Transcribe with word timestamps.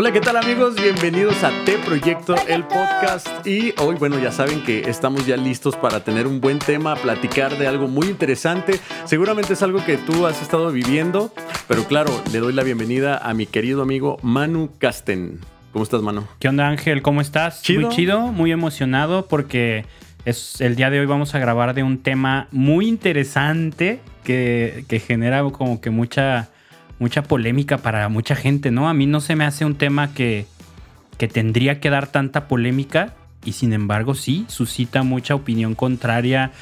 Hola, 0.00 0.12
¿qué 0.12 0.20
tal 0.22 0.38
amigos? 0.38 0.76
Bienvenidos 0.80 1.44
a 1.44 1.50
T 1.66 1.76
Proyecto, 1.84 2.34
el 2.48 2.64
podcast. 2.64 3.46
Y 3.46 3.74
hoy, 3.76 3.96
bueno, 3.96 4.18
ya 4.18 4.32
saben 4.32 4.62
que 4.62 4.88
estamos 4.88 5.26
ya 5.26 5.36
listos 5.36 5.76
para 5.76 6.02
tener 6.02 6.26
un 6.26 6.40
buen 6.40 6.58
tema, 6.58 6.96
platicar 6.96 7.58
de 7.58 7.66
algo 7.66 7.86
muy 7.86 8.06
interesante. 8.06 8.80
Seguramente 9.04 9.52
es 9.52 9.62
algo 9.62 9.84
que 9.84 9.98
tú 9.98 10.26
has 10.26 10.40
estado 10.40 10.72
viviendo, 10.72 11.34
pero 11.68 11.84
claro, 11.84 12.18
le 12.32 12.38
doy 12.38 12.54
la 12.54 12.62
bienvenida 12.62 13.18
a 13.18 13.34
mi 13.34 13.44
querido 13.44 13.82
amigo 13.82 14.16
Manu 14.22 14.70
Casten. 14.78 15.38
¿Cómo 15.70 15.82
estás, 15.82 16.00
Manu? 16.00 16.26
¿Qué 16.38 16.48
onda, 16.48 16.66
Ángel? 16.66 17.02
¿Cómo 17.02 17.20
estás? 17.20 17.60
¿Chido? 17.60 17.82
Muy 17.82 17.94
chido, 17.94 18.20
muy 18.28 18.52
emocionado 18.52 19.26
porque 19.26 19.84
es, 20.24 20.62
el 20.62 20.76
día 20.76 20.88
de 20.88 21.00
hoy 21.00 21.06
vamos 21.06 21.34
a 21.34 21.38
grabar 21.40 21.74
de 21.74 21.82
un 21.82 21.98
tema 22.02 22.48
muy 22.52 22.88
interesante 22.88 24.00
que, 24.24 24.86
que 24.88 24.98
genera 24.98 25.42
como 25.42 25.82
que 25.82 25.90
mucha, 25.90 26.48
mucha 27.00 27.24
polémica 27.24 27.78
para 27.78 28.08
mucha 28.08 28.36
gente, 28.36 28.70
¿no? 28.70 28.88
A 28.88 28.94
mí 28.94 29.06
no 29.06 29.20
se 29.20 29.34
me 29.34 29.44
hace 29.44 29.64
un 29.64 29.74
tema 29.74 30.14
que, 30.14 30.46
que 31.18 31.26
tendría 31.26 31.80
que 31.80 31.90
dar 31.90 32.06
tanta 32.06 32.46
polémica 32.46 33.14
y 33.44 33.52
sin 33.52 33.72
embargo 33.72 34.14
sí, 34.14 34.44
suscita 34.48 35.02
mucha 35.02 35.34
opinión 35.34 35.74
contraria. 35.74 36.52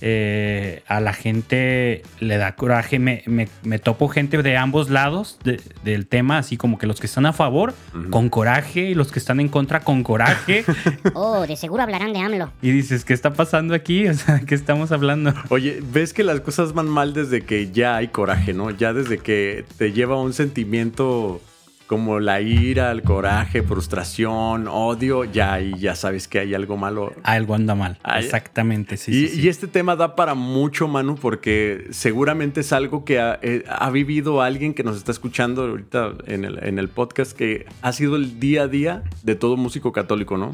Eh, 0.00 0.82
a 0.86 1.00
la 1.00 1.12
gente 1.12 2.02
le 2.20 2.36
da 2.36 2.54
coraje. 2.54 2.98
Me, 2.98 3.22
me- 3.26 3.48
me 3.62 3.78
topo 3.78 4.08
gente 4.08 4.42
de 4.42 4.56
ambos 4.56 4.90
lados 4.90 5.38
de- 5.44 5.60
del 5.84 6.06
tema, 6.06 6.38
así 6.38 6.56
como 6.56 6.78
que 6.78 6.86
los 6.86 7.00
que 7.00 7.06
están 7.06 7.26
a 7.26 7.32
favor 7.32 7.74
con 8.10 8.28
coraje 8.28 8.80
y 8.90 8.94
los 8.94 9.10
que 9.12 9.18
están 9.18 9.40
en 9.40 9.48
contra 9.48 9.80
con 9.80 10.02
coraje. 10.02 10.64
Oh, 11.14 11.46
de 11.46 11.56
seguro 11.56 11.82
hablarán 11.82 12.12
de 12.12 12.18
AMLO. 12.20 12.52
y 12.62 12.70
dices, 12.70 13.04
¿qué 13.04 13.12
está 13.14 13.32
pasando 13.32 13.74
aquí? 13.74 14.06
O 14.08 14.14
sea, 14.14 14.40
¿qué 14.40 14.54
estamos 14.54 14.92
hablando? 14.92 15.34
Oye, 15.48 15.80
ves 15.92 16.12
que 16.12 16.22
las 16.24 16.40
cosas 16.40 16.72
van 16.74 16.88
mal 16.88 17.12
desde 17.14 17.42
que 17.42 17.70
ya 17.70 17.96
hay 17.96 18.08
coraje, 18.08 18.52
¿no? 18.52 18.70
Ya 18.70 18.92
desde 18.92 19.18
que 19.18 19.64
te 19.78 19.92
lleva 19.92 20.20
un 20.20 20.32
sentimiento 20.32 21.40
como 21.88 22.20
la 22.20 22.40
ira, 22.40 22.92
el 22.92 23.02
coraje, 23.02 23.62
frustración, 23.62 24.68
odio, 24.68 25.24
ya 25.24 25.54
ahí 25.54 25.74
ya 25.78 25.96
sabes 25.96 26.28
que 26.28 26.38
hay 26.38 26.54
algo 26.54 26.76
malo. 26.76 27.14
Algo 27.24 27.54
anda 27.54 27.74
mal. 27.74 27.98
Exactamente, 28.16 28.96
sí. 28.96 29.10
y, 29.10 29.14
sí, 29.14 29.28
sí. 29.28 29.40
y 29.40 29.48
este 29.48 29.66
tema 29.66 29.96
da 29.96 30.14
para 30.14 30.34
mucho, 30.34 30.86
Manu, 30.86 31.16
porque 31.16 31.88
seguramente 31.90 32.60
es 32.60 32.72
algo 32.72 33.04
que 33.04 33.18
ha, 33.18 33.40
eh, 33.42 33.64
ha 33.68 33.90
vivido 33.90 34.42
alguien 34.42 34.74
que 34.74 34.84
nos 34.84 34.96
está 34.96 35.10
escuchando 35.10 35.62
ahorita 35.62 36.12
en 36.26 36.44
el, 36.44 36.62
en 36.62 36.78
el 36.78 36.88
podcast, 36.88 37.32
que 37.32 37.66
ha 37.82 37.92
sido 37.92 38.16
el 38.16 38.38
día 38.38 38.64
a 38.64 38.68
día 38.68 39.02
de 39.22 39.34
todo 39.34 39.56
músico 39.56 39.90
católico, 39.90 40.36
¿no? 40.36 40.50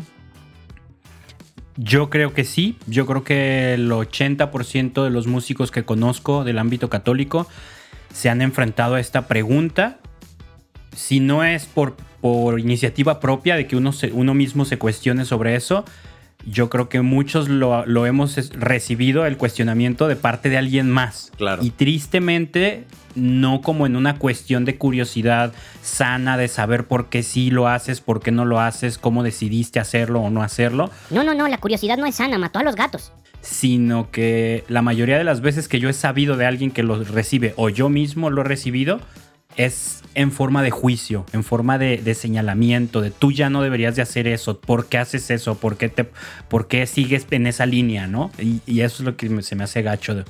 Yo 1.77 2.11
creo 2.11 2.33
que 2.33 2.45
sí. 2.45 2.77
Yo 2.87 3.07
creo 3.07 3.25
que 3.25 3.75
el 3.75 3.91
80% 3.91 5.03
de 5.03 5.11
los 5.11 5.27
músicos 5.27 5.71
que 5.71 5.85
conozco 5.85 6.45
del 6.45 6.59
ámbito 6.59 6.89
católico 6.89 7.49
se 8.13 8.31
han 8.31 8.41
enfrentado 8.41 8.95
a 8.95 9.01
esta 9.01 9.27
pregunta. 9.27 9.99
Si 10.95 11.21
no 11.21 11.45
es 11.45 11.67
por, 11.67 11.97
por 12.21 12.59
iniciativa 12.61 13.21
propia 13.21 13.57
de 13.57 13.67
que 13.67 13.77
uno, 13.77 13.93
se- 13.93 14.13
uno 14.13 14.35
mismo 14.35 14.65
se 14.65 14.79
cuestione 14.79 15.25
sobre 15.25 15.57
eso, 15.57 15.85
yo 16.47 16.69
creo 16.69 16.89
que 16.89 17.01
muchos 17.01 17.49
lo, 17.49 17.87
lo 17.87 18.05
hemos 18.07 18.51
recibido 18.53 19.25
el 19.27 19.37
cuestionamiento 19.37 20.09
de 20.09 20.17
parte 20.17 20.51
de 20.51 20.59
alguien 20.59 20.91
más. 20.91 21.33
Claro. 21.39 21.63
Y 21.65 21.71
tristemente, 21.71 22.85
no 23.15 23.63
como 23.63 23.87
en 23.87 23.97
una 23.97 24.19
cuestión 24.19 24.65
de 24.67 24.77
curiosidad 24.77 25.53
sana 25.83 26.37
de 26.37 26.49
saber 26.49 26.85
por 26.87 27.09
qué 27.09 27.23
sí 27.23 27.51
lo 27.51 27.67
haces, 27.69 28.01
por 28.01 28.21
qué 28.21 28.31
no 28.31 28.45
lo 28.45 28.61
haces, 28.61 28.99
cómo 28.99 29.23
decidiste 29.23 29.81
hacerlo 29.81 30.21
o 30.21 30.31
no 30.31 30.43
hacerlo, 30.43 30.91
No, 31.11 31.25
no, 31.25 31.35
no, 31.35 31.49
la 31.49 31.59
curiosidad 31.59 31.97
no 31.97 32.07
es 32.07 32.17
sana, 32.17 32.37
mató 32.39 32.59
a 32.59 32.63
los 32.63 32.77
gatos. 32.77 33.11
sino 33.41 34.11
que 34.11 34.65
la 34.69 34.83
mayoría 34.83 35.17
de 35.19 35.25
las 35.25 35.41
veces 35.41 35.69
que 35.69 35.79
yo 35.81 35.89
he 35.89 35.93
sabido 35.95 36.37
de 36.37 36.47
alguien 36.47 36.71
que 36.71 36.83
lo 36.83 37.03
recibe 37.05 37.53
o 37.57 37.69
yo 37.69 37.89
mismo 37.89 38.31
lo 38.31 38.41
he 38.43 38.45
recibido 38.45 39.01
es 39.57 40.03
en 40.15 40.31
forma 40.33 40.63
de 40.63 40.71
juicio, 40.71 41.27
en 41.33 41.43
forma 41.45 41.77
de, 41.79 41.99
de 41.99 42.15
señalamiento, 42.15 43.01
de 43.01 43.11
tú 43.11 43.33
ya 43.33 43.51
no 43.51 43.63
deberías 43.63 43.97
de 43.97 44.03
hacer 44.03 44.27
eso, 44.29 44.61
¿por 44.61 44.87
qué 44.87 44.99
haces 44.99 45.31
eso? 45.31 45.57
¿Por 45.57 45.77
qué, 45.77 45.89
te, 45.89 46.09
por 46.49 46.69
qué 46.69 46.87
sigues 46.87 47.27
en 47.31 47.47
esa 47.47 47.67
línea? 47.67 48.07
¿no? 48.07 48.31
Y, 48.39 48.61
y 48.67 48.81
eso 48.83 49.03
es 49.03 49.07
lo 49.07 49.17
que 49.17 49.29
me- 49.29 49.43
se 49.43 49.57
me 49.57 49.65
hace 49.65 49.83
gacho, 49.83 50.15
de- 50.15 50.25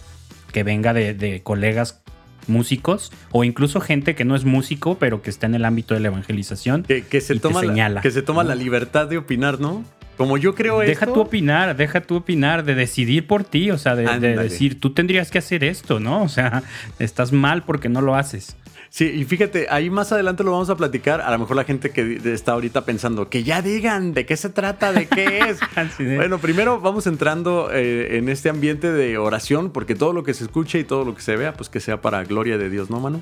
que 0.53 0.63
venga 0.63 0.93
de, 0.95 1.15
de 1.15 1.43
colegas 1.43 2.01
músicos 2.47 3.11
o 3.33 3.45
incluso 3.45 3.81
gente 3.81 4.15
que 4.15 4.25
no 4.27 4.37
es 4.37 4.45
músico 4.45 4.99
pero 4.99 5.23
que 5.23 5.31
está 5.31 5.47
en 5.47 5.55
el 5.55 5.65
ámbito 5.65 5.95
de 5.95 6.01
la 6.01 6.09
evangelización. 6.09 6.83
Que, 6.85 7.03
que 7.05 7.21
se 7.21 7.39
toma, 7.39 7.63
la, 7.63 8.01
que 8.01 8.11
se 8.11 8.23
toma 8.23 8.43
¿no? 8.43 8.51
la 8.51 8.55
libertad 8.55 9.07
de 9.09 9.17
opinar, 9.19 9.61
¿no? 9.61 9.85
Como 10.17 10.37
yo 10.39 10.55
creo 10.55 10.79
Deja 10.81 11.07
esto- 11.07 11.13
tú 11.15 11.21
opinar, 11.23 11.77
deja 11.77 12.01
tú 12.03 12.17
opinar, 12.17 12.65
de 12.65 12.75
decidir 12.77 13.27
por 13.27 13.43
ti, 13.43 13.71
o 13.73 13.79
sea, 13.79 13.97
de, 13.97 14.37
decir, 14.37 14.79
tú 14.79 14.93
tendrías 14.95 15.31
que 15.33 15.39
hacer 15.39 15.65
esto, 15.65 15.99
¿no? 15.99 16.23
O 16.23 16.29
sea, 16.29 16.63
estás 17.01 17.33
mal 17.33 17.65
porque 17.65 17.89
no 17.89 18.01
lo 18.01 18.15
haces. 18.15 18.57
Sí, 18.95 19.07
y 19.07 19.25
fíjate, 19.25 19.67
ahí 19.71 19.91
más 19.91 20.13
adelante 20.13 20.45
lo 20.45 20.53
vamos 20.53 20.71
a 20.71 20.77
platicar. 20.77 21.21
A 21.21 21.33
lo 21.33 21.41
mejor 21.41 21.57
la 21.57 21.65
gente 21.65 21.91
que 21.91 22.21
está 22.33 22.53
ahorita 22.53 22.85
pensando, 22.85 23.29
que 23.29 23.43
ya 23.43 23.61
digan 23.61 24.15
de 24.15 24.25
qué 24.25 24.37
se 24.37 24.51
trata, 24.51 24.93
de 24.93 25.09
qué 25.09 25.39
es. 25.49 25.59
Bueno, 25.99 26.39
primero 26.39 26.81
vamos 26.81 27.09
entrando 27.09 27.71
eh, 27.73 28.19
en 28.19 28.29
este 28.29 28.51
ambiente 28.51 28.93
de 28.93 29.19
oración, 29.19 29.73
porque 29.73 29.97
todo 29.97 30.13
lo 30.13 30.23
que 30.23 30.33
se 30.33 30.45
escuche 30.45 30.79
y 30.79 30.85
todo 30.85 31.05
lo 31.05 31.17
que 31.17 31.23
se 31.23 31.35
vea, 31.35 31.55
pues 31.55 31.69
que 31.69 31.81
sea 31.81 32.01
para 32.01 32.23
gloria 32.23 32.57
de 32.57 32.71
Dios, 32.71 32.89
¿no, 32.89 33.01
mano? 33.01 33.21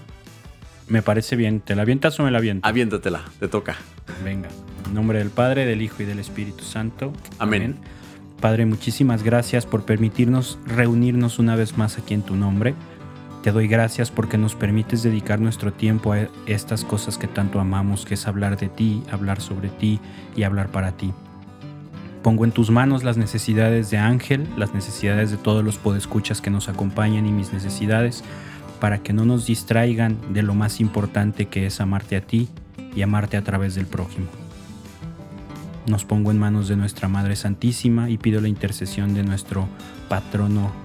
Me 0.88 1.00
parece 1.00 1.36
bien, 1.36 1.60
¿te 1.60 1.74
la 1.74 1.80
avientas 1.80 2.20
o 2.20 2.22
me 2.22 2.30
la 2.30 2.36
aviento? 2.36 2.68
Aviéntatela, 2.68 3.22
te 3.40 3.48
toca. 3.48 3.78
Venga, 4.22 4.50
en 4.86 4.92
nombre 4.92 5.20
del 5.20 5.30
Padre, 5.30 5.64
del 5.64 5.80
Hijo 5.80 6.02
y 6.02 6.04
del 6.04 6.18
Espíritu 6.18 6.64
Santo. 6.64 7.14
Amén. 7.38 7.76
Padre, 8.42 8.66
muchísimas 8.66 9.22
gracias 9.22 9.64
por 9.64 9.86
permitirnos 9.86 10.58
reunirnos 10.66 11.38
una 11.38 11.56
vez 11.56 11.78
más 11.78 11.96
aquí 11.96 12.12
en 12.12 12.20
tu 12.20 12.36
nombre. 12.36 12.74
Te 13.42 13.50
doy 13.50 13.66
gracias 13.66 14.12
porque 14.12 14.38
nos 14.38 14.54
permites 14.54 15.02
dedicar 15.02 15.40
nuestro 15.40 15.72
tiempo 15.72 16.12
a 16.12 16.28
estas 16.46 16.84
cosas 16.84 17.18
que 17.18 17.26
tanto 17.26 17.58
amamos, 17.58 18.04
que 18.04 18.14
es 18.14 18.28
hablar 18.28 18.56
de 18.56 18.68
ti, 18.68 19.02
hablar 19.10 19.40
sobre 19.40 19.68
ti 19.68 19.98
y 20.36 20.44
hablar 20.44 20.68
para 20.68 20.92
ti. 20.92 21.12
Pongo 22.22 22.44
en 22.44 22.52
tus 22.52 22.70
manos 22.70 23.02
las 23.02 23.16
necesidades 23.16 23.90
de 23.90 23.98
Ángel, 23.98 24.46
las 24.56 24.74
necesidades 24.74 25.32
de 25.32 25.38
todos 25.38 25.64
los 25.64 25.76
podescuchas 25.76 26.40
que 26.40 26.50
nos 26.50 26.68
acompañan 26.68 27.26
y 27.26 27.32
mis 27.32 27.52
necesidades, 27.52 28.22
para 28.78 28.98
que 28.98 29.12
no 29.12 29.24
nos 29.24 29.44
distraigan 29.44 30.18
de 30.32 30.44
lo 30.44 30.54
más 30.54 30.80
importante 30.80 31.46
que 31.46 31.66
es 31.66 31.80
amarte 31.80 32.14
a 32.14 32.20
ti 32.20 32.48
y 32.94 33.02
amarte 33.02 33.36
a 33.36 33.42
través 33.42 33.74
del 33.74 33.86
prójimo. 33.86 34.26
Nos 35.88 36.04
pongo 36.04 36.30
en 36.30 36.38
manos 36.38 36.68
de 36.68 36.76
nuestra 36.76 37.08
Madre 37.08 37.34
Santísima 37.34 38.08
y 38.08 38.18
pido 38.18 38.40
la 38.40 38.46
intercesión 38.46 39.14
de 39.14 39.24
nuestro 39.24 39.66
patrono 40.08 40.81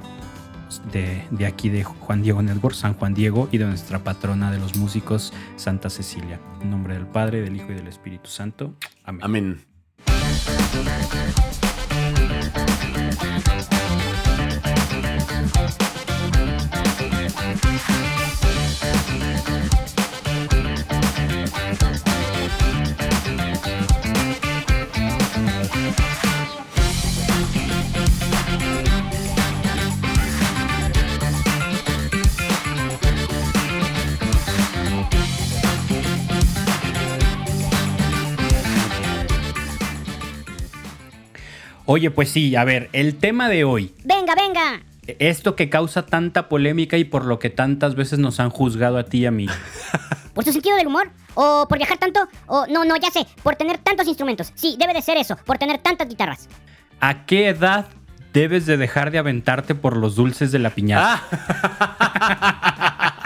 de, 0.91 1.25
de 1.31 1.45
aquí 1.45 1.69
de 1.69 1.83
Juan 1.83 2.21
Diego 2.21 2.41
Network, 2.41 2.75
San 2.75 2.93
Juan 2.93 3.13
Diego, 3.13 3.49
y 3.51 3.57
de 3.57 3.65
nuestra 3.65 4.03
patrona 4.03 4.51
de 4.51 4.59
los 4.59 4.75
músicos, 4.77 5.33
Santa 5.55 5.89
Cecilia. 5.89 6.39
En 6.61 6.69
nombre 6.69 6.93
del 6.93 7.07
Padre, 7.07 7.41
del 7.41 7.55
Hijo 7.55 7.71
y 7.71 7.75
del 7.75 7.87
Espíritu 7.87 8.29
Santo. 8.29 8.75
Amén. 9.03 9.21
Amén. 9.23 9.67
Oye, 41.89 42.11
pues 42.11 42.29
sí, 42.29 42.53
a 42.57 42.65
ver, 42.65 42.89
el 42.91 43.15
tema 43.15 43.47
de 43.47 43.63
hoy, 43.63 43.93
Venga, 44.03 44.35
venga. 44.35 44.81
esto 45.19 45.55
que 45.55 45.69
causa 45.69 46.05
tanta 46.05 46.49
polémica 46.49 46.97
y 46.97 47.05
por 47.05 47.23
lo 47.23 47.39
que 47.39 47.49
tantas 47.49 47.95
veces 47.95 48.19
nos 48.19 48.41
han 48.41 48.49
juzgado 48.49 48.97
a 48.97 49.03
ti 49.05 49.19
y 49.19 49.25
a 49.25 49.31
mí. 49.31 49.47
¿Por 50.33 50.43
tu 50.43 50.51
sentido 50.51 50.75
del 50.75 50.87
humor? 50.87 51.09
¿O 51.33 51.65
por 51.69 51.77
viajar 51.77 51.97
tanto? 51.97 52.27
¿O 52.45 52.67
no, 52.67 52.83
no, 52.83 52.97
ya 52.97 53.09
sé, 53.09 53.25
por 53.41 53.55
tener 53.55 53.77
tantos 53.77 54.05
instrumentos? 54.07 54.51
Sí, 54.55 54.75
debe 54.77 54.93
de 54.93 55.01
ser 55.01 55.17
eso, 55.17 55.37
por 55.45 55.57
tener 55.57 55.77
tantas 55.77 56.09
guitarras. 56.09 56.49
¿A 56.99 57.25
qué 57.25 57.47
edad 57.47 57.87
debes 58.33 58.65
de 58.65 58.75
dejar 58.75 59.09
de 59.11 59.19
aventarte 59.19 59.73
por 59.73 59.95
los 59.95 60.15
dulces 60.15 60.51
de 60.51 60.59
la 60.59 60.71
piñata? 60.71 61.23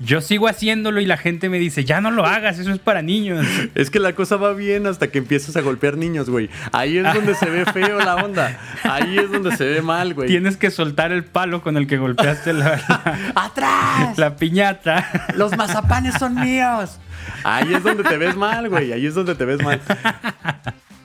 Yo 0.00 0.20
sigo 0.20 0.48
haciéndolo 0.48 1.00
y 1.00 1.06
la 1.06 1.16
gente 1.16 1.48
me 1.48 1.58
dice, 1.58 1.84
ya 1.84 2.00
no 2.00 2.10
lo 2.10 2.24
hagas, 2.26 2.58
eso 2.58 2.70
es 2.72 2.78
para 2.78 3.02
niños. 3.02 3.46
Es 3.74 3.90
que 3.90 3.98
la 3.98 4.14
cosa 4.14 4.36
va 4.36 4.52
bien 4.54 4.86
hasta 4.86 5.08
que 5.08 5.18
empiezas 5.18 5.56
a 5.56 5.60
golpear 5.60 5.96
niños, 5.96 6.30
güey. 6.30 6.48
Ahí 6.72 6.98
es 6.98 7.14
donde 7.14 7.34
se 7.34 7.46
ve 7.50 7.64
feo 7.66 7.98
la 7.98 8.16
onda. 8.16 8.58
Ahí 8.84 9.18
es 9.18 9.30
donde 9.30 9.56
se 9.56 9.64
ve 9.64 9.82
mal, 9.82 10.14
güey. 10.14 10.28
Tienes 10.28 10.56
que 10.56 10.70
soltar 10.70 11.12
el 11.12 11.24
palo 11.24 11.62
con 11.62 11.76
el 11.76 11.86
que 11.86 11.96
golpeaste 11.98 12.52
la, 12.52 12.80
la- 12.88 13.32
¡Atrás! 13.34 14.18
la 14.18 14.36
piñata. 14.36 15.26
¡Los 15.36 15.56
mazapanes 15.56 16.14
son 16.18 16.34
míos! 16.34 16.98
Ahí 17.44 17.72
es 17.74 17.82
donde 17.82 18.02
te 18.04 18.16
ves 18.16 18.36
mal, 18.36 18.68
güey. 18.68 18.92
Ahí 18.92 19.06
es 19.06 19.14
donde 19.14 19.34
te 19.34 19.44
ves 19.44 19.62
mal. 19.62 19.80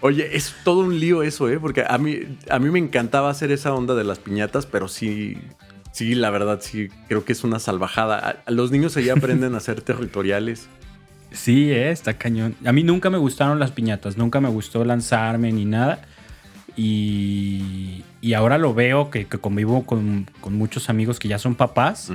Oye, 0.02 0.36
es 0.36 0.54
todo 0.64 0.80
un 0.82 1.00
lío 1.00 1.24
eso, 1.24 1.50
¿eh? 1.50 1.60
Porque 1.60 1.84
a 1.88 1.98
mí, 1.98 2.20
a 2.50 2.60
mí 2.60 2.70
me 2.70 2.80
encantaba 2.80 3.30
hacer 3.30 3.52
esa 3.52 3.74
onda 3.74 3.96
de 3.96 4.04
las 4.04 4.20
piñatas, 4.20 4.66
pero 4.66 4.88
sí, 4.88 5.38
sí, 5.96 6.14
la 6.14 6.30
verdad, 6.30 6.60
sí, 6.62 6.90
creo 7.08 7.24
que 7.24 7.32
es 7.32 7.44
una 7.44 7.60
salvajada. 7.60 8.44
Los 8.48 8.70
niños 8.72 8.98
allá 8.98 9.14
aprenden 9.14 9.56
a 9.56 9.60
ser 9.60 9.82
territoriales. 9.82 10.68
Sí, 11.32 11.70
eh, 11.70 11.92
está 11.92 12.14
cañón. 12.14 12.56
A 12.64 12.72
mí 12.72 12.84
nunca 12.84 13.10
me 13.10 13.18
gustaron 13.18 13.60
las 13.60 13.72
piñatas, 13.72 14.16
nunca 14.16 14.40
me 14.40 14.48
gustó 14.48 14.86
lanzarme 14.86 15.52
ni 15.52 15.66
nada. 15.66 16.08
Y, 16.78 18.04
y 18.22 18.34
ahora 18.34 18.58
lo 18.58 18.74
veo 18.74 19.10
que, 19.10 19.26
que 19.26 19.38
convivo 19.38 19.86
con, 19.86 20.30
con 20.42 20.56
muchos 20.56 20.90
amigos 20.90 21.20
que 21.20 21.28
ya 21.28 21.38
son 21.38 21.56
papás. 21.56 22.12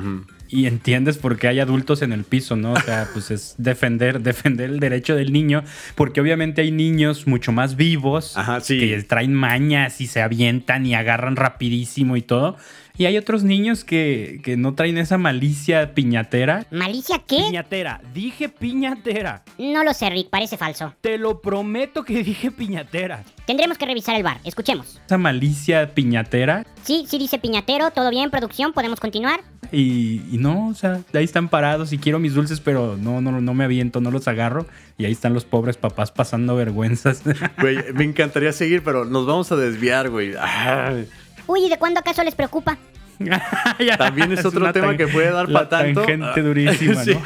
Y 0.48 0.66
entiendes 0.66 1.18
por 1.18 1.38
qué 1.38 1.48
hay 1.48 1.60
adultos 1.60 2.02
en 2.02 2.12
el 2.12 2.24
piso, 2.24 2.56
¿no? 2.56 2.72
O 2.72 2.80
sea, 2.80 3.08
pues 3.12 3.30
es 3.30 3.54
defender, 3.58 4.20
defender 4.20 4.70
el 4.70 4.80
derecho 4.80 5.16
del 5.16 5.32
niño, 5.32 5.64
porque 5.94 6.20
obviamente 6.20 6.62
hay 6.62 6.72
niños 6.72 7.26
mucho 7.26 7.52
más 7.52 7.76
vivos 7.76 8.36
Ajá, 8.36 8.60
sí. 8.60 8.78
que 8.78 9.02
traen 9.02 9.34
mañas 9.34 10.00
y 10.00 10.06
se 10.06 10.22
avientan 10.22 10.86
y 10.86 10.94
agarran 10.94 11.36
rapidísimo 11.36 12.16
y 12.16 12.22
todo. 12.22 12.56
Y 13.00 13.06
hay 13.06 13.16
otros 13.16 13.44
niños 13.44 13.82
que, 13.82 14.42
que 14.44 14.58
no 14.58 14.74
traen 14.74 14.98
esa 14.98 15.16
malicia 15.16 15.94
piñatera. 15.94 16.66
¿Malicia 16.70 17.22
qué? 17.26 17.44
Piñatera, 17.46 18.02
dije 18.12 18.50
piñatera. 18.50 19.42
No 19.56 19.84
lo 19.84 19.94
sé, 19.94 20.10
Rick, 20.10 20.28
parece 20.28 20.58
falso. 20.58 20.92
Te 21.00 21.16
lo 21.16 21.40
prometo 21.40 22.04
que 22.04 22.22
dije 22.22 22.50
piñatera. 22.50 23.24
Tendremos 23.46 23.78
que 23.78 23.86
revisar 23.86 24.16
el 24.16 24.22
bar. 24.22 24.36
Escuchemos. 24.44 25.00
Esa 25.06 25.16
malicia 25.16 25.94
piñatera. 25.94 26.66
Sí, 26.82 27.06
sí 27.08 27.16
dice 27.18 27.38
piñatero, 27.38 27.90
todo 27.90 28.10
bien, 28.10 28.30
producción, 28.30 28.74
podemos 28.74 29.00
continuar. 29.00 29.40
Y, 29.72 30.20
y 30.30 30.36
no, 30.36 30.68
o 30.68 30.74
sea, 30.74 31.00
ahí 31.14 31.24
están 31.24 31.48
parados 31.48 31.94
y 31.94 31.98
quiero 31.98 32.18
mis 32.18 32.34
dulces, 32.34 32.60
pero 32.60 32.98
no, 32.98 33.22
no, 33.22 33.40
no 33.40 33.54
me 33.54 33.64
aviento, 33.64 34.02
no 34.02 34.10
los 34.10 34.28
agarro. 34.28 34.66
Y 34.98 35.06
ahí 35.06 35.12
están 35.12 35.32
los 35.32 35.46
pobres 35.46 35.78
papás 35.78 36.12
pasando 36.12 36.54
vergüenzas. 36.54 37.22
Güey, 37.58 37.78
me 37.94 38.04
encantaría 38.04 38.52
seguir, 38.52 38.82
pero 38.84 39.06
nos 39.06 39.26
vamos 39.26 39.50
a 39.52 39.56
desviar, 39.56 40.10
güey. 40.10 40.34
Ay, 40.38 41.08
Uy, 41.50 41.66
¿y 41.66 41.68
de 41.68 41.78
cuándo 41.78 42.00
acaso 42.00 42.22
les 42.22 42.34
preocupa? 42.34 42.78
También 43.98 44.32
es 44.32 44.44
otro 44.44 44.72
tema 44.72 44.96
que 44.96 45.06
puede 45.08 45.30
dar 45.30 45.48
la 45.48 45.60
pa' 45.60 45.68
tanto. 45.68 46.02
tangente 46.02 46.42
durísima, 46.42 46.94
Sí. 47.04 47.14
¿no? 47.14 47.20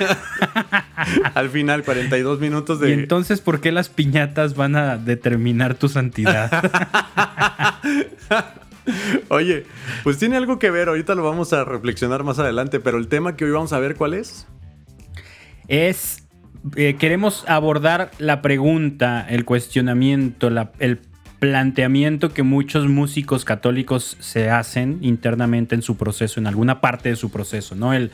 Al 1.34 1.50
final, 1.50 1.84
42 1.84 2.40
minutos 2.40 2.80
de. 2.80 2.90
Y 2.90 2.92
entonces, 2.94 3.40
¿por 3.40 3.60
qué 3.60 3.70
las 3.70 3.88
piñatas 3.90 4.56
van 4.56 4.76
a 4.76 4.96
determinar 4.96 5.74
tu 5.74 5.88
santidad? 5.88 6.50
Oye, 9.28 9.64
pues 10.02 10.18
tiene 10.18 10.36
algo 10.36 10.58
que 10.58 10.70
ver, 10.70 10.88
ahorita 10.88 11.14
lo 11.14 11.22
vamos 11.24 11.52
a 11.52 11.64
reflexionar 11.64 12.22
más 12.24 12.38
adelante, 12.38 12.80
pero 12.80 12.98
el 12.98 13.08
tema 13.08 13.36
que 13.36 13.44
hoy 13.44 13.50
vamos 13.52 13.72
a 13.72 13.78
ver, 13.78 13.94
¿cuál 13.96 14.14
es? 14.14 14.46
es, 15.68 16.26
eh, 16.76 16.96
queremos 16.98 17.44
abordar 17.48 18.10
la 18.18 18.42
pregunta, 18.42 19.24
el 19.28 19.44
cuestionamiento, 19.46 20.50
la- 20.50 20.72
el 20.78 21.00
planteamiento 21.44 22.32
que 22.32 22.42
muchos 22.42 22.88
músicos 22.88 23.44
católicos 23.44 24.16
se 24.18 24.48
hacen 24.48 24.98
internamente 25.02 25.74
en 25.74 25.82
su 25.82 25.98
proceso, 25.98 26.40
en 26.40 26.46
alguna 26.46 26.80
parte 26.80 27.10
de 27.10 27.16
su 27.16 27.30
proceso, 27.30 27.74
¿no? 27.74 27.92
El, 27.92 28.12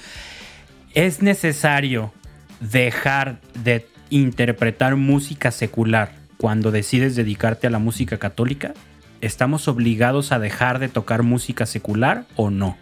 ¿Es 0.94 1.22
necesario 1.22 2.12
dejar 2.58 3.40
de 3.62 3.86
interpretar 4.10 4.96
música 4.96 5.52
secular 5.52 6.10
cuando 6.38 6.72
decides 6.72 7.14
dedicarte 7.14 7.68
a 7.68 7.70
la 7.70 7.78
música 7.78 8.18
católica? 8.18 8.74
¿Estamos 9.20 9.68
obligados 9.68 10.32
a 10.32 10.40
dejar 10.40 10.80
de 10.80 10.88
tocar 10.88 11.22
música 11.22 11.66
secular 11.66 12.24
o 12.34 12.50
no? 12.50 12.76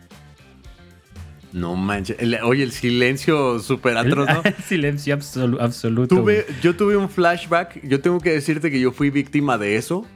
No 1.53 1.77
manches. 1.77 2.17
Oye, 2.43 2.63
el 2.63 2.73
silencio 2.73 3.59
súper 3.59 3.99
atroz, 3.99 4.29
¿no? 4.29 4.43
Silencio 4.67 5.15
absolu- 5.15 5.61
absoluto. 5.61 6.17
Tuve, 6.17 6.47
yo 6.63 6.75
tuve 6.75 6.97
un 6.97 7.11
flashback. 7.11 7.87
Yo 7.87 8.01
tengo 8.01 8.19
que 8.21 8.31
decirte 8.31 8.71
que 8.71 8.81
yo 8.81 8.93
fui 8.93 9.11
víctima 9.11 9.59
de 9.59 9.77
eso. 9.77 10.07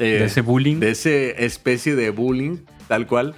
Eh, 0.00 0.18
de 0.18 0.24
ese 0.24 0.40
bullying. 0.40 0.80
de 0.80 0.90
ese 0.90 1.44
especie 1.44 1.94
de 1.94 2.10
bullying, 2.10 2.56
tal 2.88 3.06
cual. 3.06 3.34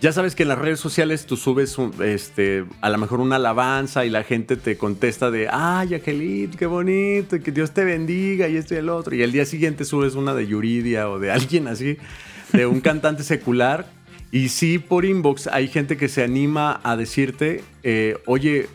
Ya 0.00 0.12
sabes 0.12 0.34
que 0.34 0.44
en 0.44 0.48
las 0.48 0.58
redes 0.58 0.80
sociales 0.80 1.26
tú 1.26 1.36
subes 1.36 1.76
un- 1.76 1.92
este, 2.02 2.64
a 2.80 2.88
lo 2.88 2.96
mejor 2.96 3.20
una 3.20 3.36
alabanza 3.36 4.06
y 4.06 4.10
la 4.10 4.22
gente 4.24 4.56
te 4.56 4.78
contesta 4.78 5.30
de, 5.30 5.46
ay, 5.52 5.94
Angelito, 5.94 6.56
qué 6.56 6.64
bonito, 6.64 7.38
que 7.40 7.52
Dios 7.52 7.72
te 7.72 7.84
bendiga 7.84 8.48
y 8.48 8.56
esto 8.56 8.72
y 8.74 8.78
el 8.78 8.88
otro. 8.88 9.14
Y 9.14 9.22
el 9.22 9.30
día 9.30 9.44
siguiente 9.44 9.84
subes 9.84 10.14
una 10.14 10.32
de 10.34 10.46
Yuridia 10.46 11.10
o 11.10 11.18
de 11.18 11.30
alguien 11.32 11.68
así, 11.68 11.98
de 12.54 12.64
un 12.66 12.80
cantante 12.80 13.22
secular. 13.24 13.86
Y 14.32 14.48
sí, 14.48 14.78
por 14.78 15.04
inbox 15.04 15.48
hay 15.48 15.68
gente 15.68 15.98
que 15.98 16.08
se 16.08 16.22
anima 16.24 16.80
a 16.82 16.96
decirte, 16.96 17.62
eh, 17.82 18.16
oye, 18.24 18.68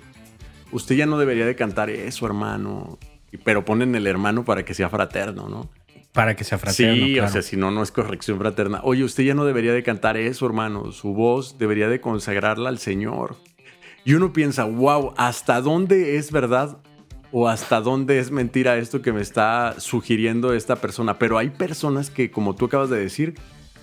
usted 0.71 0.95
ya 0.95 1.07
no 1.07 1.17
debería 1.17 1.47
de 1.47 1.55
cantar 1.55 1.89
eso, 1.89 2.27
hermano. 2.27 2.99
Pero 3.43 3.65
ponen 3.65 3.95
el 3.95 4.05
hermano 4.05 4.45
para 4.45 4.63
que 4.63 4.75
sea 4.75 4.89
fraterno, 4.89 5.49
¿no? 5.49 5.71
Para 6.15 6.35
que 6.35 6.43
sea 6.43 6.57
fraterno. 6.57 7.05
sí, 7.05 7.13
claro. 7.13 7.29
o 7.29 7.31
sea, 7.31 7.41
si 7.43 7.57
no, 7.57 7.69
no 7.69 7.83
es 7.83 7.91
corrección 7.91 8.39
fraterna. 8.39 8.79
Oye, 8.83 9.03
usted 9.03 9.23
ya 9.23 9.35
no 9.35 9.45
debería 9.45 9.73
de 9.73 9.83
cantar 9.83 10.17
eso, 10.17 10.45
hermano. 10.47 10.91
Su 10.91 11.13
voz 11.13 11.57
debería 11.59 11.89
de 11.89 12.01
consagrarla 12.01 12.69
al 12.69 12.79
Señor. 12.79 13.35
Y 14.05 14.13
uno 14.13 14.33
piensa, 14.33 14.63
wow, 14.63 15.13
¿hasta 15.17 15.61
dónde 15.61 16.15
es 16.17 16.31
verdad 16.31 16.77
o 17.31 17.49
hasta 17.49 17.81
dónde 17.81 18.19
es 18.19 18.31
mentira 18.31 18.77
esto 18.77 19.01
que 19.01 19.11
me 19.11 19.21
está 19.21 19.75
sugiriendo 19.79 20.53
esta 20.53 20.77
persona? 20.77 21.19
Pero 21.19 21.37
hay 21.37 21.49
personas 21.49 22.09
que, 22.09 22.31
como 22.31 22.55
tú 22.55 22.65
acabas 22.65 22.89
de 22.89 22.97
decir, 22.99 23.35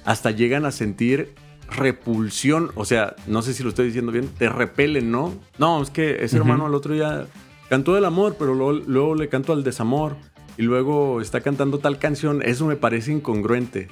hasta 0.04 0.30
llegan 0.30 0.64
a 0.64 0.70
sentir 0.72 1.34
repulsión. 1.70 2.70
O 2.76 2.84
sea, 2.84 3.14
no 3.26 3.42
sé 3.42 3.52
si 3.52 3.62
lo 3.62 3.68
estoy 3.68 3.86
diciendo 3.86 4.12
bien, 4.12 4.28
te 4.38 4.48
repelen, 4.48 5.10
¿no? 5.10 5.34
No, 5.58 5.82
es 5.82 5.90
que 5.90 6.24
ese 6.24 6.36
Ujú. 6.36 6.44
hermano 6.48 6.66
al 6.66 6.74
otro 6.74 6.94
ya 6.94 7.26
cantó 7.68 7.94
del 7.94 8.04
amor, 8.04 8.36
pero 8.38 8.54
luego, 8.54 8.72
luego 8.86 9.14
le 9.14 9.28
canto 9.28 9.52
al 9.52 9.64
desamor. 9.64 10.16
Y 10.58 10.62
luego 10.62 11.20
está 11.20 11.40
cantando 11.40 11.78
tal 11.78 11.98
canción. 11.98 12.42
Eso 12.44 12.66
me 12.66 12.76
parece 12.76 13.12
incongruente. 13.12 13.88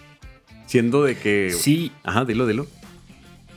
Siendo 0.67 1.03
de 1.05 1.17
que... 1.17 1.51
Sí, 1.57 1.91
Ajá, 2.05 2.25
dilo, 2.25 2.47
dilo. 2.47 2.67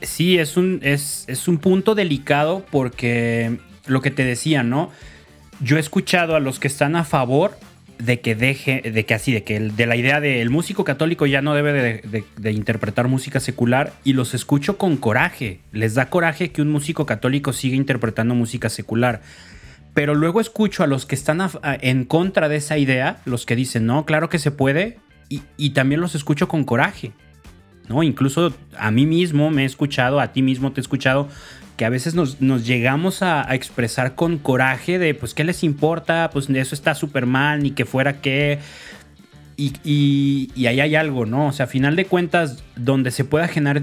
sí, 0.02 0.38
es 0.38 0.56
un, 0.56 0.80
es, 0.82 1.24
es 1.28 1.46
un 1.48 1.58
punto 1.58 1.94
delicado 1.94 2.64
porque 2.70 3.58
lo 3.86 4.00
que 4.00 4.10
te 4.10 4.24
decía, 4.24 4.62
¿no? 4.62 4.90
Yo 5.60 5.76
he 5.76 5.80
escuchado 5.80 6.34
a 6.34 6.40
los 6.40 6.58
que 6.58 6.66
están 6.66 6.96
a 6.96 7.04
favor 7.04 7.56
de 7.98 8.18
que 8.20 8.34
deje, 8.34 8.82
de 8.90 9.06
que 9.06 9.14
así, 9.14 9.30
de 9.32 9.44
que 9.44 9.56
el- 9.56 9.76
de 9.76 9.86
la 9.86 9.94
idea 9.94 10.20
de 10.20 10.42
el 10.42 10.50
músico 10.50 10.82
católico 10.82 11.26
ya 11.26 11.42
no 11.42 11.54
debe 11.54 11.72
de, 11.72 11.82
de- 12.08 12.24
de 12.36 12.50
interpretar 12.52 13.06
música 13.06 13.38
secular 13.38 13.92
y 14.02 14.14
los 14.14 14.34
escucho 14.34 14.76
con 14.76 14.96
coraje. 14.96 15.60
Les 15.70 15.94
da 15.94 16.10
coraje 16.10 16.50
que 16.50 16.60
un 16.62 16.70
músico 16.72 17.06
católico 17.06 17.52
siga 17.52 17.76
interpretando 17.76 18.34
música 18.34 18.68
secular. 18.68 19.22
Pero 19.94 20.14
luego 20.14 20.40
escucho 20.40 20.82
a 20.82 20.88
los 20.88 21.06
que 21.06 21.14
están 21.14 21.40
en 21.80 22.04
contra 22.04 22.48
de 22.48 22.56
esa 22.56 22.76
idea, 22.78 23.20
los 23.24 23.46
que 23.46 23.54
dicen, 23.54 23.86
no, 23.86 24.04
claro 24.04 24.28
que 24.28 24.40
se 24.40 24.50
puede, 24.50 24.98
y, 25.28 25.70
también 25.70 26.00
los 26.00 26.14
escucho 26.14 26.48
con 26.48 26.64
coraje. 26.64 27.12
¿no? 27.88 28.02
Incluso 28.02 28.52
a 28.76 28.90
mí 28.90 29.06
mismo 29.06 29.50
me 29.50 29.62
he 29.62 29.66
escuchado, 29.66 30.20
a 30.20 30.32
ti 30.32 30.42
mismo 30.42 30.72
te 30.72 30.80
he 30.80 30.82
escuchado, 30.82 31.28
que 31.76 31.84
a 31.84 31.88
veces 31.88 32.14
nos, 32.14 32.38
llegamos 32.38 33.22
a, 33.22 33.54
expresar 33.54 34.14
con 34.14 34.38
coraje 34.38 34.98
de, 34.98 35.14
pues, 35.14 35.32
¿qué 35.32 35.44
les 35.44 35.62
importa? 35.62 36.30
Pues 36.32 36.48
eso 36.50 36.74
está 36.74 36.94
súper 36.94 37.26
mal, 37.26 37.62
ni 37.62 37.70
que 37.70 37.84
fuera 37.84 38.20
que... 38.20 38.58
Y, 39.56 39.72
y- 39.84 40.50
y 40.56 40.66
ahí 40.66 40.80
hay 40.80 40.96
algo, 40.96 41.26
¿no? 41.26 41.46
O 41.46 41.52
sea, 41.52 41.64
a 41.64 41.68
final 41.68 41.94
de 41.94 42.06
cuentas, 42.06 42.64
donde 42.74 43.12
se 43.12 43.24
pueda 43.24 43.46
generar, 43.46 43.80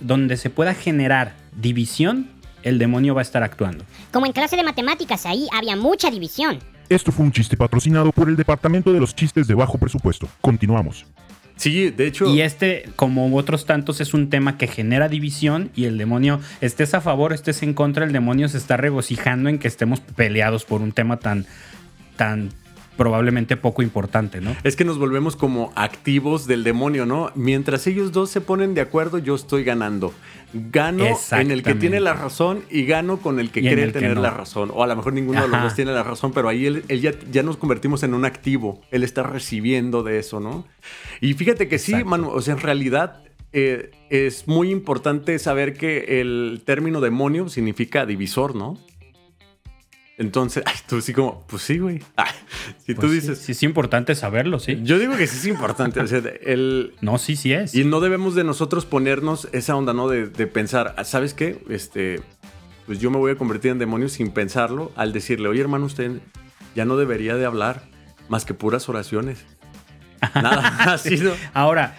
donde 0.00 0.36
se 0.36 0.50
pueda 0.50 0.74
generar 0.74 1.34
división, 1.56 2.28
el 2.62 2.78
demonio 2.78 3.14
va 3.14 3.20
a 3.20 3.22
estar 3.22 3.42
actuando. 3.42 3.84
Como 4.12 4.26
en 4.26 4.32
clase 4.32 4.56
de 4.56 4.64
matemáticas, 4.64 5.26
ahí 5.26 5.48
había 5.52 5.76
mucha 5.76 6.10
división. 6.10 6.58
Esto 6.88 7.12
fue 7.12 7.24
un 7.24 7.32
chiste 7.32 7.56
patrocinado 7.56 8.12
por 8.12 8.28
el 8.28 8.36
Departamento 8.36 8.92
de 8.92 9.00
los 9.00 9.14
Chistes 9.14 9.46
de 9.46 9.54
Bajo 9.54 9.78
Presupuesto. 9.78 10.28
Continuamos. 10.40 11.06
Sí, 11.56 11.90
de 11.90 12.06
hecho... 12.06 12.26
Y 12.26 12.40
este, 12.40 12.90
como 12.96 13.34
otros 13.36 13.66
tantos, 13.66 14.00
es 14.00 14.14
un 14.14 14.30
tema 14.30 14.58
que 14.58 14.66
genera 14.66 15.08
división 15.08 15.70
y 15.74 15.84
el 15.84 15.96
demonio, 15.96 16.40
estés 16.60 16.92
a 16.94 17.00
favor, 17.00 17.32
estés 17.32 17.62
en 17.62 17.72
contra, 17.72 18.04
el 18.04 18.12
demonio 18.12 18.48
se 18.48 18.58
está 18.58 18.76
regocijando 18.76 19.48
en 19.48 19.58
que 19.58 19.68
estemos 19.68 20.00
peleados 20.00 20.64
por 20.64 20.82
un 20.82 20.92
tema 20.92 21.18
tan, 21.18 21.46
tan 22.16 22.50
probablemente 22.96 23.56
poco 23.56 23.82
importante, 23.82 24.40
¿no? 24.40 24.54
Es 24.64 24.76
que 24.76 24.84
nos 24.84 24.98
volvemos 24.98 25.36
como 25.36 25.72
activos 25.76 26.46
del 26.46 26.64
demonio, 26.64 27.06
¿no? 27.06 27.30
Mientras 27.34 27.86
ellos 27.86 28.12
dos 28.12 28.30
se 28.30 28.40
ponen 28.40 28.74
de 28.74 28.80
acuerdo, 28.80 29.18
yo 29.18 29.34
estoy 29.34 29.64
ganando. 29.64 30.12
Gano 30.52 31.04
en 31.32 31.50
el 31.50 31.62
que 31.62 31.74
tiene 31.74 32.00
la 32.00 32.14
razón 32.14 32.62
y 32.70 32.84
gano 32.84 33.18
con 33.18 33.40
el 33.40 33.50
que 33.50 33.60
Y 33.60 33.64
cree 33.64 33.84
el 33.84 33.92
que 33.92 34.00
tener 34.00 34.16
no. 34.16 34.22
la 34.22 34.30
razón. 34.30 34.70
O 34.74 34.82
a 34.82 34.86
lo 34.86 34.96
mejor 34.96 35.12
ninguno 35.12 35.42
de 35.42 35.48
los 35.48 35.62
dos 35.62 35.74
tiene 35.74 35.92
la 35.92 36.02
razón, 36.02 36.32
pero 36.32 36.48
ahí 36.48 36.66
él, 36.66 36.84
él 36.88 37.00
ya, 37.00 37.12
ya 37.30 37.42
nos 37.42 37.56
convertimos 37.56 38.02
en 38.02 38.14
un 38.14 38.24
activo. 38.24 38.80
Él 38.90 39.02
está 39.02 39.22
recibiendo 39.22 40.02
de 40.02 40.18
eso, 40.18 40.40
¿no? 40.40 40.66
Y 41.20 41.34
fíjate 41.34 41.68
que 41.68 41.78
sí. 41.78 41.94
Manu, 42.04 42.30
o 42.30 42.40
sea, 42.40 42.54
en 42.54 42.60
realidad 42.60 43.22
eh, 43.52 43.90
es 44.08 44.48
muy 44.48 44.70
importante 44.70 45.38
saber 45.38 45.74
que 45.74 46.20
el 46.20 46.62
término 46.64 47.00
demonio 47.00 47.48
significa 47.48 48.06
divisor, 48.06 48.54
¿no? 48.54 48.78
Entonces, 50.18 50.62
ay, 50.66 50.74
tú 50.86 51.00
sí 51.00 51.12
como, 51.12 51.46
pues 51.46 51.62
sí, 51.62 51.78
güey. 51.78 52.00
Ah, 52.16 52.26
si 52.84 52.94
tú 52.94 53.00
Pues 53.02 53.12
dices, 53.12 53.38
sí, 53.38 53.52
es 53.52 53.62
importante 53.62 54.14
saberlo, 54.14 54.58
sí. 54.60 54.78
yo 54.82 54.98
digo 54.98 55.16
que 55.16 55.26
sí 55.26 55.36
es 55.38 55.46
importante. 55.46 56.00
O 56.00 56.06
sea, 56.06 56.22
el, 56.42 56.94
No, 57.00 57.18
sí, 57.18 57.34
sí 57.36 57.52
es. 57.52 57.74
y 57.74 57.84
no 57.84 58.00
debemos 58.00 58.34
de 58.34 58.44
nosotros 58.44 58.84
ponernos 58.86 59.48
esa 59.52 59.74
onda, 59.74 59.92
¿no? 59.94 60.08
De, 60.08 60.26
de 60.26 60.46
pensar, 60.46 60.94
"Ah, 60.98 61.04
¿sabes 61.04 61.32
qué? 61.34 61.62
Este, 61.70 62.20
pues 62.86 62.98
yo 63.00 63.10
me 63.10 63.16
voy 63.16 63.32
a 63.32 63.36
convertir 63.36 63.70
en 63.72 63.78
demonio 63.78 64.08
sin 64.08 64.30
pensarlo 64.32 64.92
al 64.96 65.12
decirle, 65.12 65.48
oye 65.48 65.60
hermano, 65.62 65.86
usted 65.86 66.20
ya 66.76 66.84
no 66.84 66.96
debería 66.96 67.34
de 67.36 67.46
hablar 67.46 67.82
más 68.28 68.44
que 68.44 68.54
puras 68.54 68.88
oraciones. 68.88 69.44
Nada 70.34 70.62
ha 70.92 70.98
sido. 70.98 71.34
Ahora, 71.54 71.96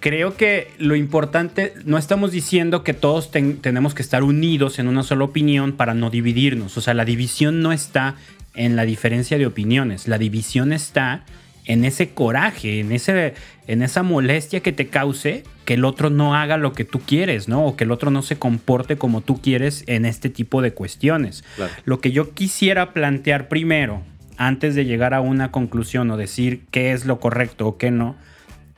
creo 0.00 0.36
que 0.36 0.68
lo 0.78 0.96
importante, 0.96 1.72
no 1.84 1.98
estamos 1.98 2.30
diciendo 2.32 2.84
que 2.84 2.94
todos 2.94 3.30
ten- 3.30 3.58
tenemos 3.58 3.94
que 3.94 4.02
estar 4.02 4.22
unidos 4.22 4.78
en 4.78 4.88
una 4.88 5.02
sola 5.02 5.24
opinión 5.24 5.72
para 5.72 5.94
no 5.94 6.10
dividirnos. 6.10 6.76
O 6.76 6.80
sea, 6.80 6.94
la 6.94 7.04
división 7.04 7.60
no 7.62 7.72
está 7.72 8.14
en 8.54 8.76
la 8.76 8.84
diferencia 8.84 9.38
de 9.38 9.46
opiniones. 9.46 10.08
La 10.08 10.18
división 10.18 10.72
está 10.72 11.24
en 11.64 11.84
ese 11.84 12.10
coraje, 12.10 12.78
en, 12.80 12.92
ese, 12.92 13.34
en 13.66 13.82
esa 13.82 14.02
molestia 14.04 14.60
que 14.60 14.72
te 14.72 14.86
cause 14.86 15.42
que 15.64 15.74
el 15.74 15.84
otro 15.84 16.10
no 16.10 16.36
haga 16.36 16.56
lo 16.58 16.72
que 16.72 16.84
tú 16.84 17.00
quieres, 17.00 17.48
¿no? 17.48 17.66
O 17.66 17.76
que 17.76 17.82
el 17.82 17.90
otro 17.90 18.12
no 18.12 18.22
se 18.22 18.36
comporte 18.38 18.96
como 18.96 19.20
tú 19.20 19.42
quieres 19.42 19.82
en 19.88 20.04
este 20.06 20.30
tipo 20.30 20.62
de 20.62 20.72
cuestiones. 20.72 21.42
Claro. 21.56 21.72
Lo 21.84 22.00
que 22.00 22.12
yo 22.12 22.30
quisiera 22.34 22.92
plantear 22.92 23.48
primero, 23.48 24.02
antes 24.36 24.76
de 24.76 24.84
llegar 24.84 25.12
a 25.12 25.20
una 25.20 25.50
conclusión 25.50 26.08
o 26.12 26.16
decir 26.16 26.60
qué 26.70 26.92
es 26.92 27.04
lo 27.04 27.18
correcto 27.18 27.66
o 27.66 27.78
qué 27.78 27.90
no, 27.90 28.14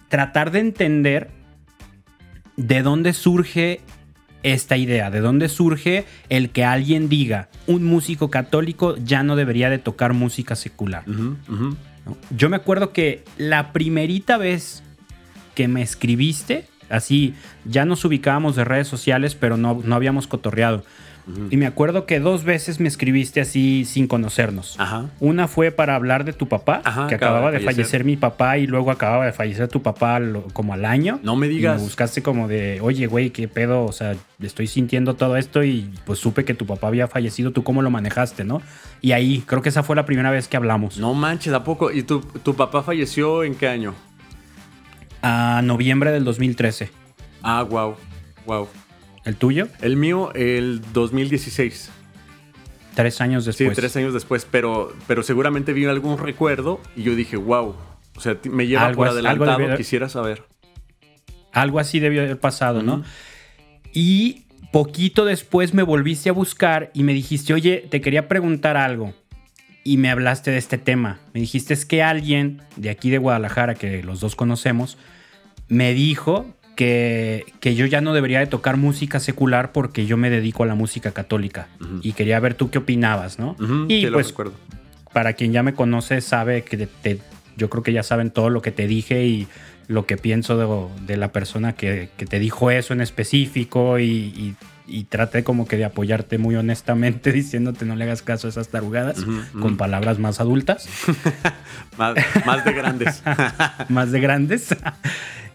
tratar 0.08 0.50
de 0.50 0.60
entender 0.60 1.30
de 2.56 2.82
dónde 2.82 3.12
surge 3.12 3.80
esta 4.42 4.76
idea, 4.76 5.10
de 5.10 5.20
dónde 5.20 5.48
surge 5.48 6.04
el 6.28 6.50
que 6.50 6.64
alguien 6.64 7.08
diga, 7.08 7.48
un 7.66 7.84
músico 7.84 8.30
católico 8.30 8.96
ya 8.96 9.22
no 9.22 9.36
debería 9.36 9.70
de 9.70 9.78
tocar 9.78 10.12
música 10.12 10.56
secular. 10.56 11.04
Yo 12.30 12.48
me 12.48 12.56
acuerdo 12.56 12.92
que 12.92 13.24
la 13.36 13.72
primerita 13.72 14.38
vez 14.38 14.82
que 15.54 15.68
me 15.68 15.82
escribiste, 15.82 16.66
así, 16.88 17.34
ya 17.64 17.84
nos 17.84 18.04
ubicábamos 18.04 18.56
de 18.56 18.64
redes 18.64 18.88
sociales, 18.88 19.34
pero 19.34 19.56
no, 19.56 19.80
no 19.84 19.94
habíamos 19.94 20.26
cotorreado. 20.26 20.84
Y 21.50 21.56
me 21.58 21.66
acuerdo 21.66 22.06
que 22.06 22.20
dos 22.20 22.44
veces 22.44 22.80
me 22.80 22.88
escribiste 22.88 23.40
así 23.40 23.84
sin 23.84 24.06
conocernos. 24.06 24.76
Ajá. 24.80 25.06
Una 25.20 25.46
fue 25.46 25.70
para 25.70 25.94
hablar 25.94 26.24
de 26.24 26.32
tu 26.32 26.48
papá, 26.48 26.80
Ajá, 26.84 27.06
que 27.06 27.14
acaba 27.16 27.32
acababa 27.36 27.50
de 27.50 27.58
fallecer. 27.60 27.74
fallecer. 27.84 28.04
mi 28.04 28.16
papá 28.16 28.56
y 28.58 28.66
luego 28.66 28.90
acababa 28.90 29.26
de 29.26 29.32
fallecer 29.32 29.68
tu 29.68 29.82
papá 29.82 30.20
lo- 30.20 30.44
como 30.54 30.72
al 30.72 30.84
año. 30.84 31.20
No 31.22 31.36
me 31.36 31.46
Y 31.46 31.50
digas. 31.50 31.76
me 31.76 31.82
buscaste 31.82 32.22
como 32.22 32.48
de, 32.48 32.80
oye, 32.80 33.06
güey, 33.06 33.30
qué 33.30 33.46
pedo, 33.48 33.84
o 33.84 33.92
sea, 33.92 34.14
estoy 34.40 34.66
sintiendo 34.66 35.14
todo 35.16 35.36
esto 35.36 35.62
y 35.64 35.90
pues 36.06 36.18
supe 36.18 36.44
que 36.44 36.54
tu 36.54 36.64
papá 36.66 36.86
había 36.88 37.08
fallecido, 37.08 37.50
¿tú 37.50 37.62
cómo 37.62 37.82
lo 37.82 37.90
manejaste, 37.90 38.44
no? 38.44 38.62
Y 39.02 39.12
ahí, 39.12 39.42
creo 39.46 39.60
que 39.62 39.68
esa 39.68 39.82
fue 39.82 39.96
la 39.96 40.06
primera 40.06 40.30
vez 40.30 40.48
que 40.48 40.56
hablamos. 40.56 40.98
No 40.98 41.12
manches, 41.14 41.52
¿a 41.52 41.62
poco? 41.62 41.90
¿Y 41.92 42.04
tu, 42.04 42.20
tu 42.20 42.54
papá 42.56 42.82
falleció 42.82 43.44
en 43.44 43.54
qué 43.54 43.68
año? 43.68 43.94
A 45.22 45.60
noviembre 45.64 46.10
del 46.12 46.24
2013. 46.24 46.90
Ah, 47.42 47.62
wow. 47.64 47.96
Wow. 48.46 48.68
¿El 49.28 49.36
tuyo? 49.36 49.68
El 49.82 49.96
mío, 49.96 50.32
el 50.34 50.80
2016. 50.94 51.90
Tres 52.94 53.20
años 53.20 53.44
Sí, 53.44 53.50
después. 53.50 53.76
tres 53.76 53.94
años 53.96 54.12
después, 54.14 54.46
pero, 54.50 54.92
pero 55.06 55.22
seguramente 55.22 55.72
vi 55.72 55.84
algún 55.84 56.18
recuerdo 56.18 56.80
y 56.96 57.02
yo 57.02 57.14
dije, 57.14 57.36
wow. 57.36 57.76
O 58.16 58.20
sea, 58.20 58.36
me 58.50 58.66
lleva 58.66 58.86
Algo 58.86 58.96
por 58.98 59.08
algo 59.08 59.18
adelantado, 59.18 59.58
debe- 59.58 59.76
quisiera 59.76 60.08
saber. 60.08 60.42
Algo 61.52 61.78
así 61.78 62.00
debió 62.00 62.22
haber 62.22 62.40
pasado, 62.40 62.82
¿no? 62.82 63.04
Y 63.92 64.44
poquito 64.72 65.24
después 65.24 65.74
me 65.74 65.82
volviste 65.82 66.28
a 66.28 66.32
buscar 66.32 66.90
y 66.94 67.02
me 67.04 67.12
dijiste, 67.12 67.52
oye, 67.54 67.86
te 67.90 68.00
quería 68.00 68.28
preguntar 68.28 68.76
algo. 68.76 69.14
Y 69.84 69.96
me 69.98 70.10
hablaste 70.10 70.50
de 70.50 70.58
este 70.58 70.76
tema. 70.78 71.20
Me 71.34 71.40
dijiste, 71.40 71.72
es 71.74 71.86
que 71.86 72.02
alguien 72.02 72.62
de 72.76 72.90
aquí 72.90 73.10
de 73.10 73.18
Guadalajara, 73.18 73.74
que 73.74 74.02
los 74.02 74.20
dos 74.20 74.34
conocemos, 74.36 74.98
me 75.68 75.94
dijo 75.94 76.54
que, 76.78 77.44
que 77.58 77.74
yo 77.74 77.86
ya 77.86 78.00
no 78.00 78.14
debería 78.14 78.38
de 78.38 78.46
tocar 78.46 78.76
música 78.76 79.18
secular 79.18 79.72
porque 79.72 80.06
yo 80.06 80.16
me 80.16 80.30
dedico 80.30 80.62
a 80.62 80.66
la 80.66 80.76
música 80.76 81.10
católica. 81.10 81.66
Y 82.02 82.12
quería 82.12 82.38
ver 82.38 82.54
tú 82.54 82.70
qué 82.70 82.78
opinabas, 82.78 83.40
¿no? 83.40 83.56
Ujú, 83.58 83.86
y 83.88 84.02
sí, 84.02 84.06
lo 84.06 84.12
pues 84.12 84.32
para 85.12 85.32
quien 85.32 85.52
ya 85.52 85.64
me 85.64 85.74
conoce 85.74 86.20
sabe 86.20 86.62
que 86.62 86.86
te- 86.86 87.18
yo 87.56 87.68
creo 87.68 87.82
que 87.82 87.92
ya 87.92 88.04
saben 88.04 88.30
todo 88.30 88.48
lo 88.48 88.62
que 88.62 88.70
te 88.70 88.86
dije 88.86 89.24
y 89.26 89.48
lo 89.88 90.06
que 90.06 90.16
pienso 90.16 90.56
de, 90.56 91.04
de 91.12 91.16
la 91.16 91.32
persona 91.32 91.72
que, 91.72 92.10
que 92.16 92.26
te 92.26 92.38
dijo 92.38 92.70
eso 92.70 92.92
en 92.92 93.00
específico 93.00 93.98
y, 93.98 94.04
y- 94.04 94.54
y 94.88 95.04
traté 95.04 95.44
como 95.44 95.68
que 95.68 95.76
de 95.76 95.84
apoyarte 95.84 96.38
muy 96.38 96.56
honestamente 96.56 97.30
diciéndote 97.32 97.84
no 97.84 97.94
le 97.94 98.04
hagas 98.04 98.22
caso 98.22 98.46
a 98.46 98.50
esas 98.50 98.68
tarugadas 98.68 99.24
con 99.60 99.76
palabras 99.76 100.18
más 100.18 100.40
adultas, 100.40 100.88
Más, 101.96 102.14
más 102.46 102.64
de 102.64 102.72
grandes. 102.72 103.22
más 103.88 104.12
de 104.12 104.20
grandes. 104.20 104.74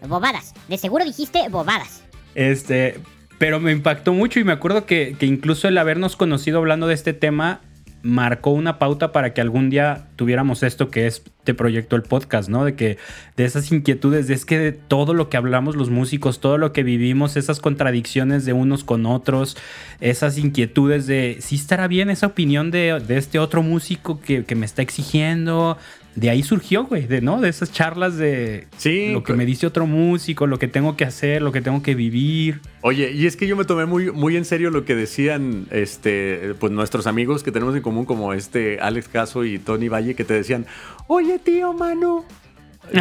Bobadas. 0.06 0.54
De 0.68 0.76
seguro 0.76 1.04
dijiste 1.04 1.48
bobadas. 1.48 2.04
Este, 2.34 3.00
pero 3.38 3.60
me 3.60 3.72
impactó 3.72 4.12
mucho 4.12 4.40
y 4.40 4.44
me 4.44 4.52
acuerdo 4.52 4.84
que, 4.84 5.16
que 5.18 5.26
incluso 5.26 5.68
el 5.68 5.78
habernos 5.78 6.16
conocido 6.16 6.58
hablando 6.58 6.86
de 6.86 6.94
este 6.94 7.14
tema 7.14 7.60
marcó 8.04 8.50
una 8.50 8.78
pauta 8.78 9.12
para 9.12 9.32
que 9.32 9.40
algún 9.40 9.70
día 9.70 10.08
tuviéramos 10.16 10.62
esto 10.62 10.90
que 10.90 11.06
es 11.06 11.22
este 11.44 11.52
proyecto 11.52 11.94
el 11.96 12.02
podcast, 12.02 12.48
¿no? 12.48 12.64
De 12.64 12.74
que 12.74 12.96
de 13.36 13.44
esas 13.44 13.70
inquietudes, 13.70 14.28
de 14.28 14.34
es 14.34 14.46
que 14.46 14.58
de 14.58 14.72
todo 14.72 15.12
lo 15.12 15.28
que 15.28 15.36
hablamos 15.36 15.76
los 15.76 15.90
músicos, 15.90 16.40
todo 16.40 16.56
lo 16.56 16.72
que 16.72 16.82
vivimos, 16.82 17.36
esas 17.36 17.60
contradicciones 17.60 18.46
de 18.46 18.54
unos 18.54 18.82
con 18.82 19.04
otros, 19.04 19.56
esas 20.00 20.38
inquietudes 20.38 21.06
de 21.06 21.36
si 21.40 21.56
estará 21.56 21.86
bien 21.86 22.08
esa 22.08 22.28
opinión 22.28 22.70
de, 22.70 22.98
de 23.06 23.16
este 23.18 23.38
otro 23.38 23.62
músico 23.62 24.20
que, 24.20 24.44
que 24.44 24.54
me 24.54 24.64
está 24.64 24.80
exigiendo. 24.80 25.76
De 26.16 26.30
ahí 26.30 26.42
surgió, 26.44 26.84
güey, 26.84 27.06
de, 27.06 27.20
¿no? 27.20 27.40
De 27.40 27.48
esas 27.48 27.72
charlas 27.72 28.16
de 28.16 28.68
Sí, 28.76 29.10
lo 29.12 29.24
que 29.24 29.32
me 29.32 29.44
dice 29.44 29.66
otro 29.66 29.86
músico, 29.86 30.46
lo 30.46 30.58
que 30.60 30.68
tengo 30.68 30.96
que 30.96 31.04
hacer, 31.04 31.42
lo 31.42 31.50
que 31.50 31.60
tengo 31.60 31.82
que 31.82 31.94
vivir. 31.96 32.60
Oye, 32.82 33.10
y 33.12 33.26
es 33.26 33.36
que 33.36 33.48
yo 33.48 33.56
me 33.56 33.64
tomé 33.64 33.84
muy, 33.86 34.12
muy 34.12 34.36
en 34.36 34.44
serio 34.44 34.70
lo 34.70 34.84
que 34.84 34.94
decían 34.94 35.66
este, 35.72 36.54
pues 36.60 36.72
nuestros 36.72 37.08
amigos 37.08 37.42
que 37.42 37.50
tenemos 37.50 37.74
en 37.74 37.82
común, 37.82 38.04
como 38.04 38.32
este 38.32 38.78
Alex 38.80 39.08
Caso 39.08 39.44
y 39.44 39.58
Tony 39.58 39.88
Valle, 39.88 40.14
que 40.14 40.24
te 40.24 40.34
decían, 40.34 40.66
oye 41.08 41.38
tío 41.40 41.72
Manu. 41.72 42.24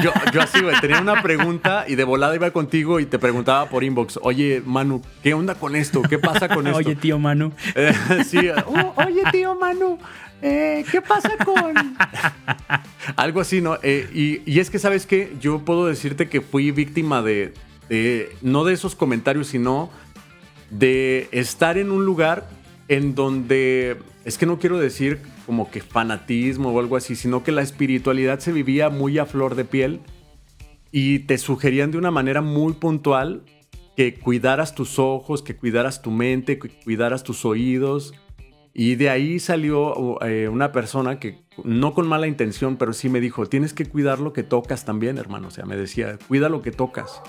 Yo, 0.01 0.11
yo 0.33 0.41
así, 0.41 0.61
güey, 0.61 0.79
tenía 0.79 1.01
una 1.01 1.21
pregunta 1.21 1.83
y 1.89 1.95
de 1.95 2.05
volada 2.05 2.33
iba 2.33 2.49
contigo 2.51 3.01
y 3.01 3.05
te 3.05 3.19
preguntaba 3.19 3.67
por 3.67 3.83
inbox, 3.83 4.17
oye 4.23 4.63
Manu, 4.65 5.01
¿qué 5.21 5.33
onda 5.33 5.55
con 5.55 5.75
esto? 5.75 6.01
¿Qué 6.03 6.17
pasa 6.17 6.47
con 6.47 6.65
esto? 6.67 6.77
Oye, 6.79 6.95
tío 6.95 7.19
Manu. 7.19 7.51
Eh, 7.75 7.93
sí, 8.25 8.39
"Oh, 8.65 8.93
oye 8.95 9.23
tío 9.31 9.55
Manu, 9.55 9.99
eh, 10.43 10.85
¿qué 10.91 11.01
pasa 11.01 11.31
con...? 11.43 11.73
Algo 13.15 13.41
así, 13.41 13.61
¿no? 13.61 13.77
Eh, 13.83 14.09
y, 14.13 14.41
y 14.51 14.59
es 14.59 14.69
que, 14.69 14.79
¿sabes 14.79 15.05
qué? 15.05 15.33
Yo 15.41 15.59
puedo 15.65 15.85
decirte 15.87 16.29
que 16.29 16.41
fui 16.41 16.71
víctima 16.71 17.21
de, 17.21 17.53
de- 17.89 18.35
no 18.41 18.63
de 18.63 18.73
esos 18.73 18.95
comentarios, 18.95 19.47
sino 19.47 19.89
de 20.69 21.27
estar 21.31 21.77
en 21.77 21.91
un 21.91 22.05
lugar 22.05 22.47
en 22.87 23.15
donde, 23.15 23.97
es 24.25 24.37
que 24.37 24.45
no 24.45 24.59
quiero 24.59 24.77
decir 24.79 25.19
como 25.45 25.69
que 25.69 25.81
fanatismo 25.81 26.69
o 26.71 26.79
algo 26.79 26.95
así, 26.95 27.15
sino 27.15 27.43
que 27.43 27.51
la 27.51 27.61
espiritualidad 27.61 28.39
se 28.39 28.51
vivía 28.51 28.89
muy 28.89 29.17
a 29.19 29.25
flor 29.25 29.55
de 29.55 29.65
piel 29.65 29.99
y 30.91 31.19
te 31.19 31.37
sugerían 31.37 31.91
de 31.91 31.97
una 31.97 32.11
manera 32.11 32.41
muy 32.41 32.73
puntual 32.73 33.43
que 33.95 34.15
cuidaras 34.15 34.73
tus 34.75 34.97
ojos, 34.99 35.43
que 35.43 35.55
cuidaras 35.55 36.01
tu 36.01 36.09
mente, 36.11 36.57
que 36.57 36.69
cuidaras 36.69 37.23
tus 37.23 37.45
oídos. 37.45 38.13
Y 38.75 38.95
de 38.95 39.11
ahí 39.11 39.39
salió 39.39 40.19
eh, 40.25 40.47
una 40.47 40.71
persona 40.71 41.19
que, 41.19 41.43
no 41.63 41.93
con 41.93 42.07
mala 42.07 42.25
intención, 42.25 42.77
pero 42.77 42.91
sí 42.93 43.07
me 43.07 43.19
dijo, 43.19 43.45
tienes 43.45 43.71
que 43.71 43.85
cuidar 43.85 44.19
lo 44.19 44.33
que 44.33 44.41
tocas 44.41 44.83
también, 44.83 45.19
hermano. 45.19 45.49
O 45.49 45.51
sea, 45.51 45.65
me 45.65 45.77
decía, 45.77 46.17
cuida 46.27 46.49
lo 46.49 46.63
que 46.63 46.71
tocas. 46.71 47.21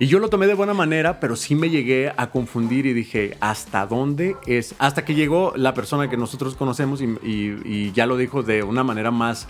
Y 0.00 0.08
yo 0.08 0.18
lo 0.18 0.28
tomé 0.28 0.48
de 0.48 0.54
buena 0.54 0.74
manera, 0.74 1.20
pero 1.20 1.36
sí 1.36 1.54
me 1.54 1.70
llegué 1.70 2.12
a 2.16 2.30
confundir 2.30 2.86
y 2.86 2.94
dije, 2.94 3.36
¿hasta 3.40 3.86
dónde 3.86 4.36
es? 4.46 4.74
Hasta 4.78 5.04
que 5.04 5.14
llegó 5.14 5.52
la 5.54 5.72
persona 5.72 6.10
que 6.10 6.16
nosotros 6.16 6.56
conocemos 6.56 7.00
y 7.00 7.92
ya 7.92 8.06
lo 8.06 8.16
dijo 8.16 8.42
de 8.42 8.64
una 8.64 8.82
manera 8.82 9.12
más, 9.12 9.46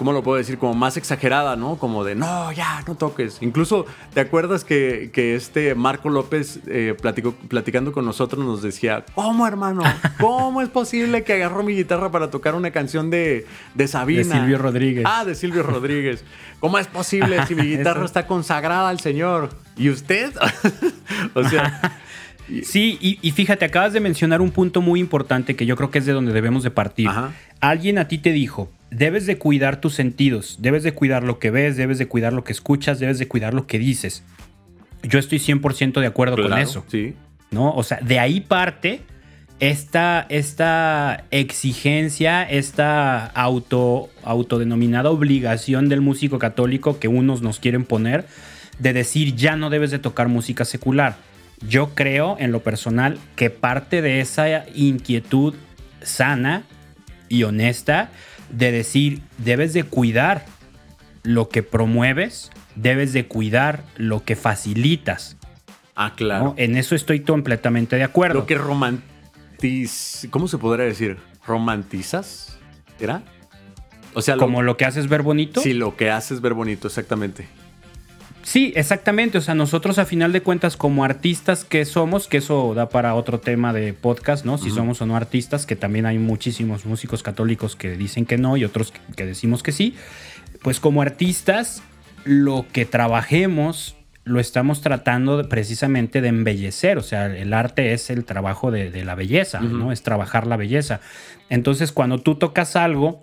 ¿cómo 0.00 0.14
lo 0.14 0.22
puedo 0.22 0.38
decir? 0.38 0.56
Como 0.56 0.72
más 0.72 0.96
exagerada, 0.96 1.56
¿no? 1.56 1.76
Como 1.76 2.04
de, 2.04 2.14
no, 2.14 2.50
ya, 2.52 2.82
no 2.88 2.94
toques. 2.94 3.36
Incluso, 3.42 3.84
¿te 4.14 4.20
acuerdas 4.20 4.64
que, 4.64 5.10
que 5.12 5.34
este 5.34 5.74
Marco 5.74 6.08
López, 6.08 6.60
eh, 6.68 6.96
platicó- 6.98 7.34
platicando 7.48 7.92
con 7.92 8.06
nosotros, 8.06 8.42
nos 8.42 8.62
decía, 8.62 9.04
¿cómo, 9.14 9.46
hermano? 9.46 9.82
¿Cómo 10.18 10.62
es 10.62 10.70
posible 10.70 11.22
que 11.22 11.34
agarró 11.34 11.62
mi 11.62 11.74
guitarra 11.74 12.10
para 12.10 12.30
tocar 12.30 12.54
una 12.54 12.70
canción 12.70 13.10
de, 13.10 13.44
de 13.74 13.88
Sabina? 13.88 14.22
De 14.22 14.40
Silvio 14.40 14.56
Rodríguez. 14.56 15.04
Ah, 15.06 15.26
de 15.26 15.34
Silvio 15.34 15.62
Rodríguez. 15.64 16.24
¿Cómo 16.60 16.78
es 16.78 16.86
posible 16.86 17.46
si 17.46 17.54
mi 17.54 17.64
guitarra 17.76 18.06
está 18.06 18.26
consagrada 18.26 18.88
al 18.88 19.00
Señor? 19.00 19.50
¿Y 19.76 19.90
usted? 19.90 20.32
o 21.34 21.44
sea, 21.44 21.98
Sí, 22.64 22.98
y, 23.00 23.16
y 23.22 23.30
fíjate, 23.30 23.64
acabas 23.64 23.92
de 23.92 24.00
mencionar 24.00 24.40
un 24.40 24.50
punto 24.50 24.80
muy 24.80 24.98
importante 24.98 25.54
que 25.54 25.66
yo 25.66 25.76
creo 25.76 25.92
que 25.92 25.98
es 26.00 26.06
de 26.06 26.12
donde 26.12 26.32
debemos 26.32 26.64
de 26.64 26.72
partir. 26.72 27.06
Ajá. 27.06 27.30
Alguien 27.60 27.98
a 27.98 28.08
ti 28.08 28.18
te 28.18 28.32
dijo, 28.32 28.70
debes 28.90 29.26
de 29.26 29.38
cuidar 29.38 29.80
tus 29.80 29.94
sentidos, 29.94 30.58
debes 30.60 30.82
de 30.82 30.92
cuidar 30.92 31.22
lo 31.22 31.38
que 31.38 31.50
ves, 31.50 31.76
debes 31.76 31.98
de 31.98 32.08
cuidar 32.08 32.32
lo 32.32 32.44
que 32.44 32.52
escuchas, 32.52 32.98
debes 32.98 33.18
de 33.18 33.28
cuidar 33.28 33.54
lo 33.54 33.66
que 33.66 33.78
dices. 33.78 34.22
Yo 35.02 35.18
estoy 35.18 35.38
100% 35.38 36.00
de 36.00 36.06
acuerdo 36.06 36.36
con 36.36 36.58
eso. 36.58 36.84
Sí. 36.88 37.14
¿no? 37.50 37.74
O 37.74 37.82
sea, 37.82 37.98
de 38.00 38.18
ahí 38.18 38.40
parte 38.40 39.00
esta, 39.58 40.26
esta 40.28 41.24
exigencia, 41.30 42.42
esta 42.42 43.26
auto, 43.26 44.08
autodenominada 44.24 45.10
obligación 45.10 45.88
del 45.88 46.00
músico 46.00 46.38
católico 46.38 46.98
que 46.98 47.08
unos 47.08 47.42
nos 47.42 47.60
quieren 47.60 47.84
poner 47.84 48.26
de 48.78 48.92
decir 48.92 49.36
ya 49.36 49.56
no 49.56 49.68
debes 49.68 49.90
de 49.90 49.98
tocar 49.98 50.28
música 50.28 50.64
secular. 50.64 51.16
Yo 51.68 51.94
creo 51.94 52.36
en 52.38 52.52
lo 52.52 52.60
personal 52.60 53.18
que 53.36 53.50
parte 53.50 54.00
de 54.00 54.20
esa 54.20 54.64
inquietud 54.74 55.54
sana 56.00 56.64
y 57.30 57.44
honesta 57.44 58.10
de 58.50 58.70
decir 58.72 59.22
debes 59.38 59.72
de 59.72 59.84
cuidar 59.84 60.44
lo 61.22 61.48
que 61.48 61.62
promueves, 61.62 62.50
debes 62.74 63.14
de 63.14 63.26
cuidar 63.26 63.84
lo 63.96 64.22
que 64.24 64.36
facilitas. 64.36 65.36
Ah, 65.94 66.12
claro. 66.16 66.44
¿no? 66.44 66.54
En 66.58 66.76
eso 66.76 66.94
estoy 66.94 67.20
completamente 67.20 67.96
de 67.96 68.04
acuerdo. 68.04 68.40
Lo 68.40 68.46
que 68.46 68.56
romantiz... 68.56 70.26
¿Cómo 70.30 70.48
se 70.48 70.58
podría 70.58 70.84
decir? 70.86 71.18
¿Romantizas? 71.46 72.58
¿Era? 72.98 73.22
O 74.14 74.22
sea, 74.22 74.34
lo- 74.36 74.40
como 74.40 74.62
lo 74.62 74.76
que 74.76 74.84
haces 74.84 75.08
ver 75.08 75.22
bonito. 75.22 75.60
Sí, 75.60 75.72
lo 75.72 75.96
que 75.96 76.10
haces 76.10 76.40
ver 76.40 76.54
bonito, 76.54 76.88
exactamente. 76.88 77.46
Sí, 78.50 78.72
exactamente. 78.74 79.38
O 79.38 79.40
sea, 79.40 79.54
nosotros 79.54 80.00
a 80.00 80.04
final 80.06 80.32
de 80.32 80.42
cuentas 80.42 80.76
como 80.76 81.04
artistas 81.04 81.62
que 81.64 81.84
somos, 81.84 82.26
que 82.26 82.38
eso 82.38 82.74
da 82.74 82.88
para 82.88 83.14
otro 83.14 83.38
tema 83.38 83.72
de 83.72 83.92
podcast, 83.92 84.44
¿no? 84.44 84.58
Si 84.58 84.70
somos 84.70 85.00
o 85.00 85.06
no 85.06 85.14
artistas, 85.14 85.66
que 85.66 85.76
también 85.76 86.04
hay 86.04 86.18
muchísimos 86.18 86.84
músicos 86.84 87.22
católicos 87.22 87.76
que 87.76 87.96
dicen 87.96 88.26
que 88.26 88.38
no 88.38 88.56
y 88.56 88.64
otros 88.64 88.92
que- 89.14 89.24
decimos 89.24 89.62
que 89.62 89.70
sí. 89.70 89.94
Pues 90.62 90.80
como 90.80 91.00
artistas, 91.00 91.84
lo 92.24 92.66
que 92.72 92.84
trabajemos 92.86 93.94
lo 94.24 94.40
estamos 94.40 94.80
tratando 94.80 95.36
de- 95.36 95.44
precisamente 95.44 96.20
de 96.20 96.26
embellecer. 96.30 96.98
O 96.98 97.02
sea, 97.04 97.26
el 97.26 97.52
arte 97.52 97.92
es 97.92 98.10
el 98.10 98.24
trabajo 98.24 98.72
de, 98.72 98.90
de 98.90 99.04
la 99.04 99.14
belleza, 99.14 99.60
¿no? 99.60 99.92
Es 99.92 100.02
trabajar 100.02 100.48
la 100.48 100.56
belleza. 100.56 101.00
Entonces, 101.50 101.92
cuando 101.92 102.18
tú 102.18 102.34
tocas 102.34 102.74
algo, 102.74 103.20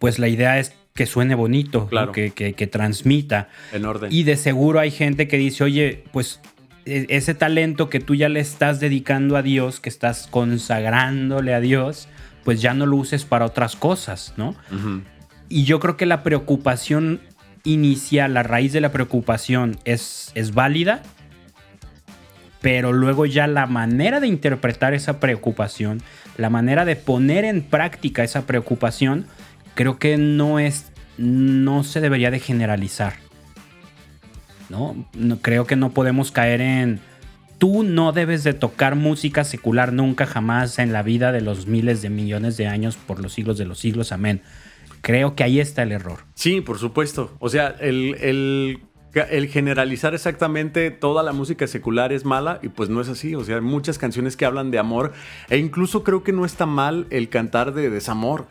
pues 0.00 0.18
la 0.18 0.26
idea 0.26 0.58
es 0.58 0.74
que 0.94 1.06
suene 1.06 1.34
bonito. 1.34 1.86
Claro. 1.88 2.12
que, 2.12 2.30
que- 2.30 2.52
que 2.54 2.66
transmita. 2.66 3.48
En 3.72 3.84
orden. 3.84 4.12
Y 4.12 4.24
de 4.24 4.36
seguro 4.36 4.78
hay 4.80 4.90
gente 4.90 5.26
que 5.28 5.38
dice, 5.38 5.64
oye, 5.64 6.04
pues 6.12 6.40
e- 6.84 7.06
ese 7.08 7.34
talento 7.34 7.88
que 7.88 8.00
tú 8.00 8.14
ya 8.14 8.28
le 8.28 8.40
estás 8.40 8.78
dedicando 8.80 9.36
a 9.36 9.42
Dios, 9.42 9.80
que 9.80 9.88
estás 9.88 10.26
consagrándole 10.30 11.54
a 11.54 11.60
Dios, 11.60 12.08
pues 12.44 12.60
ya 12.60 12.74
no 12.74 12.86
lo 12.86 12.96
uses 12.96 13.24
para 13.24 13.44
otras 13.46 13.76
cosas, 13.76 14.34
¿no? 14.36 14.54
Y 15.48 15.64
yo 15.64 15.78
creo 15.80 15.96
que 15.96 16.06
la 16.06 16.22
preocupación 16.22 17.20
inicial, 17.64 18.34
la 18.34 18.42
raíz 18.42 18.72
de 18.72 18.80
la 18.80 18.90
preocupación 18.90 19.78
es, 19.84 20.32
es 20.34 20.52
válida, 20.52 21.02
pero 22.60 22.92
luego 22.92 23.26
ya 23.26 23.46
la 23.46 23.66
manera 23.66 24.20
de 24.20 24.28
interpretar 24.28 24.94
esa 24.94 25.18
preocupación, 25.20 26.00
la 26.36 26.48
manera 26.50 26.84
de 26.84 26.96
poner 26.96 27.44
en 27.44 27.62
práctica 27.62 28.22
esa 28.24 28.46
preocupación, 28.46 29.26
creo 29.74 29.98
que 29.98 30.16
no 30.18 30.58
es, 30.58 30.92
no 31.18 31.84
se 31.84 32.00
debería 32.00 32.30
de 32.30 32.40
generalizar. 32.40 33.14
¿no? 34.68 35.06
No- 35.14 35.38
creo 35.38 35.66
que 35.66 35.76
no 35.76 35.90
podemos 35.90 36.30
caer 36.32 36.60
en 36.60 37.00
tú 37.58 37.82
no 37.84 38.10
debes 38.12 38.42
de 38.42 38.54
tocar 38.54 38.96
música 38.96 39.44
secular 39.44 39.92
nunca 39.92 40.26
jamás 40.26 40.78
en 40.80 40.92
la 40.92 41.02
vida 41.02 41.30
de 41.30 41.40
los 41.42 41.66
miles 41.66 42.02
de 42.02 42.10
millones 42.10 42.56
de 42.56 42.66
años 42.66 42.96
por 42.96 43.20
los 43.20 43.32
siglos 43.34 43.56
de 43.58 43.66
los 43.66 43.78
siglos, 43.78 44.10
amén. 44.12 44.42
Creo 45.00 45.34
que 45.36 45.44
ahí 45.44 45.60
está 45.60 45.82
el 45.82 45.92
error. 45.92 46.20
Sí, 46.34 46.60
por 46.60 46.78
supuesto. 46.78 47.36
O 47.38 47.48
sea, 47.48 47.68
el, 47.80 48.16
el- 48.20 48.80
el 49.30 49.48
generalizar 49.48 50.14
exactamente 50.14 50.90
toda 50.90 51.22
la 51.22 51.32
música 51.32 51.66
secular 51.66 52.12
es 52.14 52.24
mala 52.24 52.58
y 52.62 52.68
pues 52.68 52.88
no 52.88 53.00
es 53.00 53.08
así. 53.08 53.34
O 53.34 53.44
sea, 53.44 53.56
hay 53.56 53.60
muchas 53.62 53.98
canciones 53.98 54.36
que 54.36 54.44
hablan 54.46 54.70
de 54.70 54.78
amor 54.78 55.12
e 55.50 55.58
incluso 55.58 56.02
creo 56.02 56.22
que 56.24 56.32
no 56.32 56.44
está 56.46 56.64
mal 56.66 57.06
el 57.10 57.28
cantar 57.28 57.74
de 57.74 57.90
desamor. 57.90 58.46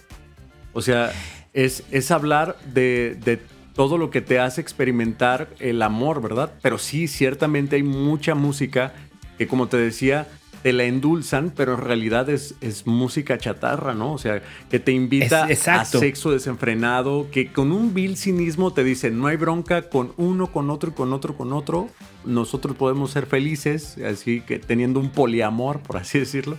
O 0.73 0.81
sea, 0.81 1.11
es, 1.53 1.83
es 1.91 2.11
hablar 2.11 2.57
de, 2.73 3.17
de 3.23 3.39
todo 3.75 3.97
lo 3.97 4.09
que 4.09 4.21
te 4.21 4.39
hace 4.39 4.61
experimentar 4.61 5.49
el 5.59 5.81
amor, 5.81 6.21
¿verdad? 6.21 6.51
Pero 6.61 6.77
sí, 6.77 7.07
ciertamente 7.07 7.75
hay 7.77 7.83
mucha 7.83 8.35
música 8.35 8.93
que, 9.37 9.47
como 9.47 9.67
te 9.67 9.77
decía, 9.77 10.27
te 10.61 10.73
la 10.73 10.83
endulzan, 10.83 11.51
pero 11.55 11.73
en 11.73 11.79
realidad 11.81 12.29
es, 12.29 12.53
es 12.61 12.85
música 12.85 13.37
chatarra, 13.39 13.95
¿no? 13.95 14.13
O 14.13 14.17
sea, 14.19 14.43
que 14.69 14.79
te 14.79 14.91
invita 14.91 15.49
Es- 15.49 15.67
a 15.67 15.83
sexo 15.99 16.31
desenfrenado, 16.31 17.27
que 17.31 17.51
con 17.51 17.71
un 17.71 17.93
vil 17.95 18.15
cinismo 18.15 18.71
te 18.71 18.83
dice, 18.83 19.09
no 19.09 19.25
hay 19.27 19.37
bronca 19.37 19.89
con 19.89 20.13
uno, 20.17 20.51
con 20.51 20.69
otro 20.69 20.91
y 20.91 20.93
con 20.93 21.13
otro, 21.13 21.35
con 21.35 21.51
otro. 21.53 21.89
Nosotros 22.25 22.75
podemos 22.77 23.09
ser 23.11 23.25
felices, 23.25 23.97
así 24.07 24.41
que 24.41 24.59
teniendo 24.59 24.99
un 24.99 25.09
poliamor, 25.09 25.79
por 25.79 25.97
así 25.97 26.19
decirlo. 26.19 26.57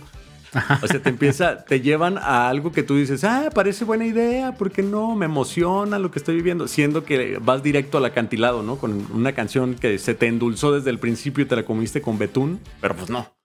O 0.81 0.87
sea, 0.87 1.01
te 1.01 1.09
empieza, 1.09 1.63
te 1.63 1.81
llevan 1.81 2.17
a 2.17 2.49
algo 2.49 2.71
que 2.71 2.83
tú 2.83 2.95
dices, 2.95 3.23
ah, 3.23 3.49
parece 3.53 3.85
buena 3.85 4.05
idea, 4.05 4.53
¿por 4.53 4.71
qué 4.71 4.83
no? 4.83 5.15
Me 5.15 5.25
emociona 5.25 5.99
lo 5.99 6.11
que 6.11 6.19
estoy 6.19 6.35
viviendo, 6.35 6.67
siendo 6.67 7.03
que 7.03 7.39
vas 7.41 7.63
directo 7.63 7.97
al 7.97 8.05
acantilado, 8.05 8.63
¿no? 8.63 8.77
Con 8.77 9.05
una 9.13 9.33
canción 9.33 9.75
que 9.75 9.97
se 9.97 10.13
te 10.13 10.27
endulzó 10.27 10.71
desde 10.71 10.89
el 10.89 10.99
principio 10.99 11.43
y 11.43 11.47
te 11.47 11.55
la 11.55 11.63
comiste 11.63 12.01
con 12.01 12.17
betún, 12.17 12.59
pero 12.81 12.95
pues 12.95 13.09
no. 13.09 13.42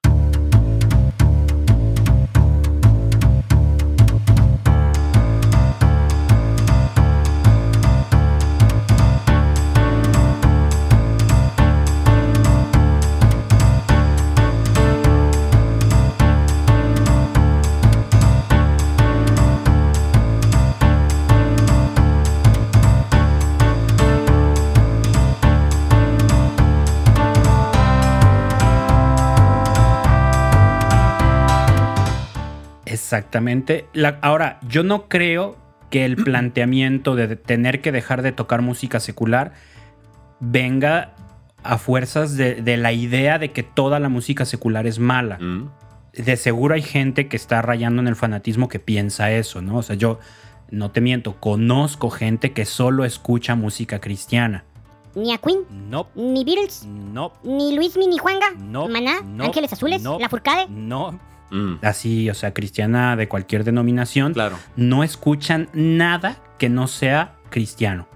Exactamente. 33.08 33.86
La- 33.94 34.18
ahora, 34.20 34.58
yo 34.68 34.82
no 34.82 35.08
creo 35.08 35.56
que 35.88 36.04
el 36.04 36.16
planteamiento 36.16 37.16
de 37.16 37.36
tener 37.36 37.80
que 37.80 37.90
dejar 37.90 38.20
de 38.20 38.32
tocar 38.32 38.60
música 38.60 39.00
secular 39.00 39.54
venga 40.40 41.14
a 41.62 41.78
fuerzas 41.78 42.36
de, 42.36 42.56
de 42.56 42.76
la 42.76 42.92
idea 42.92 43.38
de 43.38 43.50
que 43.52 43.62
toda 43.62 43.98
la 43.98 44.10
música 44.10 44.44
secular 44.44 44.86
es 44.86 44.98
mala. 44.98 45.38
Mm. 45.38 45.70
De 46.12 46.36
seguro 46.36 46.74
hay 46.74 46.82
gente 46.82 47.28
que 47.28 47.36
está 47.38 47.62
rayando 47.62 48.02
en 48.02 48.08
el 48.08 48.14
fanatismo 48.16 48.68
que 48.68 48.78
piensa 48.78 49.30
eso, 49.30 49.62
¿no? 49.62 49.78
O 49.78 49.82
sea, 49.82 49.96
yo 49.96 50.18
no 50.70 50.90
te 50.90 51.00
miento, 51.00 51.36
conozco 51.40 52.10
gente 52.10 52.52
que 52.52 52.66
solo 52.66 53.06
escucha 53.06 53.54
música 53.54 54.00
cristiana. 54.00 54.64
Ni 55.14 55.32
a 55.32 55.38
Queen, 55.38 55.60
No, 55.88 56.08
ni 56.14 56.44
Beatles, 56.44 56.84
no, 56.86 57.32
ni 57.42 57.74
Luismi 57.74 58.06
ni 58.06 58.18
Juanga, 58.18 58.48
No, 58.58 58.86
Maná, 58.86 59.22
no, 59.24 59.44
Ángeles 59.44 59.72
Azules, 59.72 60.02
no. 60.02 60.18
La 60.18 60.28
Furcade. 60.28 60.66
no. 60.68 61.18
Mm. 61.50 61.74
Así, 61.82 62.30
o 62.30 62.34
sea, 62.34 62.52
cristiana 62.52 63.16
de 63.16 63.28
cualquier 63.28 63.64
denominación. 63.64 64.34
Claro. 64.34 64.58
no 64.76 65.04
escuchan 65.04 65.68
nada 65.72 66.38
que 66.58 66.68
no 66.68 66.88
sea 66.88 67.36
cristiano. 67.50 68.06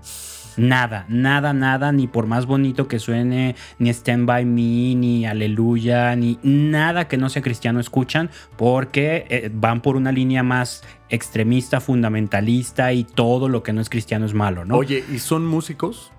Nada, 0.56 1.06
nada, 1.08 1.54
nada, 1.54 1.92
ni 1.92 2.06
por 2.06 2.26
más 2.26 2.46
bonito 2.46 2.86
que 2.86 2.98
suene, 2.98 3.56
ni 3.78 3.88
Stand 3.90 4.26
By 4.26 4.44
Me, 4.44 4.94
ni 4.94 5.24
Aleluya, 5.24 6.14
ni 6.14 6.38
nada 6.42 7.08
que 7.08 7.16
no 7.16 7.30
sea 7.30 7.40
cristiano 7.40 7.80
escuchan, 7.80 8.30
porque 8.56 9.24
eh, 9.30 9.50
van 9.52 9.80
por 9.80 9.96
una 9.96 10.12
línea 10.12 10.42
más 10.42 10.82
extremista, 11.08 11.80
fundamentalista 11.80 12.92
y 12.92 13.04
todo 13.04 13.48
lo 13.48 13.62
que 13.62 13.72
no 13.72 13.80
es 13.80 13.88
cristiano 13.88 14.26
es 14.26 14.34
malo, 14.34 14.64
¿no? 14.64 14.76
Oye, 14.76 15.02
¿y 15.10 15.18
son 15.20 15.46
músicos? 15.46 16.12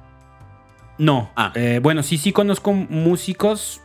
No. 0.97 1.31
Ah. 1.35 1.51
Eh, 1.55 1.79
bueno, 1.81 2.01
sí, 2.01 2.17
sí 2.17 2.31
conozco 2.31 2.73
músicos, 2.73 3.81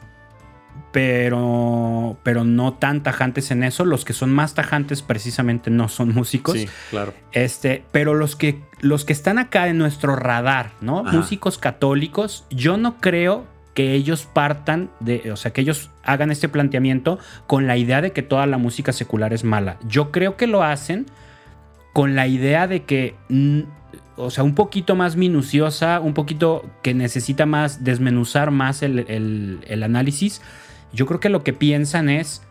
pero, 0.92 2.16
pero 2.22 2.44
no 2.44 2.74
tan 2.74 3.02
tajantes 3.02 3.50
en 3.50 3.62
eso. 3.62 3.84
Los 3.84 4.04
que 4.04 4.12
son 4.12 4.30
más 4.32 4.54
tajantes 4.54 5.02
precisamente 5.02 5.70
no 5.70 5.88
son 5.88 6.14
músicos. 6.14 6.54
Sí, 6.58 6.68
claro. 6.90 7.12
Este, 7.32 7.84
pero 7.92 8.14
los 8.14 8.36
que, 8.36 8.60
los 8.80 9.04
que 9.04 9.12
están 9.12 9.38
acá 9.38 9.68
en 9.68 9.78
nuestro 9.78 10.16
radar, 10.16 10.72
¿no? 10.80 11.00
Ajá. 11.00 11.12
Músicos 11.16 11.58
católicos, 11.58 12.44
yo 12.50 12.76
no 12.76 12.96
creo 13.00 13.44
que 13.74 13.92
ellos 13.94 14.26
partan 14.32 14.90
de, 14.98 15.30
o 15.32 15.36
sea, 15.36 15.52
que 15.52 15.60
ellos 15.60 15.90
hagan 16.02 16.30
este 16.32 16.48
planteamiento 16.48 17.18
con 17.46 17.66
la 17.66 17.76
idea 17.76 18.00
de 18.00 18.10
que 18.12 18.22
toda 18.22 18.46
la 18.46 18.58
música 18.58 18.92
secular 18.92 19.32
es 19.32 19.44
mala. 19.44 19.76
Yo 19.86 20.10
creo 20.10 20.36
que 20.36 20.46
lo 20.48 20.64
hacen 20.64 21.06
con 21.92 22.16
la 22.16 22.26
idea 22.26 22.66
de 22.66 22.82
que, 22.82 23.14
o 24.16 24.30
sea, 24.30 24.42
un 24.42 24.56
poquito 24.56 24.96
más 24.96 25.14
minuciosa, 25.14 26.00
un 26.00 26.12
poquito 26.12 26.68
que 26.82 26.92
necesita 26.92 27.46
más 27.46 27.84
desmenuzar 27.84 28.50
más 28.50 28.82
el, 28.82 29.00
el- 29.08 29.60
el 29.68 29.82
análisis. 29.84 30.42
Yo 30.92 31.06
creo 31.06 31.20
que 31.20 31.28
lo 31.28 31.44
que 31.44 31.52
piensan 31.52 32.08
es, 32.08 32.42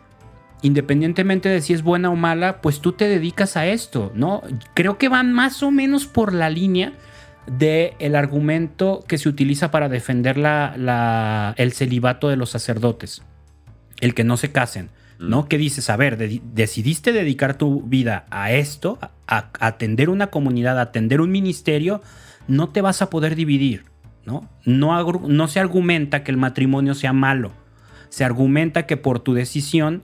independientemente 0.62 1.48
de 1.48 1.60
si 1.60 1.72
es 1.72 1.82
buena 1.82 2.10
o 2.10 2.16
mala, 2.16 2.60
pues 2.60 2.80
tú 2.80 2.92
te 2.92 3.08
dedicas 3.08 3.56
a 3.56 3.66
esto, 3.66 4.12
¿no? 4.14 4.42
Creo 4.74 4.98
que 4.98 5.08
van 5.08 5.32
más 5.32 5.62
o 5.62 5.70
menos 5.70 6.06
por 6.06 6.32
la 6.32 6.50
línea 6.50 6.92
de 7.46 7.94
el 7.98 8.14
argumento 8.14 9.04
que 9.08 9.18
se 9.18 9.28
utiliza 9.28 9.70
para 9.70 9.88
defender 9.88 10.36
la- 10.36 10.74
la- 10.76 11.54
el 11.56 11.72
celibato 11.72 12.28
de 12.28 12.36
los 12.36 12.50
sacerdotes, 12.50 13.22
el 14.00 14.14
que 14.14 14.24
no 14.24 14.36
se 14.36 14.52
casen, 14.52 14.90
¿no? 15.18 15.48
Que 15.48 15.56
dices, 15.58 15.88
a 15.90 15.96
ver, 15.96 16.16
de- 16.18 16.42
decidiste 16.52 17.12
dedicar 17.12 17.56
tu 17.56 17.82
vida 17.82 18.26
a 18.30 18.52
esto, 18.52 18.98
a, 19.00 19.10
a 19.26 19.50
atender 19.66 20.10
una 20.10 20.26
comunidad, 20.28 20.78
a 20.78 20.82
atender 20.82 21.20
un 21.20 21.30
ministerio, 21.30 22.02
no 22.48 22.68
te 22.68 22.82
vas 22.82 23.00
a 23.00 23.10
poder 23.10 23.34
dividir, 23.34 23.84
¿no? 24.26 24.48
No 24.66 25.48
se 25.48 25.60
argumenta 25.60 26.22
que 26.24 26.30
el 26.30 26.36
matrimonio 26.36 26.94
sea 26.94 27.12
malo, 27.12 27.52
se 28.08 28.24
argumenta 28.24 28.86
que 28.86 28.96
por 28.96 29.20
tu 29.20 29.34
decisión 29.34 30.02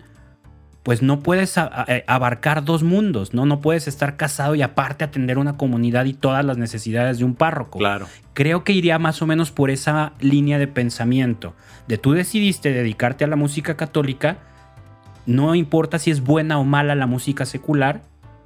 pues 0.82 1.00
no 1.00 1.20
puedes 1.20 1.56
a- 1.56 1.86
abarcar 2.06 2.62
dos 2.62 2.82
mundos, 2.82 3.32
¿no? 3.32 3.46
No 3.46 3.62
puedes 3.62 3.88
estar 3.88 4.18
casado 4.18 4.54
y 4.54 4.60
aparte 4.60 5.02
atender 5.02 5.38
una 5.38 5.56
comunidad 5.56 6.04
y 6.04 6.12
todas 6.12 6.44
las 6.44 6.58
necesidades 6.58 7.16
de 7.18 7.24
un 7.24 7.34
párroco. 7.34 7.78
Claro. 7.78 8.06
Creo 8.34 8.64
que 8.64 8.74
iría 8.74 8.98
más 8.98 9.22
o 9.22 9.26
menos 9.26 9.50
por 9.50 9.70
esa 9.70 10.12
línea 10.20 10.58
de 10.58 10.66
pensamiento. 10.66 11.54
De 11.88 11.96
tú 11.96 12.12
decidiste 12.12 12.70
dedicarte 12.70 13.24
a 13.24 13.28
la 13.28 13.36
música 13.36 13.78
católica, 13.78 14.36
no 15.24 15.54
importa 15.54 15.98
si 15.98 16.10
es 16.10 16.20
buena 16.20 16.58
o 16.58 16.64
mala 16.64 16.94
la 16.94 17.06
música 17.06 17.46
secular, 17.46 18.02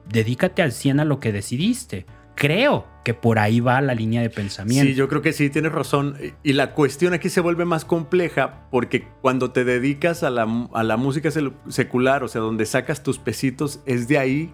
dedícate 0.08 0.62
al 0.62 0.70
100 0.70 1.00
a 1.00 1.04
lo 1.04 1.18
que 1.18 1.32
decidiste. 1.32 2.06
creo 2.36 2.86
que 3.08 3.14
por 3.14 3.38
ahí 3.38 3.60
va 3.60 3.80
la 3.80 3.94
línea 3.94 4.20
de 4.20 4.28
pensamiento. 4.28 4.86
Sí, 4.86 4.94
yo 4.94 5.08
creo 5.08 5.22
que 5.22 5.32
sí, 5.32 5.48
tienes 5.48 5.72
razón. 5.72 6.18
Y 6.42 6.52
la 6.52 6.74
cuestión 6.74 7.14
aquí 7.14 7.30
se 7.30 7.40
vuelve 7.40 7.64
más 7.64 7.86
compleja 7.86 8.66
porque 8.70 9.08
cuando 9.22 9.50
te 9.50 9.64
dedicas 9.64 10.22
a 10.22 10.28
la, 10.28 10.46
a 10.74 10.82
la 10.82 10.98
música 10.98 11.30
secular, 11.68 12.22
o 12.22 12.28
sea, 12.28 12.42
donde 12.42 12.66
sacas 12.66 13.02
tus 13.02 13.18
pesitos, 13.18 13.80
es 13.86 14.08
de 14.08 14.18
ahí 14.18 14.52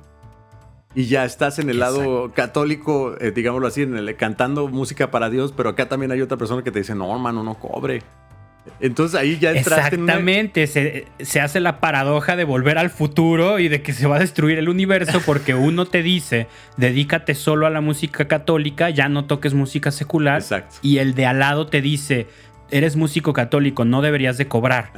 y 0.95 1.07
ya 1.07 1.25
estás 1.25 1.59
en 1.59 1.69
el 1.69 1.81
lado 1.81 2.31
católico, 2.33 3.17
eh, 3.21 3.33
digámoslo 3.33 3.67
así, 3.67 3.83
en 3.83 3.97
el, 3.97 4.15
cantando 4.15 4.69
música 4.69 5.11
para 5.11 5.31
Dios, 5.31 5.53
pero 5.53 5.71
acá 5.71 5.89
también 5.89 6.13
hay 6.13 6.21
otra 6.21 6.37
persona 6.37 6.63
que 6.63 6.71
te 6.71 6.79
dice, 6.79 6.95
no, 6.95 7.13
hermano, 7.13 7.43
no 7.43 7.59
cobre. 7.59 8.05
Entonces 8.81 9.19
ahí 9.19 9.39
ya 9.39 9.51
entraste 9.53 9.97
Exactamente, 9.97 10.63
en 10.63 10.69
se, 10.69 11.07
se, 11.21 11.41
hace 11.41 11.61
la 11.61 11.81
paradoja 11.81 12.37
de 12.37 12.45
volver 12.45 12.79
al 12.79 12.91
futuro 12.91 13.59
y 13.59 13.69
de 13.69 13.83
que 13.83 13.93
se 13.93 14.07
va 14.07 14.17
a 14.17 14.19
destruir 14.19 14.59
el 14.59 14.69
universo 14.69 15.21
porque 15.25 15.55
uno 15.55 15.87
te 15.87 16.03
dice, 16.03 16.49
dedícate 16.77 17.35
solo 17.35 17.67
a 17.67 17.71
la 17.71 17.81
música 17.81 18.27
católica, 18.27 18.91
ya 18.91 19.09
no 19.09 19.27
toques 19.27 19.55
música 19.55 19.91
secular. 19.91 20.41
Exacto. 20.41 20.77
Y 20.83 20.99
el 20.99 21.15
de 21.15 21.27
al 21.27 21.39
lado 21.41 21.67
te 21.67 21.83
dice, 21.83 22.27
eres 22.71 22.97
músico 22.97 23.33
católico, 23.33 23.85
no 23.85 24.03
deberías 24.03 24.39
de 24.39 24.49
cobrar. 24.49 24.93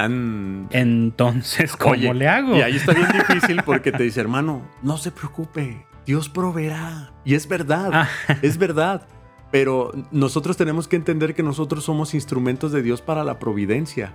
Entonces, 0.71 1.77
¿cómo 1.77 2.15
le 2.15 2.29
hago? 2.29 2.57
Y 2.57 2.63
ahí 2.63 2.77
está 2.77 2.93
bien 2.93 3.09
difícil 3.13 3.63
porque 3.65 3.93
te 3.93 4.03
dice, 4.03 4.21
hermano, 4.21 4.63
no 4.83 4.97
se 4.97 5.11
preocupe, 5.11 5.87
Dios 6.07 6.29
proveerá. 6.29 7.13
Y 7.25 7.35
es 7.35 7.49
verdad, 7.49 7.91
ah. 7.93 8.09
es 8.43 8.59
verdad. 8.59 9.07
Pero 9.51 9.93
nosotros 10.11 10.57
tenemos 10.57 10.89
que 10.89 10.97
entender 10.97 11.35
que 11.35 11.43
nosotros 11.43 11.85
somos 11.85 12.15
instrumentos 12.15 12.73
de 12.73 12.83
Dios 12.83 13.01
para 13.01 13.25
la 13.25 13.39
providencia. 13.39 14.15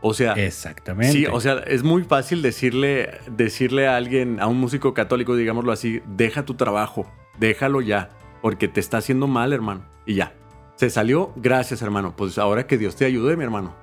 O 0.00 0.14
sea, 0.14 0.32
exactamente. 0.32 1.12
Sí, 1.12 1.26
o 1.26 1.40
sea, 1.40 1.58
es 1.66 1.84
muy 1.84 2.02
fácil 2.02 2.42
decirle, 2.42 3.20
decirle 3.30 3.86
a 3.86 3.96
alguien, 3.96 4.40
a 4.40 4.48
un 4.48 4.58
músico 4.58 4.94
católico, 4.94 5.36
digámoslo 5.36 5.70
así, 5.70 6.02
deja 6.06 6.44
tu 6.44 6.54
trabajo, 6.54 7.06
déjalo 7.38 7.80
ya, 7.80 8.10
porque 8.40 8.66
te 8.66 8.80
está 8.80 8.98
haciendo 8.98 9.28
mal, 9.28 9.52
hermano. 9.52 9.84
Y 10.04 10.14
ya, 10.14 10.34
se 10.74 10.90
salió, 10.90 11.32
gracias, 11.36 11.82
hermano. 11.82 12.14
Pues 12.16 12.36
ahora 12.36 12.66
que 12.66 12.78
Dios 12.78 12.96
te 12.96 13.04
ayude, 13.04 13.36
mi 13.36 13.44
hermano. 13.44 13.76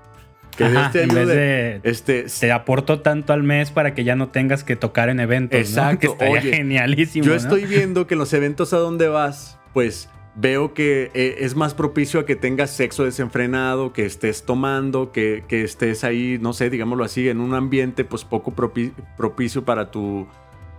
Que 0.57 0.69
Dios 0.69 0.91
te 0.91 1.03
ayude. 1.03 1.25
de, 1.25 1.81
este, 1.83 2.23
te 2.23 2.51
aporto 2.51 2.99
tanto 2.99 3.31
al 3.31 3.43
mes 3.43 3.71
para 3.71 3.93
que 3.93 4.03
ya 4.03 4.17
no 4.17 4.27
tengas 4.27 4.65
que 4.65 4.75
tocar 4.75 5.07
en 5.07 5.21
eventos. 5.21 5.57
Exacto. 5.59 6.17
Que 6.17 6.27
Oye, 6.27 6.53
genialísimo. 6.53 7.25
Yo 7.25 7.33
estoy 7.33 7.65
viendo 7.65 8.07
que 8.07 8.15
en 8.15 8.19
los 8.19 8.33
eventos 8.33 8.73
a 8.73 8.77
donde 8.77 9.07
vas, 9.07 9.57
pues 9.73 10.09
veo 10.39 10.73
que 10.73 11.11
eh, 11.13 11.37
es 11.39 11.55
más 11.55 11.73
propicio 11.73 12.19
a 12.19 12.25
que 12.25 12.35
tengas 12.35 12.71
sexo 12.71 13.03
desenfrenado, 13.03 13.91
que 13.93 14.05
estés 14.05 14.43
tomando, 14.43 15.11
que, 15.11 15.43
que 15.47 15.63
estés 15.63 16.03
ahí, 16.03 16.37
no 16.39 16.53
sé, 16.53 16.69
digámoslo 16.69 17.03
así, 17.03 17.27
en 17.29 17.41
un 17.41 17.53
ambiente 17.53 18.05
pues 18.05 18.23
poco 18.23 18.53
propicio 18.53 19.65
para 19.65 19.91
tu, 19.91 20.27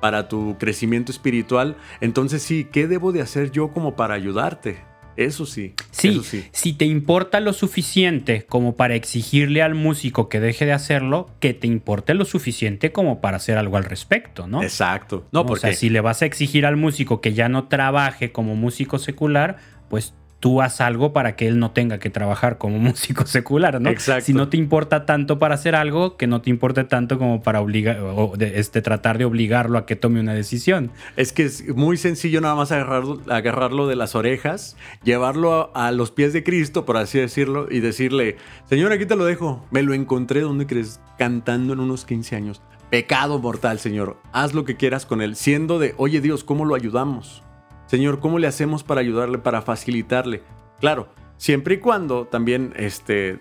para 0.01 0.29
tu 0.29 0.57
crecimiento 0.59 1.13
espiritual. 1.13 1.77
Entonces 2.01 2.43
sí, 2.43 2.65
¿qué 2.65 2.87
debo 2.87 3.13
de 3.13 3.21
hacer 3.21 3.51
yo 3.51 3.69
como 3.69 3.97
para 3.97 4.15
ayudarte? 4.15 4.90
Eso 5.17 5.47
sí. 5.47 5.75
Sí, 5.91 6.21
si 6.53 6.73
te 6.73 6.85
importa 6.85 7.41
lo 7.41 7.53
suficiente 7.53 8.47
como 8.49 8.77
para 8.77 8.95
exigirle 8.95 9.63
al 9.63 9.75
músico 9.75 10.29
que 10.29 10.41
deje 10.41 10.67
de 10.67 10.73
hacerlo, 10.73 11.29
que 11.41 11.53
te 11.55 11.67
importe 11.67 12.15
lo 12.15 12.25
suficiente 12.25 12.93
como 12.93 13.21
para 13.21 13.37
hacer 13.37 13.59
algo 13.59 13.77
al 13.77 13.85
respecto, 13.85 14.47
¿no? 14.47 14.63
Exacto. 14.63 15.27
No, 15.33 15.45
porque... 15.47 15.67
O 15.67 15.71
sea, 15.71 15.75
si 15.75 15.91
le 15.91 16.01
vas 16.01 16.23
a 16.23 16.27
exigir 16.27 16.65
al 16.65 16.77
músico 16.77 17.21
que 17.21 17.35
ya 17.35 17.49
no 17.49 17.69
trabaje 17.69 18.33
como 18.33 18.57
músico 18.57 18.99
secular, 18.99 19.59
pues 19.89 20.15
tú 20.41 20.63
haz 20.63 20.81
algo 20.81 21.13
para 21.13 21.37
que 21.37 21.47
él 21.47 21.59
no 21.59 21.71
tenga 21.71 21.99
que 21.99 22.11
trabajar 22.11 22.59
como 22.59 22.79
músico 22.81 23.27
secular, 23.27 23.81
¿no? 23.81 23.91
Exacto. 23.91 24.25
Si 24.25 24.33
no 24.33 24.49
te 24.49 24.57
importa 24.57 25.07
tanto 25.07 25.39
para 25.39 25.55
hacer 25.55 25.75
algo, 25.75 26.17
que 26.17 26.27
no 26.27 26.41
te 26.41 26.51
importe 26.51 26.85
tanto 26.85 27.19
como 27.19 27.43
para 27.43 27.61
obligar 27.61 28.01
o 28.01 28.33
este, 28.41 28.83
tratar 28.83 29.19
de 29.19 29.27
obligarlo 29.27 29.79
a 29.79 29.87
que 29.87 29.97
tome 29.97 30.21
una 30.21 30.35
decisión. 30.35 30.91
Es 31.17 31.33
que 31.33 31.45
es 31.45 31.69
muy 31.77 31.97
sencillo 31.97 32.41
nada 32.41 32.55
más 32.55 32.73
agarrarlo, 32.73 33.21
agarrarlo 33.29 33.87
de 33.87 33.97
las 33.97 34.15
orejas, 34.15 34.77
llevarlo 35.05 35.71
a, 35.75 35.93
los 35.93 36.11
pies 36.11 36.33
de 36.33 36.43
Cristo, 36.43 36.87
por 36.87 36.97
así 36.97 37.19
decirlo, 37.19 37.67
y 37.71 37.81
decirle, 37.81 38.37
Señor, 38.69 38.93
aquí 38.93 39.05
te 39.05 39.17
lo 39.17 39.25
dejo, 39.25 39.67
me 39.71 39.83
lo 39.83 39.93
encontré, 39.93 40.41
¿dónde 40.41 40.67
crees? 40.67 41.01
Cantando 41.19 41.75
en 41.75 41.81
unos 41.81 42.07
15 42.07 42.37
años. 42.37 42.63
Pecado 42.91 43.39
mortal, 43.39 43.79
Señor. 43.79 44.17
Haz 44.33 44.55
lo 44.55 44.65
que 44.65 44.77
quieras 44.77 45.05
con 45.05 45.21
él, 45.21 45.37
siendo 45.37 45.79
de, 45.79 45.95
oye 45.99 46.21
Dios, 46.21 46.45
¿cómo 46.45 46.65
lo 46.65 46.75
ayudamos? 46.75 47.43
Señor, 47.91 48.21
¿cómo 48.21 48.39
le 48.39 48.47
hacemos 48.47 48.85
para 48.85 49.01
ayudarle, 49.01 49.39
para 49.39 49.63
facilitarle? 49.63 50.43
Claro, 50.79 51.09
siempre 51.39 51.75
y 51.75 51.79
cuando 51.79 52.25
también 52.25 52.73
este, 52.77 53.41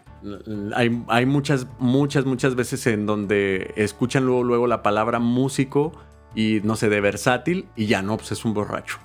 hay, 0.75 1.03
hay, 1.07 1.25
muchas, 1.27 1.67
muchas, 1.77 2.25
muchas 2.25 2.55
veces 2.55 2.87
en 2.87 3.05
donde 3.05 3.71
escuchan 3.75 4.25
luego, 4.25 4.43
luego 4.43 4.65
la 4.65 4.81
palabra 4.81 5.19
músico 5.19 5.91
y 6.33 6.61
no 6.63 6.75
sé, 6.75 6.89
de 6.89 6.99
versátil 6.99 7.67
y 7.75 7.85
ya 7.85 8.01
no, 8.01 8.17
pues 8.17 8.31
es 8.31 8.43
un 8.43 8.55
borracho. 8.55 8.97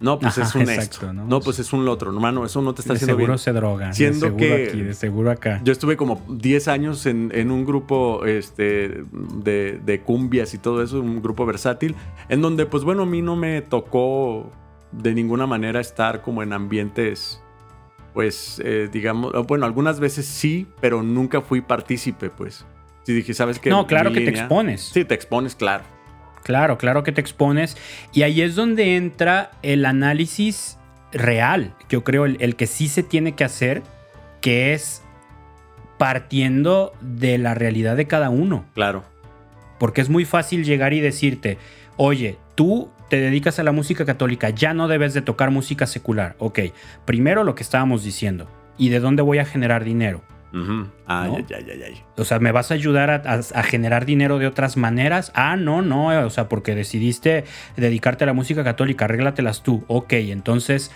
No, 0.00 0.18
pues 0.18 0.38
es 0.38 0.54
un 0.54 0.62
esto. 0.62 1.12
¿no? 1.12 1.40
pues 1.40 1.58
es 1.58 1.72
un 1.74 1.86
otro, 1.86 2.10
hermano. 2.10 2.44
Eso 2.44 2.62
no 2.62 2.74
te 2.74 2.80
está 2.80 2.94
haciendo 2.94 3.14
seguro 3.14 3.38
se 3.38 3.52
droga. 3.52 3.92
Siendo 3.92 4.26
seguro 4.26 4.38
que. 4.38 4.68
Aquí, 4.68 4.80
de 4.80 4.94
seguro 4.94 5.30
acá. 5.30 5.60
Yo 5.62 5.70
estuve 5.70 5.96
como 5.96 6.22
10 6.28 6.66
años 6.68 7.06
en, 7.06 7.30
en 7.32 7.52
un 7.52 7.64
grupo 7.64 8.24
este, 8.24 9.04
de, 9.44 9.80
de, 9.84 10.00
cumbias 10.00 10.54
y 10.54 10.58
todo 10.58 10.82
eso, 10.82 10.98
un 11.00 11.22
grupo 11.22 11.46
versátil, 11.46 11.94
en 12.28 12.40
donde, 12.42 12.66
pues 12.66 12.82
bueno, 12.82 13.02
a 13.02 13.06
mí 13.06 13.22
no 13.22 13.36
me 13.36 13.62
tocó 13.62 14.50
de 14.92 15.14
ninguna 15.14 15.46
manera 15.46 15.80
estar 15.80 16.22
como 16.22 16.42
en 16.42 16.52
ambientes, 16.52 17.42
pues, 18.14 18.60
eh, 18.64 18.88
digamos, 18.92 19.32
bueno, 19.46 19.66
algunas 19.66 19.98
veces 20.00 20.26
sí, 20.26 20.66
pero 20.80 21.02
nunca 21.02 21.40
fui 21.40 21.60
partícipe, 21.60 22.30
pues. 22.30 22.64
Si 23.04 23.12
dije, 23.12 23.34
¿sabes 23.34 23.58
qué? 23.58 23.70
No, 23.70 23.86
claro 23.86 24.12
que 24.12 24.20
te 24.20 24.30
expones. 24.30 24.90
Sí, 24.92 25.04
te 25.04 25.14
expones, 25.14 25.56
claro. 25.56 25.84
Claro, 26.44 26.78
claro 26.78 27.02
que 27.02 27.12
te 27.12 27.20
expones. 27.20 27.76
Y 28.12 28.22
ahí 28.22 28.42
es 28.42 28.54
donde 28.54 28.96
entra 28.96 29.52
el 29.62 29.84
análisis 29.84 30.78
real, 31.12 31.74
yo 31.88 32.04
creo, 32.04 32.24
el, 32.24 32.36
el 32.40 32.56
que 32.56 32.66
sí 32.66 32.88
se 32.88 33.02
tiene 33.02 33.32
que 33.34 33.44
hacer, 33.44 33.82
que 34.40 34.72
es 34.72 35.02
partiendo 35.98 36.92
de 37.00 37.38
la 37.38 37.54
realidad 37.54 37.96
de 37.96 38.06
cada 38.06 38.28
uno. 38.28 38.64
Claro. 38.74 39.04
Porque 39.78 40.00
es 40.00 40.08
muy 40.08 40.24
fácil 40.24 40.64
llegar 40.64 40.92
y 40.92 41.00
decirte, 41.00 41.58
oye, 41.96 42.38
tú 42.54 42.90
te 43.12 43.20
dedicas 43.20 43.58
a 43.58 43.62
la 43.62 43.72
música 43.72 44.06
católica, 44.06 44.48
ya 44.48 44.72
no 44.72 44.88
debes 44.88 45.12
de 45.12 45.20
tocar 45.20 45.50
música 45.50 45.86
secular. 45.86 46.34
Ok, 46.38 46.60
primero 47.04 47.44
lo 47.44 47.54
que 47.54 47.62
estábamos 47.62 48.04
diciendo. 48.04 48.48
¿Y 48.78 48.88
de 48.88 49.00
dónde 49.00 49.20
voy 49.20 49.36
a 49.36 49.44
generar 49.44 49.84
dinero? 49.84 50.22
ay, 51.06 51.44
ay, 51.54 51.66
ay, 51.70 51.82
ay. 51.88 52.02
O 52.16 52.24
sea, 52.24 52.38
¿me 52.38 52.52
vas 52.52 52.70
a 52.70 52.74
ayudar 52.74 53.10
a, 53.10 53.62
generar 53.64 54.06
dinero 54.06 54.38
de 54.38 54.46
otras 54.46 54.78
maneras? 54.78 55.30
Ah, 55.34 55.56
no, 55.56 55.82
no. 55.82 56.06
O 56.24 56.30
sea, 56.30 56.48
porque 56.48 56.74
decidiste 56.74 57.44
dedicarte 57.76 58.24
a 58.24 58.28
la 58.28 58.32
música 58.32 58.64
católica, 58.64 59.04
arréglatelas 59.04 59.62
tú. 59.62 59.84
Ok, 59.88 60.14
entonces 60.14 60.90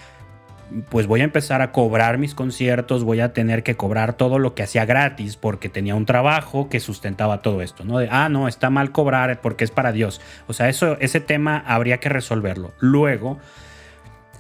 pues 0.89 1.07
voy 1.07 1.21
a 1.21 1.25
empezar 1.25 1.63
a 1.63 1.73
cobrar 1.73 2.19
mis 2.19 2.35
conciertos, 2.35 3.05
voy 3.05 3.21
a 3.21 3.33
tener 3.33 3.63
que 3.63 3.77
cobrar 3.77 4.15
todo 4.15 4.39
lo 4.39 4.55
que 4.55 4.63
hacía 4.63 4.85
gratis 4.85 5.37
porque 5.37 5.69
tenía 5.69 5.95
un 5.95 6.07
trabajo 6.07 6.69
que 6.69 6.81
sustentaba 6.81 7.43
todo 7.43 7.63
esto, 7.63 7.85
¿no? 7.85 7.99
De, 7.99 8.09
ah, 8.11 8.29
no, 8.29 8.49
está 8.49 8.71
mal 8.71 8.93
cobrar 8.93 9.41
porque 9.41 9.65
es 9.65 9.71
para 9.71 9.93
Dios. 9.93 10.21
O 10.47 10.53
sea, 10.53 10.69
eso, 10.69 10.97
ese 11.01 11.21
tema 11.21 11.63
habría 11.67 11.99
que 11.99 12.09
resolverlo. 12.09 12.73
Luego, 12.81 13.39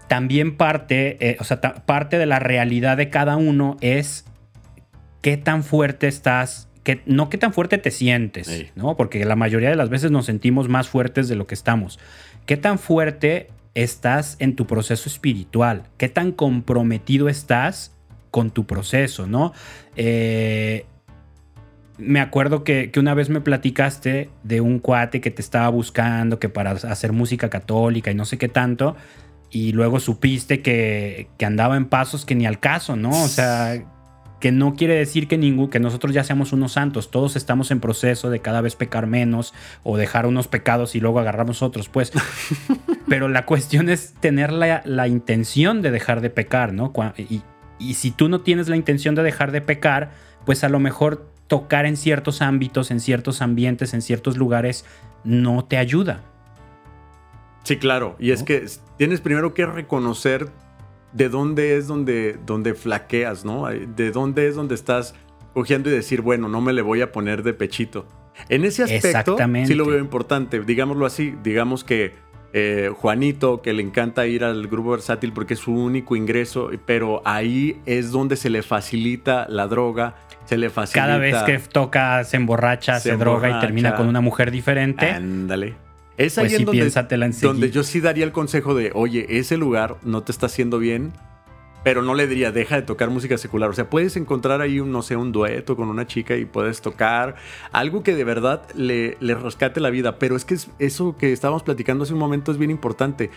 también 0.09 0.57
parte, 0.57 1.17
eh, 1.21 1.37
o 1.41 1.45
sea, 1.45 1.61
parte 1.61 2.19
de 2.19 2.27
la 2.27 2.39
realidad 2.39 2.97
de 2.97 3.11
cada 3.11 3.37
uno 3.37 3.77
es 3.81 4.25
qué 5.23 5.37
tan 5.37 5.65
fuerte 5.65 6.09
estás, 6.09 6.69
que, 6.83 7.03
no 7.07 7.31
qué 7.31 7.39
tan 7.39 7.53
fuerte 7.53 7.79
te 7.79 7.91
sientes, 7.91 8.67
¿no? 8.77 8.97
Porque 8.97 9.25
la 9.25 9.37
mayoría 9.37 9.71
de 9.71 9.77
las 9.77 9.91
veces 9.91 10.11
nos 10.11 10.27
sentimos 10.27 10.69
más 10.69 10.89
fuertes 10.89 11.29
de 11.29 11.35
lo 11.35 11.47
que 11.47 11.55
estamos. 11.55 11.99
¿Qué 12.47 12.57
tan 12.57 12.79
fuerte 12.79 13.49
estás 13.77 14.37
en 14.41 14.57
tu 14.57 14.67
proceso 14.67 15.09
espiritual, 15.09 15.85
qué 15.99 16.09
tan 16.09 16.33
comprometido 16.33 17.29
estás 17.29 17.95
con 18.31 18.51
tu 18.51 18.67
proceso, 18.67 19.27
¿no? 19.27 19.53
Eh, 19.97 20.87
me 21.99 22.21
acuerdo 22.21 22.65
que, 22.65 22.91
una 22.97 23.15
vez 23.15 23.29
me 23.29 23.41
platicaste 23.41 24.31
de 24.43 24.61
un 24.61 24.79
cuate 24.79 25.21
que 25.21 25.31
te 25.31 25.43
estaba 25.43 25.69
buscando, 25.69 26.39
que 26.39 26.49
para 26.49 26.73
hacer 26.73 27.13
música 27.13 27.51
católica 27.51 28.11
y 28.11 28.15
no 28.15 28.25
sé 28.25 28.39
qué 28.39 28.49
tanto, 28.49 28.97
y 29.51 29.73
luego 29.73 30.01
supiste 30.01 30.63
que, 30.63 31.29
que 31.39 31.45
andaba 31.45 31.77
en 31.77 31.87
pasos 31.87 32.25
que 32.25 32.35
ni 32.35 32.47
al 32.47 32.59
caso, 32.59 32.97
¿no? 32.97 33.11
O 33.11 33.29
sea, 33.29 33.85
que 34.47 34.53
no 34.53 34.77
quiere 34.77 34.95
decir 34.95 35.27
que, 35.27 35.39
ningún, 35.39 35.69
que 35.71 35.81
nosotros 35.81 36.15
ya 36.15 36.23
seamos 36.23 36.53
unos 36.53 36.71
santos, 36.71 37.11
todos 37.11 37.35
estamos 37.35 37.73
en 37.73 37.81
proceso 37.81 38.31
de 38.31 38.39
cada 38.39 38.61
vez 38.61 38.77
pecar 38.77 39.09
menos 39.09 39.53
o 39.83 39.97
dejar 39.97 40.25
unos 40.25 40.47
pecados 40.47 40.95
y 40.95 41.01
luego 41.01 41.19
agarramos 41.19 41.63
otros, 41.63 41.89
pues. 41.89 42.13
Pero 43.09 43.29
la 43.29 43.45
cuestión 43.45 43.89
es 43.89 44.15
tener 44.21 44.53
la, 44.53 45.09
intención 45.09 45.83
de 45.83 45.91
dejar 45.91 46.21
de 46.21 46.31
pecar, 46.31 46.73
¿no? 46.73 46.93
Y, 47.17 47.43
y 47.81 47.95
si 47.95 48.13
tú 48.13 48.29
no 48.29 48.43
tienes 48.43 48.69
la 48.69 48.77
intención 48.77 49.17
de 49.17 49.25
dejar 49.25 49.51
de 49.51 49.63
pecar, 49.63 50.13
pues 50.45 50.63
a 50.63 50.69
lo 50.69 50.79
mejor 50.79 51.29
tocar 51.49 51.85
en 51.85 51.97
ciertos 51.97 52.41
ámbitos, 52.41 52.93
en 52.93 53.01
ciertos 53.01 53.43
ambientes, 53.43 53.95
en 53.95 54.01
ciertos 54.01 54.37
lugares, 54.37 54.85
no 55.25 55.65
te 55.65 55.77
ayuda. 55.77 56.21
Sí, 57.65 57.79
claro. 57.79 58.15
Y 58.21 58.31
es 58.31 58.45
que 58.45 58.65
tienes 58.97 59.21
primero 59.21 59.55
que 59.55 59.67
reconocer 59.67 60.53
de 61.13 61.29
dónde 61.29 61.77
es 61.77 61.87
donde, 61.87 62.39
donde 62.45 62.75
flaqueas, 62.75 63.45
¿no? 63.45 63.67
De 63.67 64.11
dónde 64.11 64.49
es 64.49 64.55
donde 64.55 64.75
estás 64.75 65.15
cogiendo 65.55 65.89
y 65.89 65.93
decir, 65.93 66.21
bueno, 66.21 66.49
no 66.49 66.61
me 66.61 66.73
le 66.73 66.83
voy 66.83 67.01
a 67.01 67.13
poner 67.13 67.43
de 67.43 67.55
pechito. 67.55 68.07
En 68.49 68.65
ese 68.65 68.83
aspecto 68.83 69.37
sí 69.65 69.75
lo 69.75 69.87
veo 69.87 69.99
importante, 69.99 70.61
digámoslo 70.61 71.07
así, 71.07 71.35
digamos 71.43 71.85
que 71.85 72.13
eh, 72.53 72.91
Juanito, 72.95 73.61
que 73.61 73.73
le 73.73 73.83
encanta 73.83 74.27
ir 74.27 74.45
al 74.45 74.67
grupo 74.69 74.93
versátil 74.93 75.33
porque 75.33 75.55
es 75.55 75.61
su 75.61 75.73
único 75.73 76.17
ingreso, 76.17 76.71
pero 76.87 77.21
ahí 77.25 77.81
es 77.87 78.13
donde 78.13 78.37
se 78.37 78.51
le 78.51 78.63
facilita 78.63 79.47
la 79.49 79.67
droga, 79.67 80.15
se 80.45 80.57
le 80.57 80.71
facilita. 80.71 81.07
Cada 81.07 81.19
vez 81.19 81.37
que 81.43 81.59
toca, 81.59 82.23
se 82.25 82.37
emborracha, 82.37 83.01
se, 83.01 83.17
droga 83.17 83.51
y 83.51 83.61
termina 83.61 83.95
con 83.95 84.09
una 84.09 84.21
mujer 84.21 84.51
diferente. 84.51 85.07
Ándale. 85.07 85.86
Es 86.17 86.35
pues 86.35 86.39
ahí 86.39 86.55
en 86.55 86.65
donde, 86.65 86.91
donde 87.43 87.71
yo 87.71 87.83
sí 87.83 88.01
daría 88.01 88.25
el 88.25 88.33
consejo 88.33 88.75
de, 88.75 88.91
oye, 88.95 89.27
ese 89.39 89.57
lugar 89.57 89.99
no 90.03 90.23
te 90.23 90.33
está 90.33 90.47
haciendo 90.47 90.79
bien, 90.79 91.13
pero 91.87 92.03
no 92.03 92.15
le 92.15 92.27
diría, 92.27 92.51
deja 92.51 92.75
de 92.75 92.83
tocar 92.83 93.11
música 93.11 93.39
secular. 93.39 93.71
O 93.71 93.73
sea, 93.73 93.89
puedes 93.89 94.17
encontrar 94.17 94.61
ahí, 94.61 94.81
un, 94.81 94.91
no 94.91 95.03
sé, 95.03 95.15
un 95.15 95.31
dueto 95.31 95.77
con 95.77 95.89
una 95.89 96.05
chica 96.05 96.37
y 96.37 96.45
puedes 96.45 96.81
tocar 96.81 97.37
algo 97.71 98.03
que 98.03 98.17
de 98.17 98.25
verdad 98.25 98.67
le, 98.75 99.17
le 99.21 99.35
rescate 99.35 99.79
la 99.79 99.91
vida. 99.91 100.19
Pero 100.19 100.35
es 100.35 100.45
que 100.45 100.55
es, 100.55 100.69
eso 100.81 101.17
que 101.17 101.33
estábamos 101.33 101.63
platicando 101.63 102.03
hace 102.03 102.13
un 102.13 102.19
momento 102.19 102.51
es 102.51 102.59
bien 102.59 102.73
importante. 102.73 103.31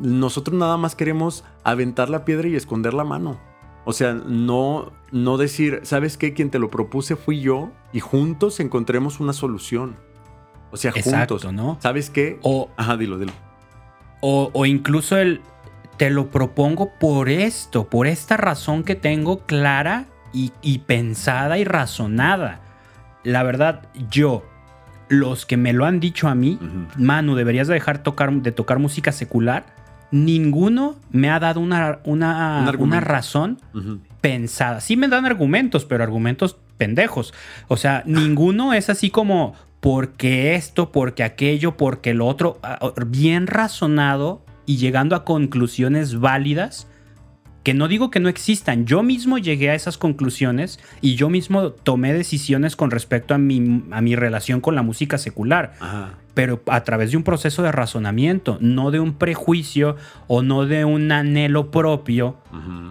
Nosotros 0.00 0.58
nada 0.58 0.76
más 0.78 0.96
queremos 0.96 1.44
aventar 1.62 2.10
la 2.10 2.24
piedra 2.24 2.48
y 2.48 2.56
esconder 2.56 2.92
la 2.92 3.04
mano. 3.04 3.38
O 3.84 3.92
sea, 3.92 4.14
no, 4.14 4.92
no 5.12 5.36
decir, 5.36 5.78
¿sabes 5.84 6.16
qué? 6.16 6.34
Quien 6.34 6.50
te 6.50 6.58
lo 6.58 6.70
propuse 6.70 7.14
fui 7.14 7.40
yo 7.40 7.70
y 7.92 8.00
juntos 8.00 8.58
encontremos 8.58 9.20
una 9.20 9.32
solución. 9.32 9.96
O 10.70 10.76
sea, 10.76 10.92
juntos. 10.92 11.52
¿no? 11.52 11.78
¿Sabes 11.80 12.10
qué? 12.10 12.38
O, 12.42 12.70
Ajá, 12.76 12.96
dilo, 12.96 13.18
dilo. 13.18 13.32
O, 14.20 14.50
o 14.52 14.66
incluso 14.66 15.16
el, 15.16 15.40
te 15.96 16.10
lo 16.10 16.30
propongo 16.30 16.92
por 16.98 17.28
esto, 17.28 17.88
por 17.88 18.06
esta 18.06 18.36
razón 18.36 18.84
que 18.84 18.94
tengo 18.94 19.40
clara 19.40 20.06
y, 20.32 20.78
pensada 20.80 21.56
y 21.58 21.64
razonada. 21.64 22.60
La 23.24 23.42
verdad, 23.42 23.88
yo, 24.10 24.44
los 25.08 25.46
que 25.46 25.56
me 25.56 25.72
lo 25.72 25.86
han 25.86 25.98
dicho 25.98 26.28
a 26.28 26.34
mí, 26.34 26.58
Manu, 26.96 27.34
deberías 27.36 27.68
dejar 27.68 28.02
tocar, 28.02 28.30
de 28.30 28.52
tocar 28.52 28.78
música 28.78 29.12
secular, 29.12 29.64
ninguno 30.10 30.96
me 31.10 31.30
ha 31.30 31.40
dado 31.40 31.60
una, 31.60 32.00
una, 32.04 32.70
una 32.78 33.00
razón 33.00 33.58
pensada. 34.20 34.82
Sí 34.82 34.98
me 34.98 35.08
dan 35.08 35.24
argumentos, 35.24 35.86
pero 35.86 36.04
argumentos 36.04 36.58
pendejos. 36.76 37.32
O 37.68 37.78
sea, 37.78 38.02
ninguno 38.04 38.74
es 38.74 38.90
así 38.90 39.08
como 39.08 39.54
porque 39.86 40.56
esto, 40.56 40.90
porque 40.90 41.22
aquello, 41.22 41.76
porque 41.76 42.12
lo 42.12 42.26
otro, 42.26 42.58
ah, 42.64 42.92
bien 43.06 43.46
razonado 43.46 44.44
y 44.66 44.78
llegando 44.78 45.14
a 45.14 45.24
conclusiones 45.24 46.18
válidas 46.18 46.88
que 47.62 47.72
no 47.72 47.86
digo 47.86 48.10
que 48.10 48.18
no 48.18 48.28
existan, 48.28 48.84
yo 48.84 49.04
mismo 49.04 49.38
llegué 49.38 49.70
a 49.70 49.76
esas 49.76 49.96
conclusiones 49.96 50.80
y 51.00 51.14
yo 51.14 51.30
mismo 51.30 51.70
tomé 51.70 52.12
decisiones 52.12 52.74
con 52.74 52.90
respecto 52.90 53.32
a 53.32 53.38
mi, 53.38 53.84
a 53.92 54.00
mi 54.00 54.16
relación 54.16 54.60
con 54.60 54.74
la 54.74 54.82
música 54.82 55.18
secular, 55.18 55.74
pero 56.34 56.62
a 56.66 56.82
través 56.82 57.12
de 57.12 57.16
un 57.16 57.22
proceso 57.22 57.62
de 57.62 57.70
razonamiento, 57.70 58.58
no 58.60 58.90
de 58.90 58.98
un 58.98 59.14
prejuicio 59.14 59.96
o 60.26 60.42
no 60.42 60.66
de 60.66 60.84
un 60.84 61.12
anhelo 61.12 61.70
propio 61.70 62.38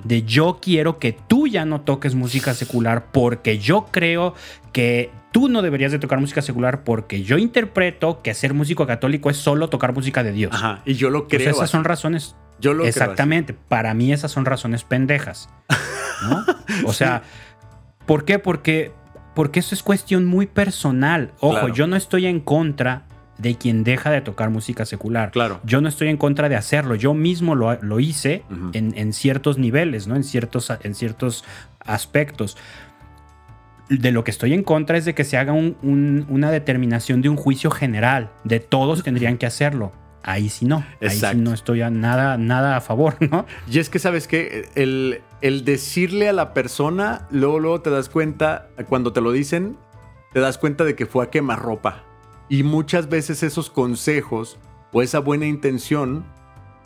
de 0.05 0.23
yo 0.23 0.59
quiero 0.61 0.97
que 0.97 1.11
tú 1.11 1.47
ya 1.47 1.65
no 1.65 1.81
toques 1.81 2.15
música 2.15 2.53
secular 2.53 3.07
porque 3.11 3.59
yo 3.59 3.87
creo 3.91 4.33
que 4.71 5.09
tú 5.35 5.49
no 5.49 5.61
deberías 5.61 5.91
de 5.91 5.99
tocar 5.99 6.21
música 6.21 6.41
secular 6.41 6.85
porque 6.85 7.21
yo 7.21 7.37
interpreto 7.37 8.21
que 8.21 8.33
ser 8.33 8.53
músico 8.53 8.87
católico 8.87 9.29
es 9.29 9.35
solo 9.35 9.67
tocar 9.67 9.93
música 9.93 10.23
de 10.23 10.31
Dios. 10.31 10.53
Ajá, 10.55 10.81
y 10.85 10.93
yo 10.93 11.09
lo 11.09 11.27
creo. 11.27 11.49
esas 11.49 11.69
son 11.69 11.83
razones 11.83 12.37
yo 12.57 12.73
lo 12.73 12.85
Exactamente. 12.85 13.53
Para 13.53 13.93
mí 13.93 14.13
esas 14.13 14.31
son 14.31 14.45
razones 14.45 14.85
pendejas. 14.85 15.49
¿no? 16.23 16.45
O 16.85 16.93
sea, 16.93 17.23
¿por 18.05 18.23
qué? 18.23 18.39
Porque, 18.39 18.93
porque 19.35 19.59
eso 19.59 19.75
es 19.75 19.83
cuestión 19.83 20.25
muy 20.25 20.45
personal. 20.45 21.33
Ojo, 21.41 21.67
yo 21.67 21.85
no 21.85 21.97
estoy 21.97 22.27
en 22.27 22.39
contra 22.39 23.03
de 23.37 23.55
quien 23.55 23.83
deja 23.83 24.11
de 24.11 24.21
tocar 24.21 24.51
música 24.51 24.85
secular. 24.85 25.31
Claro. 25.31 25.59
Yo 25.65 25.81
no 25.81 25.89
estoy 25.89 26.07
en 26.07 26.15
contra 26.15 26.47
de 26.47 26.55
hacerlo. 26.55 26.95
Yo 26.95 27.13
mismo 27.13 27.55
lo, 27.55 27.99
hice 27.99 28.45
en, 28.71 29.11
ciertos 29.11 29.57
niveles, 29.57 30.07
¿no? 30.07 30.15
En 30.15 30.23
ciertos, 30.23 30.71
en 30.81 30.95
ciertos 30.95 31.43
aspectos. 31.81 32.55
De 33.89 34.11
lo 34.11 34.23
que 34.23 34.31
estoy 34.31 34.53
en 34.53 34.63
contra 34.63 34.97
es 34.97 35.05
de 35.05 35.13
que 35.13 35.23
se 35.23 35.37
haga 35.37 35.53
una 35.53 36.51
determinación 36.51 37.21
de 37.21 37.29
un 37.29 37.35
juicio 37.35 37.69
general. 37.69 38.31
De 38.43 38.59
todos 38.59 39.03
tendrían 39.03 39.37
que 39.37 39.45
hacerlo 39.45 39.91
ahí 40.25 40.49
sí 40.49 40.65
no. 40.65 40.83
Ahí 41.01 41.11
sí 41.11 41.37
no 41.37 41.53
estoy 41.53 41.81
a 41.81 41.89
nada, 41.89 42.37
nada 42.37 42.75
a 42.75 42.81
favor, 42.81 43.15
¿no? 43.31 43.45
Y 43.69 43.79
es 43.79 43.89
que, 43.89 43.99
¿sabes 43.99 44.27
que 44.27 44.69
El, 44.75 45.21
el 45.41 45.63
decirle 45.63 46.27
a 46.27 46.33
la 46.33 46.53
persona, 46.53 47.27
luego, 47.31 47.59
luego 47.59 47.81
te 47.81 47.91
das 47.91 48.09
cuenta, 48.09 48.67
cuando 48.89 49.13
te 49.13 49.21
lo 49.21 49.31
dicen, 49.31 49.77
te 50.33 50.39
das 50.39 50.57
cuenta 50.57 50.83
de 50.83 50.95
que 50.95 51.05
fue 51.05 51.23
a 51.23 51.29
quemar 51.29 51.59
ropa. 51.59 52.03
Y 52.49 52.63
muchas 52.63 53.07
veces 53.07 53.43
esos 53.43 53.69
consejos 53.69 54.57
o 54.91 55.01
esa 55.01 55.19
buena 55.19 55.45
intención, 55.45 56.25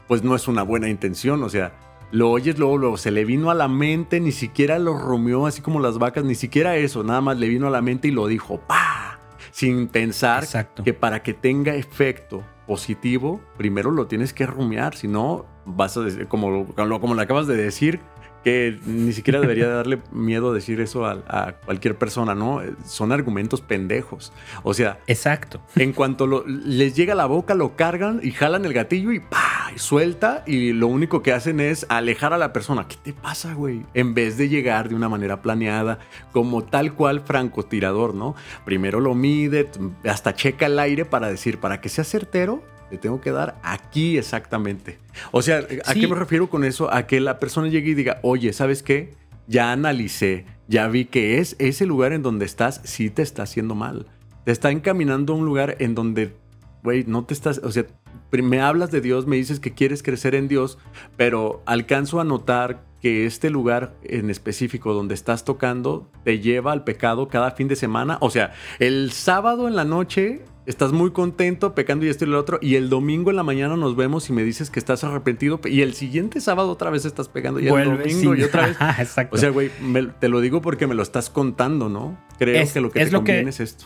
pues 0.08 0.24
no 0.24 0.36
es 0.36 0.48
una 0.48 0.64
buena 0.64 0.90
intención, 0.90 1.42
o 1.44 1.50
sea, 1.50 1.74
lo 2.12 2.32
oyes 2.32 2.58
luego, 2.58 2.78
luego, 2.78 2.98
se 2.98 3.12
le 3.12 3.26
vino 3.26 3.52
a 3.52 3.56
la 3.56 3.68
mente, 3.68 4.20
ni 4.20 4.32
siquiera 4.32 4.80
lo 4.80 4.98
rumió 4.98 5.46
así 5.46 5.62
como 5.62 5.80
las 5.80 6.00
vacas, 6.00 6.24
ni 6.24 6.36
siquiera 6.36 6.76
eso, 6.76 7.04
nada 7.04 7.22
más 7.22 7.38
le 7.38 7.48
vino 7.48 7.68
a 7.68 7.70
la 7.70 7.82
mente 7.82 8.08
y 8.08 8.12
lo 8.12 8.28
dijo, 8.28 8.60
¡pa! 8.62 9.20
Sin 9.52 9.88
pensar 9.88 10.46
que 10.84 10.94
para 10.94 11.22
que 11.22 11.34
tenga 11.34 11.76
efecto 11.76 12.44
positivo, 12.66 13.42
primero 13.58 13.92
lo 13.92 14.08
tienes 14.08 14.34
que 14.34 14.46
rumiar, 14.46 14.96
si 14.96 15.08
no 15.08 15.46
vas 15.66 15.98
a 15.98 16.02
decir, 16.02 16.28
como, 16.28 16.68
como 16.76 17.16
le 17.16 17.22
acabas 17.22 17.48
de 17.48 17.58
decir, 17.58 18.00
que 18.44 18.80
ni 18.86 19.14
siquiera 19.14 19.40
debería 19.40 19.68
darle 19.68 20.00
miedo 20.12 20.54
decir 20.54 20.80
eso 20.82 21.06
a, 21.06 21.54
cualquier 21.66 21.98
persona, 21.98 22.36
¿no? 22.36 22.62
Son 22.86 23.12
argumentos 23.12 23.62
pendejos. 23.62 24.32
O 24.64 24.74
sea, 24.74 25.00
exacto. 25.08 25.62
En 25.76 25.94
cuanto 25.94 26.46
les 26.48 26.96
llega 26.96 27.14
a 27.14 27.16
la 27.16 27.26
boca, 27.26 27.54
lo 27.56 27.76
cargan 27.76 28.20
y 28.24 28.32
jalan 28.32 28.66
el 28.66 28.74
gatillo 28.74 29.12
y 29.12 29.20
¡pah! 29.20 29.72
Y 29.76 29.80
suelta 29.80 30.44
y 30.48 30.74
lo 30.74 30.88
único 30.88 31.22
que 31.22 31.32
hacen 31.32 31.60
es 31.60 31.86
alejar 31.90 32.34
a 32.34 32.38
la 32.38 32.54
persona. 32.54 32.88
¿Qué 32.88 32.96
te 33.02 33.14
pasa, 33.14 33.54
güey? 33.54 33.86
En 33.94 34.14
vez 34.14 34.38
de 34.38 34.50
llegar 34.50 34.90
de 34.90 34.96
una 34.96 35.10
manera 35.10 35.42
planeada, 35.42 36.00
como 36.32 36.64
tal 36.64 36.94
cual 36.94 37.22
francotirador, 37.22 38.16
¿no? 38.16 38.36
Primero 38.66 39.00
lo 39.00 39.14
mide, 39.16 39.70
hasta 40.06 40.34
checa 40.34 40.66
el 40.66 40.80
aire 40.80 41.06
para 41.06 41.30
decir, 41.30 41.60
para 41.60 41.82
que 41.82 41.90
sea 41.90 42.04
certero, 42.04 42.64
le 42.92 42.98
tengo 42.98 43.22
que 43.22 43.32
dar 43.32 43.60
aquí 43.64 44.18
exactamente. 44.18 45.00
O 45.32 45.42
sea, 45.42 45.66
¿a 45.86 45.94
qué 45.94 46.08
me 46.08 46.16
refiero 46.16 46.50
con 46.50 46.64
eso? 46.64 46.94
A 46.94 47.08
que 47.08 47.20
la 47.20 47.40
persona 47.40 47.68
llegue 47.68 47.92
y 47.92 47.94
diga, 47.96 48.20
oye, 48.24 48.54
¿sabes 48.54 48.84
qué? 48.84 49.14
Ya 49.48 49.72
analicé, 49.72 50.46
ya 50.68 50.88
vi 50.88 51.06
que 51.06 51.40
es 51.40 51.56
ese 51.60 51.86
lugar 51.86 52.14
en 52.14 52.22
donde 52.22 52.46
estás, 52.46 52.82
sí 52.84 53.10
te 53.10 53.22
está 53.22 53.44
haciendo 53.44 53.76
mal. 53.76 54.08
Te 54.46 54.52
está 54.52 54.72
encaminando 54.72 55.34
a 55.34 55.36
un 55.36 55.46
lugar 55.46 55.76
en 55.80 55.96
donde, 55.96 56.36
güey, 56.84 57.04
no 57.06 57.26
te 57.26 57.34
estás, 57.34 57.60
o 57.64 57.72
sea, 57.72 57.86
me 58.32 58.62
hablas 58.62 58.92
de 58.92 59.02
Dios, 59.02 59.26
me 59.26 59.36
dices 59.36 59.60
que 59.60 59.74
quieres 59.74 60.04
crecer 60.04 60.36
en 60.36 60.48
Dios, 60.48 60.78
pero 61.18 61.64
alcanzo 61.66 62.20
a 62.20 62.24
notar 62.24 62.84
que 63.02 63.26
este 63.26 63.50
lugar 63.50 63.96
en 64.04 64.30
específico 64.30 64.94
donde 64.94 65.14
estás 65.14 65.46
tocando 65.46 66.12
te 66.24 66.40
lleva 66.40 66.72
al 66.72 66.84
pecado 66.84 67.28
cada 67.28 67.52
fin 67.52 67.68
de 67.68 67.76
semana. 67.76 68.18
O 68.22 68.30
sea, 68.30 68.54
el 68.80 69.12
sábado 69.12 69.68
en 69.68 69.76
la 69.76 69.86
noche 69.86 70.44
estás 70.70 70.92
muy 70.92 71.10
contento 71.10 71.74
pecando 71.74 72.06
y 72.06 72.10
esto 72.10 72.26
y 72.26 72.28
lo 72.28 72.40
otro, 72.40 72.60
y 72.62 72.76
el 72.76 72.90
domingo 72.90 73.32
en 73.32 73.38
la 73.38 73.44
mañana 73.44 73.76
nos 73.76 73.96
vemos 73.96 74.30
y 74.30 74.34
me 74.34 74.44
dices 74.44 74.70
que 74.70 74.78
estás 74.78 75.04
arrepentido, 75.04 75.60
y 75.66 75.82
el 75.82 75.96
siguiente 75.96 76.40
sábado 76.42 76.70
otra 76.70 76.92
vez 76.92 77.06
estás 77.06 77.28
pegando, 77.28 77.60
y 77.60 77.68
el 77.68 77.86
domingo 77.86 78.36
y 78.36 78.44
otra 78.44 78.68
vez. 78.68 78.78
Exacto. 79.00 79.36
O 79.36 79.40
sea, 79.40 79.50
güey, 79.50 79.72
te 80.20 80.30
lo 80.30 80.42
digo 80.42 80.62
porque 80.62 80.86
me 80.86 80.94
lo 80.94 81.02
estás 81.02 81.32
contando, 81.32 81.90
¿no? 81.90 82.20
Creo 82.38 82.72
que 82.72 82.82
lo 82.82 82.92
que 82.92 83.02
es 83.02 83.10
te 83.10 83.16
conviene 83.16 83.50
es 83.50 83.60
esto. 83.60 83.86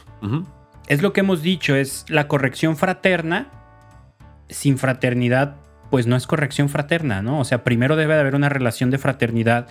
Es 0.87 1.01
lo 1.01 1.13
que 1.13 1.21
hemos 1.21 1.41
dicho, 1.41 1.73
es 1.73 2.03
la 2.09 2.27
corrección 2.27 2.75
fraterna. 2.75 3.49
Sin 4.49 4.77
fraternidad, 4.77 5.55
pues 5.89 6.05
no 6.05 6.17
es 6.17 6.27
corrección 6.27 6.67
fraterna, 6.67 7.21
¿no? 7.21 7.39
O 7.39 7.45
sea, 7.45 7.63
primero 7.63 7.95
debe 7.95 8.13
de 8.13 8.19
haber 8.19 8.35
una 8.35 8.49
relación 8.49 8.91
de 8.91 8.97
fraternidad. 8.97 9.67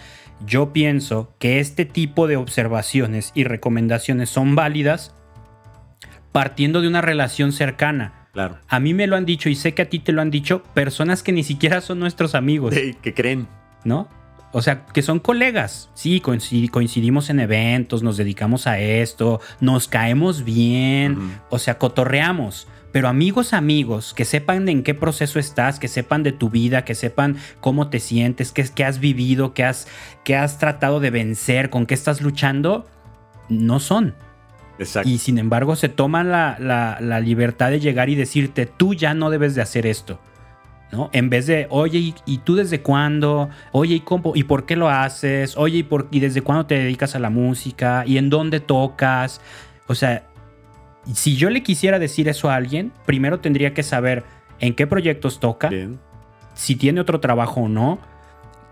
Yo 0.46 0.72
pienso 0.72 1.34
que 1.38 1.60
este 1.60 1.84
tipo 1.84 2.26
de 2.26 2.36
observaciones 2.36 3.32
y 3.34 3.44
recomendaciones 3.44 4.30
son 4.30 4.54
válidas 4.54 5.14
partiendo 6.32 6.80
de 6.80 6.88
una 6.88 7.00
relación 7.00 7.52
cercana. 7.52 8.26
Claro. 8.32 8.58
A 8.68 8.80
mí 8.80 8.94
me 8.94 9.06
lo 9.06 9.16
han 9.16 9.26
dicho 9.26 9.48
y 9.48 9.54
sé 9.54 9.74
que 9.74 9.82
a 9.82 9.88
ti 9.88 9.98
te 9.98 10.12
lo 10.12 10.22
han 10.22 10.30
dicho 10.30 10.62
personas 10.74 11.22
que 11.22 11.32
ni 11.32 11.44
siquiera 11.44 11.80
son 11.80 12.00
nuestros 12.00 12.34
amigos. 12.34 12.74
que 13.02 13.14
creen. 13.14 13.46
¿No? 13.84 14.08
O 14.52 14.60
sea, 14.60 14.84
que 14.86 15.02
son 15.02 15.18
colegas. 15.18 15.90
Sí, 15.94 16.20
coincidimos 16.20 17.30
en 17.30 17.40
eventos, 17.40 18.02
nos 18.02 18.18
dedicamos 18.18 18.66
a 18.66 18.78
esto, 18.78 19.40
nos 19.60 19.88
caemos 19.88 20.44
bien, 20.44 21.38
o 21.48 21.58
sea, 21.58 21.78
cotorreamos. 21.78 22.68
Pero 22.92 23.08
amigos, 23.08 23.54
amigos, 23.54 24.12
que 24.12 24.26
sepan 24.26 24.68
en 24.68 24.82
qué 24.82 24.92
proceso 24.92 25.38
estás, 25.38 25.78
que 25.78 25.88
sepan 25.88 26.22
de 26.22 26.32
tu 26.32 26.50
vida, 26.50 26.84
que 26.84 26.94
sepan 26.94 27.38
cómo 27.60 27.88
te 27.88 27.98
sientes, 27.98 28.52
qué, 28.52 28.68
qué 28.74 28.84
has 28.84 29.00
vivido, 29.00 29.54
qué 29.54 29.64
has, 29.64 29.88
qué 30.24 30.36
has 30.36 30.58
tratado 30.58 31.00
de 31.00 31.10
vencer, 31.10 31.70
con 31.70 31.86
qué 31.86 31.94
estás 31.94 32.20
luchando, 32.20 32.86
no 33.48 33.80
son. 33.80 34.14
Y 35.04 35.18
sin 35.18 35.38
embargo 35.38 35.76
se 35.76 35.88
toman 35.88 36.30
la, 36.30 37.20
libertad 37.20 37.70
de 37.70 37.80
llegar 37.80 38.08
y 38.08 38.14
decirte, 38.14 38.66
tú 38.66 38.94
ya 38.94 39.14
no 39.14 39.30
debes 39.30 39.54
de 39.54 39.62
hacer 39.62 39.86
esto. 39.86 40.18
¿no? 40.90 41.08
En 41.12 41.30
vez 41.30 41.46
de, 41.46 41.66
oye, 41.70 42.14
¿y, 42.26 42.38
tú 42.38 42.54
desde 42.54 42.82
cuándo? 42.82 43.48
Oye, 43.72 43.96
¿y, 43.96 44.00
cómo, 44.00 44.32
¿y 44.34 44.44
por 44.44 44.66
qué 44.66 44.76
lo 44.76 44.90
haces? 44.90 45.56
Oye, 45.56 45.78
¿y, 45.78 45.82
por, 45.82 46.08
¿y 46.10 46.20
desde 46.20 46.42
cuándo 46.42 46.66
te 46.66 46.74
dedicas 46.74 47.14
a 47.14 47.18
la 47.18 47.30
música? 47.30 48.04
¿Y 48.06 48.18
en 48.18 48.28
dónde 48.28 48.60
tocas? 48.60 49.40
O 49.86 49.94
sea, 49.94 50.24
si 51.12 51.36
yo 51.36 51.48
le 51.50 51.62
quisiera 51.62 51.98
decir 51.98 52.28
eso 52.28 52.50
a 52.50 52.56
alguien, 52.56 52.92
primero 53.06 53.40
tendría 53.40 53.72
que 53.72 53.82
saber 53.82 54.24
en 54.60 54.74
qué 54.74 54.86
proyectos 54.86 55.40
toca, 55.40 55.68
Bien. 55.68 55.98
si 56.54 56.76
tiene 56.76 57.00
otro 57.00 57.20
trabajo 57.20 57.62
o 57.62 57.68
no, 57.68 57.98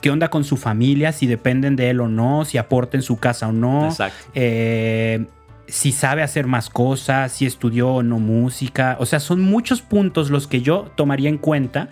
qué 0.00 0.10
onda 0.10 0.28
con 0.28 0.44
su 0.44 0.56
familia, 0.56 1.12
si 1.12 1.26
dependen 1.26 1.76
de 1.76 1.90
él 1.90 2.00
o 2.00 2.08
no, 2.08 2.44
si 2.44 2.58
aporta 2.58 2.96
en 2.96 3.02
su 3.02 3.18
casa 3.18 3.48
o 3.48 3.52
no, 3.52 3.86
Exacto. 3.86 4.30
eh, 4.34 5.26
si 5.70 5.92
sabe 5.92 6.22
hacer 6.22 6.46
más 6.46 6.70
cosas, 6.70 7.32
si 7.32 7.46
estudió 7.46 7.88
o 7.88 8.02
no 8.02 8.18
música. 8.18 8.96
O 9.00 9.06
sea, 9.06 9.20
son 9.20 9.40
muchos 9.40 9.82
puntos 9.82 10.30
los 10.30 10.46
que 10.46 10.62
yo 10.62 10.90
tomaría 10.96 11.28
en 11.28 11.38
cuenta 11.38 11.88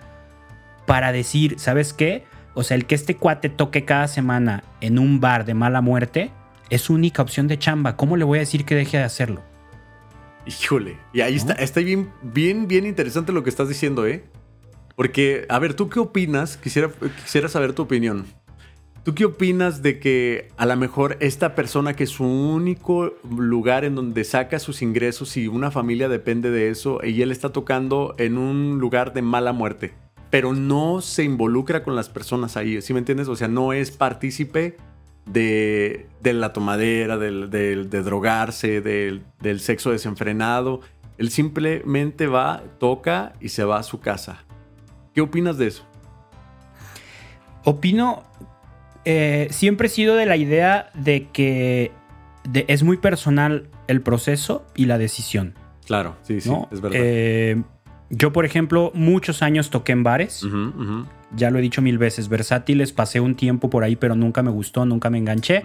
para 0.85 1.11
decir, 1.11 1.59
¿sabes 1.59 1.93
qué? 1.93 2.23
O 2.53 2.63
sea, 2.63 2.75
el 2.75 2.85
que 2.85 2.95
este 2.95 3.15
cuate 3.15 3.49
toque 3.49 3.85
cada 3.85 4.07
semana 4.07 4.63
en 4.81 4.99
un 4.99 5.19
bar 5.19 5.45
de 5.45 5.53
mala 5.53 5.81
muerte 5.81 6.31
es 6.69 6.81
su 6.81 6.93
única 6.93 7.21
opción 7.21 7.47
de 7.47 7.57
chamba. 7.57 7.95
¿Cómo 7.95 8.17
le 8.17 8.25
voy 8.25 8.39
a 8.39 8.41
decir 8.41 8.65
que 8.65 8.75
deje 8.75 8.97
de 8.97 9.03
hacerlo? 9.03 9.43
Híjole. 10.45 10.97
Y 11.13 11.21
ahí 11.21 11.33
¿No? 11.33 11.37
está, 11.37 11.53
está 11.53 11.79
bien, 11.79 12.11
bien, 12.21 12.67
bien 12.67 12.85
interesante 12.85 13.31
lo 13.31 13.43
que 13.43 13.49
estás 13.49 13.67
diciendo, 13.69 14.07
¿eh? 14.07 14.25
Porque, 14.95 15.45
a 15.47 15.59
ver, 15.59 15.75
¿tú 15.75 15.89
qué 15.89 15.99
opinas? 15.99 16.57
Quisiera, 16.57 16.89
quisiera 17.23 17.47
saber 17.47 17.73
tu 17.73 17.83
opinión. 17.83 18.25
¿Tú 19.09 19.15
qué 19.15 19.25
opinas 19.25 19.81
de 19.81 19.99
que 19.99 20.49
a 20.55 20.67
lo 20.67 20.77
mejor 20.77 21.17
esta 21.19 21.55
persona 21.55 21.95
que 21.95 22.03
es 22.03 22.11
su 22.11 22.25
único 22.25 23.15
lugar 23.27 23.83
en 23.83 23.95
donde 23.95 24.23
saca 24.23 24.59
sus 24.59 24.83
ingresos 24.83 25.35
y 25.35 25.47
una 25.47 25.71
familia 25.71 26.07
depende 26.07 26.51
de 26.51 26.69
eso 26.69 26.99
y 27.03 27.23
él 27.23 27.31
está 27.31 27.49
tocando 27.49 28.13
en 28.19 28.37
un 28.37 28.77
lugar 28.77 29.13
de 29.13 29.23
mala 29.23 29.51
muerte, 29.51 29.95
pero 30.29 30.53
no 30.53 31.01
se 31.01 31.23
involucra 31.23 31.81
con 31.81 31.95
las 31.95 32.07
personas 32.07 32.55
ahí, 32.55 32.79
¿sí 32.83 32.93
me 32.93 32.99
entiendes? 32.99 33.27
O 33.29 33.35
sea, 33.35 33.47
no 33.47 33.73
es 33.73 33.89
partícipe 33.89 34.77
de, 35.25 36.05
de 36.21 36.33
la 36.33 36.53
tomadera, 36.53 37.17
del- 37.17 37.49
de 37.49 38.03
drogarse, 38.03 38.79
del 38.79 39.59
sexo 39.59 39.89
desenfrenado. 39.89 40.81
Él 41.17 41.31
simplemente 41.31 42.27
va, 42.27 42.61
toca 42.77 43.33
y 43.41 43.49
se 43.49 43.63
va 43.63 43.79
a 43.79 43.83
su 43.83 44.01
casa. 44.01 44.45
¿Qué 45.15 45.21
opinas 45.21 45.57
de 45.57 45.65
eso? 45.65 45.83
Opino, 47.63 48.23
eh, 49.05 49.47
siempre 49.51 49.87
he 49.87 49.89
sido 49.89 50.15
de 50.15 50.25
la 50.25 50.37
idea 50.37 50.89
de 50.93 51.27
que 51.29 51.91
de- 52.43 52.65
es 52.67 52.83
muy 52.83 52.97
personal 52.97 53.67
el 53.87 54.01
proceso 54.01 54.65
y 54.75 54.85
la 54.85 54.97
decisión. 54.97 55.53
Claro, 55.85 56.15
sí, 56.23 56.41
sí, 56.41 56.49
¿no? 56.49 56.67
es 56.71 56.81
verdad. 56.81 56.97
Eh, 57.01 57.63
yo, 58.11 58.31
por 58.33 58.45
ejemplo, 58.45 58.91
muchos 58.95 59.41
años 59.41 59.69
toqué 59.69 59.91
en 59.91 60.03
bares. 60.03 60.43
Ya 61.35 61.51
lo 61.51 61.59
he 61.59 61.61
dicho 61.61 61.81
mil 61.81 61.97
veces, 61.99 62.27
versátiles, 62.27 62.91
pasé 62.91 63.19
un 63.19 63.35
tiempo 63.35 63.69
por 63.69 63.83
ahí, 63.83 63.95
pero 63.95 64.15
nunca 64.15 64.41
me 64.41 64.49
gustó, 64.49 64.85
nunca 64.85 65.09
me 65.11 65.17
enganché. 65.19 65.61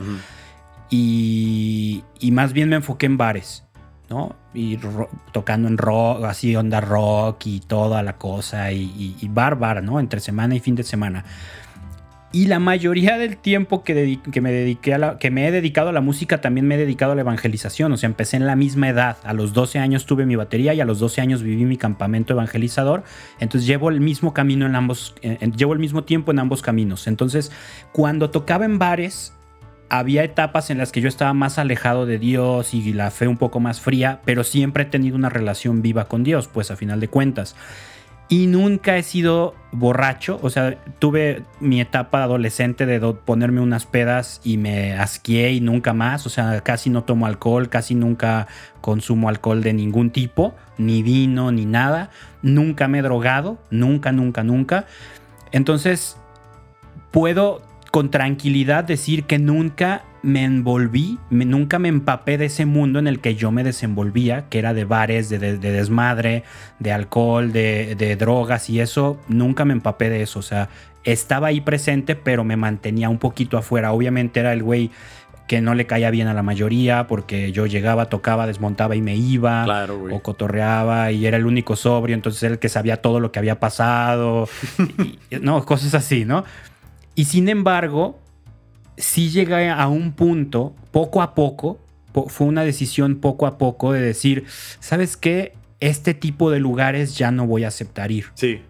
Y, 0.90 2.05
y 2.20 2.31
más 2.33 2.53
bien 2.53 2.68
me 2.68 2.77
enfoqué 2.77 3.07
en 3.07 3.16
bares, 3.16 3.64
¿no? 4.11 4.37
Y 4.53 4.79
tocando 5.33 5.66
en 5.68 5.79
rock, 5.79 6.25
así 6.25 6.55
onda 6.55 6.81
rock 6.81 7.47
y 7.47 7.61
toda 7.61 8.03
la 8.03 8.16
cosa, 8.16 8.70
y, 8.73 8.83
y- 8.83 9.16
y 9.20 9.29
bar, 9.29 9.59
bar, 9.59 9.83
¿no? 9.83 9.99
Entre 9.99 10.20
semana 10.20 10.55
y 10.55 10.61
fin 10.61 10.75
de 10.75 10.83
semana. 10.85 11.25
Y 12.35 12.47
la 12.47 12.59
mayoría 12.59 13.16
del 13.16 13.37
tiempo 13.37 13.85
que, 13.85 13.94
me 13.94 14.51
dediqué 14.51 14.92
a 14.92 14.99
la, 14.99 15.18
que 15.20 15.31
me 15.31 15.47
he 15.47 15.53
dedicado 15.53 15.90
a 15.90 15.92
la 15.92 16.01
música 16.01 16.40
también 16.40 16.66
me 16.66 16.75
he 16.75 16.79
dedicado 16.79 17.12
a 17.12 17.14
la 17.14 17.20
evangelización. 17.20 17.92
O 17.92 17.97
sea, 17.97 18.09
empecé 18.09 18.37
en 18.37 18.44
la 18.44 18.57
misma 18.57 18.88
edad. 18.88 19.18
A 19.23 19.33
los 19.35 19.53
12 19.53 19.79
años 19.79 20.05
tuve 20.05 20.27
mi 20.27 20.35
batería 20.35 20.75
y 20.75 20.81
a 20.81 20.85
los 20.85 20.99
12 20.99 21.20
años 21.20 21.44
viví 21.44 21.64
mi 21.64 21.77
campamento 21.77 22.33
evangelizador. 22.33 23.05
Entonces 23.38 23.68
llevo 23.68 23.88
el 23.88 24.01
mismo 24.01 24.35
camino 24.35 24.66
en 24.66 24.75
ambos, 24.75 25.14
llevo 25.57 25.75
el 25.75 25.79
mismo 25.79 26.03
tiempo 26.03 26.33
en 26.33 26.40
ambos 26.40 26.61
caminos. 26.61 27.07
Entonces, 27.07 27.53
cuando 27.92 28.31
tocaba 28.31 28.64
en 28.64 28.81
bares, 28.81 29.33
había 29.88 30.25
etapas 30.25 30.70
en 30.70 30.79
las 30.79 30.90
que 30.90 31.01
yo 31.01 31.09
estaba 31.09 31.35
más 31.35 31.61
alejado 31.61 32.05
de 32.05 32.18
Dios 32.18 32.75
y 32.75 32.92
la 32.94 33.12
fe 33.12 33.29
un 33.29 33.37
poco 33.37 33.61
más 33.61 33.81
fría, 33.81 34.23
pero 34.25 34.42
siempre 34.42 34.83
he 34.83 34.87
tenido 34.87 35.14
una 35.14 35.29
relación 35.29 35.83
viva 35.83 36.07
con 36.07 36.25
Dios, 36.25 36.49
pues 36.49 36.73
a 36.73 36.77
final 36.77 36.99
de 36.99 37.07
cuentas. 37.07 37.55
Y 38.28 38.46
nunca 38.46 38.96
he 38.96 39.02
sido 39.02 39.54
borracho, 39.70 40.38
o 40.42 40.48
sea, 40.48 40.78
tuve 40.98 41.42
mi 41.60 41.80
etapa 41.80 42.22
adolescente 42.22 42.87
de 42.87 42.98
ponerme 43.12 43.60
unas 43.60 43.84
pedas 43.84 44.40
y 44.42 44.56
me 44.56 44.94
asqué 44.94 45.52
y 45.52 45.60
nunca 45.60 45.92
más, 45.92 46.26
o 46.26 46.30
sea, 46.30 46.60
casi 46.62 46.88
no 46.88 47.04
tomo 47.04 47.26
alcohol, 47.26 47.68
casi 47.68 47.94
nunca 47.94 48.46
consumo 48.80 49.28
alcohol 49.28 49.62
de 49.62 49.74
ningún 49.74 50.10
tipo, 50.10 50.54
ni 50.78 51.02
vino, 51.02 51.52
ni 51.52 51.66
nada, 51.66 52.10
nunca 52.40 52.88
me 52.88 53.00
he 53.00 53.02
drogado, 53.02 53.58
nunca, 53.70 54.10
nunca, 54.10 54.42
nunca. 54.42 54.87
Entonces, 55.52 56.16
puedo 57.10 57.62
con 57.90 58.10
tranquilidad 58.10 58.84
decir 58.84 59.24
que 59.24 59.38
nunca 59.38 60.02
me 60.24 60.42
envolví, 60.44 61.18
me- 61.30 61.44
nunca 61.44 61.78
me 61.78 61.88
empapé 61.88 62.38
de 62.38 62.46
ese 62.46 62.64
mundo 62.66 62.98
en 62.98 63.06
el 63.06 63.20
que 63.20 63.34
yo 63.34 63.50
me 63.52 63.62
desenvolvía, 63.62 64.46
que 64.48 64.58
era 64.58 64.72
de 64.74 64.84
bares, 64.84 65.28
de, 65.28 65.38
de- 65.38 65.58
de 65.58 65.70
desmadre, 65.70 66.42
de 66.78 66.92
alcohol, 66.92 67.52
de, 67.52 67.94
de 67.94 68.16
drogas 68.16 68.70
y 68.70 68.80
eso, 68.80 69.20
nunca 69.28 69.64
me 69.64 69.74
empapé 69.74 70.08
de 70.08 70.22
eso. 70.22 70.38
O 70.38 70.42
sea, 70.42 70.68
estaba 71.04 71.48
ahí 71.48 71.60
presente, 71.60 72.16
pero 72.16 72.42
me 72.42 72.56
mantenía 72.56 73.10
un 73.10 73.18
poquito 73.18 73.58
afuera. 73.58 73.92
Obviamente 73.92 74.40
era 74.40 74.52
el 74.54 74.62
güey 74.62 74.90
que 75.46 75.60
no 75.60 75.74
le 75.74 75.84
caía 75.84 76.08
bien 76.10 76.26
a 76.26 76.32
la 76.32 76.42
mayoría 76.42 77.06
porque 77.06 77.52
yo 77.52 77.66
llegaba, 77.66 78.06
tocaba, 78.06 78.46
desmontaba 78.46 78.96
y 78.96 79.02
me 79.02 79.14
iba 79.14 79.64
Claro, 79.64 80.02
o 80.10 80.22
cotorreaba 80.22 81.12
y 81.12 81.26
era 81.26 81.37
el 81.37 81.44
único 81.44 81.76
sobrio, 81.76 82.14
entonces 82.14 82.42
era 82.44 82.54
el 82.54 82.58
que 82.58 82.70
sabía 82.70 83.02
todo 83.02 83.20
lo 83.20 83.30
que 83.30 83.40
había 83.40 83.60
pasado, 83.60 84.48
y- 85.30 85.37
no, 85.42 85.62
cosas 85.66 85.92
así, 85.94 86.24
¿no? 86.24 86.44
Y 87.14 87.26
sin 87.26 87.50
embargo, 87.50 88.18
sí 88.96 89.30
llegué 89.30 89.70
a 89.70 89.88
un 89.88 90.12
punto, 90.12 90.74
poco 90.90 91.22
a 91.22 91.35
poco, 91.35 91.78
po- 92.12 92.28
fue 92.28 92.46
una 92.46 92.62
decisión 92.64 93.16
poco 93.16 93.46
a 93.46 93.59
poco 93.59 93.92
de 93.92 94.00
decir, 94.00 94.44
¿sabes 94.80 95.16
qué? 95.16 95.54
Este 95.80 96.14
tipo 96.14 96.50
de 96.50 96.61
lugares 96.61 97.16
ya 97.18 97.30
no 97.30 97.46
voy 97.46 97.64
a 97.64 97.68
aceptar 97.68 98.11
ir, 98.12 98.26
Sí, 98.35 98.61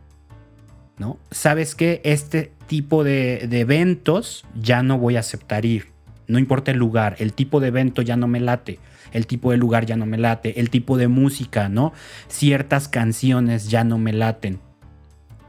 ¿no? 0.98 1.18
¿Sabes 1.30 1.74
qué? 1.74 2.00
Este 2.04 2.52
tipo 2.66 3.04
de, 3.04 3.46
de 3.48 3.60
eventos 3.60 4.44
ya 4.60 4.82
no 4.82 4.98
voy 4.98 5.16
a 5.16 5.20
aceptar 5.20 5.64
ir. 5.64 5.88
No 6.26 6.38
importa 6.38 6.70
el 6.70 6.78
lugar, 6.78 7.16
el 7.18 7.34
tipo 7.34 7.60
de 7.60 7.68
evento 7.68 8.00
ya 8.00 8.16
no 8.16 8.26
me 8.26 8.40
late, 8.40 8.78
el 9.12 9.26
tipo 9.26 9.50
de 9.50 9.58
lugar 9.58 9.84
ya 9.84 9.96
no 9.96 10.06
me 10.06 10.16
late, 10.16 10.58
el 10.58 10.70
tipo 10.70 10.96
de 10.96 11.08
música, 11.08 11.68
¿no? 11.68 11.92
Ciertas 12.28 12.88
canciones 12.88 13.68
ya 13.68 13.84
no 13.84 13.98
me 13.98 14.12
laten. 14.14 14.58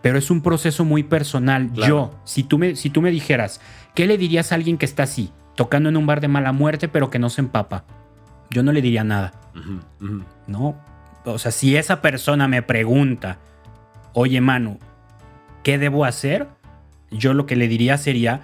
Pero 0.01 0.17
es 0.19 0.29
un 0.29 0.41
proceso 0.41 0.83
muy 0.85 1.01
personal. 1.03 1.69
Claro. 1.73 1.87
Yo, 2.11 2.19
si 2.25 2.43
tú, 2.43 2.57
me, 2.59 2.75
si 2.75 2.89
tú 2.89 3.01
me 3.01 3.09
dijeras, 3.09 3.59
¿qué 3.95 4.05
le 4.05 4.17
dirías 4.17 4.51
a 4.51 4.55
alguien 4.55 4.77
que 4.77 4.85
está 4.85 5.03
así, 5.03 5.31
tocando 5.55 5.89
en 5.89 5.97
un 5.97 6.05
bar 6.05 6.21
de 6.21 6.27
mala 6.27 6.51
muerte, 6.51 6.87
pero 6.87 7.09
que 7.09 7.19
no 7.19 7.29
se 7.29 7.41
empapa? 7.41 7.85
Yo 8.51 8.61
no 8.61 8.71
le 8.71 8.81
diría 8.81 9.03
nada. 9.03 9.33
¿no? 10.47 10.75
O 11.25 11.39
sea, 11.39 11.51
si 11.51 11.75
esa 11.75 12.01
persona 12.01 12.47
me 12.47 12.61
pregunta, 12.61 13.39
oye, 14.13 14.41
Manu, 14.41 14.79
¿qué 15.63 15.77
debo 15.77 16.05
hacer? 16.05 16.47
Yo 17.09 17.33
lo 17.33 17.45
que 17.45 17.55
le 17.55 17.67
diría 17.67 17.97
sería, 17.97 18.41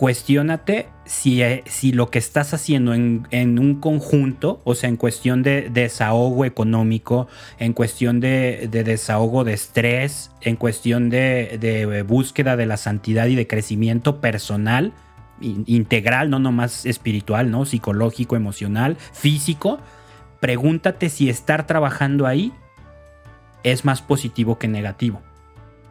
cuestiónate 0.00 0.88
si, 1.04 1.42
eh, 1.42 1.62
si 1.66 1.92
lo 1.92 2.10
que 2.10 2.18
estás 2.18 2.54
haciendo 2.54 2.94
en, 2.94 3.28
en 3.30 3.58
un 3.58 3.80
conjunto, 3.80 4.62
o 4.64 4.74
sea, 4.74 4.88
en 4.88 4.96
cuestión 4.96 5.42
de 5.42 5.68
desahogo 5.68 6.46
económico, 6.46 7.28
en 7.58 7.74
cuestión 7.74 8.18
de, 8.18 8.66
de 8.70 8.82
desahogo 8.82 9.44
de 9.44 9.52
estrés, 9.52 10.30
en 10.40 10.56
cuestión 10.56 11.10
de, 11.10 11.58
de 11.60 12.00
búsqueda 12.00 12.56
de 12.56 12.64
la 12.64 12.78
santidad 12.78 13.26
y 13.26 13.34
de 13.34 13.46
crecimiento 13.46 14.22
personal, 14.22 14.94
in- 15.42 15.64
integral, 15.66 16.30
no 16.30 16.38
nomás 16.38 16.86
espiritual, 16.86 17.50
¿no? 17.50 17.66
Psicológico, 17.66 18.36
emocional, 18.36 18.96
físico, 19.12 19.80
pregúntate 20.40 21.10
si 21.10 21.28
estar 21.28 21.66
trabajando 21.66 22.26
ahí 22.26 22.54
es 23.64 23.84
más 23.84 24.00
positivo 24.00 24.58
que 24.58 24.66
negativo. 24.66 25.20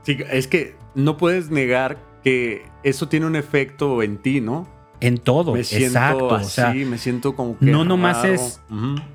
Sí, 0.02 0.18
es 0.32 0.48
que 0.48 0.74
no 0.96 1.18
puedes 1.18 1.52
negar 1.52 2.09
que 2.24 2.66
eso 2.84 3.08
tiene 3.08 3.26
un 3.26 3.36
efecto 3.36 4.02
en 4.04 4.18
ti, 4.18 4.42
¿no? 4.42 4.68
En 5.02 5.18
todo, 5.18 5.54
Me 5.54 5.64
siento 5.64 5.88
exacto. 5.88 6.36
así, 6.36 6.46
o 6.46 6.50
sea, 6.50 6.74
me 6.74 6.98
siento 6.98 7.34
como 7.34 7.58
que. 7.58 7.66
no 7.68 7.86
nomás 7.86 8.18
raro. 8.24 8.34
es- 8.34 8.62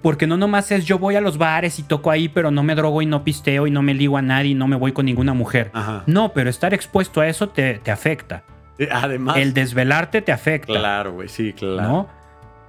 porque 0.00 0.26
no 0.26 0.38
nomás 0.38 0.70
es 0.72 0.86
yo 0.86 0.98
voy 0.98 1.14
a 1.16 1.20
los 1.20 1.36
bares 1.36 1.78
y 1.78 1.82
toco 1.82 2.10
ahí, 2.10 2.28
pero 2.30 2.50
no 2.50 2.62
me 2.62 2.74
drogo 2.74 3.02
y 3.02 3.06
no 3.06 3.22
pisteo 3.22 3.66
y 3.66 3.70
no 3.70 3.82
me 3.82 3.92
ligo 3.92 4.16
a 4.16 4.22
nadie 4.22 4.52
y 4.52 4.54
no 4.54 4.66
me 4.66 4.76
voy 4.76 4.92
con 4.92 5.04
ninguna 5.04 5.34
mujer. 5.34 5.70
Ajá. 5.74 6.02
No, 6.06 6.32
pero 6.32 6.48
estar 6.48 6.72
expuesto 6.72 7.20
a 7.20 7.28
eso 7.28 7.50
te, 7.50 7.74
te 7.80 7.90
afecta. 7.90 8.44
Eh, 8.78 8.88
Además. 8.90 9.36
El 9.36 9.52
desvelarte 9.52 10.22
te 10.22 10.32
afecta. 10.32 10.72
Claro, 10.72 11.12
güey, 11.12 11.28
sí, 11.28 11.52
claro. 11.52 11.82
¿no? 11.88 12.08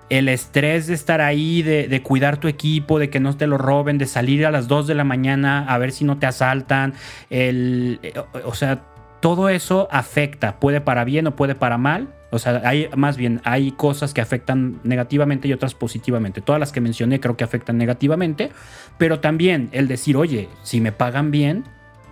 El 0.10 0.28
estrés 0.28 0.86
de 0.88 0.94
estar 0.94 1.22
ahí, 1.22 1.62
de, 1.64 1.88
de 1.88 2.02
cuidar 2.04 2.36
tu 2.38 2.50
equipo, 2.50 3.00
de 3.00 3.10
que 3.10 3.22
no 3.22 3.36
te 3.38 3.48
lo 3.48 3.58
roben, 3.58 3.98
de 3.98 4.06
salir 4.08 4.46
a 4.46 4.52
las 4.52 4.68
2 4.68 4.88
de 4.88 4.94
la 4.94 5.06
mañana 5.06 5.66
a 5.68 5.78
ver 5.78 5.94
si 5.94 6.04
no 6.04 6.18
te 6.20 6.26
asaltan. 6.28 6.94
El, 7.30 8.00
eh, 8.04 8.14
o 8.44 8.54
sea, 8.54 8.84
todo 9.22 9.50
eso 9.50 9.88
afecta, 9.92 10.60
puede 10.60 10.82
para 10.82 11.04
bien 11.04 11.28
o 11.28 11.36
puede 11.36 11.56
para 11.56 11.78
mal. 11.78 12.10
O 12.32 12.40
sea, 12.40 12.62
hay 12.66 12.90
más 12.96 13.16
bien 13.18 13.40
hay 13.46 13.72
cosas 13.72 14.14
que 14.14 14.20
afectan 14.22 14.80
negativamente 14.84 15.48
y 15.48 15.54
otras 15.54 15.74
positivamente. 15.74 16.42
Todas 16.42 16.60
las 16.60 16.72
que 16.72 16.82
mencioné 16.82 17.20
creo 17.20 17.38
que 17.38 17.44
afectan 17.44 17.78
negativamente, 17.78 18.52
pero 18.98 19.20
también 19.20 19.70
el 19.72 19.88
decir, 19.88 20.18
oye, 20.18 20.50
si 20.64 20.82
me 20.82 20.92
pagan 20.92 21.32
bien, 21.32 21.64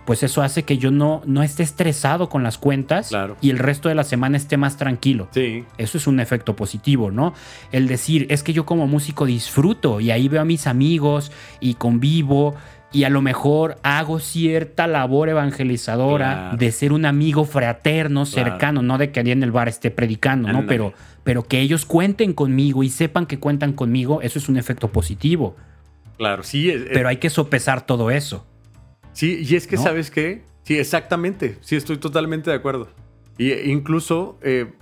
pues 0.06 0.22
eso 0.22 0.42
hace 0.42 0.64
que 0.64 0.76
yo 0.76 0.90
no, 0.90 1.22
no 1.24 1.42
esté 1.42 1.62
estresado 1.62 2.28
con 2.28 2.42
las 2.42 2.58
cuentas 2.58 3.08
Claro. 3.08 3.36
y 3.40 3.48
el 3.48 3.58
resto 3.58 3.88
de 3.88 3.94
la 3.94 4.04
semana 4.04 4.36
esté 4.36 4.56
más 4.58 4.76
tranquilo. 4.76 5.28
Sí. 5.32 5.64
Eso 5.78 5.96
es 5.96 6.06
un 6.06 6.20
efecto 6.20 6.54
positivo, 6.56 7.10
¿no? 7.10 7.32
El 7.72 7.86
decir, 7.88 8.26
es 8.28 8.42
que 8.42 8.52
yo 8.52 8.66
como 8.66 8.86
músico 8.86 9.24
disfruto 9.24 10.00
y 10.00 10.10
ahí 10.10 10.28
veo 10.28 10.42
a 10.42 10.44
mis 10.44 10.66
amigos 10.66 11.32
y 11.58 11.74
convivo 11.74 12.54
y 12.94 13.04
a 13.04 13.10
lo 13.10 13.20
mejor 13.20 13.76
hago 13.82 14.20
cierta 14.20 14.86
labor 14.86 15.28
evangelizadora 15.28 16.32
Claro. 16.34 16.56
de 16.56 16.72
ser 16.72 16.92
un 16.92 17.04
amigo 17.06 17.44
fraterno, 17.44 18.24
Claro. 18.24 18.50
cercano, 18.50 18.82
no 18.82 18.96
de 18.98 19.10
que 19.10 19.20
alguien 19.20 19.38
en 19.38 19.42
el 19.44 19.52
bar 19.52 19.68
esté 19.68 19.90
predicando, 19.90 20.52
¿no? 20.52 20.64
Pero, 20.66 20.92
pero 21.24 21.42
que 21.42 21.60
ellos 21.60 21.84
cuenten 21.84 22.32
conmigo 22.32 22.82
y 22.82 22.88
sepan 22.90 23.26
que 23.26 23.38
cuentan 23.38 23.72
conmigo, 23.72 24.22
eso 24.22 24.38
es 24.38 24.48
un 24.48 24.56
efecto 24.56 24.88
positivo. 24.92 25.56
Claro, 26.16 26.42
sí. 26.44 26.70
es- 26.70 26.84
Pero 26.92 27.08
hay 27.08 27.16
que 27.16 27.30
sopesar 27.30 27.84
todo 27.84 28.10
eso. 28.10 28.46
Sí, 29.12 29.44
y 29.48 29.56
es 29.56 29.66
que, 29.66 29.76
¿No? 29.76 29.82
¿sabes 29.82 30.10
qué? 30.10 30.44
Sí, 30.62 30.78
exactamente. 30.78 31.58
Sí, 31.60 31.76
estoy 31.76 31.98
totalmente 31.98 32.50
de 32.50 32.56
acuerdo. 32.56 32.88
Y 33.36 33.50
eh, 33.50 33.64
incluso 33.66 34.38
eh, 34.42 34.72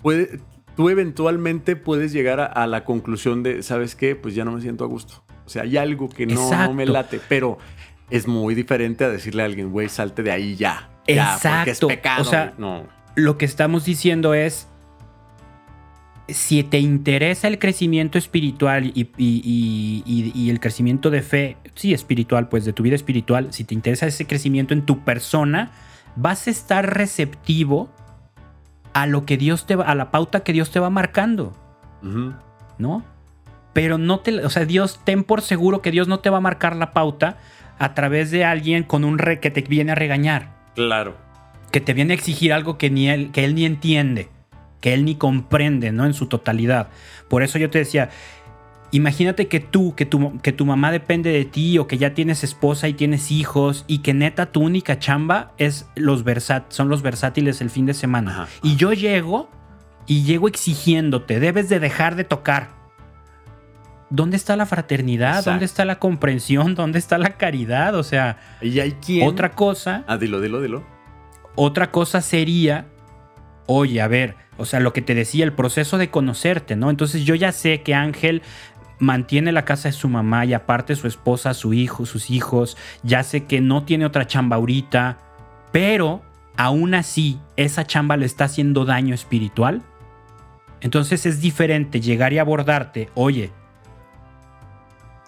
puede, 0.00 0.38
tú 0.76 0.88
eventualmente 0.88 1.74
puedes 1.76 2.12
llegar 2.12 2.38
a, 2.40 2.46
a 2.46 2.66
la 2.68 2.84
conclusión 2.84 3.42
de, 3.42 3.62
¿sabes 3.64 3.96
qué? 3.96 4.14
Pues 4.14 4.34
ya 4.36 4.44
no 4.44 4.52
me 4.52 4.60
siento 4.60 4.84
a 4.84 4.86
gusto. 4.86 5.24
O 5.46 5.48
sea, 5.48 5.62
hay 5.62 5.76
algo 5.76 6.08
que 6.08 6.26
no, 6.26 6.48
no 6.66 6.74
me 6.74 6.84
late, 6.86 7.20
pero 7.28 7.58
es 8.10 8.26
muy 8.26 8.54
diferente 8.54 9.04
a 9.04 9.08
decirle 9.08 9.42
a 9.42 9.46
alguien, 9.46 9.70
güey, 9.70 9.88
salte 9.88 10.22
de 10.22 10.32
ahí 10.32 10.56
ya. 10.56 10.90
Ya, 11.16 11.38
porque 11.58 11.70
es 11.70 11.78
pecado. 11.88 12.22
O 12.22 12.24
sea, 12.24 12.52
no. 12.58 12.84
Lo 13.14 13.38
que 13.38 13.44
estamos 13.44 13.84
diciendo 13.84 14.34
es, 14.34 14.68
si 16.28 16.64
te 16.64 16.78
interesa 16.80 17.46
el 17.46 17.58
crecimiento 17.60 18.18
espiritual 18.18 18.86
y, 18.86 19.08
y- 19.16 20.02
y- 20.34 20.50
el 20.50 20.58
crecimiento 20.58 21.10
de 21.10 21.22
fe, 21.22 21.56
sí, 21.74 21.94
espiritual, 21.94 22.48
pues 22.48 22.64
de 22.64 22.72
tu 22.72 22.82
vida 22.82 22.96
espiritual, 22.96 23.52
si 23.52 23.62
te 23.64 23.74
interesa 23.74 24.06
ese 24.06 24.26
crecimiento 24.26 24.74
en 24.74 24.84
tu 24.84 25.04
persona, 25.04 25.70
vas 26.16 26.48
a 26.48 26.50
estar 26.50 26.94
receptivo 26.96 27.88
a 28.92 29.06
lo 29.06 29.24
que 29.24 29.36
Dios 29.36 29.66
te 29.66 29.76
va, 29.76 29.84
a 29.84 29.94
la 29.94 30.10
pauta 30.10 30.40
que 30.40 30.52
Dios 30.52 30.70
te 30.72 30.80
va 30.80 30.90
marcando. 30.90 31.52
¿no? 32.78 33.04
Pero 33.76 33.98
no 33.98 34.20
te, 34.20 34.42
o 34.42 34.48
sea, 34.48 34.64
Dios, 34.64 35.00
ten 35.04 35.22
por 35.22 35.42
seguro 35.42 35.82
que 35.82 35.90
Dios 35.90 36.08
no 36.08 36.20
te 36.20 36.30
va 36.30 36.38
a 36.38 36.40
marcar 36.40 36.74
la 36.76 36.94
pauta 36.94 37.36
a 37.78 37.92
través 37.92 38.30
de 38.30 38.42
alguien 38.42 38.84
con 38.84 39.04
un 39.04 39.18
re 39.18 39.38
que 39.38 39.50
te 39.50 39.60
viene 39.60 39.92
a 39.92 39.94
regañar 39.94 40.48
Claro. 40.74 41.14
que 41.72 41.82
te 41.82 41.92
viene 41.92 42.14
a 42.14 42.16
exigir 42.16 42.54
algo 42.54 42.78
que, 42.78 42.88
ni 42.88 43.10
él, 43.10 43.30
que 43.32 43.44
él 43.44 43.54
ni 43.54 43.66
entiende, 43.66 44.30
que 44.80 44.94
él 44.94 45.04
ni 45.04 45.14
comprende, 45.16 45.92
¿no? 45.92 46.06
En 46.06 46.14
su 46.14 46.26
totalidad. 46.26 46.88
Por 47.28 47.42
eso 47.42 47.58
yo 47.58 47.68
te 47.68 47.78
decía, 47.78 48.08
imagínate 48.92 49.46
que 49.46 49.60
tú, 49.60 49.94
que 49.94 50.06
tu, 50.06 50.40
que 50.40 50.52
tu 50.52 50.64
mamá 50.64 50.90
depende 50.90 51.30
de 51.30 51.44
ti 51.44 51.76
o 51.76 51.86
que 51.86 51.98
ya 51.98 52.14
tienes 52.14 52.44
esposa 52.44 52.88
y 52.88 52.94
tienes 52.94 53.30
hijos 53.30 53.84
y 53.86 53.98
que 53.98 54.14
neta 54.14 54.46
tu 54.52 54.62
única 54.62 54.98
chamba 54.98 55.52
es 55.58 55.86
los 55.96 56.24
versat 56.24 56.72
son 56.72 56.88
los 56.88 57.02
versátiles 57.02 57.60
el 57.60 57.68
fin 57.68 57.84
de 57.84 57.92
semana. 57.92 58.30
Ajá. 58.30 58.48
Y 58.62 58.76
yo 58.76 58.94
llego 58.94 59.50
y 60.06 60.22
llego 60.22 60.48
exigiéndote, 60.48 61.40
debes 61.40 61.68
de 61.68 61.78
dejar 61.78 62.16
de 62.16 62.24
tocar. 62.24 62.85
¿Dónde 64.10 64.36
está 64.36 64.56
la 64.56 64.66
fraternidad? 64.66 65.30
Exacto. 65.30 65.50
¿Dónde 65.50 65.64
está 65.64 65.84
la 65.84 65.98
comprensión? 65.98 66.74
¿Dónde 66.76 66.98
está 66.98 67.18
la 67.18 67.30
caridad? 67.36 67.94
O 67.94 68.02
sea, 68.02 68.38
Y 68.60 68.78
hay 68.80 68.92
quien... 68.92 69.26
otra 69.28 69.50
cosa 69.52 70.04
Ah, 70.06 70.16
dilo, 70.16 70.40
dilo, 70.40 70.60
dilo. 70.60 70.84
otra 71.56 71.90
cosa 71.90 72.20
sería, 72.20 72.86
oye, 73.66 74.00
a 74.00 74.08
ver, 74.08 74.36
o 74.58 74.64
sea, 74.64 74.80
lo 74.80 74.92
que 74.92 75.02
te 75.02 75.14
decía, 75.14 75.44
el 75.44 75.52
proceso 75.52 75.98
de 75.98 76.10
conocerte, 76.10 76.76
¿no? 76.76 76.88
Entonces 76.90 77.24
yo 77.24 77.34
ya 77.34 77.52
sé 77.52 77.82
que 77.82 77.94
Ángel 77.94 78.42
mantiene 78.98 79.52
la 79.52 79.64
casa 79.66 79.88
de 79.88 79.92
su 79.92 80.08
mamá 80.08 80.46
y 80.46 80.54
aparte 80.54 80.96
su 80.96 81.06
esposa, 81.06 81.52
su 81.52 81.74
hijo, 81.74 82.06
sus 82.06 82.30
hijos, 82.30 82.76
ya 83.02 83.22
sé 83.22 83.44
que 83.44 83.60
no 83.60 83.82
tiene 83.84 84.06
otra 84.06 84.26
chamba 84.26 84.56
ahorita, 84.56 85.18
pero 85.72 86.22
aún 86.56 86.94
así 86.94 87.38
esa 87.56 87.84
chamba 87.86 88.16
le 88.16 88.24
está 88.24 88.44
haciendo 88.44 88.84
daño 88.86 89.14
espiritual. 89.14 89.82
Entonces 90.80 91.26
es 91.26 91.40
diferente 91.42 92.00
llegar 92.00 92.32
y 92.32 92.38
abordarte, 92.38 93.10
oye, 93.14 93.50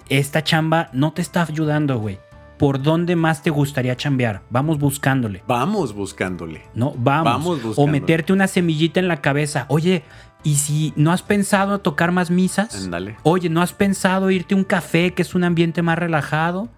esta 0.09 0.43
chamba 0.43 0.89
no 0.93 1.13
te 1.13 1.23
está 1.23 1.43
ayudando, 1.43 1.99
güey. 1.99 2.19
¿Por 2.59 2.83
dónde 2.83 3.15
más 3.15 3.43
te 3.43 3.51
gustaría 3.51 3.97
chambear? 3.97 4.43
Vamos 4.51 4.79
buscándole. 4.79 5.45
Vamos 5.47 5.95
buscándole. 5.95 6.63
No, 6.75 6.93
vamos. 6.97 7.63
Vamos 7.63 7.79
o 7.79 7.87
meterte 7.87 8.33
una 8.33 8.49
semillita 8.49 8.99
en 8.99 9.07
la 9.07 9.21
cabeza. 9.21 9.67
Oye, 9.69 10.03
¿y 10.43 10.57
si 10.57 10.93
no 10.97 11.13
has 11.13 11.23
pensado 11.23 11.79
tocar 11.79 12.11
más 12.11 12.31
misas? 12.31 12.85
Ándale. 12.85 13.17
Oye, 13.23 13.49
¿no 13.49 13.63
has 13.63 13.73
pensado 13.73 14.31
irte 14.33 14.55
a 14.55 14.59
un 14.59 14.65
café 14.65 15.15
que 15.15 15.23
es 15.23 15.37
un 15.37 15.45
ambiente 15.45 15.83
más 15.83 15.99
relajado? 15.99 16.69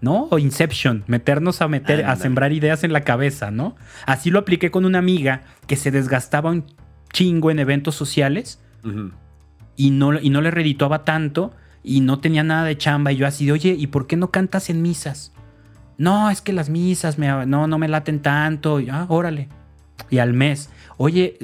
¿No? 0.00 0.28
O 0.30 0.38
Inception, 0.38 1.04
meternos 1.06 1.60
a 1.60 1.68
meter, 1.68 2.06
a 2.06 2.16
sembrar 2.16 2.52
ideas 2.52 2.82
en 2.82 2.92
la 2.92 3.02
cabeza, 3.02 3.50
¿no? 3.50 3.76
Así 4.06 4.30
lo 4.30 4.40
apliqué 4.40 4.70
con 4.70 4.84
una 4.84 4.98
amiga 4.98 5.42
que 5.68 5.76
se 5.76 5.92
desgastaba 5.92 6.50
un 6.50 6.64
chingo 7.12 7.50
en 7.50 7.60
eventos 7.60 7.94
sociales 7.94 8.60
y 9.76 9.90
no, 9.90 10.18
y 10.18 10.30
no 10.30 10.40
le 10.40 10.50
redituaba 10.50 11.04
tanto 11.04 11.52
y 11.82 12.00
no 12.00 12.18
tenía 12.18 12.42
nada 12.42 12.64
de 12.64 12.78
chamba. 12.78 13.12
Y 13.12 13.16
yo 13.16 13.26
así 13.26 13.46
de, 13.46 13.52
oye, 13.52 13.76
¿y 13.78 13.86
por 13.88 14.06
qué 14.06 14.16
no 14.16 14.30
cantas 14.30 14.70
en 14.70 14.82
misas? 14.82 15.32
No, 15.98 16.30
es 16.30 16.40
que 16.40 16.52
las 16.52 16.68
misas 16.68 17.18
me, 17.18 17.46
no, 17.46 17.66
no 17.66 17.78
me 17.78 17.88
laten 17.88 18.20
tanto. 18.20 18.80
Y, 18.80 18.88
ah, 18.90 19.06
órale. 19.08 19.48
Y 20.10 20.18
al 20.18 20.34
mes, 20.34 20.68
oye, 20.96 21.38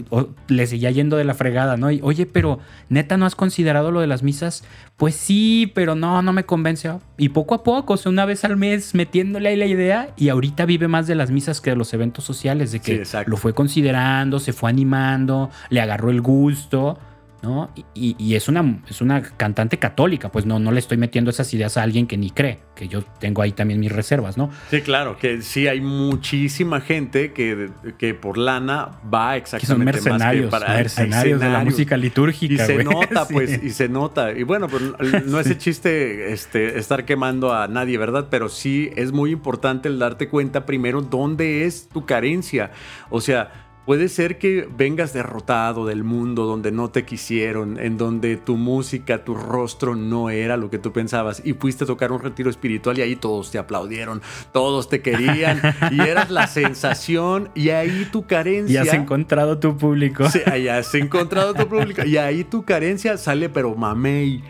le 0.48 0.66
seguía 0.66 0.90
yendo 0.90 1.16
de 1.16 1.24
la 1.24 1.34
fregada, 1.34 1.76
¿no? 1.76 1.90
Y, 1.90 2.00
oye, 2.02 2.26
pero 2.26 2.58
neta, 2.88 3.16
¿no 3.16 3.24
has 3.24 3.34
considerado 3.34 3.90
lo 3.90 4.00
de 4.00 4.06
las 4.06 4.22
misas? 4.22 4.64
Pues 4.96 5.14
sí, 5.14 5.70
pero 5.74 5.94
no, 5.94 6.22
no 6.22 6.32
me 6.32 6.44
convence. 6.44 6.90
Y 7.16 7.30
poco 7.30 7.54
a 7.54 7.62
poco, 7.62 7.94
o 7.94 7.96
sea, 7.96 8.10
una 8.10 8.24
vez 8.26 8.44
al 8.44 8.56
mes 8.56 8.94
metiéndole 8.94 9.50
ahí 9.50 9.56
la 9.56 9.66
idea 9.66 10.10
y 10.16 10.28
ahorita 10.28 10.64
vive 10.66 10.88
más 10.88 11.06
de 11.06 11.14
las 11.14 11.30
misas 11.30 11.60
que 11.60 11.70
de 11.70 11.76
los 11.76 11.94
eventos 11.94 12.24
sociales, 12.24 12.72
de 12.72 12.80
que 12.80 13.04
lo 13.26 13.36
fue 13.36 13.54
considerando, 13.54 14.38
se 14.38 14.52
fue 14.52 14.70
animando, 14.70 15.50
le 15.70 15.80
agarró 15.80 16.10
el 16.10 16.20
gusto, 16.20 16.98
¿no? 17.42 17.70
Y, 17.94 18.16
y- 18.18 18.34
es, 18.34 18.48
una, 18.48 18.82
es 18.88 19.00
una 19.00 19.22
cantante 19.22 19.78
católica, 19.78 20.30
pues 20.30 20.44
no, 20.46 20.58
no 20.58 20.72
le 20.72 20.78
estoy 20.80 20.96
metiendo 20.98 21.30
esas 21.30 21.52
ideas 21.54 21.76
a 21.76 21.82
alguien 21.82 22.06
que 22.06 22.16
ni 22.16 22.30
cree, 22.30 22.58
que 22.74 22.88
yo 22.88 23.02
tengo 23.20 23.42
ahí 23.42 23.52
también 23.52 23.78
mis 23.80 23.92
reservas, 23.92 24.36
¿no? 24.36 24.50
Sí, 24.70 24.80
claro, 24.80 25.16
que 25.18 25.42
sí 25.42 25.68
hay 25.68 25.80
muchísima 25.80 26.80
gente 26.80 27.32
que, 27.32 27.70
que 27.96 28.14
por 28.14 28.38
lana 28.38 28.90
va 29.12 29.32
Que 29.32 29.38
exactamente 29.38 29.98
son 29.98 30.12
más 30.12 30.18
mercenarios, 30.20 30.44
que 30.46 30.50
para 30.50 30.74
mercenarios 30.74 31.40
de 31.40 31.48
la 31.48 31.64
música 31.64 31.96
litúrgica. 31.96 32.54
Y 32.64 32.66
se 32.66 32.84
nota, 32.84 33.24
Sí. 33.28 33.32
pues, 33.34 33.62
y 33.62 33.70
se 33.70 33.88
nota. 33.88 34.32
Y 34.32 34.42
bueno, 34.42 34.68
pues 34.68 34.82
no 35.26 35.38
es 35.40 35.46
el 35.46 35.58
chiste 35.58 36.32
este, 36.32 36.78
estar 36.78 37.04
quemando 37.04 37.52
a 37.54 37.68
nadie, 37.68 37.98
¿verdad? 37.98 38.28
Pero 38.30 38.48
sí 38.48 38.90
es 38.96 39.12
muy 39.12 39.30
importante 39.30 39.88
el 39.88 39.98
darte 39.98 40.28
cuenta 40.28 40.66
primero 40.66 41.02
dónde 41.02 41.64
es 41.64 41.88
tu 41.88 42.04
carencia. 42.06 42.70
O 43.10 43.20
sea, 43.20 43.67
puede 43.88 44.10
ser 44.10 44.36
que 44.36 44.68
vengas 44.76 45.14
derrotado 45.14 45.86
del 45.86 46.04
mundo 46.04 46.44
donde 46.44 46.70
no 46.70 46.90
te 46.90 47.06
quisieron, 47.06 47.80
en 47.80 47.96
donde 47.96 48.36
tu 48.36 48.58
música, 48.58 49.24
tu 49.24 49.34
rostro 49.34 49.96
no 49.96 50.28
era 50.28 50.58
lo 50.58 50.68
que 50.68 50.78
tú 50.78 50.92
pensabas 50.92 51.40
y 51.42 51.54
fuiste 51.54 51.84
a 51.84 51.86
tocar 51.86 52.12
un 52.12 52.20
retiro 52.20 52.50
espiritual 52.50 52.98
y 52.98 53.00
ahí 53.00 53.16
todos 53.16 53.50
te 53.50 53.56
aplaudieron, 53.56 54.20
todos 54.52 54.90
te 54.90 55.00
querían 55.00 55.62
y 55.90 56.02
eras 56.02 56.30
la 56.30 56.48
sensación 56.48 57.48
y 57.54 57.70
ahí 57.70 58.06
tu 58.12 58.18
Y 58.18 58.24
carencia... 58.24 58.82
has 58.82 58.92
encontrado 58.92 59.58
tu 59.58 59.74
público. 59.78 60.28
Sí, 60.28 60.40
ahí 60.44 60.68
has 60.68 60.94
encontrado 60.94 61.54
tu 61.54 61.66
público. 61.66 62.04
Y 62.04 62.18
ahí 62.18 62.44
tu 62.44 62.66
carencia 62.66 63.16
sale, 63.16 63.48
pero 63.48 63.74
mamey. 63.74 64.44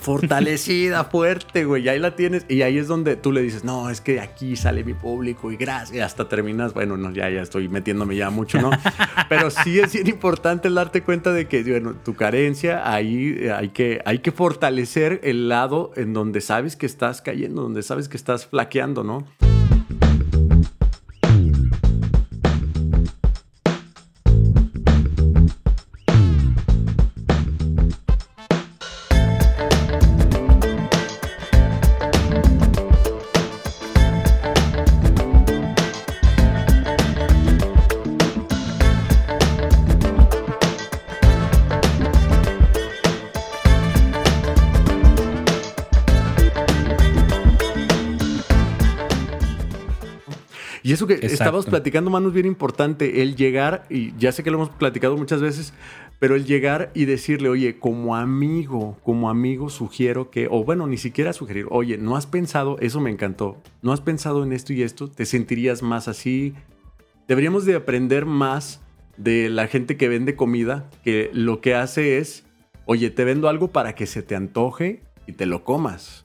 Fortalecida, 0.00 1.04
fuerte, 1.10 1.64
güey. 1.64 1.84
Y 1.84 1.88
ahí 1.88 1.98
la 1.98 2.16
tienes. 2.16 2.46
Y 2.48 2.62
ahí 2.62 2.78
es 2.78 2.88
donde 2.88 3.16
tú 3.16 3.32
le 3.32 3.42
dices, 3.42 3.64
no, 3.64 3.90
es 3.90 4.00
que 4.00 4.14
de 4.14 4.20
aquí 4.20 4.56
sale 4.56 4.82
mi 4.84 4.94
público 4.94 5.52
y 5.52 5.56
gracias. 5.56 5.96
Y 5.96 6.00
hasta 6.00 6.28
terminas. 6.28 6.74
Bueno, 6.74 6.96
no, 6.96 7.12
ya, 7.12 7.28
ya 7.28 7.42
estoy 7.42 7.68
metiéndome 7.68 8.16
ya 8.16 8.30
mucho, 8.30 8.60
¿no? 8.60 8.70
Pero 9.28 9.50
sí 9.50 9.78
es 9.78 9.92
bien 9.92 10.08
importante 10.08 10.68
el 10.68 10.74
darte 10.74 11.02
cuenta 11.02 11.32
de 11.32 11.46
que, 11.46 11.62
bueno, 11.62 11.94
tu 11.94 12.14
carencia, 12.14 12.90
ahí 12.90 13.36
eh, 13.38 13.52
hay 13.52 13.68
que, 13.68 14.00
hay 14.04 14.20
que 14.20 14.32
fortalecer 14.32 15.20
el 15.22 15.48
lado 15.48 15.92
en 15.96 16.12
donde 16.12 16.40
sabes 16.40 16.76
que 16.76 16.86
estás 16.86 17.20
cayendo, 17.20 17.62
donde 17.62 17.82
sabes 17.82 18.08
que 18.08 18.16
estás 18.16 18.46
flaqueando, 18.46 19.04
¿no? 19.04 19.26
Y 50.90 50.94
eso 50.94 51.06
que 51.06 51.14
Exacto. 51.14 51.34
estabas 51.34 51.66
platicando, 51.66 52.10
Manu, 52.10 52.28
es 52.28 52.34
bien 52.34 52.46
importante, 52.46 53.22
el 53.22 53.36
llegar, 53.36 53.84
y 53.88 54.12
ya 54.18 54.32
sé 54.32 54.42
que 54.42 54.50
lo 54.50 54.56
hemos 54.56 54.70
platicado 54.70 55.16
muchas 55.16 55.40
veces, 55.40 55.72
pero 56.18 56.34
el 56.34 56.46
llegar 56.46 56.90
y 56.94 57.04
decirle, 57.04 57.48
oye, 57.48 57.78
como 57.78 58.16
amigo, 58.16 58.98
como 59.04 59.30
amigo 59.30 59.70
sugiero 59.70 60.32
que, 60.32 60.48
o 60.50 60.64
bueno, 60.64 60.88
ni 60.88 60.96
siquiera 60.96 61.32
sugerir, 61.32 61.66
oye, 61.70 61.96
¿no 61.96 62.16
has 62.16 62.26
pensado, 62.26 62.76
eso 62.80 63.00
me 63.00 63.08
encantó, 63.08 63.56
¿no 63.82 63.92
has 63.92 64.00
pensado 64.00 64.42
en 64.42 64.52
esto 64.52 64.72
y 64.72 64.82
esto? 64.82 65.06
¿Te 65.06 65.26
sentirías 65.26 65.80
más 65.84 66.08
así? 66.08 66.54
Deberíamos 67.28 67.66
de 67.66 67.76
aprender 67.76 68.26
más 68.26 68.80
de 69.16 69.48
la 69.48 69.68
gente 69.68 69.96
que 69.96 70.08
vende 70.08 70.34
comida, 70.34 70.90
que 71.04 71.30
lo 71.32 71.60
que 71.60 71.76
hace 71.76 72.18
es, 72.18 72.42
oye, 72.84 73.10
te 73.10 73.22
vendo 73.22 73.48
algo 73.48 73.68
para 73.68 73.94
que 73.94 74.06
se 74.06 74.24
te 74.24 74.34
antoje 74.34 75.04
y 75.28 75.34
te 75.34 75.46
lo 75.46 75.62
comas. 75.62 76.24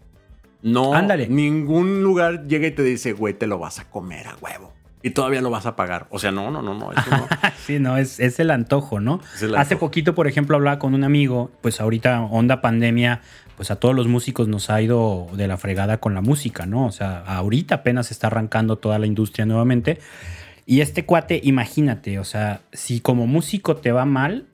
No, 0.66 0.96
Ándale. 0.96 1.28
ningún 1.28 2.02
lugar 2.02 2.48
llega 2.48 2.66
y 2.66 2.72
te 2.72 2.82
dice, 2.82 3.14
güey, 3.14 3.36
te 3.36 3.46
lo 3.46 3.60
vas 3.60 3.80
a 3.80 3.88
comer 3.88 4.26
a 4.28 4.36
huevo. 4.42 4.74
Y 5.04 5.12
todavía 5.12 5.40
lo 5.40 5.52
vas 5.52 5.68
a 5.68 5.76
pagar. 5.76 6.08
O 6.10 6.18
sea, 6.18 6.32
no, 6.32 6.50
no, 6.50 6.64
no, 6.64 6.74
no. 6.74 6.92
Eso 6.92 7.04
no. 7.12 7.28
Sí, 7.68 7.78
no, 7.78 7.98
es, 7.98 8.20
es 8.20 8.40
el 8.40 8.50
antojo, 8.50 9.00
¿no? 9.00 9.22
Hace 9.56 9.76
poquito, 9.76 10.16
por 10.16 10.26
ejemplo, 10.26 10.56
hablaba 10.56 10.80
con 10.80 10.96
un 10.96 11.04
amigo, 11.04 11.52
pues 11.62 11.80
ahorita 11.80 12.20
onda 12.24 12.62
pandemia, 12.62 13.22
pues 13.56 13.70
a 13.70 13.76
todos 13.76 13.94
los 13.94 14.08
músicos 14.08 14.48
nos 14.48 14.72
ha 14.72 14.82
ido 14.82 15.28
de 15.34 15.48
la 15.48 15.58
fregada 15.58 16.00
con 16.00 16.16
la 16.16 16.22
música, 16.22 16.66
¿no? 16.66 16.88
O 16.88 16.92
sea, 16.92 17.20
ahorita 17.20 17.76
apenas 17.76 18.10
está 18.10 18.26
arrancando 18.28 18.80
toda 18.80 18.98
la 18.98 19.06
industria 19.06 19.46
nuevamente. 19.46 20.00
Y 20.66 20.82
este 20.82 21.06
cuate, 21.06 21.42
imagínate, 21.44 22.18
o 22.18 22.24
sea, 22.24 22.62
si 22.74 23.02
como 23.02 23.28
músico 23.28 23.76
te 23.76 23.92
va 23.92 24.06
mal, 24.06 24.48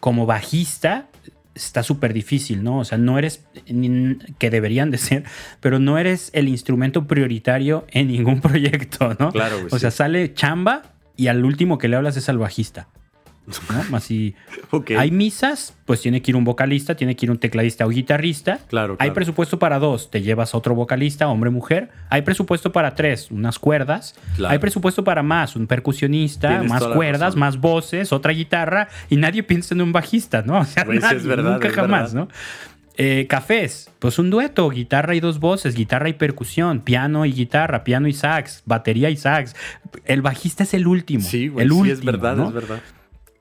como 0.00 0.24
bajista 0.24 1.09
está 1.64 1.82
súper 1.82 2.12
difícil, 2.12 2.62
¿no? 2.62 2.78
O 2.78 2.84
sea, 2.84 2.98
no 2.98 3.18
eres, 3.18 3.44
que 4.38 4.50
deberían 4.50 4.90
de 4.90 4.98
ser, 4.98 5.24
pero 5.60 5.78
no 5.78 5.98
eres 5.98 6.30
el 6.32 6.48
instrumento 6.48 7.06
prioritario 7.06 7.86
en 7.90 8.08
ningún 8.08 8.40
proyecto, 8.42 9.14
¿no? 9.18 9.32
Claro, 9.32 9.56
güey, 9.56 9.68
O 9.70 9.78
sea, 9.78 9.90
sí. 9.90 9.98
sale 9.98 10.32
chamba 10.34 10.94
y 11.16 11.28
al 11.28 11.44
último 11.44 11.78
que 11.78 11.88
le 11.88 11.96
hablas 11.96 12.16
es 12.16 12.28
al 12.28 12.38
bajista. 12.38 12.88
¿No? 13.70 13.96
Así. 13.96 14.34
Ok. 14.72 14.92
Hay 14.96 15.10
misas, 15.10 15.74
pues 15.84 16.00
tiene 16.00 16.22
que 16.22 16.30
ir 16.30 16.36
un 16.36 16.44
vocalista, 16.44 16.94
tiene 16.94 17.16
que 17.16 17.26
ir 17.26 17.30
un 17.30 17.38
tecladista 17.38 17.86
o 17.86 17.88
guitarrista. 17.88 18.60
Claro, 18.68 18.96
Hay 19.00 19.10
presupuesto 19.10 19.58
para 19.58 19.80
dos, 19.80 20.10
te 20.10 20.22
llevas 20.22 20.54
a 20.54 20.58
otro 20.58 20.76
vocalista, 20.76 21.26
hombre, 21.28 21.50
mujer. 21.50 21.90
Hay 22.08 22.22
presupuesto 22.22 22.70
para 22.70 22.94
tres, 22.94 23.30
unas 23.32 23.58
cuerdas. 23.58 24.14
Claro. 24.36 24.52
Hay 24.52 24.58
presupuesto 24.58 25.02
para 25.02 25.22
más, 25.24 25.56
un 25.56 25.66
percusionista, 25.66 26.50
Tienes 26.50 26.70
más 26.70 26.86
cuerdas, 26.86 27.34
más 27.34 27.58
voces, 27.60 28.12
otra 28.12 28.32
guitarra. 28.32 28.88
Y 29.08 29.16
nadie 29.16 29.42
piensa 29.42 29.74
en 29.74 29.82
un 29.82 29.90
bajista, 29.92 30.42
¿no? 30.42 30.60
O 30.60 30.64
sea, 30.64 30.84
Pues, 30.84 31.02
es 31.10 31.26
verdad, 31.26 31.52
nunca 31.54 31.68
es 31.68 31.74
jamás, 31.74 32.14
verdad. 32.14 32.28
¿no? 32.28 32.34
Eh, 33.02 33.26
cafés, 33.28 33.90
pues 33.98 34.18
un 34.18 34.28
dueto, 34.28 34.68
guitarra 34.68 35.14
y 35.14 35.20
dos 35.20 35.40
voces, 35.40 35.74
guitarra 35.74 36.10
y 36.10 36.12
percusión, 36.12 36.80
piano 36.80 37.24
y 37.24 37.32
guitarra, 37.32 37.82
piano 37.82 38.08
y 38.08 38.12
sax, 38.12 38.62
batería 38.66 39.08
y 39.08 39.16
sax. 39.16 39.56
El 40.04 40.20
bajista 40.20 40.64
es 40.64 40.74
el 40.74 40.86
último. 40.86 41.22
Sí, 41.24 41.48
güey. 41.48 41.64
el 41.64 41.72
sí, 41.72 41.78
último, 41.78 41.94
es 41.98 42.04
verdad, 42.04 42.36
¿no? 42.36 42.48
es 42.48 42.52
verdad. 42.52 42.80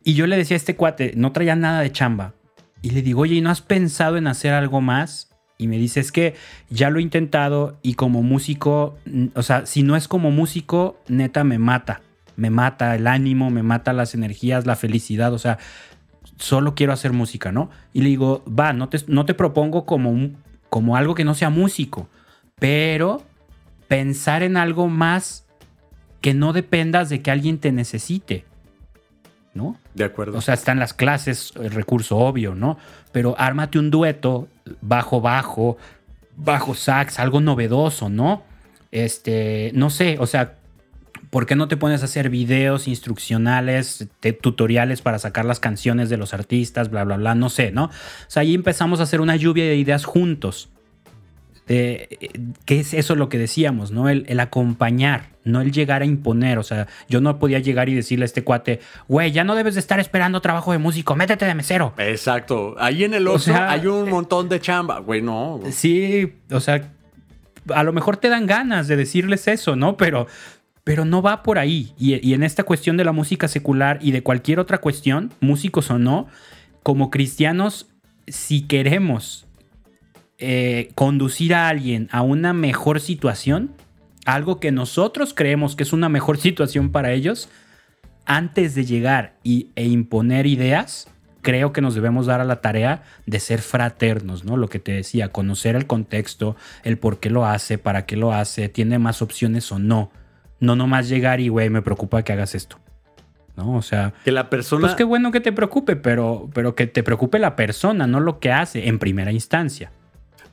Y 0.03 0.13
yo 0.13 0.27
le 0.27 0.37
decía 0.37 0.55
a 0.55 0.57
este 0.57 0.75
cuate, 0.75 1.13
no 1.15 1.31
traía 1.31 1.55
nada 1.55 1.81
de 1.81 1.91
chamba. 1.91 2.33
Y 2.81 2.91
le 2.91 3.01
digo, 3.01 3.21
oye, 3.21 3.35
¿y 3.35 3.41
no 3.41 3.49
has 3.49 3.61
pensado 3.61 4.17
en 4.17 4.27
hacer 4.27 4.53
algo 4.53 4.81
más? 4.81 5.29
Y 5.57 5.67
me 5.67 5.77
dice, 5.77 5.99
es 5.99 6.11
que 6.13 6.35
ya 6.69 6.89
lo 6.89 6.99
he 6.99 7.01
intentado 7.01 7.77
y 7.81 7.95
como 7.95 8.23
músico, 8.23 8.97
o 9.35 9.43
sea, 9.43 9.65
si 9.65 9.83
no 9.83 9.97
es 9.97 10.07
como 10.07 10.31
músico, 10.31 10.97
neta 11.09 11.43
me 11.43 11.59
mata. 11.59 12.01
Me 12.37 12.49
mata 12.49 12.95
el 12.95 13.05
ánimo, 13.07 13.49
me 13.49 13.63
mata 13.63 13.91
las 13.91 14.13
energías, 14.15 14.65
la 14.65 14.77
felicidad, 14.77 15.33
o 15.33 15.37
sea, 15.39 15.57
solo 16.37 16.73
quiero 16.75 16.93
hacer 16.93 17.11
música, 17.11 17.51
¿no? 17.51 17.69
Y 17.91 18.01
le 18.01 18.07
digo, 18.09 18.45
va, 18.47 18.71
no 18.71 18.87
te, 18.87 18.99
no 19.07 19.25
te 19.25 19.33
propongo 19.33 19.85
como, 19.85 20.09
un- 20.09 20.37
como 20.69 20.95
algo 20.95 21.15
que 21.15 21.25
no 21.25 21.35
sea 21.35 21.49
músico, 21.49 22.07
pero 22.57 23.21
pensar 23.89 24.43
en 24.43 24.55
algo 24.55 24.87
más 24.87 25.45
que 26.21 26.33
no 26.33 26.53
dependas 26.53 27.09
de 27.09 27.21
que 27.21 27.31
alguien 27.31 27.57
te 27.57 27.73
necesite, 27.73 28.45
¿no? 29.53 29.77
De 29.93 30.03
acuerdo. 30.03 30.37
O 30.37 30.41
sea, 30.41 30.53
están 30.53 30.79
las 30.79 30.93
clases, 30.93 31.51
el 31.55 31.71
recurso 31.71 32.17
obvio, 32.17 32.55
¿no? 32.55 32.77
Pero 33.11 33.35
ármate 33.37 33.79
un 33.79 33.89
dueto, 33.91 34.47
bajo, 34.81 35.21
bajo, 35.21 35.77
bajo 36.37 36.75
sax, 36.75 37.19
algo 37.19 37.41
novedoso, 37.41 38.09
¿no? 38.09 38.43
Este, 38.91 39.71
no 39.75 39.89
sé, 39.89 40.17
o 40.19 40.25
sea, 40.27 40.55
¿por 41.29 41.45
qué 41.45 41.55
no 41.55 41.67
te 41.67 41.77
pones 41.77 42.01
a 42.01 42.05
hacer 42.05 42.29
videos 42.29 42.87
instruccionales, 42.87 44.07
te- 44.19 44.33
tutoriales 44.33 45.01
para 45.01 45.19
sacar 45.19 45.45
las 45.45 45.59
canciones 45.59 46.09
de 46.09 46.17
los 46.17 46.33
artistas, 46.33 46.89
bla, 46.89 47.03
bla, 47.03 47.17
bla? 47.17 47.35
No 47.35 47.49
sé, 47.49 47.71
¿no? 47.71 47.85
O 47.85 47.91
sea, 48.27 48.41
ahí 48.41 48.55
empezamos 48.55 48.99
a 48.99 49.03
hacer 49.03 49.21
una 49.21 49.35
lluvia 49.35 49.65
de 49.65 49.75
ideas 49.75 50.05
juntos. 50.05 50.69
Eh, 51.71 52.17
¿Qué 52.65 52.79
es 52.79 52.95
eso 52.95 53.15
lo 53.15 53.29
que 53.29 53.37
decíamos, 53.37 53.91
no? 53.91 54.09
El, 54.09 54.25
el 54.27 54.39
acompañar, 54.39 55.27
no 55.43 55.61
el 55.61 55.71
llegar 55.71 56.01
a 56.01 56.05
imponer. 56.05 56.57
O 56.57 56.63
sea, 56.63 56.87
yo 57.07 57.21
no 57.21 57.37
podía 57.37 57.59
llegar 57.59 57.89
y 57.89 57.93
decirle 57.93 58.23
a 58.23 58.25
este 58.25 58.43
cuate, 58.43 58.79
güey, 59.07 59.31
ya 59.31 59.43
no 59.43 59.53
debes 59.53 59.75
de 59.75 59.79
estar 59.79 59.99
esperando 59.99 60.41
trabajo 60.41 60.71
de 60.71 60.79
músico, 60.79 61.15
métete 61.15 61.45
de 61.45 61.53
mesero. 61.53 61.93
Exacto. 61.99 62.75
Ahí 62.79 63.03
en 63.03 63.13
el 63.13 63.27
otro 63.27 63.39
sea, 63.39 63.69
hay 63.69 63.85
un 63.85 64.09
montón 64.09 64.49
de 64.49 64.59
chamba. 64.59 64.99
Güey, 64.99 65.21
no. 65.21 65.59
güey. 65.59 65.71
Sí, 65.71 66.33
o 66.49 66.59
sea, 66.59 66.91
a 67.73 67.83
lo 67.83 67.93
mejor 67.93 68.17
te 68.17 68.29
dan 68.29 68.47
ganas 68.47 68.87
de 68.87 68.95
decirles 68.95 69.47
eso, 69.47 69.75
¿no? 69.75 69.95
Pero, 69.95 70.25
pero 70.83 71.05
no 71.05 71.21
va 71.21 71.43
por 71.43 71.59
ahí. 71.59 71.93
Y, 71.99 72.27
y 72.27 72.33
en 72.33 72.41
esta 72.41 72.63
cuestión 72.63 72.97
de 72.97 73.03
la 73.03 73.11
música 73.11 73.47
secular 73.47 73.99
y 74.01 74.09
de 74.11 74.23
cualquier 74.23 74.59
otra 74.59 74.79
cuestión, 74.79 75.31
músicos 75.39 75.91
o 75.91 75.99
no, 75.99 76.25
como 76.81 77.11
cristianos, 77.11 77.85
si 78.27 78.61
queremos 78.61 79.45
eh, 80.39 80.91
conducir 80.95 81.53
a 81.53 81.67
alguien 81.67 82.07
a 82.11 82.21
una 82.21 82.53
mejor 82.53 83.01
situación, 83.01 83.71
algo 84.25 84.59
que 84.59 84.71
nosotros 84.71 85.33
creemos 85.33 85.75
que 85.75 85.83
es 85.83 85.93
una 85.93 86.09
mejor 86.09 86.37
situación 86.41 86.91
para 86.91 87.11
ellos, 87.11 87.49
antes 88.25 88.75
de 88.75 88.85
llegar 88.85 89.33
y, 89.43 89.69
e 89.75 89.85
imponer 89.85 90.45
ideas, 90.45 91.07
creo 91.41 91.73
que 91.73 91.81
nos 91.81 91.95
debemos 91.95 92.25
dar 92.27 92.41
a 92.41 92.45
la 92.45 92.61
tarea 92.61 93.03
de 93.25 93.39
ser 93.39 93.61
fraternos, 93.61 94.45
¿no? 94.45 94.55
Lo 94.55 94.67
que 94.69 94.79
te 94.79 94.91
decía, 94.91 95.29
conocer 95.29 95.75
el 95.75 95.87
contexto, 95.87 96.55
el 96.83 96.97
por 96.97 97.19
qué 97.19 97.29
lo 97.29 97.45
hace, 97.45 97.77
para 97.77 98.05
qué 98.05 98.15
lo 98.15 98.33
hace, 98.33 98.69
tiene 98.69 98.99
más 98.99 99.21
opciones 99.21 99.71
o 99.71 99.79
no. 99.79 100.11
No 100.59 100.75
nomás 100.75 101.09
llegar 101.09 101.39
y, 101.39 101.49
güey, 101.49 101.69
me 101.69 101.81
preocupa 101.81 102.23
que 102.23 102.33
hagas 102.33 102.55
esto. 102.55 102.79
¿No? 103.55 103.75
O 103.75 103.81
sea, 103.81 104.13
Que 104.23 104.31
la 104.31 104.49
persona. 104.49 104.81
pues 104.81 104.95
qué 104.95 105.03
bueno 105.03 105.31
que 105.31 105.41
te 105.41 105.51
preocupe, 105.51 105.95
pero, 105.95 106.49
pero 106.53 106.75
que 106.75 106.87
te 106.87 107.03
preocupe 107.03 107.39
la 107.39 107.55
persona, 107.55 108.07
no 108.07 108.19
lo 108.19 108.39
que 108.39 108.51
hace 108.51 108.87
en 108.87 108.99
primera 108.99 109.31
instancia. 109.31 109.91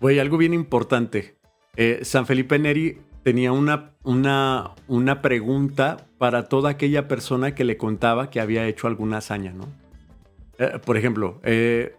Güey, 0.00 0.18
algo 0.18 0.36
bien 0.36 0.54
importante. 0.54 1.36
Eh, 1.76 2.00
San 2.02 2.26
Felipe 2.26 2.58
Neri 2.58 2.98
tenía 3.22 3.52
una, 3.52 3.92
una, 4.02 4.70
una 4.88 5.22
pregunta 5.22 6.06
para 6.18 6.44
toda 6.48 6.70
aquella 6.70 7.08
persona 7.08 7.54
que 7.54 7.64
le 7.64 7.76
contaba 7.76 8.30
que 8.30 8.40
había 8.40 8.66
hecho 8.66 8.86
alguna 8.86 9.18
hazaña, 9.18 9.52
¿no? 9.52 9.66
Eh, 10.58 10.78
por 10.84 10.96
ejemplo, 10.96 11.40
eh, 11.44 11.96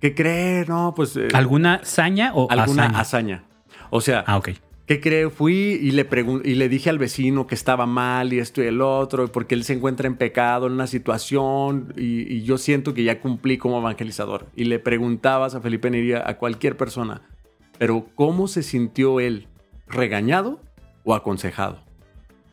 ¿qué 0.00 0.14
cree? 0.14 0.64
No, 0.66 0.94
pues... 0.94 1.18
¿Alguna 1.34 1.80
saña 1.84 2.32
o 2.34 2.50
alguna 2.50 2.84
hazaña? 2.84 3.00
hazaña. 3.00 3.44
O 3.90 4.00
sea, 4.00 4.24
Ah. 4.26 4.40
¿Qué 4.88 5.00
cree? 5.02 5.28
Fui 5.28 5.52
y 5.54 5.90
le, 5.90 6.08
y 6.44 6.54
le 6.54 6.68
dije 6.70 6.88
al 6.88 6.98
vecino 6.98 7.46
que 7.46 7.54
estaba 7.54 7.84
mal 7.84 8.32
y 8.32 8.38
esto 8.38 8.62
y 8.62 8.66
el 8.68 8.80
otro, 8.80 9.30
porque 9.30 9.54
él 9.54 9.62
se 9.64 9.74
encuentra 9.74 10.06
en 10.06 10.16
pecado 10.16 10.66
en 10.66 10.72
una 10.72 10.86
situación 10.86 11.92
y, 11.94 12.22
y 12.32 12.42
yo 12.44 12.56
siento 12.56 12.94
que 12.94 13.04
ya 13.04 13.20
cumplí 13.20 13.58
como 13.58 13.80
evangelizador. 13.80 14.46
Y 14.56 14.64
le 14.64 14.78
preguntabas 14.78 15.54
a 15.54 15.60
Felipe 15.60 15.90
Nería, 15.90 16.26
a 16.26 16.38
cualquier 16.38 16.78
persona, 16.78 17.20
pero 17.78 18.06
¿cómo 18.14 18.48
se 18.48 18.62
sintió 18.62 19.20
él? 19.20 19.48
¿Regañado 19.86 20.60
o 21.04 21.14
aconsejado? 21.14 21.78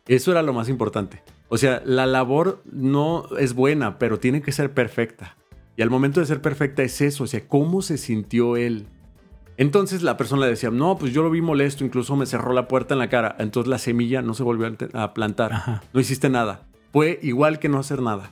Eso 0.08 0.32
era 0.32 0.42
lo 0.42 0.54
más 0.54 0.70
importante. 0.70 1.24
O 1.50 1.58
sea, 1.58 1.82
la 1.86 2.06
labor 2.06 2.62
no 2.66 3.26
es 3.38 3.54
buena, 3.54 3.98
pero 3.98 4.20
tiene 4.20 4.42
que 4.42 4.52
ser 4.52 4.74
perfecta. 4.74 5.36
Y 5.78 5.82
al 5.82 5.90
momento 5.90 6.20
de 6.20 6.26
ser 6.26 6.42
perfecta 6.42 6.84
es 6.84 7.02
eso, 7.02 7.26
o 7.26 7.28
sea, 7.28 7.48
¿cómo 7.48 7.82
se 7.82 7.98
sintió 7.98 8.56
él? 8.56 8.88
Entonces 9.58 10.04
la 10.04 10.18
persona 10.18 10.44
le 10.44 10.50
decía, 10.50 10.70
no, 10.70 10.98
pues 10.98 11.14
yo 11.14 11.24
lo 11.24 11.30
vi 11.30 11.42
molesto, 11.42 11.86
incluso 11.86 12.16
me 12.16 12.26
cerró 12.26 12.54
la 12.54 12.68
puerta 12.68 12.94
en 12.94 13.00
la 13.00 13.10
cara. 13.10 13.36
Entonces 13.40 13.70
la 13.70 13.78
semilla 13.78 14.22
no 14.22 14.34
se 14.34 14.44
volvió 14.44 14.74
a 14.94 15.14
plantar. 15.14 15.54
Ajá. 15.54 15.84
No 15.94 16.00
hiciste 16.00 16.30
nada. 16.30 16.64
Fue 16.92 17.20
igual 17.22 17.60
que 17.60 17.70
no 17.70 17.80
hacer 17.80 18.02
nada. 18.02 18.32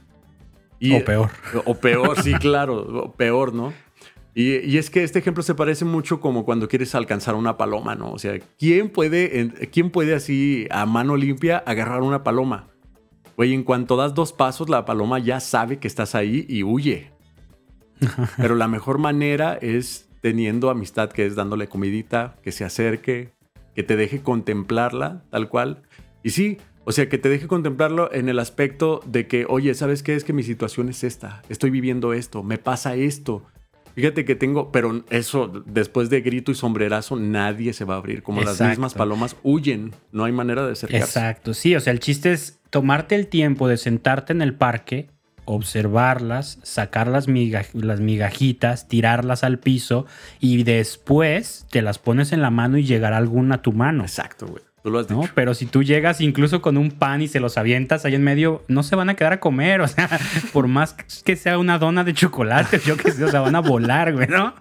O 0.92 1.06
peor. 1.06 1.30
O 1.66 1.76
peor, 1.76 2.22
sí, 2.22 2.34
claro. 2.40 2.76
O 3.04 3.12
peor, 3.14 3.54
¿no? 3.54 3.74
Y, 4.36 4.58
y 4.68 4.78
es 4.80 4.90
que 4.90 5.04
este 5.04 5.20
ejemplo 5.20 5.44
se 5.44 5.54
parece 5.54 5.86
mucho 5.86 6.20
como 6.20 6.44
cuando 6.44 6.68
quieres 6.68 6.96
alcanzar 6.96 7.36
una 7.36 7.56
paloma, 7.56 7.94
¿no? 7.96 8.12
O 8.12 8.18
sea, 8.20 8.40
¿quién 8.58 8.90
puede, 8.90 9.40
en- 9.40 9.52
quién 9.72 9.92
puede 9.92 10.16
así 10.16 10.68
a 10.72 10.86
mano 10.88 11.16
limpia 11.16 11.58
agarrar 11.60 12.02
una 12.02 12.24
paloma? 12.24 12.70
Güey, 13.38 13.54
en 13.54 13.64
cuanto 13.64 13.96
das 13.96 14.14
dos 14.16 14.34
pasos, 14.34 14.70
la 14.70 14.86
paloma 14.86 15.20
ya 15.20 15.40
sabe 15.40 15.78
que 15.78 15.88
estás 15.88 16.16
ahí 16.16 16.46
y 16.50 16.64
huye. 16.64 17.12
Pero 18.38 18.56
la 18.56 18.68
mejor 18.68 18.98
manera 18.98 19.54
es 19.62 20.10
teniendo 20.22 20.70
amistad, 20.70 21.10
que 21.12 21.26
es 21.26 21.36
dándole 21.36 21.68
comidita, 21.68 22.36
que 22.42 22.52
se 22.52 22.64
acerque, 22.66 23.34
que 23.76 23.84
te 23.84 23.96
deje 23.96 24.22
contemplarla 24.22 25.24
tal 25.30 25.50
cual. 25.50 25.84
Y 26.24 26.30
sí, 26.32 26.58
o 26.86 26.92
sea, 26.92 27.08
que 27.10 27.18
te 27.18 27.30
deje 27.30 27.48
contemplarlo 27.48 28.12
en 28.14 28.30
el 28.30 28.40
aspecto 28.40 29.02
de 29.06 29.28
que, 29.28 29.46
oye, 29.48 29.74
¿sabes 29.74 30.04
qué? 30.04 30.16
Es 30.16 30.24
que 30.24 30.34
mi 30.34 30.44
situación 30.44 30.90
es 30.90 31.04
esta, 31.04 31.42
estoy 31.50 31.70
viviendo 31.70 32.14
esto, 32.14 32.44
me 32.44 32.58
pasa 32.58 32.96
esto. 32.96 33.46
Fíjate 33.96 34.26
que 34.26 34.36
tengo, 34.36 34.72
pero 34.72 35.04
eso, 35.10 35.64
después 35.66 36.10
de 36.10 36.22
grito 36.22 36.52
y 36.52 36.56
sombrerazo, 36.56 37.16
nadie 37.16 37.74
se 37.74 37.86
va 37.86 37.96
a 37.96 37.98
abrir. 37.98 38.24
Como 38.24 38.42
las 38.42 38.60
mismas 38.60 38.94
palomas 38.94 39.36
huyen, 39.44 39.94
no 40.12 40.24
hay 40.24 40.32
manera 40.32 40.66
de 40.66 40.74
acercarse. 40.74 41.06
Exacto, 41.06 41.54
sí, 41.54 41.76
o 41.76 41.80
sea, 41.80 41.94
el 41.94 42.00
chiste 42.00 42.32
es 42.32 42.60
tomarte 42.70 43.16
el 43.16 43.28
tiempo 43.28 43.68
de 43.68 43.78
sentarte 43.78 44.34
en 44.34 44.42
el 44.42 44.56
parque, 44.56 45.10
observarlas, 45.46 46.60
sacar 46.64 47.08
las, 47.08 47.28
las 47.28 48.00
migajitas, 48.00 48.88
tirarlas 48.88 49.44
al 49.44 49.60
piso 49.60 50.06
y 50.40 50.64
después 50.64 51.68
te 51.70 51.82
las 51.82 52.00
pones 52.00 52.32
en 52.32 52.42
la 52.42 52.50
mano 52.50 52.78
y 52.78 52.86
llegará 52.86 53.18
alguna 53.18 53.56
a 53.56 53.62
tu 53.62 53.74
mano. 53.74 54.04
Exacto, 54.04 54.48
güey. 54.48 54.64
Tú 54.84 54.90
lo 54.90 55.00
has 55.00 55.10
¿no? 55.10 55.24
Pero 55.34 55.54
si 55.54 55.66
tú 55.66 55.82
llegas 55.82 56.20
incluso 56.20 56.62
con 56.62 56.78
un 56.78 56.92
pan 56.92 57.22
y 57.22 57.30
se 57.30 57.40
los 57.40 57.58
avientas 57.58 58.04
ahí 58.04 58.16
en 58.16 58.24
medio, 58.24 58.64
no 58.68 58.84
se 58.84 58.98
van 58.98 59.10
a 59.10 59.16
quedar 59.16 59.32
a 59.32 59.40
comer. 59.40 59.80
O 59.80 59.88
sea, 59.88 60.10
por 60.52 60.68
más 60.68 60.94
que 61.24 61.38
sea 61.38 61.58
una 61.58 61.80
dona 61.80 62.04
de 62.04 62.14
chocolate, 62.14 62.82
yo 62.86 62.98
qué 62.98 63.12
sé, 63.12 63.24
o 63.24 63.32
sea, 63.32 63.40
van 63.40 63.56
a 63.56 63.62
volar, 63.62 64.12
güey, 64.12 64.28
¿no? 64.28 64.54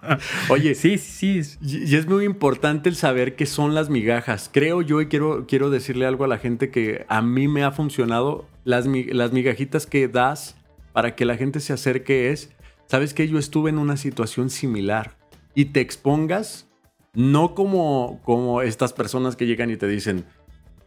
Oye, 0.47 0.75
Sí, 0.75 0.97
sí, 0.97 1.43
sí. 1.43 1.59
Y 1.61 1.93
es 1.95 2.07
muy 2.07 2.23
importante 2.23 2.87
el 2.87 2.95
saber 2.95 3.35
qué 3.35 3.45
son 3.45 3.75
las 3.75 3.89
migajas. 3.89 4.49
Creo 4.51 4.81
yo 4.81 5.01
y 5.01 5.07
quiero, 5.07 5.45
quiero 5.45 5.69
decirle 5.69 6.05
algo 6.05 6.23
a 6.23 6.29
la 6.29 6.37
gente 6.37 6.71
que 6.71 7.05
a 7.09 7.21
mí 7.21 7.49
me 7.49 7.65
ha 7.65 7.71
funcionado. 7.71 8.47
Las, 8.63 8.85
las 8.87 9.33
migajitas 9.33 9.85
que 9.85 10.07
das 10.07 10.55
para 10.93 11.15
que 11.15 11.25
la 11.25 11.35
gente 11.35 11.59
se 11.59 11.73
acerque 11.73 12.31
es, 12.31 12.49
¿sabes 12.85 13.13
que 13.13 13.27
Yo 13.27 13.37
estuve 13.37 13.71
en 13.71 13.77
una 13.77 13.97
situación 13.97 14.49
similar 14.49 15.17
y 15.53 15.65
te 15.65 15.81
expongas, 15.81 16.69
no 17.13 17.53
como, 17.55 18.19
como 18.23 18.61
estas 18.61 18.93
personas 18.93 19.35
que 19.35 19.45
llegan 19.45 19.69
y 19.69 19.77
te 19.77 19.87
dicen, 19.87 20.25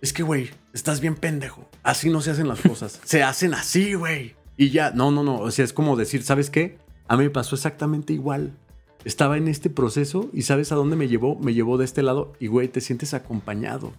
es 0.00 0.12
que, 0.12 0.22
güey, 0.22 0.50
estás 0.72 1.00
bien 1.00 1.14
pendejo. 1.14 1.68
Así 1.82 2.10
no 2.10 2.20
se 2.20 2.30
hacen 2.32 2.48
las 2.48 2.60
cosas. 2.60 3.00
se 3.04 3.22
hacen 3.22 3.54
así, 3.54 3.94
güey. 3.94 4.34
Y 4.56 4.70
ya, 4.70 4.90
no, 4.90 5.10
no, 5.10 5.22
no. 5.22 5.36
O 5.38 5.50
sea, 5.50 5.64
es 5.64 5.72
como 5.72 5.96
decir, 5.96 6.22
¿sabes 6.22 6.50
qué? 6.50 6.78
A 7.08 7.16
mí 7.16 7.24
me 7.24 7.30
pasó 7.30 7.54
exactamente 7.54 8.12
igual. 8.12 8.52
Estaba 9.04 9.36
en 9.36 9.46
este 9.48 9.70
proceso 9.70 10.28
y 10.32 10.42
¿sabes 10.42 10.72
a 10.72 10.74
dónde 10.74 10.96
me 10.96 11.06
llevó? 11.08 11.38
Me 11.38 11.54
llevó 11.54 11.78
de 11.78 11.84
este 11.84 12.02
lado 12.02 12.32
y, 12.40 12.48
güey, 12.48 12.68
te 12.68 12.80
sientes 12.80 13.14
acompañado. 13.14 13.92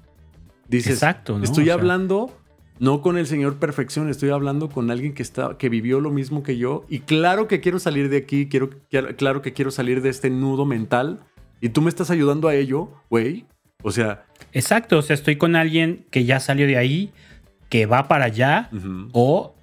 Dices, 0.67 0.93
Exacto, 0.95 1.37
¿no? 1.37 1.43
estoy 1.45 1.63
O 1.63 1.65
sea- 1.67 1.73
hablando 1.75 2.35
no 2.79 3.01
con 3.01 3.17
el 3.17 3.25
señor 3.25 3.55
perfección, 3.57 4.09
estoy 4.09 4.29
hablando 4.29 4.69
con 4.69 4.91
alguien 4.91 5.13
que, 5.13 5.23
está, 5.23 5.57
que 5.57 5.69
vivió 5.69 5.99
lo 6.01 6.11
mismo 6.11 6.43
que 6.43 6.57
yo. 6.57 6.85
Y 6.89 6.99
claro 6.99 7.47
que 7.47 7.61
quiero 7.61 7.79
salir 7.79 8.09
de 8.09 8.17
aquí, 8.17 8.49
quiero, 8.49 8.69
quiero- 8.89 9.15
claro 9.15 9.41
que 9.41 9.53
quiero 9.53 9.71
salir 9.71 10.01
de 10.01 10.09
este 10.09 10.29
nudo 10.29 10.65
mental. 10.65 11.21
Y 11.61 11.69
tú 11.69 11.81
me 11.81 11.89
estás 11.89 12.09
ayudando 12.11 12.47
a 12.47 12.55
ello, 12.55 12.91
güey. 13.09 13.45
O 13.83 13.91
sea, 13.91 14.25
Exacto, 14.53 14.97
o 14.97 15.01
sea, 15.01 15.13
estoy 15.13 15.35
con 15.37 15.55
alguien 15.55 16.05
que 16.09 16.25
ya 16.25 16.39
salió 16.39 16.65
de 16.67 16.77
ahí, 16.77 17.11
que 17.69 17.85
va 17.85 18.07
para 18.07 18.25
allá, 18.25 18.69
o, 19.11 19.55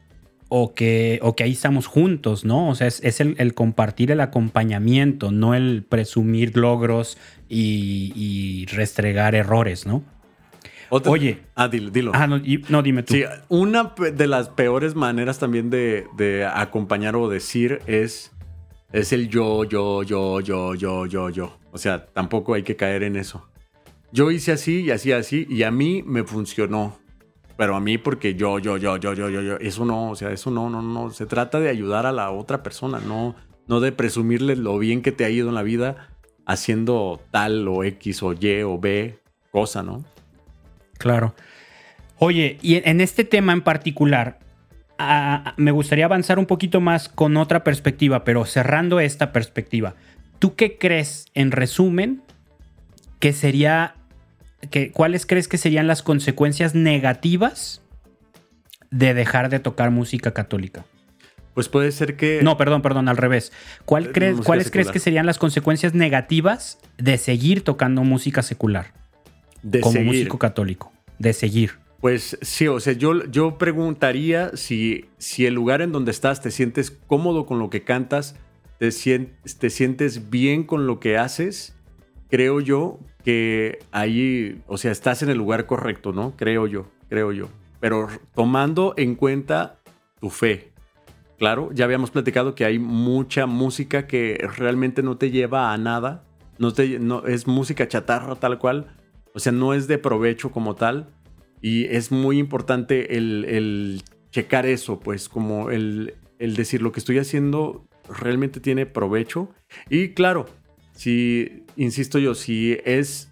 o, 0.49 0.75
que, 0.75 1.19
o 1.23 1.35
que 1.35 1.43
ahí 1.45 1.53
estamos 1.53 1.87
juntos, 1.87 2.45
¿no? 2.45 2.69
O 2.69 2.75
sea, 2.75 2.87
es, 2.87 3.03
es 3.03 3.21
el, 3.21 3.35
el 3.39 3.55
compartir 3.55 4.11
el 4.11 4.21
acompañamiento, 4.21 5.31
no 5.33 5.55
el 5.55 5.85
presumir 5.89 6.57
logros 6.57 7.17
y, 7.49 8.13
y 8.15 8.67
restregar 8.67 9.35
errores, 9.35 9.87
¿no? 9.87 10.05
Otra- 10.91 11.11
Oye. 11.13 11.41
Ah, 11.57 11.67
dilo, 11.69 11.91
dilo. 11.91 12.13
Ah, 12.15 12.27
no, 12.27 12.41
no 12.69 12.83
dime 12.83 13.03
tú. 13.03 13.15
Sí, 13.15 13.25
una 13.49 13.95
de 14.15 14.27
las 14.27 14.49
peores 14.51 14.95
maneras 14.95 15.39
también 15.39 15.71
de, 15.71 16.07
de 16.17 16.45
acompañar 16.45 17.17
o 17.17 17.29
decir 17.29 17.81
es, 17.87 18.31
es 18.93 19.13
el 19.13 19.29
yo, 19.29 19.65
yo, 19.65 20.03
yo, 20.03 20.41
yo, 20.41 20.75
yo, 20.75 21.07
yo, 21.07 21.31
yo. 21.31 21.59
O 21.75 21.79
sea, 21.79 22.07
tampoco 22.07 22.55
hay 22.55 22.63
que 22.63 22.77
caer 22.77 23.03
en 23.03 23.17
eso. 23.17 23.49
Yo 24.13 24.31
hice 24.31 24.53
así 24.53 24.83
y 24.83 24.93
así, 24.93 25.11
así, 25.11 25.45
y 25.51 25.65
a 25.65 25.73
mí 25.73 26.05
me 26.07 26.23
funcionó. 26.23 26.97
Pero 27.57 27.75
a 27.75 27.81
mí 27.81 27.99
porque 27.99 28.37
yo, 28.37 28.61
yo, 28.61 28.77
yo, 28.77 28.97
yo, 28.97 29.13
yo, 29.13 29.29
yo, 29.29 29.43
yo. 29.43 29.57
Eso 29.59 29.85
no, 29.85 30.11
o 30.11 30.15
sea, 30.15 30.31
eso 30.31 30.53
no, 30.53 30.71
no, 30.71 30.83
no. 30.83 31.11
Se 31.11 31.27
trata 31.27 31.59
de 31.59 31.69
ayudar 31.69 32.07
a 32.07 32.13
la 32.13 32.31
otra 32.31 32.63
persona, 32.63 33.01
no, 33.01 33.35
no 33.67 33.81
de 33.81 33.91
presumirle 33.91 34.55
lo 34.55 34.79
bien 34.79 35.03
que 35.03 35.11
te 35.11 35.25
ha 35.25 35.31
ido 35.31 35.49
en 35.49 35.57
la 35.57 35.65
vida 35.65 36.11
haciendo 36.47 37.21
tal 37.33 37.67
o 37.67 37.83
X 37.83 38.23
o 38.23 38.35
Y 38.35 38.63
o 38.63 38.79
B 38.79 39.19
cosa, 39.51 39.83
¿no? 39.83 40.05
Claro. 40.99 41.35
Oye, 42.19 42.59
y 42.63 42.77
en- 42.89 43.01
este 43.01 43.25
tema 43.25 43.53
en 43.53 43.63
particular, 43.63 44.39
ah, 44.99 45.55
me 45.57 45.73
gustaría 45.73 46.05
avanzar 46.05 46.39
un 46.39 46.47
poquito 46.47 46.81
más 46.81 47.09
con 47.09 47.37
otra 47.37 47.65
perspectiva, 47.65 48.23
pero 48.25 48.45
cerrando 48.45 49.01
esta 49.01 49.33
perspectiva. 49.33 49.95
¿Tú 50.45 50.57
qué 50.57 50.77
crees, 50.77 51.25
en 51.33 51.53
resumen, 51.53 52.21
que 53.19 53.33
sería, 53.33 53.95
que, 54.71 54.91
cuáles 54.91 55.25
crees 55.25 55.49
que 55.49 55.57
serían 55.57 55.87
las 55.87 56.03
consecuencias 56.03 56.75
negativas 56.75 57.81
de 58.91 59.15
dejar 59.15 59.49
de 59.49 59.59
tocar 59.59 59.91
música 59.91 60.35
católica? 60.35 60.85
Pues 61.55 61.71
puede 61.71 61.91
ser 61.93 62.19
que... 62.19 62.43
No, 62.43 62.59
perdón, 62.59 62.83
perdón, 62.83 63.09
al 63.09 63.17
revés. 63.17 63.53
¿Cuál 63.87 64.05
Eh, 64.05 64.13
crees, 64.13 64.43
¿Cuáles 64.43 64.71
crees 64.71 64.91
que 64.91 64.99
serían 64.99 65.25
las 65.25 65.39
consecuencias 65.39 65.95
negativas 65.95 66.79
de 66.99 67.17
seguir 67.17 67.65
tocando 67.65 68.05
música 68.05 68.43
secular 68.43 68.93
de 69.63 69.81
como 69.81 69.95
seguir. 69.95 70.07
músico 70.09 70.39
católico? 70.39 70.93
De 71.19 71.33
seguir. 71.33 71.79
Pues 72.03 72.37
sí, 72.43 72.69
o 72.69 72.81
sea, 72.81 72.93
yo, 72.93 73.25
yo 73.31 73.57
preguntaría 73.57 74.55
si, 74.59 75.07
si 75.17 75.47
el 75.47 75.55
lugar 75.55 75.81
en 75.81 75.91
donde 75.91 76.11
estás 76.11 76.43
te 76.43 76.51
sientes 76.51 76.91
cómodo 76.91 77.47
con 77.47 77.59
lo 77.59 77.71
que 77.71 77.83
cantas, 77.83 78.37
te, 78.79 78.91
sien- 78.91 79.35
te 79.59 79.71
sientes 79.71 80.31
bien 80.31 80.65
con 80.65 80.87
lo 80.87 81.01
que 81.01 81.17
haces, 81.19 81.77
creo 82.29 82.61
yo 82.61 82.99
que 83.25 83.79
ahí, 83.93 84.63
o 84.67 84.77
sea, 84.77 84.93
estás 84.93 85.23
en 85.23 85.31
el 85.31 85.39
lugar 85.39 85.67
correcto, 85.67 86.13
¿no? 86.13 86.35
Creo 86.37 86.67
yo, 86.67 86.87
creo 87.09 87.33
yo. 87.33 87.49
Pero 87.81 88.09
tomando 88.35 88.95
en 88.97 89.15
cuenta 89.15 89.79
tu 90.21 90.31
fe. 90.31 90.73
Claro, 91.39 91.71
ya 91.73 91.85
habíamos 91.85 92.11
platicado 92.11 92.55
que 92.55 92.65
hay 92.65 92.79
mucha 92.79 93.47
música 93.47 94.07
que 94.07 94.47
realmente 94.57 95.03
no 95.03 95.17
te 95.17 95.31
lleva 95.31 95.73
a 95.73 95.79
nada. 95.79 96.25
No 96.59 96.73
te, 96.73 96.99
no, 96.99 97.27
es 97.27 97.47
música 97.47 97.89
chatarra 97.89 98.37
tal 98.37 98.59
cual. 98.59 98.95
O 99.35 99.39
sea, 99.39 99.53
no 99.53 99.75
es 99.75 99.89
de 99.89 99.99
provecho 99.99 100.51
como 100.51 100.75
tal. 100.77 101.09
Y 101.61 101.87
es 101.87 102.13
muy 102.13 102.39
importante 102.39 103.17
el, 103.17 103.45
el 103.47 104.03
checar 104.31 104.67
eso, 104.67 105.01
pues 105.01 105.29
como 105.29 105.71
el, 105.71 106.15
el 106.39 106.57
decir 106.57 106.83
lo 106.83 106.93
que 106.93 107.01
estoy 107.01 107.19
haciendo 107.19 107.87
realmente 108.09 108.61
tiene 108.61 108.87
provecho. 108.87 109.51
Y 109.89 110.11
claro, 110.11 110.47
si, 110.93 111.65
insisto 111.77 112.19
yo, 112.19 112.35
si 112.35 112.79
es, 112.85 113.31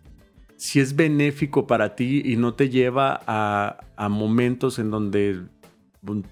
si 0.57 0.81
es 0.81 0.97
benéfico 0.97 1.67
para 1.67 1.95
ti 1.95 2.23
y 2.25 2.37
no 2.37 2.55
te 2.55 2.69
lleva 2.69 3.21
a, 3.27 3.79
momentos 4.09 4.79
en 4.81 4.91
donde 4.91 5.43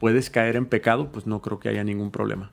puedes 0.01 0.31
caer 0.31 0.57
en 0.57 0.67
pecado, 0.67 1.13
pues 1.13 1.27
no 1.27 1.41
creo 1.41 1.61
que 1.61 1.69
haya 1.69 1.85
ningún 1.85 2.11
problema. 2.11 2.51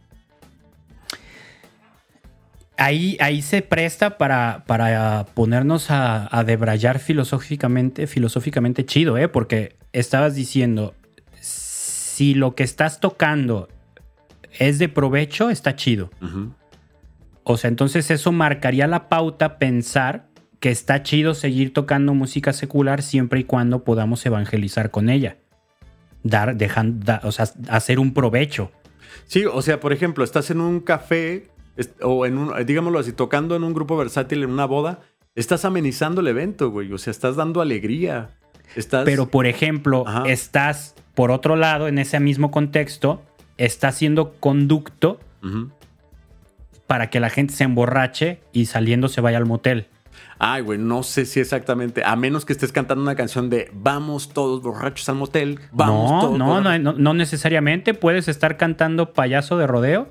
Ahí, 2.80 3.18
ahí 3.20 3.42
se 3.42 3.64
presta 3.64 4.20
para, 4.20 4.64
para 4.68 5.26
ponernos 5.34 5.90
a, 5.90 6.30
a 6.36 6.44
debrayar 6.44 7.00
filosóficamente, 7.00 8.06
filosóficamente 8.06 8.86
chido, 8.86 9.18
¿eh? 9.18 9.28
Porque 9.28 9.78
estabas 9.94 10.36
diciendo, 10.36 10.94
si 11.42 12.36
lo 12.36 12.54
que 12.54 12.62
estás 12.62 13.00
tocando 13.00 13.68
es 14.60 14.80
de 14.80 14.90
provecho, 14.90 15.50
está 15.50 15.76
chido. 15.76 16.10
O 17.44 17.58
sea, 17.58 17.70
entonces 17.70 18.12
eso 18.12 18.32
marcaría 18.32 18.88
la 18.88 19.08
pauta 19.10 19.58
pensar 19.58 20.28
que 20.60 20.70
está 20.70 21.04
chido 21.04 21.34
seguir 21.34 21.72
tocando 21.74 22.14
música 22.14 22.52
secular 22.54 23.02
siempre 23.02 23.40
y 23.42 23.44
cuando 23.44 23.84
podamos 23.84 24.26
evangelizar 24.26 24.92
con 24.92 25.10
ella. 25.10 25.38
Dar, 26.24 26.58
dejan, 26.58 27.00
da- 27.00 27.22
o 27.24 27.32
sea, 27.32 27.46
hacer 27.70 28.00
un 28.00 28.14
provecho. 28.14 28.72
Sí, 29.28 29.46
o 29.46 29.62
sea, 29.62 29.80
por 29.80 29.94
ejemplo, 29.94 30.24
estás 30.24 30.50
en 30.52 30.60
un 30.62 30.80
café 30.80 31.48
o 32.02 32.26
en 32.26 32.38
un, 32.38 32.66
digámoslo 32.66 33.00
así, 33.00 33.14
tocando 33.14 33.56
en 33.56 33.64
un 33.64 33.74
grupo 33.74 33.96
versátil 33.98 34.44
en 34.44 34.50
una 34.50 34.66
boda, 34.66 35.00
estás 35.36 35.64
amenizando 35.64 36.22
el 36.22 36.28
evento, 36.28 36.72
güey. 36.72 36.92
O 36.92 36.98
sea, 36.98 37.12
estás 37.12 37.36
dando 37.36 37.62
alegría. 37.62 38.32
Estás. 38.76 39.06
Pero, 39.06 39.28
por 39.30 39.46
ejemplo, 39.46 40.04
Ajá. 40.08 40.24
estás, 40.28 40.96
por 41.14 41.32
otro 41.32 41.56
lado, 41.56 41.88
en 41.88 42.00
ese 42.00 42.20
mismo 42.20 42.52
contexto, 42.52 43.22
estás 43.58 43.96
siendo 43.96 44.34
conducto 44.40 45.20
para 46.88 47.10
que 47.10 47.20
la 47.20 47.30
gente 47.30 47.54
se 47.54 47.64
emborrache 47.64 48.40
y 48.54 48.66
saliendo 48.68 49.08
se 49.10 49.22
vaya 49.22 49.38
al 49.38 49.46
motel. 49.46 49.88
Ay, 50.40 50.62
güey, 50.62 50.78
no 50.78 51.02
sé 51.04 51.26
si 51.26 51.40
exactamente. 51.40 52.04
A 52.06 52.16
menos 52.16 52.46
que 52.46 52.54
estés 52.54 52.72
cantando 52.72 53.02
una 53.04 53.16
canción 53.16 53.50
de 53.50 53.72
Vamos 53.74 54.30
todos 54.34 54.62
borrachos 54.62 55.08
al 55.10 55.16
motel. 55.16 55.60
Vamos 55.72 56.12
no, 56.12 56.20
todos 56.22 56.38
no, 56.38 56.46
borrachos". 56.46 56.82
no, 56.82 56.94
no, 56.94 57.00
no 57.00 57.14
necesariamente. 57.14 57.94
Puedes 57.94 58.28
estar 58.28 58.56
cantando 58.58 59.14
payaso 59.14 59.58
de 59.58 59.66
rodeo 59.68 60.08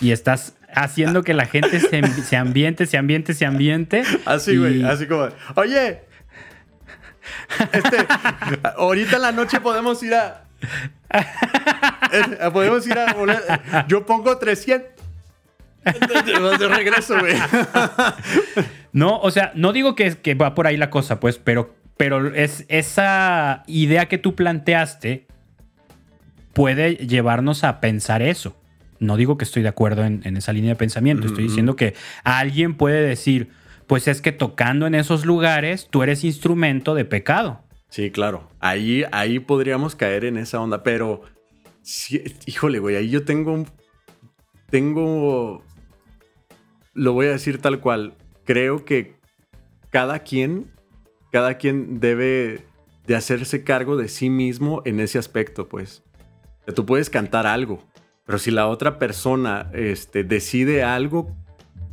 y 0.00 0.10
estás 0.12 0.54
haciendo 0.74 1.22
que 1.22 1.32
la 1.34 1.46
gente 1.46 1.80
se, 1.80 2.02
se 2.22 2.36
ambiente, 2.36 2.86
se 2.86 2.98
ambiente, 2.98 3.32
se 3.34 3.46
ambiente. 3.46 4.02
Así, 4.26 4.56
güey, 4.58 4.80
y- 4.80 4.84
así 4.84 5.06
como, 5.06 5.28
oye, 5.54 6.02
este, 7.72 7.96
ahorita 8.76 9.16
en 9.16 9.22
la 9.22 9.32
noche 9.32 9.60
podemos 9.60 10.02
ir 10.02 10.14
a, 10.14 10.44
podemos 12.52 12.86
ir 12.86 12.98
a, 12.98 13.14
volar- 13.14 13.86
yo 13.88 14.04
pongo 14.06 14.36
300. 14.38 14.90
De 16.58 16.68
regreso, 16.68 17.18
güey. 17.20 17.34
No, 18.92 19.18
o 19.18 19.30
sea, 19.32 19.50
no 19.56 19.72
digo 19.72 19.96
que, 19.96 20.16
que 20.18 20.34
va 20.34 20.54
por 20.54 20.68
ahí 20.68 20.76
la 20.76 20.88
cosa, 20.88 21.18
pues, 21.18 21.36
pero, 21.38 21.74
pero 21.96 22.32
es 22.32 22.64
esa 22.68 23.64
idea 23.66 24.06
que 24.06 24.18
tú 24.18 24.36
planteaste 24.36 25.26
puede 26.52 26.94
llevarnos 26.94 27.64
a 27.64 27.80
pensar 27.80 28.22
eso. 28.22 28.56
No 29.00 29.16
digo 29.16 29.36
que 29.36 29.44
estoy 29.44 29.62
de 29.62 29.68
acuerdo 29.68 30.04
en, 30.04 30.20
en 30.24 30.36
esa 30.36 30.52
línea 30.52 30.70
de 30.70 30.76
pensamiento, 30.76 31.26
estoy 31.26 31.42
diciendo 31.44 31.74
que 31.74 31.94
alguien 32.22 32.76
puede 32.76 33.00
decir, 33.04 33.50
pues 33.88 34.06
es 34.06 34.20
que 34.20 34.30
tocando 34.30 34.86
en 34.86 34.94
esos 34.94 35.26
lugares 35.26 35.88
tú 35.90 36.04
eres 36.04 36.22
instrumento 36.22 36.94
de 36.94 37.04
pecado. 37.04 37.62
Sí, 37.88 38.10
claro. 38.12 38.48
Ahí, 38.60 39.04
ahí 39.10 39.40
podríamos 39.40 39.96
caer 39.96 40.24
en 40.24 40.36
esa 40.36 40.60
onda, 40.60 40.84
pero 40.84 41.22
híjole, 42.46 42.78
güey, 42.78 42.96
ahí 42.96 43.10
yo 43.10 43.24
tengo 43.24 43.64
tengo 44.70 45.62
lo 46.92 47.12
voy 47.12 47.26
a 47.26 47.30
decir 47.30 47.60
tal 47.60 47.80
cual. 47.80 48.14
Creo 48.44 48.84
que 48.84 49.16
cada 49.90 50.20
quien 50.20 50.74
cada 51.34 51.54
quien 51.54 51.98
debe 51.98 52.64
de 53.08 53.16
hacerse 53.16 53.64
cargo 53.64 53.96
de 53.96 54.06
sí 54.06 54.30
mismo 54.30 54.82
en 54.84 55.00
ese 55.00 55.18
aspecto, 55.18 55.68
pues. 55.68 56.04
Tú 56.76 56.86
puedes 56.86 57.10
cantar 57.10 57.44
algo, 57.44 57.82
pero 58.24 58.38
si 58.38 58.52
la 58.52 58.68
otra 58.68 59.00
persona 59.00 59.68
este, 59.74 60.22
decide 60.22 60.84
algo, 60.84 61.36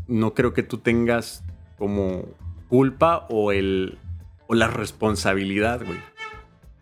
no 0.05 0.35
creo 0.35 0.53
que 0.53 0.61
tú 0.61 0.77
tengas 0.77 1.43
como 1.79 2.25
culpa 2.69 3.25
o, 3.31 3.51
el, 3.51 3.97
o 4.45 4.53
la 4.53 4.67
responsabilidad, 4.67 5.83
güey. 5.83 5.97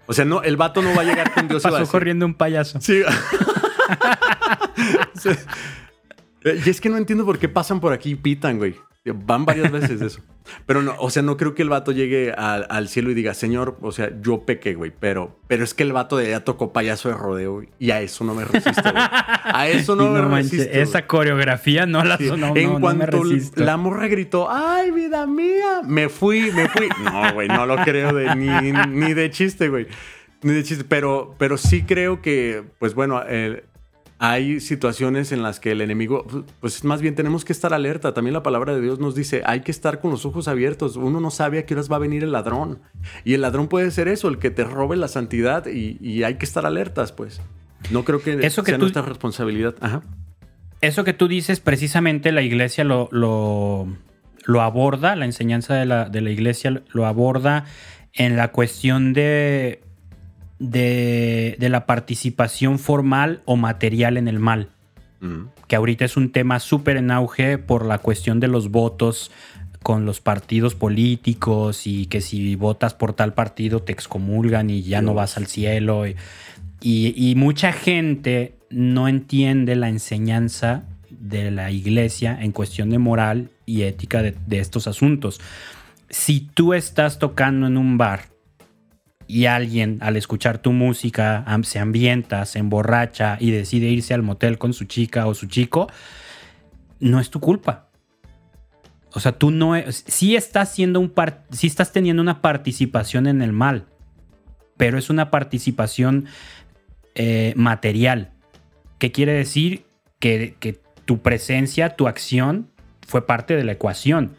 O 0.09 0.13
sea, 0.13 0.25
no, 0.25 0.41
el 0.41 0.57
vato 0.57 0.81
no 0.81 0.95
va 0.95 1.01
a 1.03 1.05
llegar 1.05 1.31
con 1.31 1.47
Dios 1.47 1.61
y 1.61 1.65
va 1.65 1.69
a 1.69 1.71
Pasó 1.73 1.83
decir- 1.83 1.91
corriendo 1.91 2.25
un 2.25 2.33
payaso. 2.33 2.81
Sí. 2.81 3.01
Sí. 5.15 5.29
Y 6.65 6.69
es 6.69 6.79
que 6.79 6.89
no 6.89 6.97
entiendo 6.97 7.25
por 7.25 7.37
qué 7.37 7.49
pasan 7.49 7.79
por 7.81 7.91
aquí 7.91 8.11
y 8.11 8.15
pitan, 8.15 8.57
güey. 8.57 8.75
Van 9.05 9.45
varias 9.45 9.71
veces 9.71 10.01
eso. 10.01 10.21
Pero 10.65 10.81
no, 10.81 10.93
o 10.99 11.09
sea, 11.09 11.23
no 11.23 11.37
creo 11.37 11.55
que 11.55 11.61
el 11.61 11.69
vato 11.69 11.91
llegue 11.91 12.31
al, 12.33 12.67
al 12.69 12.89
cielo 12.89 13.09
y 13.09 13.13
diga, 13.13 13.33
Señor, 13.33 13.77
o 13.81 13.91
sea, 13.91 14.11
yo 14.21 14.45
pequé, 14.45 14.73
güey, 14.75 14.91
pero, 14.97 15.39
pero 15.47 15.63
es 15.63 15.73
que 15.73 15.83
el 15.83 15.93
vato 15.93 16.17
de 16.17 16.27
allá 16.27 16.43
tocó 16.43 16.73
payaso 16.73 17.07
de 17.09 17.15
rodeo 17.15 17.53
güey, 17.53 17.69
y 17.79 17.91
a 17.91 18.01
eso 18.01 18.23
no 18.23 18.35
me 18.35 18.43
resisto, 18.45 18.81
güey. 18.83 18.95
A 18.97 19.67
eso 19.69 19.95
no 19.95 20.05
Y 20.07 20.09
me 20.09 20.21
manches, 20.23 20.51
resisto. 20.51 20.71
güey. 20.71 20.83
esa 20.83 21.07
coreografía 21.07 21.85
no 21.85 22.03
la 22.03 22.17
Sí. 22.17 22.27
no, 22.27 22.37
no, 22.37 22.55
en 22.55 22.73
no 22.73 22.79
cuanto 22.81 23.21
la 23.55 23.77
morra 23.77 24.07
gritó, 24.07 24.47
¡ay, 24.51 24.91
vida 24.91 25.25
mía! 25.25 25.81
Me 25.85 26.09
fui, 26.09 26.51
me 26.51 26.67
fui. 26.67 26.89
No, 27.03 27.33
güey, 27.33 27.47
no 27.47 27.65
lo 27.65 27.77
creo 27.77 28.13
de, 28.13 28.35
ni, 28.35 28.49
ni 28.71 29.13
de 29.13 29.31
chiste, 29.31 29.69
güey. 29.69 29.87
Ni 30.41 30.51
de 30.53 30.63
chiste. 30.63 30.83
Pero, 30.83 31.35
pero 31.37 31.57
sí 31.57 31.83
creo 31.83 32.21
que, 32.21 32.63
pues 32.79 32.93
bueno, 32.95 33.21
eh, 33.27 33.63
hay 34.19 34.59
situaciones 34.59 35.31
en 35.31 35.41
las 35.41 35.59
que 35.61 35.71
el 35.71 35.79
enemigo, 35.81 36.25
pues 36.59 36.83
más 36.83 37.01
bien 37.01 37.15
tenemos 37.15 37.45
que 37.45 37.53
estar 37.53 37.73
alerta. 37.73 38.13
También 38.13 38.33
la 38.33 38.43
palabra 38.43 38.75
de 38.75 38.81
Dios 38.81 38.99
nos 38.99 39.15
dice, 39.15 39.41
hay 39.45 39.61
que 39.61 39.71
estar 39.71 40.01
con 40.01 40.11
los 40.11 40.25
ojos 40.25 40.47
abiertos. 40.49 40.97
Uno 40.97 41.21
no 41.21 41.31
sabe 41.31 41.59
a 41.59 41.65
qué 41.65 41.73
horas 41.73 41.89
va 41.91 41.95
a 41.95 41.99
venir 41.99 42.23
el 42.23 42.33
ladrón. 42.33 42.79
Y 43.23 43.33
el 43.33 43.41
ladrón 43.41 43.67
puede 43.69 43.89
ser 43.91 44.07
eso, 44.09 44.27
el 44.27 44.37
que 44.37 44.51
te 44.51 44.65
robe 44.65 44.97
la 44.97 45.07
santidad 45.07 45.65
y, 45.67 45.97
y 46.01 46.23
hay 46.23 46.35
que 46.35 46.45
estar 46.45 46.65
alertas, 46.65 47.11
pues. 47.13 47.41
No 47.91 48.03
creo 48.03 48.21
que, 48.21 48.33
Eso 48.45 48.61
que 48.63 48.71
sea 48.71 48.77
tú- 48.77 48.81
nuestra 48.83 49.03
responsabilidad. 49.03 49.75
Ajá. 49.79 50.01
Eso 50.81 51.03
que 51.05 51.13
tú 51.13 51.27
dices, 51.29 51.59
precisamente 51.61 52.31
la 52.33 52.41
iglesia 52.41 52.83
lo, 52.83 53.07
lo, 53.11 53.87
lo 54.45 54.61
aborda, 54.61 55.15
la 55.15 55.25
enseñanza 55.25 55.75
de 55.75 55.85
la, 55.85 56.09
de 56.09 56.19
la 56.21 56.29
iglesia 56.29 56.83
lo 56.91 57.05
aborda 57.05 57.65
en 58.13 58.35
la 58.35 58.49
cuestión 58.49 59.13
de, 59.13 59.81
de, 60.59 61.55
de 61.59 61.69
la 61.69 61.85
participación 61.85 62.79
formal 62.79 63.41
o 63.45 63.55
material 63.55 64.17
en 64.17 64.27
el 64.27 64.39
mal, 64.39 64.69
Mm. 65.21 65.47
que 65.67 65.75
ahorita 65.75 66.05
es 66.05 66.15
un 66.15 66.31
tema 66.31 66.59
súper 66.61 66.95
en 66.95 67.11
auge 67.11 67.57
por 67.57 67.83
la 67.85 67.97
cuestión 67.97 68.39
de 68.39 68.47
los 68.47 68.71
votos 68.71 69.31
con 69.83 70.05
los 70.05 70.21
partidos 70.21 70.75
políticos 70.75 71.87
y 71.87 72.05
que 72.05 72.21
si 72.21 72.55
votas 72.55 72.93
por 72.93 73.11
tal 73.11 73.33
partido 73.33 73.81
te 73.81 73.91
excomulgan 73.91 74.69
y 74.69 74.81
ya 74.83 75.01
no 75.01 75.13
vas 75.13 75.35
al 75.35 75.47
cielo. 75.47 76.07
Y, 76.07 76.15
y- 76.81 77.13
y 77.31 77.35
mucha 77.35 77.73
gente 77.73 78.55
no 78.69 79.09
entiende 79.09 79.75
la 79.75 79.89
enseñanza 79.89 80.83
de 81.09 81.51
la 81.51 81.69
iglesia 81.69 82.37
en 82.41 82.53
cuestión 82.53 82.89
de 82.89 82.99
moral 82.99 83.49
y 83.65 83.81
ética 83.81 84.21
de, 84.21 84.35
de 84.47 84.59
estos 84.59 84.87
asuntos. 84.87 85.41
Si 86.09 86.39
tú 86.53 86.73
estás 86.73 87.19
tocando 87.19 87.67
en 87.67 87.75
un 87.75 87.97
bar 87.97 88.21
y 89.29 89.45
alguien 89.45 89.99
al 90.01 90.17
escuchar 90.17 90.57
tu 90.57 90.71
música 90.71 91.45
se 91.61 91.77
ambienta, 91.77 92.45
se 92.47 92.57
emborracha 92.57 93.37
y 93.39 93.51
decide 93.51 93.87
irse 93.87 94.15
al 94.15 94.23
motel 94.23 94.57
con 94.57 94.73
su 94.73 94.85
chica 94.85 95.27
o 95.27 95.35
su 95.35 95.45
chico, 95.45 95.87
no 96.99 97.19
es 97.19 97.29
tu 97.29 97.39
culpa. 97.39 97.89
O 99.13 99.19
sea, 99.19 99.31
tú 99.33 99.51
no 99.51 99.75
es, 99.75 100.03
sí 100.07 100.35
estás 100.35 100.73
siendo 100.73 100.99
un 100.99 101.11
par- 101.11 101.43
estás 101.51 101.91
teniendo 101.91 102.23
una 102.23 102.41
participación 102.41 103.27
en 103.27 103.43
el 103.43 103.53
mal, 103.53 103.85
pero 104.77 104.97
es 104.97 105.11
una 105.11 105.29
participación 105.29 106.25
eh, 107.13 107.53
material. 107.55 108.31
¿Qué 108.97 109.11
quiere 109.11 109.33
decir? 109.33 109.85
Que, 110.19 110.55
tu 111.05 111.21
presencia, 111.21 111.95
tu 111.95 112.07
acción 112.07 112.71
fue 113.07 113.27
parte 113.27 113.55
de 113.55 113.63
la 113.63 113.73
ecuación. 113.73 114.35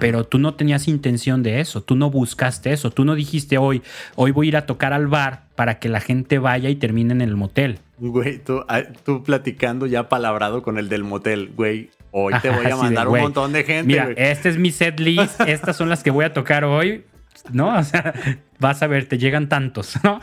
Pero 0.00 0.24
tú 0.24 0.38
no 0.38 0.54
tenías 0.54 0.88
intención 0.88 1.42
de 1.42 1.60
eso, 1.60 1.82
tú 1.82 1.96
no 1.96 2.10
buscaste 2.10 2.72
eso, 2.72 2.90
tú 2.90 3.04
no 3.04 3.14
dijiste 3.14 3.58
hoy, 3.58 3.82
hoy 4.14 4.30
voy 4.30 4.46
a 4.46 4.48
ir 4.48 4.56
a 4.56 4.66
tocar 4.66 4.92
al 4.92 5.06
bar 5.06 5.44
para 5.54 5.78
que 5.78 5.88
la 5.88 6.00
gente 6.00 6.38
vaya 6.38 6.68
y 6.68 6.76
termine 6.76 7.12
en 7.12 7.20
el 7.20 7.36
motel. 7.36 7.80
Güey, 7.98 8.38
tú, 8.38 8.64
ah, 8.68 8.82
tú 9.04 9.22
platicando 9.22 9.86
ya 9.86 10.08
palabrado 10.08 10.62
con 10.62 10.78
el 10.78 10.88
del 10.88 11.04
motel, 11.04 11.52
güey. 11.56 11.90
Hoy 12.10 12.34
te 12.40 12.50
voy 12.50 12.66
a 12.66 12.70
de, 12.70 12.74
mandar 12.74 13.08
un 13.08 13.20
montón 13.20 13.52
de 13.52 13.64
gente, 13.64 13.86
Mira, 13.86 14.04
güey. 14.04 14.16
este 14.18 14.48
es 14.48 14.58
mi 14.58 14.70
set 14.70 15.00
list, 15.00 15.40
estas 15.46 15.76
son 15.76 15.88
las 15.88 16.02
que 16.02 16.10
voy 16.10 16.24
a 16.24 16.32
tocar 16.32 16.64
hoy, 16.64 17.04
¿no? 17.52 17.76
O 17.78 17.82
sea, 17.82 18.14
vas 18.58 18.82
a 18.82 18.86
ver, 18.86 19.06
te 19.06 19.18
llegan 19.18 19.48
tantos, 19.48 19.98
¿no? 20.02 20.20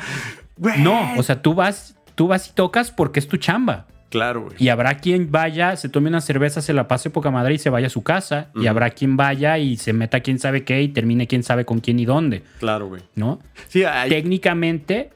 Güey. 0.58 0.82
No, 0.82 1.16
o 1.18 1.24
sea, 1.24 1.42
tú 1.42 1.56
vas, 1.56 1.96
tú 2.16 2.28
vas 2.28 2.50
y 2.50 2.54
tocas 2.54 2.92
porque 2.92 3.20
es 3.20 3.28
tu 3.28 3.38
chamba. 3.38 3.88
Claro, 4.14 4.44
güey. 4.44 4.56
Y 4.60 4.70
habrá 4.70 4.98
quien 4.98 5.32
vaya, 5.32 5.76
se 5.76 5.90
tome 5.90 6.08
una 6.08 6.22
cerveza, 6.22 6.62
se 6.62 6.72
la 6.72 6.88
pase 6.88 7.10
poca 7.10 7.32
madre 7.32 7.56
y 7.56 7.58
se 7.58 7.72
vaya 7.72 7.88
a 7.88 7.90
su 7.90 8.04
casa. 8.04 8.52
Y 8.54 8.68
habrá 8.68 8.92
quien 8.92 9.18
vaya 9.18 9.58
y 9.58 9.76
se 9.76 9.92
meta 9.92 10.20
quién 10.20 10.38
sabe 10.38 10.64
qué 10.64 10.84
y 10.84 10.90
termine 10.90 11.26
quién 11.26 11.42
sabe 11.42 11.66
con 11.66 11.80
quién 11.80 11.98
y 11.98 12.06
dónde, 12.06 12.44
Claro, 12.60 12.90
güey. 12.90 13.02
¿no? 13.16 13.40
Sí, 13.70 13.84
hay, 13.86 14.12
Técnicamente, 14.12 15.10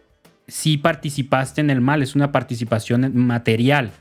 sí 0.47 0.79
participaste 0.79 1.61
en 1.61 1.69
el 1.69 1.79
mal, 1.79 2.01
es 2.01 2.15
una 2.15 2.31
participación 2.31 3.15
material, 3.15 3.91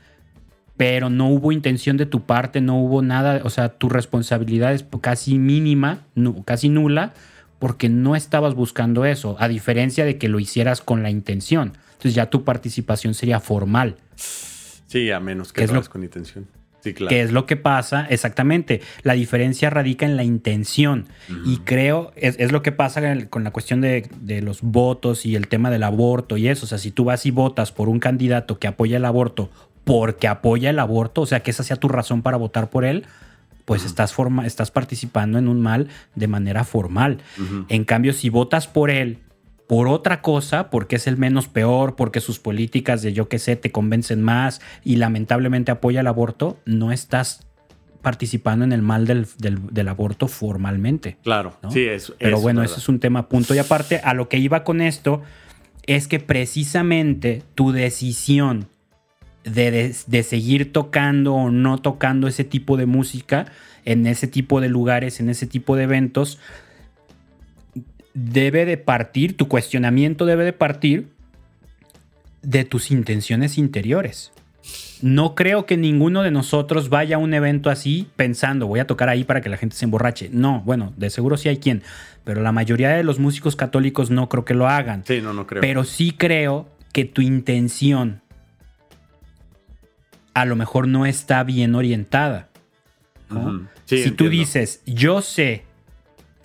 pero 0.77 1.11
no 1.11 1.29
hubo 1.29 1.51
intención 1.51 1.95
de 1.97 2.07
tu 2.07 2.21
parte, 2.21 2.59
no 2.59 2.81
hubo 2.81 3.03
nada, 3.03 3.41
o 3.43 3.51
sea, 3.51 3.69
tu 3.69 3.89
responsabilidad 3.89 4.73
es 4.73 4.83
casi 4.99 5.37
mínima, 5.37 5.99
casi 6.45 6.69
nula, 6.69 7.13
porque 7.59 7.87
no 7.87 8.15
estabas 8.15 8.55
buscando 8.55 9.05
eso, 9.05 9.35
a 9.39 9.47
diferencia 9.47 10.05
de 10.05 10.17
que 10.17 10.27
lo 10.27 10.39
hicieras 10.39 10.81
con 10.81 11.03
la 11.03 11.11
intención. 11.11 11.73
Entonces 11.91 12.15
ya 12.15 12.31
tu 12.31 12.43
participación 12.43 13.13
sería 13.13 13.39
formal. 13.39 13.97
Sí, 14.97 15.11
a 15.11 15.19
menos 15.19 15.53
que 15.53 15.59
¿Qué 15.59 15.65
es 15.65 15.71
lo 15.71 15.83
con 15.83 16.03
intención. 16.03 16.47
Sí, 16.81 16.93
claro. 16.93 17.09
¿Qué 17.09 17.21
es 17.21 17.31
lo 17.31 17.45
que 17.45 17.57
pasa? 17.57 18.05
Exactamente. 18.09 18.81
La 19.01 19.13
diferencia 19.13 19.69
radica 19.69 20.05
en 20.05 20.15
la 20.15 20.23
intención. 20.23 21.07
Y 21.45 21.57
creo, 21.57 22.13
es, 22.15 22.35
es 22.39 22.51
lo 22.51 22.61
que 22.61 22.71
pasa 22.71 23.01
con 23.29 23.43
la 23.43 23.51
cuestión 23.51 23.81
de, 23.81 24.07
de 24.21 24.41
los 24.41 24.61
votos 24.61 25.25
y 25.25 25.35
el 25.35 25.47
tema 25.47 25.71
del 25.71 25.83
aborto 25.83 26.37
y 26.37 26.47
eso. 26.47 26.65
O 26.65 26.67
sea, 26.67 26.77
si 26.77 26.91
tú 26.91 27.03
vas 27.03 27.25
y 27.25 27.31
votas 27.31 27.71
por 27.71 27.89
un 27.89 27.99
candidato 27.99 28.59
que 28.59 28.67
apoya 28.67 28.97
el 28.97 29.05
aborto 29.05 29.49
porque 29.83 30.27
apoya 30.27 30.69
el 30.69 30.79
aborto, 30.79 31.21
o 31.21 31.25
sea, 31.25 31.41
que 31.41 31.51
esa 31.51 31.63
sea 31.63 31.77
tu 31.77 31.87
razón 31.87 32.21
para 32.21 32.37
votar 32.37 32.69
por 32.69 32.85
él, 32.85 33.05
pues 33.63 33.85
estás, 33.85 34.13
forma, 34.13 34.45
estás 34.45 34.69
participando 34.69 35.39
en 35.39 35.47
un 35.47 35.61
mal 35.61 35.87
de 36.15 36.27
manera 36.27 36.63
formal. 36.63 37.19
En 37.69 37.85
cambio, 37.85 38.13
si 38.13 38.29
votas 38.29 38.67
por 38.67 38.89
él 38.89 39.19
por 39.67 39.87
otra 39.89 40.21
cosa, 40.21 40.69
porque 40.69 40.95
es 40.95 41.07
el 41.07 41.17
menos 41.17 41.47
peor, 41.47 41.95
porque 41.95 42.21
sus 42.21 42.39
políticas 42.39 43.01
de 43.01 43.11
yo 43.13 43.27
qué 43.27 43.37
sé 43.37 43.55
te 43.57 43.71
convencen 43.71 44.23
más 44.23 44.61
y 44.83 44.95
lamentablemente 44.95 45.71
apoya 45.71 45.99
el 45.99 46.07
aborto, 46.07 46.57
no 46.65 46.91
estás 46.93 47.45
participando 48.01 48.63
en 48.63 48.71
el 48.71 48.81
mal 48.81 49.05
del, 49.05 49.27
del- 49.39 49.67
del 49.73 49.87
aborto 49.89 50.27
formalmente. 50.29 51.17
Claro. 51.23 51.57
¿no? 51.61 51.71
Sí, 51.71 51.83
eso. 51.85 52.13
Pero 52.17 52.39
bueno, 52.39 52.61
verdad. 52.61 52.73
ese 52.73 52.81
es 52.81 52.87
un 52.89 52.99
tema 52.99 53.27
punto 53.27 53.53
y 53.53 53.57
aparte. 53.57 53.99
A 54.03 54.13
lo 54.13 54.29
que 54.29 54.37
iba 54.37 54.63
con 54.63 54.79
esto 54.79 55.21
es 55.85 56.07
que 56.07 56.19
precisamente 56.21 57.43
tu 57.55 57.71
decisión 57.73 58.67
de, 59.43 59.71
de- 59.71 59.95
de 60.05 60.23
seguir 60.23 60.71
tocando 60.71 61.33
o 61.33 61.49
no 61.51 61.77
tocando 61.79 62.27
ese 62.27 62.43
tipo 62.43 62.77
de 62.77 62.85
música 62.85 63.45
en 63.85 64.05
ese 64.07 64.27
tipo 64.27 64.59
de 64.61 64.69
lugares, 64.69 65.19
en 65.19 65.29
ese 65.29 65.47
tipo 65.47 65.75
de 65.75 65.83
eventos, 65.83 66.39
debe 68.17 68.65
de 68.65 68.77
partir, 68.77 69.37
tu 69.37 69.47
cuestionamiento 69.47 70.25
debe 70.25 70.43
de 70.43 70.53
partir 70.53 71.09
de 72.41 72.65
tus 72.65 72.89
intenciones 72.89 73.59
interiores. 73.59 74.31
No 75.03 75.35
creo 75.35 75.67
que 75.67 75.77
ninguno 75.77 76.23
de 76.23 76.31
nosotros 76.31 76.89
vaya 76.89 77.17
a 77.17 77.19
un 77.19 77.35
evento 77.35 77.69
así 77.69 78.07
pensando, 78.15 78.65
voy 78.65 78.79
a 78.79 78.87
tocar 78.87 79.09
ahí 79.09 79.23
para 79.23 79.41
que 79.41 79.49
la 79.49 79.57
gente 79.57 79.75
se 79.75 79.85
emborrache. 79.85 80.29
No, 80.33 80.61
bueno, 80.61 80.93
de 80.97 81.11
seguro 81.11 81.37
sí 81.37 81.47
hay 81.47 81.57
quien, 81.57 81.83
pero 82.23 82.41
la 82.41 82.51
mayoría 82.51 82.89
de 82.89 83.03
los 83.03 83.19
músicos 83.19 83.55
católicos 83.55 84.09
no 84.09 84.27
creo 84.29 84.45
que 84.45 84.55
lo 84.55 84.67
hagan. 84.67 85.03
Sí, 85.05 85.21
no, 85.21 85.33
no 85.33 85.45
creo. 85.45 85.61
Pero 85.61 85.83
sí 85.83 86.11
creo 86.11 86.67
que 86.93 87.05
tu 87.05 87.21
intención 87.21 88.21
a 90.33 90.45
lo 90.45 90.55
mejor 90.55 90.87
no 90.87 91.05
está 91.05 91.43
bien 91.43 91.75
orientada. 91.75 92.49
¿no? 93.29 93.39
Ujú. 93.41 93.67
Sí, 93.85 94.03
si 94.03 94.11
tú 94.11 94.27
dices, 94.27 94.81
yo 94.87 95.21
sé 95.21 95.66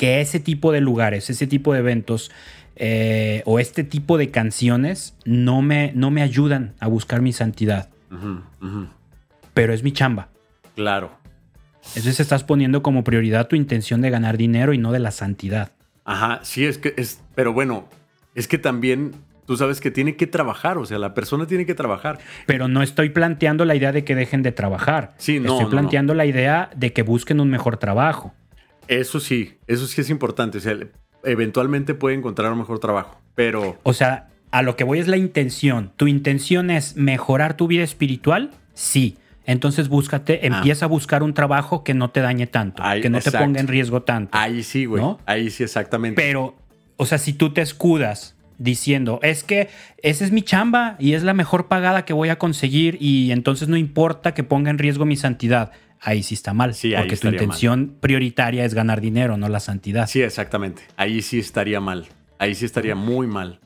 que 0.03 0.21
ese 0.21 0.41
tipo 0.41 0.73
de 0.73 0.81
lugares, 0.81 1.31
ese 1.31 1.47
tipo 1.47 1.73
de 1.73 1.79
eventos 1.79 2.33
eh, 2.75 3.45
o 3.45 3.61
este 3.61 3.85
tipo 3.85 4.19
de 4.19 4.33
canciones 4.33 5.15
no 5.25 5.63
me, 5.63 5.93
no 5.95 6.11
me 6.11 6.23
ayudan 6.23 6.75
a 6.81 6.89
buscar 6.89 7.23
mi 7.23 7.33
santidad, 7.33 7.89
pero 9.55 9.73
es 9.73 9.85
mi 9.85 9.93
chamba. 9.93 10.31
Claro. 10.75 11.13
Entonces 11.95 12.19
estás 12.19 12.43
poniendo 12.43 12.83
como 12.83 13.05
prioridad 13.05 13.47
tu 13.47 13.55
intención 13.55 14.01
de 14.01 14.11
ganar 14.11 14.39
dinero 14.39 14.73
y 14.73 14.79
no 14.79 14.91
de 14.91 14.99
la 14.99 15.13
santidad. 15.13 15.71
Ajá, 16.05 16.41
sí, 16.43 16.67
es 16.67 16.79
que 16.79 16.95
es. 16.97 17.23
Pero 17.37 17.53
bueno, 17.53 17.89
es 18.35 18.49
que 18.49 18.59
también 18.59 19.13
tú 19.47 19.57
sabes 19.57 19.81
que 19.81 19.93
tiene 19.93 20.17
que 20.17 20.27
trabajar, 20.27 20.79
o 20.79 20.85
sea, 20.85 20.99
la 20.99 21.15
persona 21.15 21.47
tiene 21.47 21.65
que 21.65 21.77
trabajar. 21.77 22.19
Pero 22.47 22.67
no 22.67 22.83
estoy 22.83 23.11
planteando 23.11 23.65
la 23.65 23.77
idea 23.77 23.93
de 23.93 24.03
que 24.03 24.17
dejen 24.17 24.43
de 24.43 24.51
trabajar. 24.51 25.15
Sí, 25.19 25.39
no, 25.39 25.53
Estoy 25.53 25.67
no, 25.67 25.71
planteando 25.71 26.15
la 26.15 26.27
idea 26.27 26.71
de 26.75 26.93
que 26.93 27.03
busquen 27.03 27.39
un 27.39 27.51
mejor 27.51 27.77
trabajo. 27.77 28.35
Eso 28.89 29.21
sí, 29.21 29.55
eso 29.67 29.87
sí 29.87 30.01
es 30.01 30.11
importante. 30.11 30.59
O 30.59 30.61
sea, 30.61 30.77
eventualmente 31.25 31.95
puede 31.95 32.17
encontrar 32.17 32.53
un 32.53 32.59
mejor 32.59 32.79
trabajo. 32.79 33.21
Pero. 33.35 33.79
O 33.83 33.93
sea, 33.93 34.29
a 34.51 34.63
lo 34.63 34.77
que 34.77 34.85
voy 34.85 34.99
es 34.99 35.09
la 35.09 35.17
intención. 35.17 35.93
¿Tu 35.97 36.09
intención 36.09 36.71
es 36.71 36.97
mejorar 36.97 37.57
tu 37.57 37.67
vida 37.67 37.83
espiritual? 37.85 38.51
Sí. 38.75 39.17
Entonces 39.45 39.89
búscate, 39.89 40.41
Ah. 40.43 40.47
empieza 40.59 40.85
a 40.85 40.89
buscar 40.89 41.23
un 41.23 41.35
trabajo 41.35 41.83
que 41.83 41.95
no 41.95 42.11
te 42.11 42.21
dañe 42.21 42.47
tanto, 42.47 42.83
Ahí- 42.85 43.01
que 43.01 43.11
no 43.11 43.19
te 43.21 43.33
ponga 43.33 43.59
en 43.61 43.67
riesgo 43.67 44.03
tanto. 44.03 44.39
Ahí 44.39 44.63
sí, 44.63 44.85
güey. 44.85 45.03
¿No? 45.03 45.19
Ahí 45.27 45.51
sí, 45.51 45.65
exactamente. 45.65 46.21
Pero, 46.21 46.55
o 46.97 47.07
sea, 47.07 47.19
si 47.19 47.33
tú 47.33 47.53
te 47.53 47.61
escudas 47.61 48.37
diciendo, 48.59 49.19
es 49.23 49.43
que 49.43 49.69
esa 50.03 50.25
es 50.25 50.31
mi 50.31 50.43
chamba 50.43 50.95
y 51.01 51.15
es 51.15 51.25
la 51.25 51.35
mejor 51.35 51.67
pagada 51.67 52.05
que 52.05 52.13
voy 52.13 52.29
a 52.29 52.39
conseguir 52.39 52.99
y 53.01 53.33
entonces 53.33 53.67
no 53.67 53.77
importa 53.77 54.33
que 54.35 54.45
ponga 54.45 54.71
en 54.71 54.79
riesgo 54.79 55.05
mi 55.07 55.17
santidad, 55.17 55.73
ahí 56.03 56.23
sí 56.23 56.35
está 56.35 56.53
mal, 56.53 56.75
Sí, 56.75 56.93
porque 56.97 57.17
tu 57.17 57.29
intención 57.29 57.97
prioritaria 58.01 58.65
es 58.65 58.75
ganar 58.75 59.01
dinero, 59.01 59.37
no 59.37 59.49
la 59.49 59.61
santidad. 59.61 60.09
Sí, 60.09 60.21
exactamente. 60.23 60.83
Ahí 60.97 61.23
sí 61.23 61.39
estaría 61.39 61.81
mal. 61.81 62.07
Ahí 62.39 62.55
sí 62.55 62.65
estaría 62.65 62.95
muy 62.95 63.27
mal. 63.27 63.61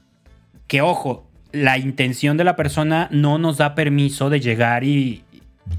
Que 0.67 0.83
ojo, 0.83 1.27
la 1.53 1.79
intención 1.79 2.37
de 2.37 2.45
la 2.45 2.55
persona 2.57 3.09
no 3.11 3.39
nos 3.39 3.57
da 3.57 3.75
permiso 3.75 4.29
de 4.29 4.41
llegar 4.41 4.85
y, 4.85 5.25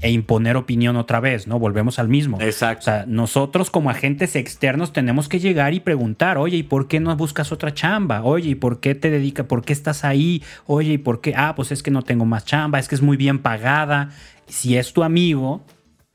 e 0.00 0.10
imponer 0.10 0.56
opinión 0.56 0.96
otra 0.96 1.20
vez, 1.20 1.46
¿no? 1.46 1.58
Volvemos 1.58 1.98
al 1.98 2.08
mismo. 2.08 2.40
Exacto. 2.40 2.80
O 2.80 2.84
sea, 2.84 3.04
nosotros 3.06 3.70
como 3.70 3.90
agentes 3.90 4.34
externos 4.34 4.92
tenemos 4.92 5.28
que 5.28 5.38
llegar 5.38 5.74
y 5.74 5.80
preguntar, 5.80 6.38
oye, 6.38 6.56
¿y 6.56 6.62
por 6.64 6.88
qué 6.88 6.98
no 6.98 7.14
buscas 7.16 7.52
otra 7.52 7.72
chamba? 7.72 8.22
Oye, 8.24 8.50
¿y 8.50 8.54
por 8.56 8.80
qué 8.80 8.94
te 8.94 9.10
dedicas? 9.10 9.46
¿Por 9.46 9.64
qué 9.64 9.72
estás 9.72 10.04
ahí? 10.04 10.42
Oye, 10.66 10.94
¿y 10.94 10.98
por 10.98 11.20
qué? 11.20 11.34
Ah, 11.36 11.54
pues 11.54 11.70
es 11.70 11.82
que 11.82 11.90
no 11.90 12.02
tengo 12.02 12.24
más 12.24 12.44
chamba, 12.44 12.78
es 12.78 12.88
que 12.88 12.96
es 12.96 13.02
muy 13.02 13.16
bien 13.16 13.38
pagada. 13.38 14.10
Si 14.46 14.76
es 14.76 14.92
tu 14.92 15.04
amigo, 15.04 15.64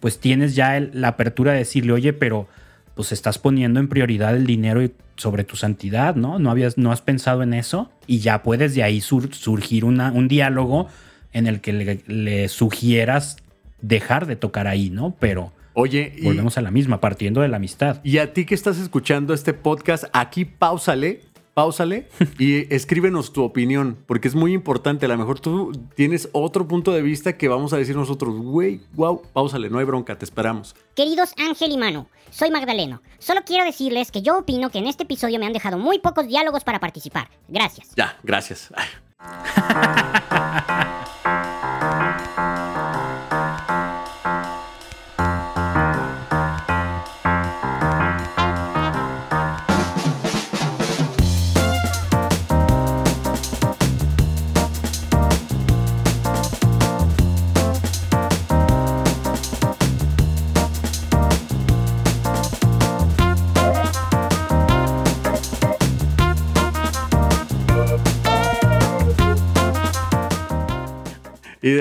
pues 0.03 0.19
tienes 0.19 0.53
ya 0.53 0.75
el- 0.75 0.91
la 0.93 1.07
apertura 1.07 1.53
de 1.53 1.59
decirle, 1.59 1.93
oye, 1.93 2.11
pero 2.11 2.45
pues 2.93 3.13
estás 3.13 3.37
poniendo 3.39 3.79
en 3.79 3.87
prioridad 3.87 4.35
el 4.35 4.45
dinero 4.45 4.83
y- 4.83 4.91
sobre 5.15 5.45
tu 5.45 5.55
santidad, 5.55 6.15
¿no? 6.15 6.39
¿No, 6.39 6.51
habías, 6.51 6.77
no 6.77 6.91
has 6.91 7.01
pensado 7.01 7.41
en 7.41 7.53
eso? 7.53 7.89
Y 8.05 8.19
ya 8.19 8.43
puedes 8.43 8.75
de 8.75 8.83
ahí 8.83 8.99
sur- 8.99 9.33
surgir 9.33 9.85
una- 9.85 10.11
un 10.11 10.27
diálogo 10.27 10.89
en 11.31 11.47
el 11.47 11.61
que 11.61 11.71
le, 11.71 12.01
le 12.07 12.49
sugieras 12.49 13.37
dejar 13.81 14.25
de 14.25 14.35
tocar 14.35 14.67
ahí, 14.67 14.89
¿no? 14.89 15.15
Pero 15.21 15.53
Oye, 15.73 16.13
y, 16.17 16.23
volvemos 16.25 16.57
a 16.57 16.61
la 16.61 16.69
misma, 16.69 16.99
partiendo 16.99 17.39
de 17.39 17.47
la 17.47 17.55
amistad. 17.57 18.01
y 18.03 18.17
a 18.17 18.33
ti 18.33 18.43
que 18.45 18.55
estás 18.55 18.77
escuchando 18.79 19.33
este 19.33 19.53
podcast, 19.53 20.03
aquí 20.11 20.43
pausale, 20.43 21.21
pausale 21.53 22.07
y 22.39 22.73
escríbenos 22.73 23.33
tu 23.33 23.43
opinión, 23.43 23.97
porque 24.05 24.27
es 24.27 24.35
muy 24.35 24.53
importante. 24.53 25.05
A 25.05 25.09
lo 25.09 25.17
mejor 25.17 25.39
tú 25.39 25.71
tienes 25.95 26.29
otro 26.31 26.67
punto 26.67 26.91
de 26.91 27.01
vista 27.01 27.37
que 27.37 27.47
vamos 27.47 27.73
a 27.73 27.77
decir 27.77 27.95
nosotros, 27.95 28.35
güey, 28.35 28.81
wow, 28.93 29.21
pausale, 29.33 29.69
no 29.69 29.79
hay 29.79 29.85
bronca, 29.85 30.17
te 30.17 30.25
esperamos. 30.25 30.75
Queridos 30.95 31.33
Ángel 31.37 31.71
y 31.71 31.77
Manu, 31.77 32.07
soy 32.31 32.51
Magdaleno. 32.51 33.01
Solo 33.19 33.41
quiero 33.45 33.65
decirles 33.65 34.11
que 34.11 34.21
yo 34.21 34.37
opino 34.37 34.69
que 34.69 34.79
en 34.79 34.87
este 34.87 35.03
episodio 35.03 35.39
me 35.39 35.45
han 35.45 35.53
dejado 35.53 35.77
muy 35.77 35.99
pocos 35.99 36.27
diálogos 36.27 36.63
para 36.63 36.79
participar. 36.79 37.29
Gracias. 37.47 37.91
Ya, 37.95 38.17
gracias. 38.23 38.69
Y 71.63 71.77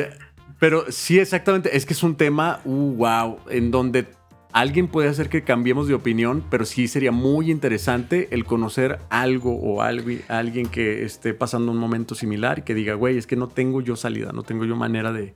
pero 0.63 0.85
sí, 0.93 1.19
exactamente. 1.19 1.77
Es 1.77 1.85
que 1.85 1.93
es 1.93 2.05
un 2.05 2.15
tema, 2.15 2.61
uh, 2.65 2.95
wow, 2.95 3.39
en 3.51 3.73
donde 3.73 4.07
alguien 4.53 4.87
puede 4.87 5.09
hacer 5.09 5.29
que 5.29 5.43
cambiemos 5.43 5.89
de 5.89 5.95
opinión, 5.95 6.45
pero 6.51 6.65
sí 6.65 6.87
sería 6.87 7.11
muy 7.11 7.51
interesante 7.51 8.29
el 8.31 8.45
conocer 8.45 9.01
algo 9.11 9.57
o 9.57 9.83
algo, 9.83 10.11
alguien 10.29 10.67
que 10.67 11.05
esté 11.05 11.35
pasando 11.35 11.73
un 11.73 11.79
momento 11.79 12.15
similar 12.15 12.61
y 12.61 12.63
que 12.63 12.75
diga, 12.75 12.95
güey, 12.95 13.19
es 13.19 13.27
que 13.27 13.35
no 13.35 13.49
tengo 13.49 13.81
yo 13.81 13.97
salida, 13.97 14.31
no 14.33 14.45
tengo 14.45 14.65
yo 14.65 14.77
manera 14.77 15.13
de, 15.13 15.35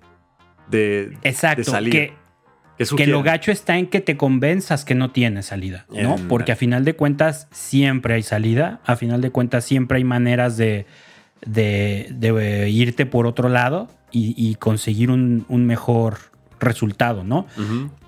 de, 0.71 1.17
Exacto, 1.25 1.63
de 1.63 1.65
salir. 1.65 1.93
que, 1.93 2.13
Que 2.97 3.09
lo 3.09 3.25
gacho 3.25 3.51
está 3.51 3.79
en 3.79 3.89
que 3.89 4.01
te 4.01 4.17
convenzas 4.17 4.85
que 4.85 4.95
no 4.95 5.11
tienes 5.11 5.47
salida, 5.47 5.87
¿no? 5.91 6.17
Porque 6.29 6.53
a 6.53 6.57
final 6.57 6.85
de 6.85 6.95
cuentas 6.95 7.49
siempre 7.51 8.15
hay 8.15 8.23
salida, 8.23 8.81
a 8.85 8.95
final 8.95 9.23
de 9.23 9.31
cuentas 9.31 9.65
siempre 9.65 9.99
hay 9.99 10.05
maneras 10.05 10.57
de, 10.57 10.87
de, 11.45 12.09
de 12.13 12.69
irte 12.71 13.07
por 13.07 13.27
otro 13.27 13.49
lado 13.49 13.89
y, 14.11 14.35
y 14.37 14.55
conseguir 14.57 15.11
un, 15.11 15.45
un 15.49 15.67
mejor 15.67 16.17
resultado, 16.61 17.23
¿no? 17.25 17.47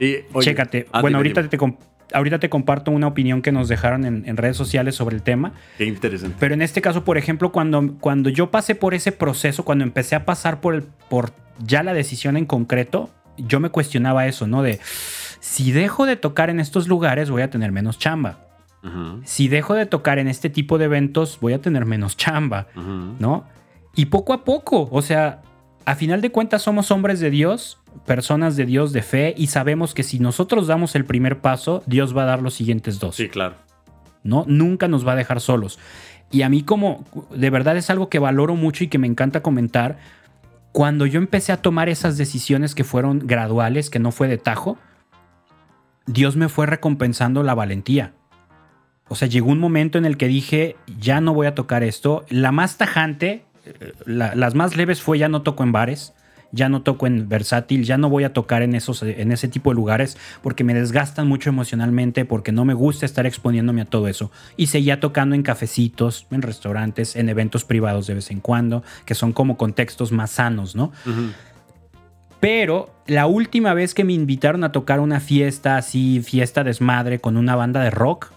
Y, 0.00 0.16
oye, 0.32 0.44
Chécate. 0.46 0.86
ah, 0.92 1.00
bueno, 1.00 1.18
dime, 1.18 1.28
ahorita 1.28 1.40
dime. 1.42 1.50
te, 1.50 1.58
com- 1.58 1.76
ahorita 2.14 2.38
te 2.38 2.48
comparto 2.48 2.90
una 2.90 3.06
opinión 3.06 3.42
que 3.42 3.52
nos 3.52 3.68
dejaron 3.68 4.04
en, 4.06 4.22
en 4.26 4.36
redes 4.38 4.56
sociales 4.56 4.94
sobre 4.94 5.16
el 5.16 5.22
tema. 5.22 5.52
Qué 5.76 5.84
interesante. 5.84 6.36
Pero 6.40 6.54
en 6.54 6.62
este 6.62 6.80
caso, 6.80 7.04
por 7.04 7.18
ejemplo, 7.18 7.52
cuando, 7.52 7.94
cuando 8.00 8.30
yo 8.30 8.50
pasé 8.50 8.74
por 8.74 8.94
ese 8.94 9.12
proceso, 9.12 9.64
cuando 9.64 9.84
empecé 9.84 10.14
a 10.16 10.24
pasar 10.24 10.60
por, 10.60 10.74
el, 10.74 10.82
por 11.10 11.32
ya 11.62 11.82
la 11.82 11.92
decisión 11.92 12.36
en 12.38 12.46
concreto, 12.46 13.10
yo 13.36 13.60
me 13.60 13.68
cuestionaba 13.68 14.26
eso, 14.26 14.46
¿no? 14.46 14.62
De 14.62 14.80
si 15.40 15.70
dejo 15.70 16.06
de 16.06 16.16
tocar 16.16 16.48
en 16.50 16.58
estos 16.58 16.88
lugares, 16.88 17.28
voy 17.30 17.42
a 17.42 17.50
tener 17.50 17.70
menos 17.70 17.98
chamba. 17.98 18.40
Si 19.24 19.48
dejo 19.48 19.74
de 19.74 19.86
tocar 19.86 20.18
en 20.18 20.28
este 20.28 20.50
tipo 20.50 20.78
de 20.78 20.86
eventos, 20.86 21.38
voy 21.40 21.52
a 21.52 21.60
tener 21.60 21.84
menos 21.84 22.16
chamba. 22.16 22.68
¿no? 23.18 23.46
Y 23.94 24.06
poco 24.06 24.32
a 24.32 24.44
poco, 24.44 24.88
o 24.90 25.02
sea, 25.02 25.42
a 25.84 25.94
final 25.94 26.20
de 26.20 26.30
cuentas 26.30 26.62
somos 26.62 26.90
hombres 26.90 27.20
de 27.20 27.30
Dios, 27.30 27.78
personas 28.06 28.56
de 28.56 28.66
Dios 28.66 28.92
de 28.92 29.02
fe, 29.02 29.34
y 29.36 29.48
sabemos 29.48 29.94
que 29.94 30.02
si 30.02 30.18
nosotros 30.18 30.66
damos 30.66 30.94
el 30.94 31.04
primer 31.04 31.40
paso, 31.40 31.82
Dios 31.86 32.16
va 32.16 32.22
a 32.22 32.26
dar 32.26 32.42
los 32.42 32.54
siguientes 32.54 32.98
dos. 32.98 33.16
Sí, 33.16 33.28
claro. 33.28 33.54
¿no? 34.22 34.44
Nunca 34.46 34.88
nos 34.88 35.06
va 35.06 35.12
a 35.12 35.16
dejar 35.16 35.40
solos. 35.40 35.78
Y 36.30 36.42
a 36.42 36.48
mí 36.48 36.62
como, 36.62 37.04
de 37.30 37.50
verdad 37.50 37.76
es 37.76 37.90
algo 37.90 38.08
que 38.08 38.18
valoro 38.18 38.54
mucho 38.54 38.84
y 38.84 38.88
que 38.88 38.98
me 38.98 39.06
encanta 39.06 39.42
comentar, 39.42 39.98
cuando 40.72 41.06
yo 41.06 41.18
empecé 41.18 41.52
a 41.52 41.62
tomar 41.62 41.88
esas 41.88 42.18
decisiones 42.18 42.74
que 42.74 42.84
fueron 42.84 43.20
graduales, 43.20 43.90
que 43.90 43.98
no 43.98 44.12
fue 44.12 44.28
de 44.28 44.38
tajo, 44.38 44.78
Dios 46.06 46.36
me 46.36 46.48
fue 46.48 46.66
recompensando 46.66 47.42
la 47.42 47.54
valentía. 47.54 48.12
O 49.08 49.14
sea, 49.14 49.26
llegó 49.28 49.50
un 49.50 49.58
momento 49.58 49.98
en 49.98 50.04
el 50.04 50.16
que 50.16 50.28
dije, 50.28 50.76
ya 51.00 51.20
no 51.20 51.32
voy 51.34 51.46
a 51.46 51.54
tocar 51.54 51.82
esto. 51.82 52.24
La 52.28 52.52
más 52.52 52.76
tajante, 52.76 53.44
eh, 53.64 53.92
la- 54.06 54.34
las 54.34 54.54
más 54.54 54.76
leves 54.76 55.00
fue 55.02 55.18
ya 55.18 55.28
no 55.28 55.42
toco 55.42 55.62
en 55.62 55.72
bares, 55.72 56.12
ya 56.50 56.70
no 56.70 56.80
toco 56.80 57.06
en 57.06 57.28
versátil, 57.28 57.84
ya 57.84 57.98
no 57.98 58.08
voy 58.08 58.24
a 58.24 58.32
tocar 58.32 58.62
en, 58.62 58.74
esos, 58.74 59.02
en 59.02 59.32
ese 59.32 59.48
tipo 59.48 59.68
de 59.70 59.74
lugares 59.76 60.16
porque 60.42 60.64
me 60.64 60.72
desgastan 60.72 61.28
mucho 61.28 61.50
emocionalmente, 61.50 62.24
porque 62.24 62.52
no 62.52 62.64
me 62.64 62.72
gusta 62.72 63.04
estar 63.04 63.26
exponiéndome 63.26 63.82
a 63.82 63.84
todo 63.84 64.08
eso. 64.08 64.30
Y 64.56 64.68
seguía 64.68 64.98
tocando 65.00 65.34
en 65.34 65.42
cafecitos, 65.42 66.26
en 66.30 66.40
restaurantes, 66.40 67.16
en 67.16 67.28
eventos 67.28 67.64
privados 67.64 68.06
de 68.06 68.14
vez 68.14 68.30
en 68.30 68.40
cuando, 68.40 68.82
que 69.04 69.14
son 69.14 69.32
como 69.34 69.58
contextos 69.58 70.10
más 70.10 70.30
sanos, 70.30 70.74
¿no? 70.74 70.90
Pero 72.40 72.94
la 73.06 73.26
última 73.26 73.74
vez 73.74 73.94
que 73.94 74.04
me 74.04 74.12
invitaron 74.12 74.62
a 74.64 74.70
tocar 74.72 75.00
una 75.00 75.18
fiesta 75.20 75.76
así, 75.76 76.22
fiesta 76.22 76.62
desmadre 76.62 77.18
con 77.18 77.36
una 77.36 77.56
banda 77.56 77.82
de 77.82 77.90
rock, 77.90 78.32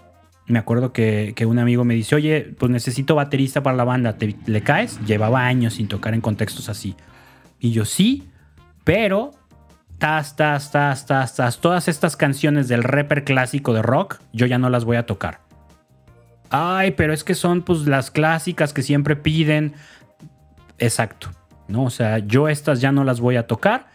me 0.46 0.58
acuerdo 0.58 0.92
que, 0.92 1.34
un 1.46 1.58
amigo 1.58 1.84
me 1.84 1.94
dice, 1.94 2.14
oye, 2.14 2.54
pues 2.58 2.70
necesito 2.70 3.14
baterista 3.14 3.62
para 3.62 3.76
la 3.76 3.84
banda, 3.84 4.18
¿te, 4.18 4.36
¿le 4.46 4.62
caes? 4.62 5.00
Llevaba 5.06 5.46
años 5.46 5.74
sin 5.74 5.88
tocar 5.88 6.14
en 6.14 6.20
contextos 6.20 6.68
así. 6.68 6.96
Y 7.58 7.70
yo 7.70 7.84
sí, 7.84 8.28
pero 8.84 9.30
tas, 9.98 10.36
tas, 10.36 10.70
tas, 10.70 11.06
tas, 11.06 11.36
tas, 11.36 11.60
todas 11.60 11.88
estas 11.88 12.16
canciones 12.16 12.68
del 12.68 12.82
rapper 12.82 13.24
clásico 13.24 13.72
de 13.72 13.82
rock, 13.82 14.20
yo 14.32 14.46
ya 14.46 14.58
no 14.58 14.68
las 14.68 14.84
voy 14.84 14.96
a 14.96 15.06
tocar. 15.06 15.40
Ay, 16.50 16.90
pero 16.92 17.12
es 17.12 17.24
que 17.24 17.34
son 17.34 17.62
pues 17.62 17.86
las 17.86 18.10
clásicas 18.10 18.72
que 18.72 18.82
siempre 18.82 19.16
piden. 19.16 19.74
Exacto. 20.78 21.30
¿no? 21.68 21.84
O 21.84 21.90
sea, 21.90 22.18
yo 22.18 22.48
estas 22.48 22.80
ya 22.80 22.92
no 22.92 23.04
las 23.04 23.20
voy 23.20 23.36
a 23.36 23.46
tocar. 23.46 23.86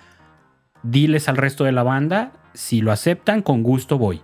Diles 0.83 1.29
al 1.29 1.37
resto 1.37 1.63
de 1.63 1.71
la 1.71 1.83
banda, 1.83 2.31
si 2.53 2.81
lo 2.81 2.91
aceptan, 2.91 3.41
con 3.41 3.63
gusto 3.63 3.97
voy. 3.97 4.21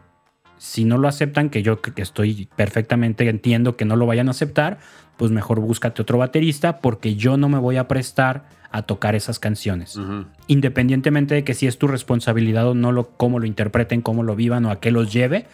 Si 0.64 0.86
no 0.86 0.98
lo 0.98 1.10
aceptan, 1.10 1.50
que 1.50 1.62
yo 1.62 1.82
que 1.82 2.02
estoy 2.02 2.48
perfectamente 2.56 3.28
entiendo 3.28 3.76
que 3.76 3.84
no 3.84 3.98
lo 3.98 4.06
vayan 4.06 4.30
a 4.30 4.32
aceptar, 4.32 4.80
pues 5.18 5.30
mejor 5.30 5.60
búscate 5.60 6.02
otro 6.02 6.18
baterista 6.18 6.78
porque 6.80 7.16
yo 7.16 7.36
no 7.36 7.50
me 7.50 7.58
voy 7.58 7.76
a 7.76 7.90
prestar 7.90 8.46
a 8.72 8.84
tocar 8.84 9.14
esas 9.14 9.40
canciones. 9.40 10.00
Independientemente 10.48 11.36
de 11.36 11.44
que 11.44 11.54
si 11.54 11.68
es 11.68 11.78
tu 11.78 11.90
responsabilidad 11.90 12.66
o 12.70 12.76
no, 12.76 12.94
lo, 12.94 13.10
cómo 13.10 13.40
lo 13.40 13.46
interpreten, 13.46 14.02
cómo 14.02 14.24
lo 14.24 14.38
vivan 14.38 14.66
o 14.66 14.72
a 14.72 14.80
qué 14.80 14.90
los 14.90 15.12
lleve, 15.12 15.48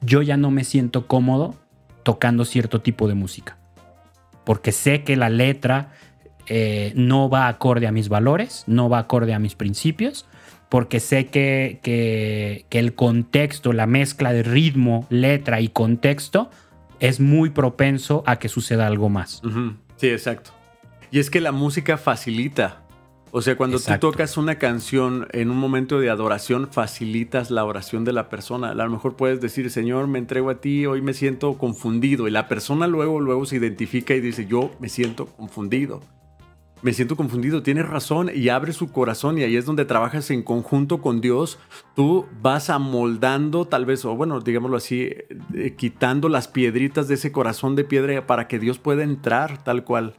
yo 0.00 0.22
ya 0.22 0.38
no 0.38 0.50
me 0.50 0.64
siento 0.64 1.06
cómodo 1.06 1.56
tocando 2.02 2.46
cierto 2.46 2.80
tipo 2.80 3.06
de 3.06 3.12
música. 3.12 3.58
Porque 4.44 4.72
sé 4.72 5.04
que 5.04 5.16
la 5.16 5.28
letra 5.28 5.90
eh, 6.46 6.94
no 6.96 7.28
va 7.28 7.48
acorde 7.48 7.86
a 7.86 7.92
mis 7.92 8.08
valores, 8.08 8.64
no 8.66 8.88
va 8.88 9.00
acorde 9.00 9.34
a 9.34 9.38
mis 9.38 9.56
principios, 9.56 10.24
porque 10.74 10.98
sé 10.98 11.26
que, 11.26 11.78
que- 11.84 12.66
que 12.68 12.80
el 12.80 12.96
contexto, 12.96 13.72
la 13.72 13.86
mezcla 13.86 14.32
de 14.32 14.42
ritmo, 14.42 15.06
letra 15.08 15.60
y 15.60 15.68
contexto 15.68 16.50
es 16.98 17.20
muy 17.20 17.50
propenso 17.50 18.24
a 18.26 18.40
que 18.40 18.48
suceda 18.48 18.88
algo 18.88 19.08
más. 19.08 19.40
Sí, 19.98 20.08
exacto. 20.08 20.50
Y 21.12 21.20
es 21.20 21.30
que 21.30 21.40
la 21.40 21.52
música 21.52 21.96
facilita. 21.96 22.82
O 23.30 23.40
sea, 23.40 23.56
cuando 23.56 23.76
Exacto. 23.76 24.08
tú 24.08 24.12
tocas 24.12 24.36
una 24.36 24.56
canción 24.56 25.28
en 25.30 25.48
un 25.52 25.58
momento 25.58 26.00
de 26.00 26.10
adoración, 26.10 26.66
facilitas 26.72 27.52
la 27.52 27.64
oración 27.64 28.04
de 28.04 28.12
la 28.12 28.28
persona. 28.28 28.70
A 28.70 28.74
lo 28.74 28.90
mejor 28.90 29.14
puedes 29.14 29.40
decir, 29.40 29.70
Señor, 29.70 30.08
me 30.08 30.18
entrego 30.18 30.50
a 30.50 30.60
ti, 30.60 30.86
hoy 30.86 31.02
me 31.02 31.12
siento 31.14 31.56
confundido. 31.56 32.26
Y 32.26 32.32
la 32.32 32.48
persona 32.48 32.88
luego, 32.88 33.20
luego 33.20 33.46
se 33.46 33.54
identifica 33.56 34.12
y 34.14 34.20
dice, 34.20 34.46
yo 34.46 34.72
me 34.80 34.88
siento 34.88 35.26
confundido. 35.26 36.00
Me 36.84 36.92
siento 36.92 37.16
confundido, 37.16 37.62
tienes 37.62 37.88
razón. 37.88 38.30
Y 38.34 38.50
abre 38.50 38.74
su 38.74 38.92
corazón 38.92 39.38
y 39.38 39.42
ahí 39.42 39.56
es 39.56 39.64
donde 39.64 39.86
trabajas 39.86 40.30
en 40.30 40.42
conjunto 40.42 41.00
con 41.00 41.22
Dios. 41.22 41.58
Tú 41.96 42.26
vas 42.42 42.68
amoldando, 42.68 43.64
tal 43.64 43.86
vez, 43.86 44.04
o 44.04 44.14
bueno, 44.14 44.38
digámoslo 44.40 44.76
así, 44.76 45.08
eh, 45.54 45.74
quitando 45.78 46.28
las 46.28 46.46
piedritas 46.46 47.08
de 47.08 47.14
ese 47.14 47.32
corazón 47.32 47.74
de 47.74 47.84
piedra 47.84 48.26
para 48.26 48.48
que 48.48 48.58
Dios 48.58 48.78
pueda 48.78 49.02
entrar 49.02 49.64
tal 49.64 49.82
cual. 49.84 50.12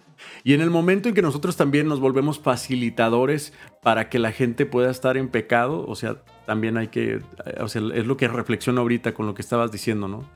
Y 0.44 0.56
en 0.56 0.62
el 0.62 0.72
momento 0.72 1.08
en 1.08 1.14
que 1.14 1.22
nosotros 1.22 1.56
también 1.56 1.88
nos 1.88 2.00
volvemos 2.00 2.40
facilitadores 2.40 3.54
para 3.84 4.10
que 4.10 4.18
la 4.18 4.32
gente 4.32 4.66
pueda 4.66 4.90
estar 4.90 5.18
en 5.18 5.30
pecado, 5.30 5.86
o 5.88 5.94
sea, 5.94 6.24
también 6.48 6.78
hay 6.78 6.88
que, 6.88 7.18
eh, 7.18 7.22
o 7.60 7.68
sea, 7.68 7.84
es 7.94 8.08
lo 8.08 8.18
que 8.18 8.28
reflexiono 8.28 8.82
ahorita 8.82 9.14
con 9.14 9.28
lo 9.28 9.36
que 9.36 9.44
estabas 9.44 9.72
diciendo, 9.72 10.08
¿no? 10.08 10.28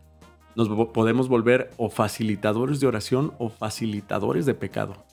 Nos 0.55 0.69
podemos 0.89 1.27
volver 1.27 1.71
o 1.77 1.89
facilitadores 1.89 2.79
de 2.79 2.85
oración 2.85 3.33
o 3.39 3.49
facilitadores 3.49 4.45
de 4.45 4.53
pecado. 4.53 5.07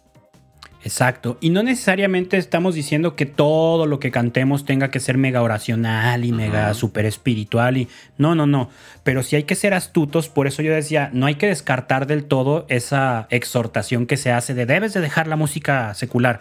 Exacto. 0.87 1.37
Y 1.41 1.51
no 1.51 1.65
necesariamente 1.65 2.37
estamos 2.37 2.77
diciendo 2.77 3.17
que 3.17 3.27
todo 3.27 3.87
lo 3.87 3.99
que 3.99 4.13
cantemos 4.13 4.65
tenga 4.65 4.93
que 4.93 5.01
ser 5.01 5.19
mega 5.19 5.43
oracional 5.43 6.25
y 6.25 6.31
mega 6.31 6.73
super 6.75 7.07
espiritual. 7.07 7.77
Y... 7.77 7.89
No, 8.19 8.37
no, 8.37 8.47
no. 8.47 8.71
Pero 9.03 9.25
sí 9.25 9.35
hay 9.35 9.43
que 9.43 9.57
ser 9.57 9.75
astutos. 9.75 10.29
Por 10.29 10.47
eso 10.47 10.63
yo 10.63 10.73
decía, 10.73 11.11
no 11.13 11.27
hay 11.27 11.35
que 11.35 11.49
descartar 11.49 12.07
del 12.07 12.27
todo 12.27 12.67
esa 12.69 13.27
exhortación 13.31 14.07
que 14.07 14.17
se 14.17 14.31
hace 14.31 14.55
de 14.55 14.65
debes 14.65 14.95
de 14.95 15.01
dejar 15.01 15.27
la 15.27 15.35
música 15.35 15.93
secular. 15.95 16.39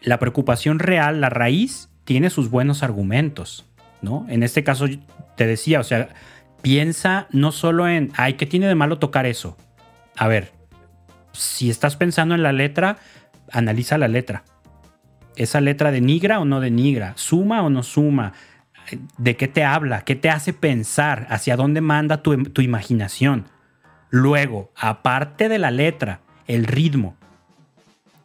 La 0.00 0.18
preocupación 0.18 0.80
real, 0.80 1.20
la 1.20 1.28
raíz, 1.28 1.88
tiene 2.02 2.28
sus 2.28 2.50
buenos 2.50 2.82
argumentos. 2.82 3.66
¿no? 4.02 4.26
En 4.28 4.42
este 4.42 4.64
caso 4.64 4.86
te 5.36 5.46
decía, 5.46 5.78
o 5.78 5.84
sea, 5.84 6.08
piensa 6.60 7.28
no 7.30 7.52
solo 7.52 7.86
en, 7.86 8.10
ay, 8.16 8.34
¿qué 8.34 8.46
tiene 8.46 8.66
de 8.66 8.74
malo 8.74 8.98
tocar 8.98 9.26
eso? 9.26 9.56
A 10.16 10.26
ver, 10.26 10.50
si 11.30 11.70
estás 11.70 11.94
pensando 11.94 12.34
en 12.34 12.42
la 12.42 12.52
letra, 12.52 12.98
analiza 13.52 13.98
la 13.98 14.08
letra. 14.08 14.44
¿Esa 15.36 15.60
letra 15.60 15.90
denigra 15.90 16.40
o 16.40 16.44
no 16.44 16.60
denigra? 16.60 17.12
¿Suma 17.16 17.62
o 17.62 17.70
no 17.70 17.82
suma? 17.82 18.32
¿De 19.18 19.36
qué 19.36 19.48
te 19.48 19.64
habla? 19.64 20.02
¿Qué 20.02 20.16
te 20.16 20.30
hace 20.30 20.52
pensar? 20.52 21.26
¿Hacia 21.30 21.56
dónde 21.56 21.80
manda 21.80 22.22
tu, 22.22 22.44
tu 22.44 22.62
imaginación? 22.62 23.46
Luego, 24.10 24.72
aparte 24.76 25.48
de 25.48 25.58
la 25.58 25.70
letra, 25.70 26.20
el 26.46 26.64
ritmo. 26.64 27.16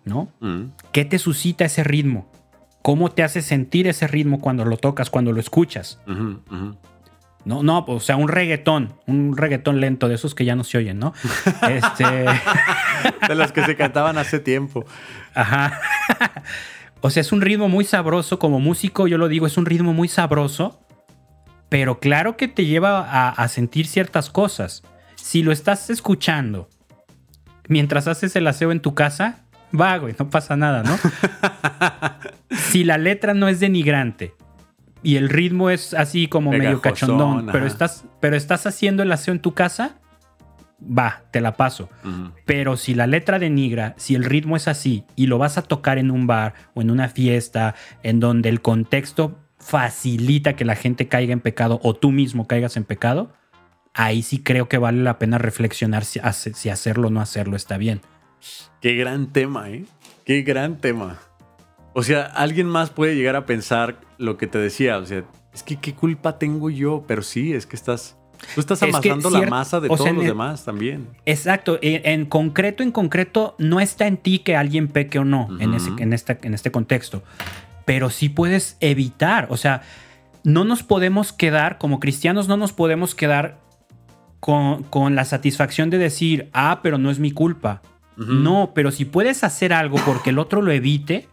¿No? 0.06 0.30
Mm. 0.40 0.72
¿Qué 0.92 1.06
te 1.06 1.20
suscita 1.20 1.66
ese 1.66 1.84
ritmo? 1.84 2.32
¿Cómo 2.82 3.12
te 3.12 3.24
hace 3.24 3.42
sentir 3.42 3.88
ese 3.88 4.08
ritmo 4.08 4.40
cuando 4.40 4.66
lo 4.66 4.78
tocas, 4.78 5.10
cuando 5.10 5.32
lo 5.32 5.40
escuchas? 5.40 6.00
No, 7.44 7.64
no, 7.64 7.84
o 7.88 8.00
sea, 8.00 8.18
un 8.18 8.28
reggaetón, 8.28 8.94
un 9.08 9.36
reggaetón 9.36 9.80
lento, 9.80 10.08
de 10.08 10.16
esos 10.16 10.36
que 10.36 10.46
ya 10.46 10.56
no 10.56 10.64
se 10.64 10.78
oyen, 10.78 11.00
¿no? 11.00 11.14
Este. 11.70 12.06
De 13.28 13.36
los 13.36 13.52
que 13.52 13.64
se 13.64 13.76
cantaban 13.76 14.18
hace 14.18 14.40
tiempo. 14.40 14.86
Ajá. 15.34 15.80
O 17.02 17.10
sea, 17.10 17.22
es 17.22 17.32
un 17.32 17.42
ritmo 17.42 17.68
muy 17.68 17.84
sabroso. 17.84 18.40
Como 18.40 18.60
músico, 18.60 19.08
yo 19.08 19.18
lo 19.18 19.28
digo, 19.28 19.48
es 19.48 19.58
un 19.58 19.66
ritmo 19.66 19.94
muy 19.94 20.08
sabroso. 20.08 20.80
Pero 21.70 22.00
claro 22.00 22.38
que 22.38 22.48
te 22.48 22.66
lleva 22.66 23.00
a, 23.00 23.30
a 23.30 23.48
sentir 23.48 23.88
ciertas 23.88 24.30
cosas. 24.30 24.84
Si 25.16 25.42
lo 25.42 25.52
estás 25.52 25.90
escuchando 25.90 26.70
mientras 27.68 28.08
haces 28.08 28.36
el 28.36 28.46
aseo 28.48 28.72
en 28.72 28.82
tu 28.82 28.94
casa, 28.94 29.46
va, 29.80 29.98
güey, 29.98 30.14
no 30.20 30.30
pasa 30.30 30.58
nada, 30.58 30.84
¿no? 30.84 30.98
si 32.58 32.84
la 32.84 32.98
letra 32.98 33.34
no 33.34 33.48
es 33.48 33.60
denigrante 33.60 34.34
y 35.04 35.16
el 35.16 35.30
ritmo 35.30 35.70
es 35.70 35.94
así 35.94 36.28
como 36.28 36.52
medio 36.52 36.82
cachondón, 36.82 37.48
pero 37.52 37.66
estás, 37.66 38.06
pero 38.20 38.36
estás 38.36 38.66
haciendo 38.68 39.04
el 39.04 39.12
aseo 39.12 39.34
en 39.34 39.40
tu 39.40 39.54
casa, 39.54 40.00
va, 40.82 41.24
te 41.32 41.42
la 41.42 41.56
paso. 41.56 41.90
Pero 42.46 42.78
si 42.78 42.94
la 42.94 43.08
letra 43.08 43.40
denigra, 43.40 43.94
si 43.98 44.16
el 44.16 44.24
ritmo 44.24 44.56
es 44.56 44.68
así 44.68 45.06
y 45.16 45.28
lo 45.28 45.38
vas 45.38 45.58
a 45.58 45.64
tocar 45.64 45.98
en 45.98 46.12
un 46.12 46.28
bar 46.28 46.54
o 46.74 46.82
en 46.82 46.92
una 46.92 47.10
fiesta 47.10 47.76
en 48.04 48.20
donde 48.20 48.50
el 48.50 48.62
contexto 48.62 49.38
facilita 49.58 50.56
que 50.56 50.66
la 50.66 50.76
gente 50.76 51.08
caiga 51.08 51.34
en 51.34 51.40
pecado 51.40 51.80
o 51.84 51.96
tú 51.96 52.12
mismo 52.12 52.48
caigas 52.48 52.78
en 52.78 52.84
pecado, 52.84 53.32
ahí 53.94 54.22
sí 54.22 54.42
creo 54.42 54.68
que 54.68 54.78
vale 54.78 55.04
la 55.04 55.20
pena 55.20 55.38
reflexionar 55.38 56.04
si, 56.04 56.20
si 56.34 56.70
hacerlo 56.70 57.08
o 57.08 57.12
no 57.12 57.22
hacerlo 57.22 57.56
está 57.56 57.78
bien. 57.78 58.02
Qué 58.82 58.96
gran 58.96 59.32
tema, 59.32 59.70
¿eh? 59.70 59.86
Qué 60.26 60.42
gran 60.42 60.78
tema. 60.78 61.20
O 61.94 62.04
sea, 62.04 62.24
alguien 62.26 62.68
más 62.68 62.90
puede 62.90 63.16
llegar 63.16 63.36
a 63.36 63.46
pensar 63.46 64.00
lo 64.18 64.38
que 64.38 64.48
te 64.48 64.58
decía. 64.58 64.98
O 64.98 65.06
sea, 65.06 65.24
es 65.54 65.64
que 65.64 65.76
qué 65.78 65.94
culpa 65.94 66.38
tengo 66.38 66.70
yo. 66.70 67.04
Pero 67.08 67.22
sí, 67.22 67.54
es 67.54 67.66
que 67.66 67.76
estás. 67.76 68.18
Tú 68.56 68.62
estás 68.62 68.82
Es 68.82 68.98
que 69.00 69.12
amasando 69.12 69.30
la 69.40 69.48
masa 69.50 69.80
de 69.80 69.88
sea, 69.88 69.98
todos 69.98 70.12
los 70.14 70.24
el- 70.24 70.30
demás 70.30 70.66
también. 70.66 71.08
Exacto, 71.28 71.78
en, 71.84 72.02
en 72.06 72.26
concreto, 72.26 72.82
en 72.82 72.92
concreto, 72.92 73.56
no 73.60 73.80
está 73.80 74.08
en 74.08 74.18
ti 74.18 74.40
que 74.40 74.56
alguien 74.56 74.88
peque 74.88 75.20
o 75.20 75.24
no 75.26 75.48
en, 75.60 75.76
ese- 75.76 75.92
en, 76.00 76.12
esta- 76.12 76.40
en 76.42 76.56
este 76.56 76.72
contexto, 76.72 77.22
pero 77.86 78.10
sí 78.10 78.30
puedes 78.30 78.78
evitar, 78.80 79.46
o 79.52 79.58
sea, 79.58 79.84
no 80.44 80.64
nos 80.64 80.82
podemos 80.82 81.34
quedar, 81.34 81.78
como 81.78 82.00
cristianos, 82.00 82.48
no 82.48 82.58
nos 82.58 82.74
podemos 82.74 83.14
quedar 83.14 83.60
con, 84.40 84.82
con 84.84 85.14
la 85.14 85.26
satisfacción 85.26 85.92
de 85.92 86.00
decir, 86.00 86.50
ah, 86.52 86.80
pero 86.82 86.98
no 86.98 87.12
es 87.12 87.20
mi 87.20 87.30
culpa. 87.32 87.84
No, 88.18 88.72
pero 88.74 88.90
si 88.92 89.06
puedes 89.06 89.44
hacer 89.44 89.72
algo 89.72 89.98
porque 90.06 90.30
el 90.32 90.40
otro 90.40 90.62
lo 90.64 90.72
evite, 90.72 91.28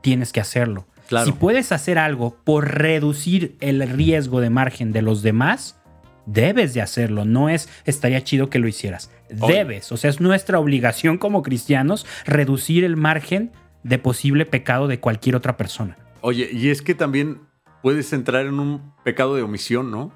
tienes 0.00 0.32
que 0.32 0.40
hacerlo. 0.40 0.86
Claro. 1.08 1.26
Si 1.26 1.32
puedes 1.32 1.72
hacer 1.72 1.98
algo 1.98 2.36
por 2.44 2.68
reducir 2.68 3.56
el 3.60 3.88
riesgo 3.88 4.40
de 4.40 4.50
margen 4.50 4.92
de 4.92 5.02
los 5.02 5.22
demás, 5.22 5.78
debes 6.26 6.74
de 6.74 6.82
hacerlo. 6.82 7.24
No 7.24 7.48
es 7.48 7.68
estaría 7.84 8.22
chido 8.22 8.50
que 8.50 8.58
lo 8.58 8.68
hicieras. 8.68 9.10
Debes. 9.30 9.90
O 9.92 9.96
sea, 9.96 10.10
es 10.10 10.20
nuestra 10.20 10.58
obligación 10.58 11.18
como 11.18 11.42
cristianos 11.42 12.06
reducir 12.24 12.84
el 12.84 12.96
margen 12.96 13.52
de 13.82 13.98
posible 13.98 14.44
pecado 14.44 14.88
de 14.88 15.00
cualquier 15.00 15.36
otra 15.36 15.56
persona. 15.56 15.96
Oye, 16.20 16.50
y 16.52 16.68
es 16.68 16.82
que 16.82 16.94
también 16.94 17.40
puedes 17.82 18.12
entrar 18.12 18.46
en 18.46 18.60
un 18.60 18.92
pecado 19.04 19.36
de 19.36 19.42
omisión, 19.42 19.90
¿no? 19.90 20.12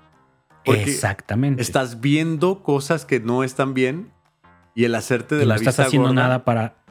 Porque 0.64 0.82
Exactamente. 0.82 1.62
Estás 1.62 2.00
viendo 2.00 2.62
cosas 2.62 3.04
que 3.04 3.20
no 3.20 3.44
están 3.44 3.74
bien 3.74 4.12
y 4.74 4.84
el 4.84 4.94
hacerte 4.94 5.34
de 5.34 5.44
Y 5.44 5.46
la 5.46 5.54
no 5.54 5.60
estás 5.60 5.80
haciendo 5.80 6.08
gorda, 6.08 6.22
nada 6.22 6.44
para 6.44 6.81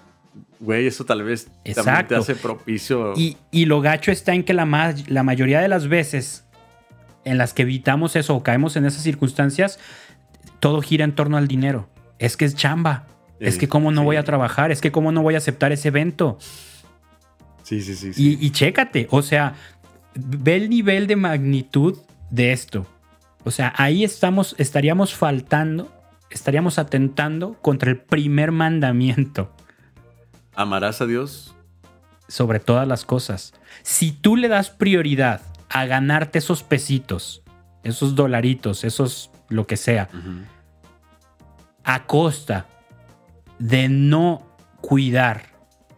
Güey, 0.61 0.87
eso 0.87 1.03
tal 1.05 1.23
vez 1.23 1.49
también 1.75 2.07
te 2.07 2.15
hace 2.15 2.35
propicio. 2.35 3.13
Y, 3.17 3.35
y 3.51 3.65
lo 3.65 3.81
gacho 3.81 4.11
está 4.11 4.33
en 4.33 4.43
que 4.43 4.53
la, 4.53 4.65
ma- 4.65 4.93
la 5.07 5.23
mayoría 5.23 5.59
de 5.59 5.67
las 5.67 5.87
veces 5.87 6.45
en 7.25 7.37
las 7.37 7.53
que 7.53 7.63
evitamos 7.63 8.15
eso 8.15 8.35
o 8.35 8.43
caemos 8.43 8.75
en 8.75 8.85
esas 8.85 9.01
circunstancias, 9.03 9.79
todo 10.59 10.81
gira 10.81 11.03
en 11.03 11.13
torno 11.15 11.37
al 11.37 11.47
dinero. 11.47 11.89
Es 12.19 12.37
que 12.37 12.45
es 12.45 12.55
chamba. 12.55 13.07
es 13.39 13.57
que 13.57 13.67
cómo 13.67 13.91
no 13.91 14.01
sí. 14.01 14.05
voy 14.05 14.15
a 14.17 14.23
trabajar. 14.23 14.71
Es 14.71 14.81
que 14.81 14.91
cómo 14.91 15.11
no 15.11 15.23
voy 15.23 15.33
a 15.33 15.39
aceptar 15.39 15.71
ese 15.71 15.87
evento. 15.87 16.37
Sí, 17.63 17.81
sí, 17.81 17.95
sí. 17.95 18.13
sí. 18.13 18.37
Y, 18.39 18.45
y 18.45 18.51
chécate, 18.51 19.07
o 19.09 19.21
sea, 19.23 19.55
ve 20.13 20.57
el 20.57 20.69
nivel 20.69 21.07
de 21.07 21.15
magnitud 21.15 21.97
de 22.29 22.51
esto. 22.51 22.85
O 23.43 23.49
sea, 23.49 23.73
ahí 23.77 24.03
estamos, 24.03 24.53
estaríamos 24.59 25.15
faltando, 25.15 25.91
estaríamos 26.29 26.77
atentando 26.77 27.53
contra 27.61 27.89
el 27.89 27.97
primer 27.97 28.51
mandamiento. 28.51 29.51
Amarás 30.55 31.01
a 31.01 31.05
Dios. 31.05 31.55
sobre 32.27 32.61
todas 32.61 32.87
las 32.87 33.03
cosas. 33.03 33.53
Si 33.83 34.13
tú 34.13 34.37
le 34.37 34.47
das 34.47 34.69
prioridad 34.69 35.41
a 35.69 35.85
ganarte 35.85 36.39
esos 36.39 36.63
pesitos, 36.63 37.43
esos 37.83 38.15
dolaritos, 38.15 38.85
esos 38.85 39.31
lo 39.49 39.67
que 39.67 39.75
sea, 39.75 40.07
a 41.83 42.05
costa 42.05 42.67
de 43.59 43.89
no 43.89 44.47
cuidar 44.79 45.51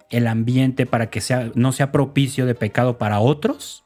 el 0.09 0.27
ambiente 0.27 0.85
para 0.85 1.09
que 1.09 1.21
sea, 1.21 1.51
no 1.55 1.71
sea 1.71 1.91
propicio 1.91 2.45
de 2.45 2.55
pecado 2.55 2.97
para 2.97 3.19
otros, 3.19 3.83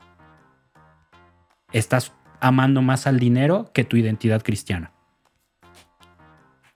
estás 1.73 2.13
amando 2.39 2.81
más 2.81 3.07
al 3.07 3.19
dinero 3.19 3.71
que 3.73 3.83
tu 3.83 3.97
identidad 3.97 4.41
cristiana. 4.41 4.91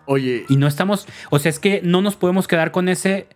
Oye, 0.05 0.45
Y 0.49 0.57
no 0.57 0.67
estamos, 0.67 1.07
o 1.29 1.39
sea, 1.39 1.49
es 1.49 1.59
que 1.59 1.81
no 1.83 2.01
nos 2.01 2.15
podemos 2.15 2.47
quedar 2.47 2.71
con 2.71 2.89
ese, 2.89 3.27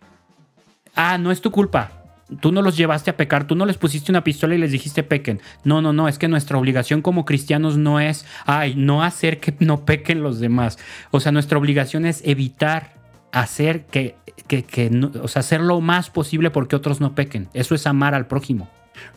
ah, 0.96 1.18
no 1.18 1.30
es 1.30 1.40
tu 1.40 1.50
culpa. 1.50 1.92
Tú 2.40 2.50
no 2.50 2.60
los 2.60 2.76
llevaste 2.76 3.08
a 3.10 3.16
pecar, 3.16 3.46
tú 3.46 3.54
no 3.54 3.66
les 3.66 3.76
pusiste 3.78 4.10
una 4.10 4.24
pistola 4.24 4.56
y 4.56 4.58
les 4.58 4.72
dijiste 4.72 5.04
pequen. 5.04 5.40
No, 5.62 5.80
no, 5.80 5.92
no, 5.92 6.08
es 6.08 6.18
que 6.18 6.26
nuestra 6.26 6.58
obligación 6.58 7.00
como 7.00 7.24
cristianos 7.24 7.76
no 7.76 8.00
es, 8.00 8.26
ay, 8.46 8.74
no 8.74 9.04
hacer 9.04 9.38
que 9.38 9.54
no 9.60 9.84
pequen 9.84 10.24
los 10.24 10.40
demás. 10.40 10.76
O 11.12 11.20
sea, 11.20 11.30
nuestra 11.30 11.56
obligación 11.56 12.04
es 12.04 12.22
evitar 12.24 12.94
hacer 13.30 13.84
que, 13.86 14.16
que, 14.48 14.64
que 14.64 14.90
no- 14.90 15.12
o 15.22 15.28
sea, 15.28 15.40
hacer 15.40 15.60
lo 15.60 15.80
más 15.80 16.10
posible 16.10 16.50
porque 16.50 16.74
otros 16.74 17.00
no 17.00 17.14
pequen. 17.14 17.46
Eso 17.54 17.76
es 17.76 17.86
amar 17.86 18.12
al 18.14 18.26
prójimo. 18.26 18.68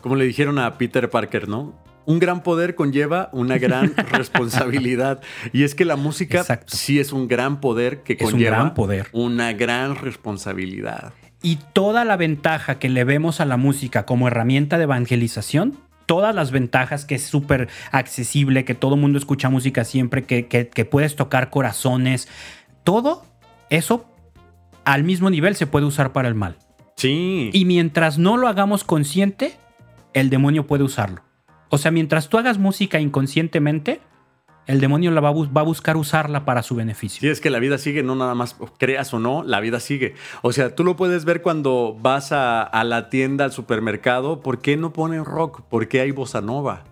como 0.02 0.14
le 0.14 0.24
dijeron 0.24 0.58
a 0.60 0.78
Peter 0.78 1.10
Parker, 1.10 1.48
¿no? 1.48 1.74
un 2.06 2.18
gran 2.18 2.42
poder 2.42 2.74
conlleva 2.74 3.28
una 3.32 3.58
gran 3.58 3.94
responsabilidad. 4.12 5.20
Y 5.52 5.62
es 5.64 5.74
que 5.74 5.84
la 5.84 5.96
música 5.96 6.38
Exacto. 6.40 6.76
sí 6.76 6.98
es 6.98 7.12
un 7.12 7.28
gran 7.28 7.60
poder 7.60 8.02
que 8.02 8.14
Es 8.14 8.20
un 8.22 8.30
conlleva 8.32 8.56
gran 8.56 8.74
poder. 8.74 9.08
una 9.12 9.52
gran 9.52 9.94
responsabilidad. 9.96 11.12
Y 11.42 11.56
toda 11.72 12.04
la 12.04 12.16
ventaja 12.16 12.78
que 12.78 12.88
le 12.88 13.04
vemos 13.04 13.40
a 13.40 13.44
la 13.46 13.56
música 13.56 14.04
como 14.04 14.28
herramienta 14.28 14.76
de 14.76 14.84
evangelización, 14.84 15.78
todas 16.06 16.34
las 16.34 16.50
ventajas 16.50 17.04
que 17.04 17.14
es 17.14 17.22
súper 17.24 17.68
accesible, 17.92 18.64
que 18.64 18.74
todo 18.74 18.96
mundo 18.96 19.18
escucha 19.18 19.48
música 19.48 19.84
siempre, 19.84 20.24
que, 20.24 20.46
que- 20.48 20.68
que 20.68 20.84
puedes 20.84 21.16
tocar 21.16 21.50
corazones, 21.50 22.28
todo 22.84 23.24
eso 23.70 24.06
al 24.84 25.04
mismo 25.04 25.30
nivel 25.30 25.54
se 25.56 25.66
puede 25.66 25.86
usar 25.86 26.12
para 26.12 26.28
el 26.28 26.34
mal. 26.34 26.56
Sí. 26.96 27.50
Y 27.52 27.64
mientras 27.64 28.18
no 28.18 28.36
lo 28.36 28.48
hagamos 28.48 28.84
consciente, 28.84 29.54
el 30.12 30.28
demonio 30.30 30.66
puede 30.66 30.84
usarlo. 30.84 31.22
O 31.70 31.78
sea, 31.78 31.90
mientras 31.90 32.28
tú 32.28 32.36
hagas 32.36 32.58
música 32.58 32.98
inconscientemente, 33.00 34.00
el 34.66 34.80
demonio 34.80 35.10
la 35.10 35.20
va, 35.20 35.28
a 35.28 35.32
bus- 35.32 35.48
va 35.56 35.62
a 35.62 35.64
buscar 35.64 35.96
usarla 35.96 36.44
para 36.44 36.62
su 36.62 36.74
beneficio. 36.76 37.20
Sí, 37.20 37.28
es 37.28 37.40
que 37.40 37.50
la 37.50 37.58
vida 37.58 37.76
sigue, 37.78 38.02
no 38.02 38.14
nada 38.14 38.34
más 38.34 38.56
creas 38.78 39.12
o 39.14 39.18
no, 39.18 39.42
la 39.42 39.60
vida 39.60 39.80
sigue. 39.80 40.14
O 40.42 40.52
sea, 40.52 40.74
tú 40.74 40.84
lo 40.84 40.94
puedes 40.96 41.24
ver 41.24 41.42
cuando 41.42 41.96
vas 42.00 42.30
a, 42.32 42.62
a 42.62 42.84
la 42.84 43.08
tienda, 43.08 43.44
al 43.44 43.52
supermercado. 43.52 44.40
¿Por 44.40 44.60
qué 44.60 44.76
no 44.76 44.92
ponen 44.92 45.24
rock? 45.24 45.62
¿Por 45.62 45.88
qué 45.88 46.00
hay 46.02 46.12
bossa 46.12 46.40
nova? 46.40 46.84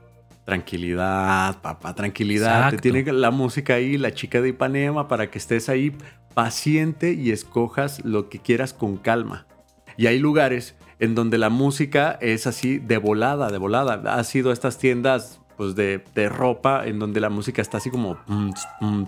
Tranquilidad, 0.44 1.60
papá, 1.60 1.94
tranquilidad. 1.94 2.70
Te 2.70 2.78
tiene 2.78 3.04
la 3.12 3.30
música 3.30 3.74
ahí, 3.74 3.96
la 3.96 4.12
chica 4.12 4.40
de 4.40 4.48
Ipanema, 4.48 5.06
para 5.06 5.30
que 5.30 5.38
estés 5.38 5.68
ahí 5.68 5.94
paciente 6.34 7.12
y 7.12 7.30
escojas 7.30 8.04
lo 8.04 8.28
que 8.28 8.38
quieras 8.38 8.72
con 8.72 8.96
calma. 8.96 9.46
Y 9.96 10.06
hay 10.06 10.18
lugares 10.18 10.74
en 11.00 11.14
donde 11.14 11.38
la 11.38 11.48
música 11.48 12.18
es 12.20 12.46
así 12.46 12.78
de 12.78 12.96
volada, 12.98 13.50
de 13.50 13.58
volada. 13.58 14.14
Ha 14.14 14.24
sido 14.24 14.50
estas 14.52 14.78
tiendas 14.78 15.40
pues 15.58 15.74
de, 15.74 16.04
de 16.14 16.28
ropa 16.28 16.86
en 16.86 17.00
donde 17.00 17.18
la 17.18 17.30
música 17.30 17.60
está 17.60 17.78
así 17.78 17.90
como... 17.90 18.16
mm, 18.28 18.50
mm, 18.80 19.06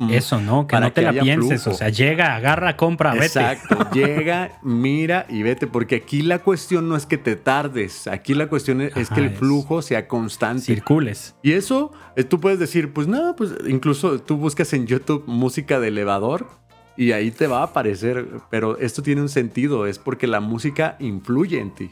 mm. 0.00 0.10
Eso, 0.10 0.40
¿no? 0.40 0.66
Que 0.66 0.80
no 0.80 0.92
te 0.92 1.02
que 1.02 1.12
la 1.12 1.22
pienses. 1.22 1.62
flujo. 1.62 1.76
O 1.76 1.78
sea, 1.78 1.88
llega, 1.88 2.34
agarra, 2.34 2.76
compra, 2.76 3.12
vete. 3.12 3.26
Exacto, 3.26 3.88
llega, 3.94 4.58
mira 4.64 5.24
y 5.28 5.44
vete, 5.44 5.68
porque 5.68 5.94
aquí 5.94 6.22
la 6.22 6.40
cuestión 6.40 6.88
no 6.88 6.96
es 6.96 7.06
que 7.06 7.16
te 7.16 7.36
tardes, 7.36 8.08
aquí 8.08 8.34
la 8.34 8.48
cuestión 8.48 8.80
es, 8.80 8.96
es 8.96 9.08
que 9.08 9.20
el 9.20 9.30
flujo 9.30 9.80
sea 9.80 10.08
constante. 10.08 10.64
Circules. 10.64 11.36
Y 11.44 11.52
eso, 11.52 11.92
eh, 12.16 12.24
tú 12.24 12.40
puedes 12.40 12.58
decir, 12.58 12.92
pues 12.92 13.06
no, 13.06 13.36
pues 13.36 13.54
incluso 13.68 14.20
tú 14.20 14.36
buscas 14.36 14.72
en 14.72 14.88
YouTube 14.88 15.22
música 15.28 15.78
de 15.78 15.88
elevador 15.88 16.48
y 16.96 17.12
ahí 17.12 17.30
te 17.30 17.46
va 17.46 17.60
a 17.60 17.66
aparecer, 17.66 18.26
pero 18.50 18.78
esto 18.78 19.04
tiene 19.04 19.20
un 19.20 19.28
sentido, 19.28 19.86
es 19.86 20.00
porque 20.00 20.26
la 20.26 20.40
música 20.40 20.96
influye 20.98 21.60
en 21.60 21.72
ti. 21.72 21.90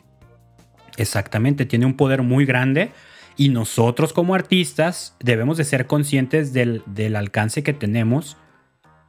Exactamente, 0.96 1.66
tiene 1.66 1.86
un 1.86 1.94
poder 1.94 2.22
muy 2.22 2.46
grande 2.46 2.90
y 3.36 3.50
nosotros 3.50 4.12
como 4.12 4.34
artistas 4.34 5.14
debemos 5.20 5.56
de 5.56 5.64
ser 5.64 5.86
conscientes 5.86 6.52
del, 6.52 6.82
del 6.86 7.16
alcance 7.16 7.62
que 7.62 7.72
tenemos 7.72 8.36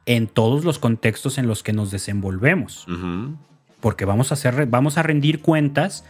en 0.08 0.26
todos 0.26 0.64
los 0.64 0.78
contextos 0.78 1.36
en 1.36 1.46
los 1.46 1.62
que 1.62 1.74
nos 1.74 1.90
desenvolvemos. 1.90 2.86
Porque 3.80 4.06
vamos 4.06 4.32
a, 4.32 4.34
hacer, 4.34 4.66
vamos 4.66 4.96
a 4.96 5.02
rendir 5.02 5.42
cuentas 5.42 6.04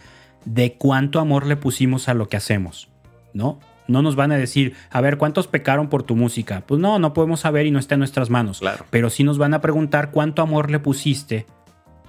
de 0.45 0.73
cuánto 0.73 1.19
amor 1.19 1.45
le 1.45 1.57
pusimos 1.57 2.07
a 2.07 2.13
lo 2.13 2.29
que 2.29 2.37
hacemos, 2.37 2.89
¿no? 3.33 3.59
No 3.89 4.01
nos 4.01 4.15
van 4.15 4.31
a 4.31 4.37
decir, 4.37 4.73
a 4.89 5.01
ver, 5.01 5.17
¿cuántos 5.17 5.47
pecaron 5.47 5.89
por 5.89 6.03
tu 6.03 6.15
música? 6.15 6.63
Pues 6.65 6.79
no, 6.79 6.97
no 6.97 7.13
podemos 7.13 7.41
saber 7.41 7.65
y 7.65 7.71
no 7.71 7.79
está 7.79 7.95
en 7.95 7.99
nuestras 7.99 8.29
manos. 8.29 8.59
Claro. 8.59 8.85
Pero 8.89 9.09
sí 9.09 9.25
nos 9.25 9.37
van 9.37 9.53
a 9.53 9.59
preguntar 9.59 10.11
cuánto 10.11 10.41
amor 10.41 10.71
le 10.71 10.79
pusiste 10.79 11.45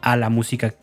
a 0.00 0.16
la 0.16 0.30
música, 0.30 0.74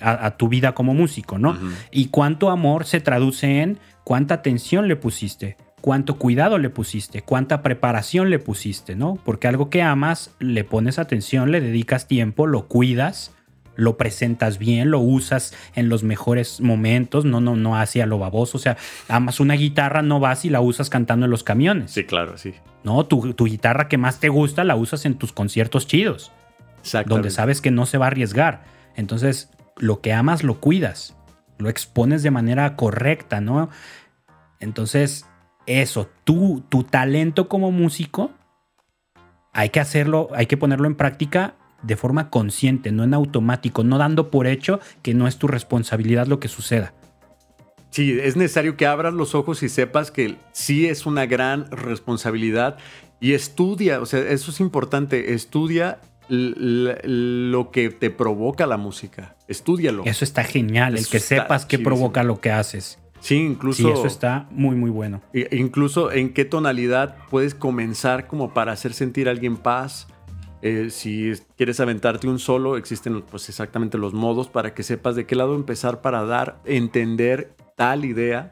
a, 0.00 0.26
a 0.26 0.36
tu 0.36 0.48
vida 0.48 0.72
como 0.72 0.94
músico, 0.94 1.38
¿no? 1.38 1.58
Y 1.90 2.06
cuánto 2.06 2.50
amor 2.50 2.84
se 2.84 3.00
traduce 3.00 3.62
en 3.62 3.78
cuánta 4.04 4.34
atención 4.34 4.88
le 4.88 4.96
pusiste, 4.96 5.56
cuánto 5.80 6.16
cuidado 6.16 6.58
le 6.58 6.70
pusiste, 6.70 7.22
cuánta 7.22 7.62
preparación 7.62 8.30
le 8.30 8.38
pusiste, 8.38 8.96
¿no? 8.96 9.18
Porque 9.24 9.48
algo 9.48 9.70
que 9.70 9.82
amas, 9.82 10.34
le 10.38 10.64
pones 10.64 10.98
atención, 10.98 11.52
le 11.52 11.60
dedicas 11.60 12.06
tiempo, 12.06 12.46
lo 12.46 12.66
cuidas, 12.66 13.32
lo 13.76 13.96
presentas 13.96 14.58
bien, 14.58 14.90
lo 14.90 15.00
usas 15.00 15.54
en 15.74 15.88
los 15.88 16.02
mejores 16.02 16.60
momentos, 16.60 17.24
no, 17.24 17.40
no, 17.40 17.56
no 17.56 17.76
hacia 17.76 18.04
lo 18.06 18.18
baboso. 18.18 18.58
O 18.58 18.60
sea, 18.60 18.76
amas 19.08 19.40
una 19.40 19.54
guitarra, 19.54 20.02
no 20.02 20.20
vas 20.20 20.44
y 20.44 20.50
la 20.50 20.60
usas 20.60 20.90
cantando 20.90 21.26
en 21.26 21.30
los 21.30 21.44
camiones. 21.44 21.90
Sí, 21.92 22.04
claro, 22.04 22.36
sí. 22.36 22.54
No, 22.84 23.06
tu, 23.06 23.32
tu 23.34 23.46
guitarra 23.46 23.88
que 23.88 23.96
más 23.96 24.20
te 24.20 24.28
gusta 24.28 24.64
la 24.64 24.76
usas 24.76 25.04
en 25.06 25.14
tus 25.14 25.32
conciertos 25.32 25.86
chidos 25.86 26.32
Exacto. 26.78 27.14
donde 27.14 27.30
sabes 27.30 27.60
que 27.60 27.70
no 27.70 27.86
se 27.86 27.98
va 27.98 28.06
a 28.06 28.08
arriesgar. 28.08 28.64
Entonces, 28.96 29.50
lo 29.80 30.00
que 30.00 30.12
amas 30.12 30.44
lo 30.44 30.60
cuidas, 30.60 31.16
lo 31.58 31.68
expones 31.68 32.22
de 32.22 32.30
manera 32.30 32.76
correcta, 32.76 33.40
¿no? 33.40 33.70
Entonces, 34.60 35.26
eso, 35.66 36.08
tú, 36.24 36.62
tu 36.68 36.84
talento 36.84 37.48
como 37.48 37.72
músico, 37.72 38.30
hay 39.52 39.70
que 39.70 39.80
hacerlo, 39.80 40.28
hay 40.34 40.46
que 40.46 40.56
ponerlo 40.56 40.86
en 40.86 40.94
práctica 40.94 41.54
de 41.82 41.96
forma 41.96 42.30
consciente, 42.30 42.92
no 42.92 43.04
en 43.04 43.14
automático, 43.14 43.84
no 43.84 43.98
dando 43.98 44.30
por 44.30 44.46
hecho 44.46 44.80
que 45.02 45.14
no 45.14 45.26
es 45.26 45.38
tu 45.38 45.48
responsabilidad 45.48 46.26
lo 46.26 46.40
que 46.40 46.48
suceda. 46.48 46.92
Sí, 47.90 48.18
es 48.20 48.36
necesario 48.36 48.76
que 48.76 48.86
abras 48.86 49.14
los 49.14 49.34
ojos 49.34 49.62
y 49.62 49.68
sepas 49.68 50.10
que 50.10 50.36
sí 50.52 50.86
es 50.86 51.06
una 51.06 51.26
gran 51.26 51.70
responsabilidad 51.70 52.76
y 53.18 53.32
estudia, 53.32 54.00
o 54.00 54.06
sea, 54.06 54.20
eso 54.20 54.50
es 54.50 54.60
importante, 54.60 55.34
estudia 55.34 55.98
lo 56.30 57.70
que 57.70 57.90
te 57.90 58.10
provoca 58.10 58.66
la 58.66 58.76
música, 58.76 59.36
estúdialo. 59.48 60.04
Eso 60.04 60.24
está 60.24 60.44
genial, 60.44 60.96
el 60.96 61.06
que 61.06 61.18
sepas 61.20 61.66
qué 61.66 61.78
provoca 61.78 62.22
lo 62.22 62.40
que 62.40 62.50
haces. 62.50 62.98
Sí, 63.20 63.36
incluso, 63.36 63.82
Sí, 63.82 63.88
eso 63.90 64.06
está 64.06 64.46
muy, 64.50 64.76
muy 64.76 64.90
bueno. 64.90 65.20
incluso 65.50 66.10
en 66.10 66.32
qué 66.32 66.44
tonalidad 66.46 67.16
puedes 67.28 67.54
comenzar 67.54 68.26
como 68.26 68.54
para 68.54 68.72
hacer 68.72 68.94
sentir 68.94 69.28
a 69.28 69.32
alguien 69.32 69.56
paz. 69.58 70.06
Eh, 70.62 70.88
si 70.90 71.30
es- 71.30 71.46
quieres 71.56 71.80
aventarte 71.80 72.28
un 72.28 72.38
solo, 72.38 72.76
existen 72.76 73.22
pues 73.22 73.48
exactamente 73.48 73.98
los 73.98 74.12
modos 74.14 74.48
para 74.48 74.72
que 74.74 74.82
sepas 74.82 75.16
de 75.16 75.26
qué 75.26 75.34
lado 75.34 75.54
empezar 75.54 76.00
para 76.00 76.24
dar, 76.24 76.60
entender 76.64 77.54
tal 77.76 78.04
idea. 78.04 78.50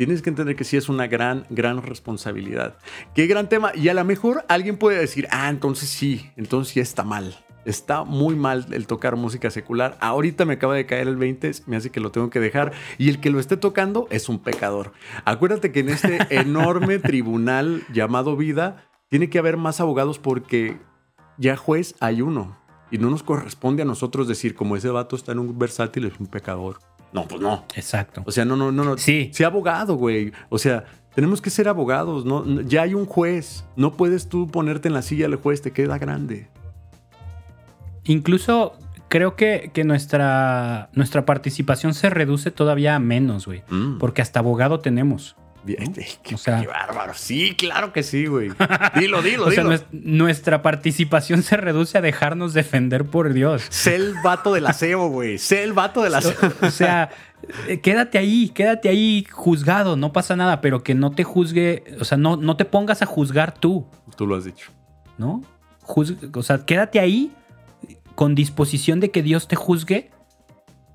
Tienes 0.00 0.22
que 0.22 0.30
entender 0.30 0.56
que 0.56 0.64
sí 0.64 0.78
es 0.78 0.88
una 0.88 1.08
gran, 1.08 1.44
gran 1.50 1.82
responsabilidad. 1.82 2.78
Qué 3.14 3.26
gran 3.26 3.50
tema. 3.50 3.72
Y 3.74 3.90
a 3.90 3.92
lo 3.92 4.02
mejor 4.02 4.46
alguien 4.48 4.78
puede 4.78 4.98
decir, 4.98 5.28
ah, 5.30 5.50
entonces 5.50 5.90
sí, 5.90 6.30
entonces 6.38 6.72
sí 6.72 6.80
está 6.80 7.04
mal. 7.04 7.36
Está 7.66 8.04
muy 8.04 8.34
mal 8.34 8.64
el 8.70 8.86
tocar 8.86 9.16
música 9.16 9.50
secular. 9.50 9.98
Ahorita 10.00 10.46
me 10.46 10.54
acaba 10.54 10.74
de 10.74 10.86
caer 10.86 11.06
el 11.06 11.18
20, 11.18 11.50
me 11.66 11.76
hace 11.76 11.90
que 11.90 12.00
lo 12.00 12.10
tengo 12.12 12.30
que 12.30 12.40
dejar. 12.40 12.72
Y 12.96 13.10
el 13.10 13.20
que 13.20 13.28
lo 13.28 13.38
esté 13.38 13.58
tocando 13.58 14.08
es 14.08 14.30
un 14.30 14.38
pecador. 14.38 14.92
Acuérdate 15.26 15.70
que 15.70 15.80
en 15.80 15.90
este 15.90 16.18
enorme 16.30 16.98
tribunal 16.98 17.82
llamado 17.92 18.38
vida, 18.38 18.86
tiene 19.10 19.28
que 19.28 19.38
haber 19.38 19.58
más 19.58 19.82
abogados 19.82 20.18
porque 20.18 20.78
ya 21.36 21.58
juez 21.58 21.94
hay 22.00 22.22
uno. 22.22 22.56
Y 22.90 22.96
no 22.96 23.10
nos 23.10 23.22
corresponde 23.22 23.82
a 23.82 23.84
nosotros 23.84 24.26
decir, 24.28 24.54
como 24.54 24.76
ese 24.76 24.88
vato 24.88 25.14
está 25.14 25.32
en 25.32 25.40
un 25.40 25.58
versátil, 25.58 26.06
es 26.06 26.18
un 26.18 26.26
pecador. 26.26 26.78
No, 27.12 27.26
pues 27.26 27.40
no. 27.40 27.64
Exacto. 27.74 28.22
O 28.26 28.30
sea, 28.30 28.44
no, 28.44 28.56
no, 28.56 28.70
no, 28.70 28.84
no. 28.84 28.98
Sí. 28.98 29.30
Sea 29.32 29.48
abogado, 29.48 29.96
güey. 29.96 30.32
O 30.48 30.58
sea, 30.58 30.84
tenemos 31.14 31.40
que 31.40 31.50
ser 31.50 31.68
abogados, 31.68 32.24
¿no? 32.24 32.44
Ya 32.62 32.82
hay 32.82 32.94
un 32.94 33.06
juez. 33.06 33.64
No 33.76 33.94
puedes 33.96 34.28
tú 34.28 34.46
ponerte 34.46 34.88
en 34.88 34.94
la 34.94 35.02
silla 35.02 35.28
del 35.28 35.36
juez, 35.36 35.62
te 35.62 35.72
queda 35.72 35.98
grande. 35.98 36.48
Incluso 38.04 38.74
creo 39.08 39.34
que, 39.34 39.70
que 39.74 39.84
nuestra, 39.84 40.88
nuestra 40.94 41.26
participación 41.26 41.94
se 41.94 42.10
reduce 42.10 42.50
todavía 42.50 42.94
a 42.94 43.00
menos, 43.00 43.46
güey. 43.46 43.62
Mm. 43.68 43.98
Porque 43.98 44.22
hasta 44.22 44.38
abogado 44.38 44.80
tenemos. 44.80 45.36
Bien, 45.64 45.92
qué, 46.22 46.34
O 46.34 46.38
sea- 46.38 46.60
qué 46.60 46.66
bárbaro. 46.66 47.12
Sí, 47.14 47.54
claro 47.56 47.92
que 47.92 48.02
sí, 48.02 48.26
güey. 48.26 48.50
Dilo, 48.98 49.20
dilo, 49.22 49.46
O 49.46 49.50
sea, 49.50 49.64
dilo. 49.64 49.78
nuestra 49.92 50.62
participación 50.62 51.42
se 51.42 51.56
reduce 51.56 51.98
a 51.98 52.00
dejarnos 52.00 52.54
defender 52.54 53.04
por 53.04 53.32
Dios. 53.32 53.62
Sé 53.68 53.94
el 53.96 54.14
vato 54.24 54.54
del 54.54 54.66
aseo, 54.66 55.08
güey. 55.08 55.38
Sé 55.38 55.62
el 55.62 55.72
vato 55.72 56.02
del 56.02 56.14
aseo. 56.14 56.34
O 56.62 56.70
sea, 56.70 57.10
eh, 57.68 57.80
quédate 57.80 58.18
ahí, 58.18 58.48
quédate 58.50 58.88
ahí 58.88 59.26
juzgado, 59.30 59.96
no 59.96 60.12
pasa 60.12 60.36
nada, 60.36 60.60
pero 60.60 60.82
que 60.82 60.94
no 60.94 61.10
te 61.10 61.24
juzgue, 61.24 61.84
o 62.00 62.04
sea, 62.04 62.16
no, 62.18 62.36
no 62.36 62.56
te 62.56 62.64
pongas 62.64 63.02
a 63.02 63.06
juzgar 63.06 63.54
tú, 63.54 63.86
Tú 64.16 64.26
lo 64.26 64.36
has 64.36 64.44
dicho. 64.44 64.70
¿no? 65.18 65.42
Juzg- 65.82 66.34
o 66.36 66.42
sea, 66.42 66.64
quédate 66.64 67.00
ahí 67.00 67.32
con 68.14 68.34
disposición 68.34 69.00
de 69.00 69.10
que 69.10 69.22
Dios 69.22 69.48
te 69.48 69.56
juzgue, 69.56 70.10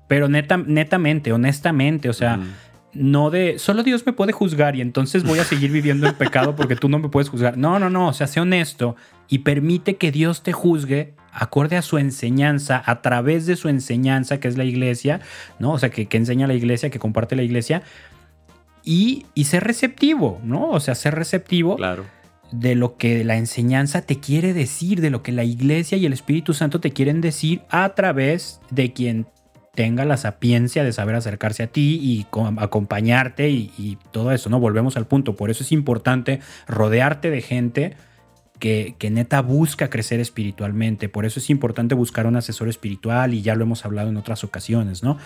pero 0.08 0.28
neta, 0.28 0.56
netamente, 0.56 1.32
honestamente, 1.32 2.08
o 2.08 2.12
sea, 2.12 2.36
Mm. 2.36 2.52
No 2.96 3.30
de 3.30 3.58
solo 3.58 3.82
Dios 3.82 4.04
me 4.06 4.12
puede 4.12 4.32
juzgar 4.32 4.76
y 4.76 4.80
entonces 4.80 5.24
voy 5.24 5.38
a 5.38 5.44
seguir 5.44 5.70
viviendo 5.70 6.06
en 6.06 6.14
pecado 6.14 6.56
porque 6.56 6.76
tú 6.76 6.88
no 6.88 6.98
me 6.98 7.08
puedes 7.08 7.28
juzgar. 7.28 7.56
No, 7.56 7.78
no, 7.78 7.90
no, 7.90 8.08
o 8.08 8.12
sea, 8.12 8.26
sé 8.26 8.40
honesto 8.40 8.96
y 9.28 9.38
permite 9.40 9.96
que 9.96 10.10
Dios 10.12 10.42
te 10.42 10.52
juzgue 10.52 11.14
acorde 11.32 11.76
a 11.76 11.82
su 11.82 11.98
enseñanza, 11.98 12.82
a 12.86 13.02
través 13.02 13.46
de 13.46 13.56
su 13.56 13.68
enseñanza, 13.68 14.40
que 14.40 14.48
es 14.48 14.56
la 14.56 14.64
iglesia, 14.64 15.20
¿no? 15.58 15.72
O 15.72 15.78
sea, 15.78 15.90
que, 15.90 16.06
que 16.06 16.16
enseña 16.16 16.46
la 16.46 16.54
iglesia, 16.54 16.88
que 16.88 16.98
comparte 16.98 17.36
la 17.36 17.42
iglesia, 17.42 17.82
y, 18.84 19.26
y 19.34 19.44
ser 19.44 19.64
receptivo, 19.64 20.40
¿no? 20.44 20.70
O 20.70 20.80
sea, 20.80 20.94
ser 20.94 21.14
receptivo 21.14 21.76
Claro. 21.76 22.04
de 22.52 22.74
lo 22.74 22.96
que 22.96 23.24
la 23.24 23.36
enseñanza 23.36 24.02
te 24.02 24.18
quiere 24.20 24.54
decir, 24.54 25.00
de 25.00 25.10
lo 25.10 25.22
que 25.22 25.32
la 25.32 25.44
iglesia 25.44 25.98
y 25.98 26.06
el 26.06 26.12
Espíritu 26.12 26.54
Santo 26.54 26.80
te 26.80 26.92
quieren 26.92 27.20
decir 27.20 27.62
a 27.68 27.90
través 27.94 28.60
de 28.70 28.92
quien 28.92 29.26
tenga 29.76 30.04
la 30.04 30.16
sapiencia 30.16 30.82
de 30.82 30.92
saber 30.92 31.14
acercarse 31.14 31.62
a 31.62 31.66
ti 31.68 32.00
y 32.02 32.26
acompañarte 32.56 33.50
y, 33.50 33.70
y, 33.78 33.98
todo 34.10 34.32
eso, 34.32 34.50
¿no? 34.50 34.58
Volvemos 34.58 34.96
al 34.96 35.06
punto. 35.06 35.36
Por 35.36 35.50
eso 35.50 35.62
es 35.62 35.70
importante 35.70 36.40
rodearte 36.66 37.30
de 37.30 37.42
gente 37.42 37.96
que, 38.58 39.10
neta 39.10 39.42
busca 39.42 39.90
crecer 39.90 40.20
espiritualmente. 40.20 41.08
Por 41.08 41.24
eso 41.24 41.40
es 41.40 41.50
importante 41.50 41.94
buscar 41.94 42.26
un 42.26 42.36
asesor 42.36 42.68
espiritual 42.68 43.34
y 43.34 43.42
ya 43.42 43.54
lo 43.54 43.64
hemos 43.64 43.84
hablado 43.84 44.08
en 44.08 44.16
otras 44.16 44.44
ocasiones, 44.44 45.02
¿no? 45.02 45.18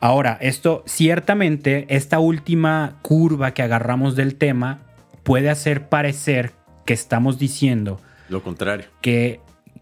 Ahora, 0.00 0.38
esto 0.40 0.82
ciertamente, 0.86 1.86
esta 1.88 2.18
última 2.18 2.98
curva 3.02 3.52
que 3.52 3.62
agarramos 3.62 4.16
del 4.16 4.36
tema 4.36 4.80
puede 5.22 5.50
hacer 5.50 5.88
parecer 5.88 6.52
que 6.86 6.94
estamos 6.94 7.38
diciendo... 7.38 8.00
Lo 8.28 8.42
contrario. 8.42 8.86
Que 9.00 9.40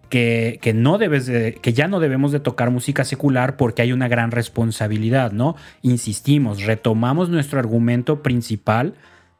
que, 0.08 0.58
que, 0.62 0.74
no 0.74 0.98
debes 0.98 1.26
de, 1.26 1.54
que 1.54 1.72
ya 1.72 1.88
no 1.88 2.00
debemos 2.00 2.32
de 2.32 2.40
tocar 2.40 2.70
música 2.70 3.04
secular 3.04 3.56
porque 3.56 3.82
hay 3.82 3.92
una 3.92 4.08
gran 4.08 4.30
responsabilidad, 4.30 5.32
¿no? 5.32 5.56
Insistimos, 5.82 6.62
retomamos 6.62 7.28
nuestro 7.28 7.58
argumento 7.58 8.22
principal, 8.22 8.94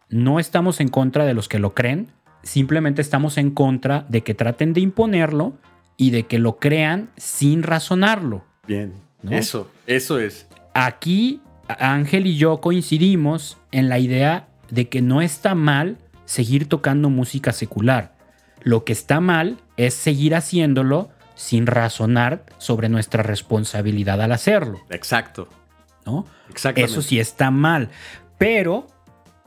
no 0.09 0.41
estamos 0.41 0.81
en 0.81 0.89
contra 0.89 1.27
de 1.27 1.35
los 1.35 1.49
que 1.49 1.59
lo 1.59 1.75
creen, 1.75 2.09
simplemente 2.43 3.03
estamos 3.03 3.39
en 3.39 3.51
contra 3.51 4.07
de 4.09 4.23
que 4.23 4.35
traten 4.35 4.73
de 4.73 4.81
imponerlo 4.81 5.55
y 5.97 6.11
de 6.11 6.25
que 6.25 6.39
lo 6.39 6.59
crean 6.59 7.11
sin 7.17 7.63
razonarlo. 7.63 8.45
Bien, 8.67 8.93
eso, 9.31 9.71
eso 9.87 10.19
es. 10.19 10.47
Aquí 10.75 11.41
Ángel 11.69 12.27
y 12.27 12.37
yo 12.37 12.61
coincidimos 12.61 13.59
en 13.73 13.89
la 13.89 13.99
idea 13.99 14.49
de 14.71 14.89
que 14.89 15.03
no 15.03 15.23
está 15.23 15.55
mal 15.55 15.99
seguir 16.25 16.69
tocando 16.69 17.11
música 17.11 17.53
secular. 17.53 18.15
Lo 18.63 18.85
que 18.85 18.93
está 18.93 19.21
mal 19.21 19.59
es 19.79 19.95
seguir 19.95 20.35
haciéndolo 20.35 21.09
sin 21.35 21.67
razonar 21.67 22.45
sobre 22.59 22.91
nuestra 22.91 23.23
responsabilidad 23.23 24.21
al 24.21 24.33
hacerlo. 24.33 24.81
Exacto. 24.91 25.49
¿No? 26.05 26.27
Eso 26.75 27.01
sí 27.01 27.19
está 27.21 27.51
mal. 27.51 27.91
Pero 28.37 28.87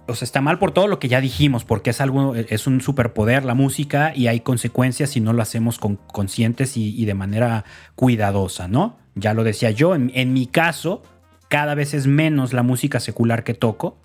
o 0.07 0.15
sea, 0.15 0.25
está 0.25 0.41
mal 0.41 0.59
por 0.59 0.71
todo 0.71 0.87
lo 0.87 0.99
que 0.99 1.07
ya 1.07 1.21
dijimos, 1.21 1.63
porque 1.63 1.91
es 1.91 2.01
algo, 2.01 2.35
es 2.35 2.67
un 2.67 2.81
superpoder 2.81 3.45
la 3.45 3.53
música 3.53 4.13
y 4.15 4.27
hay 4.27 4.41
consecuencias 4.41 5.11
si 5.11 5.21
no 5.21 5.33
lo 5.33 5.41
hacemos 5.41 5.79
con, 5.79 5.95
conscientes 5.95 6.75
y, 6.75 7.05
de 7.05 7.13
manera 7.13 7.65
cuidadosa, 7.95 8.67
¿no? 8.67 8.97
Ya 9.15 9.33
lo 9.33 9.43
decía 9.43 9.71
yo, 9.71 9.95
en, 9.95 10.11
en, 10.13 10.33
mi 10.33 10.47
caso, 10.47 11.03
cada 11.49 11.75
vez 11.75 11.93
es 11.93 12.07
menos 12.07 12.53
la 12.53 12.63
música 12.63 12.99
secular 12.99 13.43
que 13.43 13.53
toco, 13.53 13.99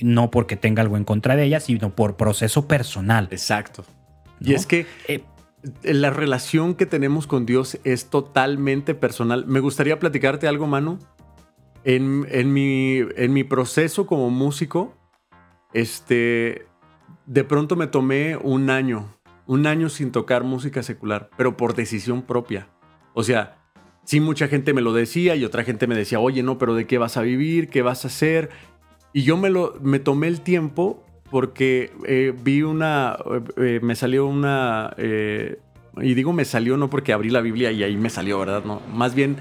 no 0.00 0.30
porque 0.30 0.56
tenga 0.56 0.82
algo 0.82 0.96
en 0.96 1.04
contra 1.04 1.36
de 1.36 1.44
ella, 1.44 1.60
sino 1.60 1.94
por 1.94 2.16
proceso 2.16 2.68
personal. 2.68 3.28
Exacto. 3.30 3.84
Y 4.40 4.54
es 4.54 4.66
que 4.66 4.86
eh, 5.06 5.22
la 5.82 6.10
relación 6.10 6.74
que 6.74 6.86
tenemos 6.86 7.26
con 7.26 7.46
Dios 7.46 7.78
es 7.84 8.06
totalmente 8.06 8.94
personal. 8.94 9.46
Me 9.46 9.60
gustaría 9.60 9.98
platicarte 9.98 10.48
algo, 10.48 10.66
Manu, 10.66 10.98
en, 11.84 12.52
mi, 12.52 12.98
en 13.16 13.32
mi 13.32 13.44
proceso 13.44 14.06
como 14.06 14.30
músico, 14.30 14.94
este, 15.72 16.66
de 17.26 17.44
pronto 17.44 17.76
me 17.76 17.86
tomé 17.86 18.36
un 18.36 18.70
año, 18.70 19.14
un 19.46 19.66
año 19.66 19.88
sin 19.88 20.12
tocar 20.12 20.44
música 20.44 20.82
secular, 20.82 21.30
pero 21.36 21.56
por 21.56 21.74
decisión 21.74 22.22
propia. 22.22 22.68
O 23.14 23.22
sea, 23.22 23.58
sí 24.04 24.20
mucha 24.20 24.48
gente 24.48 24.72
me 24.72 24.80
lo 24.80 24.92
decía 24.92 25.36
y 25.36 25.44
otra 25.44 25.64
gente 25.64 25.86
me 25.86 25.94
decía, 25.94 26.20
oye, 26.20 26.42
no, 26.42 26.58
pero 26.58 26.74
¿de 26.74 26.86
qué 26.86 26.98
vas 26.98 27.16
a 27.16 27.22
vivir? 27.22 27.68
¿Qué 27.68 27.82
vas 27.82 28.04
a 28.04 28.08
hacer? 28.08 28.50
Y 29.12 29.22
yo 29.22 29.36
me, 29.36 29.50
lo, 29.50 29.74
me 29.82 29.98
tomé 29.98 30.28
el 30.28 30.40
tiempo 30.40 31.02
porque 31.30 31.92
eh, 32.06 32.34
vi 32.42 32.62
una, 32.62 33.16
eh, 33.56 33.80
me 33.82 33.94
salió 33.94 34.26
una, 34.26 34.92
eh, 34.96 35.58
y 36.00 36.14
digo 36.14 36.32
me 36.32 36.44
salió 36.44 36.76
no 36.76 36.90
porque 36.90 37.12
abrí 37.12 37.30
la 37.30 37.40
Biblia 37.40 37.70
y 37.70 37.82
ahí 37.82 37.96
me 37.96 38.10
salió, 38.10 38.38
¿verdad? 38.38 38.64
No, 38.64 38.82
más 38.92 39.14
bien 39.14 39.36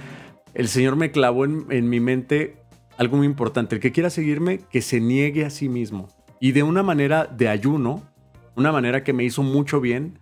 el 0.54 0.68
Señor 0.68 0.96
me 0.96 1.12
clavó 1.12 1.46
en, 1.46 1.90
mi 1.90 2.00
mente 2.00 2.58
algo 2.98 3.18
muy 3.18 3.26
importante. 3.26 3.76
El 3.76 3.82
que 3.82 3.92
quiera 3.92 4.10
seguirme, 4.10 4.60
que 4.70 4.82
se 4.82 5.00
niegue 5.00 5.46
a 5.46 5.50
sí 5.50 5.70
mismo. 5.70 6.08
Y 6.40 6.52
de 6.52 6.64
una 6.64 6.84
manera 6.84 7.26
de 7.26 7.48
ayuno, 7.48 8.04
una 8.56 8.72
manera 8.72 9.04
que 9.04 9.14
me 9.14 9.24
hizo 9.24 9.44
mucho 9.44 9.80
bien, 9.80 10.18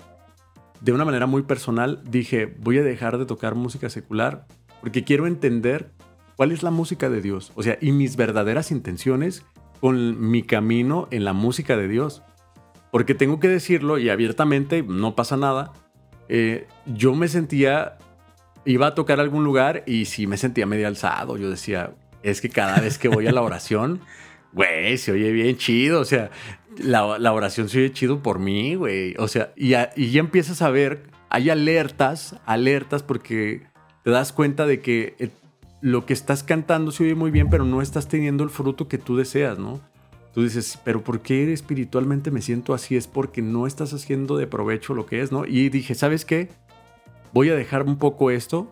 de 0.82 0.92
una 0.92 1.06
manera 1.06 1.26
muy 1.26 1.44
personal, 1.44 2.02
dije, 2.10 2.54
voy 2.60 2.78
a 2.78 2.84
dejar 2.84 3.18
de 3.18 3.26
tocar 3.26 3.56
música 3.56 3.90
secular 3.90 4.46
porque 4.82 5.04
quiero 5.04 5.26
entender 5.26 5.92
cuál 6.36 6.52
es 6.52 6.62
la 6.62 6.70
música 6.70 7.10
de 7.10 7.22
Dios. 7.22 7.52
O 7.56 7.64
sea, 7.64 7.78
y 7.82 7.92
mis 7.92 8.16
verdaderas 8.16 8.72
intenciones 8.72 9.44
con 9.80 10.30
mi 10.30 10.44
camino 10.44 11.08
en 11.12 11.26
la 11.26 11.34
música 11.34 11.78
de 11.78 11.88
Dios. 11.88 12.24
Porque 12.92 13.16
tengo 13.16 13.40
que 13.40 13.48
decirlo 13.48 13.98
y 13.98 14.10
abiertamente, 14.10 14.84
no 14.84 15.16
pasa 15.16 15.38
nada, 15.38 15.74
eh, 16.30 16.68
yo 16.86 17.16
me 17.16 17.28
sentía 17.28 17.98
iba 18.68 18.88
a 18.88 18.96
tocar 18.96 19.20
algún 19.20 19.44
lugar 19.44 19.84
y 19.88 20.06
sí 20.06 20.28
me 20.28 20.38
sentía 20.38 20.66
medio 20.66 20.88
alzado. 20.88 21.38
Yo 21.38 21.50
decía, 21.50 21.94
es 22.22 22.42
que 22.42 22.50
cada 22.50 22.80
vez 22.80 22.98
que 22.98 23.08
voy 23.08 23.26
a 23.28 23.32
la 23.32 23.42
oración, 23.42 24.02
güey, 24.54 24.98
se 24.98 25.14
oye 25.14 25.32
bien 25.32 25.58
chido. 25.58 26.02
O 26.02 26.06
sea, 26.06 26.30
la, 26.78 27.34
oración 27.34 27.70
se 27.70 27.80
oye 27.80 27.92
chido 27.94 28.22
por 28.22 28.40
mí, 28.40 28.76
güey. 28.76 29.16
O 29.18 29.28
sea, 29.28 29.54
y, 29.56 29.70
ya 29.70 29.90
empiezas 29.96 30.62
a 30.62 30.70
ver, 30.70 31.04
hay 31.30 31.50
alertas, 31.50 32.36
alertas 32.46 33.04
porque 33.04 33.64
te 34.04 34.12
das 34.12 34.34
cuenta 34.34 34.66
de 34.66 34.82
que 34.82 35.16
eh, 35.20 35.30
lo 35.82 36.06
que 36.06 36.14
estás 36.14 36.44
cantando 36.44 36.92
se 36.92 37.04
oye 37.04 37.16
muy 37.16 37.32
bien, 37.32 37.50
pero 37.50 37.66
no 37.66 37.82
estás 37.82 38.08
teniendo 38.08 38.44
el 38.44 38.50
fruto 38.50 38.88
que 38.88 38.98
tú 38.98 39.18
deseas, 39.18 39.60
¿no? 39.60 39.80
Tú 40.34 40.44
dices, 40.44 40.80
pero 40.84 41.04
¿por 41.04 41.22
qué 41.22 41.52
espiritualmente 41.52 42.32
me 42.32 42.42
siento 42.42 42.74
así? 42.74 42.96
Es 42.96 43.08
porque 43.08 43.42
no 43.42 43.66
estás 43.66 43.94
haciendo 43.94 44.38
de 44.38 44.48
provecho 44.48 44.94
lo 44.94 45.06
que 45.06 45.22
es, 45.22 45.32
¿no? 45.32 45.46
Y 45.46 45.70
dije, 45.70 45.96
¿sabes 45.96 46.26
qué? 46.26 46.50
voy 47.34 47.50
a 47.50 47.56
dejar 47.56 47.84
un 47.84 47.98
poco 47.98 48.32
esto 48.32 48.72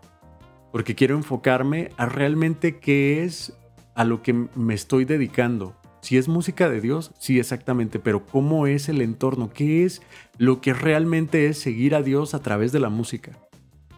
porque 0.72 0.96
quiero 0.96 1.16
enfocarme 1.16 1.90
a 1.98 2.08
realmente 2.08 2.80
qué 2.80 3.24
es 3.24 3.54
a 3.94 4.04
lo 4.04 4.22
que 4.22 4.34
me 4.34 4.74
estoy 4.74 5.06
dedicando. 5.06 5.76
Si 6.02 6.18
es 6.18 6.28
música 6.28 6.70
de 6.70 6.82
Dios, 6.82 7.12
sí, 7.18 7.40
exactamente, 7.40 8.00
pero 8.00 8.26
¿cómo 8.26 8.68
es 8.68 8.90
el 8.90 9.02
entorno? 9.02 9.52
¿Qué 9.54 9.86
es 9.86 10.02
lo 10.38 10.62
que 10.62 10.74
realmente 10.74 11.48
es 11.48 11.60
seguir 11.60 11.96
a 11.96 12.02
Dios 12.02 12.34
a 12.34 12.42
través 12.42 12.72
de 12.72 12.80
la 12.80 12.90
música? 12.90 13.32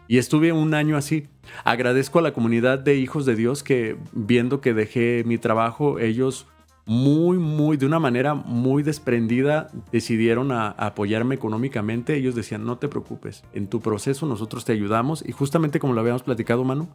Y 0.08 0.16
estuve 0.16 0.52
un 0.52 0.74
año 0.74 0.96
así. 0.96 1.28
Agradezco 1.64 2.18
a 2.18 2.22
la 2.22 2.32
comunidad 2.32 2.78
de 2.78 2.96
hijos 2.96 3.26
de 3.26 3.36
Dios 3.36 3.62
que 3.62 3.96
viendo 4.12 4.60
que 4.62 4.72
dejé 4.72 5.22
mi 5.26 5.36
trabajo, 5.36 5.98
ellos 5.98 6.46
muy, 6.86 7.36
muy, 7.36 7.76
de 7.76 7.84
una 7.84 7.98
manera 7.98 8.32
muy 8.32 8.82
desprendida, 8.82 9.68
decidieron 9.92 10.50
a, 10.50 10.70
apoyarme 10.70 11.34
económicamente. 11.34 12.16
Ellos 12.16 12.34
decían, 12.34 12.64
no 12.64 12.78
te 12.78 12.88
preocupes, 12.88 13.44
en 13.52 13.68
tu 13.68 13.80
proceso 13.80 14.24
nosotros 14.24 14.64
te 14.64 14.72
ayudamos. 14.72 15.22
Y 15.28 15.32
justamente 15.32 15.78
como 15.78 15.92
lo 15.92 16.00
habíamos 16.00 16.22
platicado, 16.22 16.64
Manu, 16.64 16.88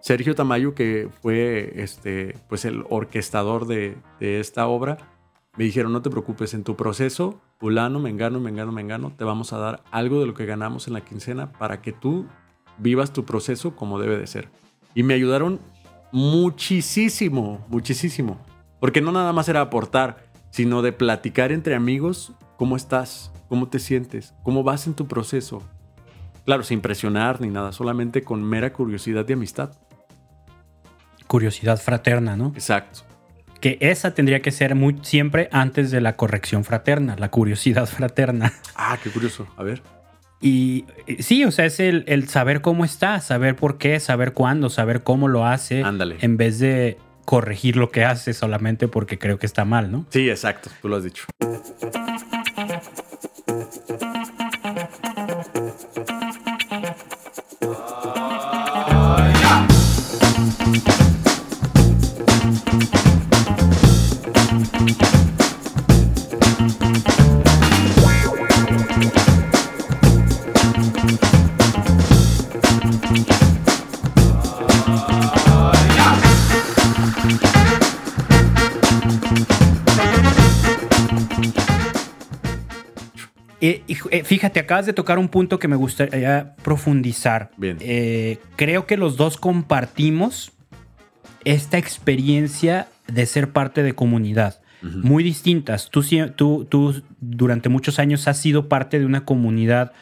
Sergio 0.00 0.36
Tamayo, 0.36 0.76
que 0.76 1.08
fue 1.22 1.72
este, 1.74 2.36
pues 2.48 2.64
el 2.64 2.84
orquestador 2.88 3.66
de, 3.66 3.96
esta 4.20 4.68
obra, 4.68 4.98
me 5.56 5.64
dijeron, 5.64 5.92
no 5.92 6.02
te 6.02 6.10
preocupes, 6.10 6.54
en 6.54 6.62
tu 6.62 6.76
proceso, 6.76 7.40
fulano, 7.58 7.98
mengano, 7.98 8.38
mengano, 8.38 8.70
mengano, 8.70 9.12
te 9.16 9.24
vamos 9.24 9.52
a 9.52 9.58
dar 9.58 9.82
algo 9.90 10.20
de 10.20 10.26
lo 10.26 10.34
que 10.34 10.46
ganamos 10.46 10.86
en 10.86 10.94
la 10.94 11.00
quincena 11.00 11.50
para 11.52 11.82
que 11.82 11.90
tú 11.90 12.26
vivas 12.78 13.12
tu 13.12 13.24
proceso 13.24 13.76
como 13.76 13.98
debe 13.98 14.18
de 14.18 14.26
ser. 14.26 14.48
Y 14.94 15.02
me 15.02 15.14
ayudaron 15.14 15.60
muchísimo, 16.12 17.64
muchísimo. 17.68 18.38
Porque 18.80 19.00
no 19.00 19.12
nada 19.12 19.32
más 19.32 19.48
era 19.48 19.60
aportar, 19.60 20.24
sino 20.50 20.82
de 20.82 20.92
platicar 20.92 21.52
entre 21.52 21.74
amigos 21.74 22.32
cómo 22.56 22.76
estás, 22.76 23.32
cómo 23.48 23.68
te 23.68 23.78
sientes, 23.78 24.34
cómo 24.42 24.62
vas 24.62 24.86
en 24.86 24.94
tu 24.94 25.08
proceso. 25.08 25.62
Claro, 26.44 26.62
sin 26.62 26.80
presionar 26.80 27.40
ni 27.40 27.48
nada, 27.48 27.72
solamente 27.72 28.22
con 28.22 28.42
mera 28.42 28.72
curiosidad 28.72 29.26
y 29.28 29.32
amistad. 29.32 29.70
Curiosidad 31.26 31.80
fraterna, 31.80 32.36
¿no? 32.36 32.52
Exacto. 32.54 33.00
Que 33.60 33.78
esa 33.80 34.12
tendría 34.12 34.42
que 34.42 34.50
ser 34.50 34.74
muy 34.74 34.98
siempre 35.02 35.48
antes 35.52 35.90
de 35.90 36.00
la 36.00 36.16
corrección 36.16 36.64
fraterna, 36.64 37.16
la 37.16 37.30
curiosidad 37.30 37.86
fraterna. 37.88 38.52
Ah, 38.74 38.98
qué 39.02 39.10
curioso. 39.10 39.46
A 39.56 39.62
ver. 39.62 39.82
Y 40.42 40.84
eh, 41.06 41.22
sí, 41.22 41.44
o 41.44 41.52
sea, 41.52 41.64
es 41.64 41.78
el, 41.80 42.04
el, 42.08 42.28
saber 42.28 42.60
cómo 42.60 42.84
está, 42.84 43.20
saber 43.20 43.54
por 43.54 43.78
qué, 43.78 44.00
saber 44.00 44.32
cuándo, 44.32 44.68
saber 44.68 45.02
cómo 45.02 45.28
lo 45.28 45.46
hace. 45.46 45.82
Ándale. 45.82 46.16
En 46.20 46.36
vez 46.36 46.58
de 46.58 46.98
corregir 47.24 47.76
lo 47.76 47.90
que 47.90 48.04
hace 48.04 48.34
solamente 48.34 48.88
porque 48.88 49.18
creo 49.18 49.38
que 49.38 49.46
está 49.46 49.64
mal, 49.64 49.92
¿no? 49.92 50.04
Sí, 50.10 50.28
exacto, 50.28 50.68
tú 50.82 50.88
lo 50.88 50.96
has 50.96 51.04
dicho. 51.04 51.24
Eh, 83.64 84.24
fíjate, 84.24 84.58
acabas 84.58 84.86
de 84.86 84.92
tocar 84.92 85.20
un 85.20 85.28
punto 85.28 85.60
que 85.60 85.68
me 85.68 85.76
gustaría 85.76 86.56
profundizar. 86.64 87.52
Bien. 87.56 87.76
Eh, 87.80 88.38
creo 88.56 88.86
que 88.86 88.96
los 88.96 89.16
dos 89.16 89.36
compartimos 89.36 90.50
esta 91.44 91.78
experiencia 91.78 92.88
de 93.06 93.24
ser 93.24 93.52
parte 93.52 93.84
de 93.84 93.94
comunidad. 93.94 94.58
Muy 94.82 95.22
distintas. 95.22 95.90
Tú, 95.90 96.04
tú, 96.34 96.66
tú 96.68 97.02
durante 97.20 97.68
muchos 97.68 98.00
años 98.00 98.26
has 98.26 98.36
sido 98.38 98.68
parte 98.68 98.98
de 98.98 99.06
una 99.06 99.24
comunidad 99.24 99.92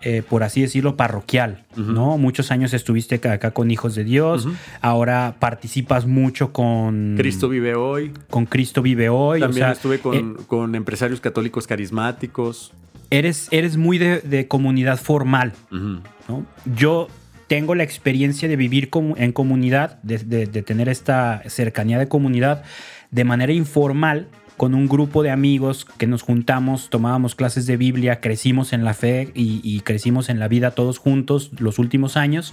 eh, 0.00 0.22
por 0.22 0.44
así 0.44 0.60
decirlo, 0.60 0.96
parroquial, 0.96 1.64
¿no? 1.76 2.18
Muchos 2.18 2.52
años 2.52 2.72
estuviste 2.72 3.16
acá 3.16 3.50
con 3.50 3.68
Hijos 3.72 3.96
de 3.96 4.04
Dios, 4.04 4.46
ahora 4.80 5.34
participas 5.40 6.06
mucho 6.06 6.52
con... 6.52 7.16
Cristo 7.16 7.48
vive 7.48 7.74
hoy. 7.74 8.12
Con 8.30 8.46
Cristo 8.46 8.80
vive 8.80 9.08
hoy. 9.08 9.40
También 9.40 9.70
estuve 9.70 9.98
con, 9.98 10.74
empresarios 10.76 11.20
católicos 11.20 11.66
carismáticos. 11.66 12.72
Eres, 13.10 13.48
eres 13.50 13.76
muy 13.76 13.98
de, 13.98 14.46
comunidad 14.48 14.98
formal, 14.98 15.54
¿no? 15.70 16.44
Yo 16.76 17.08
tengo 17.46 17.74
la 17.74 17.82
experiencia 17.82 18.48
de 18.48 18.56
vivir 18.56 18.90
en 19.16 19.32
comunidad, 19.32 20.02
de, 20.02 20.18
de 20.18 20.62
tener 20.62 20.88
esta 20.88 21.42
cercanía 21.46 21.98
de 21.98 22.08
comunidad 22.08 22.64
de 23.10 23.24
manera 23.24 23.52
informal, 23.52 24.28
con 24.58 24.74
un 24.74 24.88
grupo 24.88 25.22
de 25.22 25.30
amigos 25.30 25.84
que 25.84 26.08
nos 26.08 26.22
juntamos, 26.22 26.90
tomábamos 26.90 27.36
clases 27.36 27.64
de 27.66 27.76
Biblia, 27.76 28.20
crecimos 28.20 28.72
en 28.72 28.84
la 28.84 28.92
fe 28.92 29.30
y, 29.32 29.80
crecimos 29.80 30.28
en 30.28 30.40
la 30.40 30.48
vida 30.48 30.72
todos 30.72 30.98
juntos 30.98 31.52
los 31.60 31.78
últimos 31.78 32.16
años. 32.16 32.52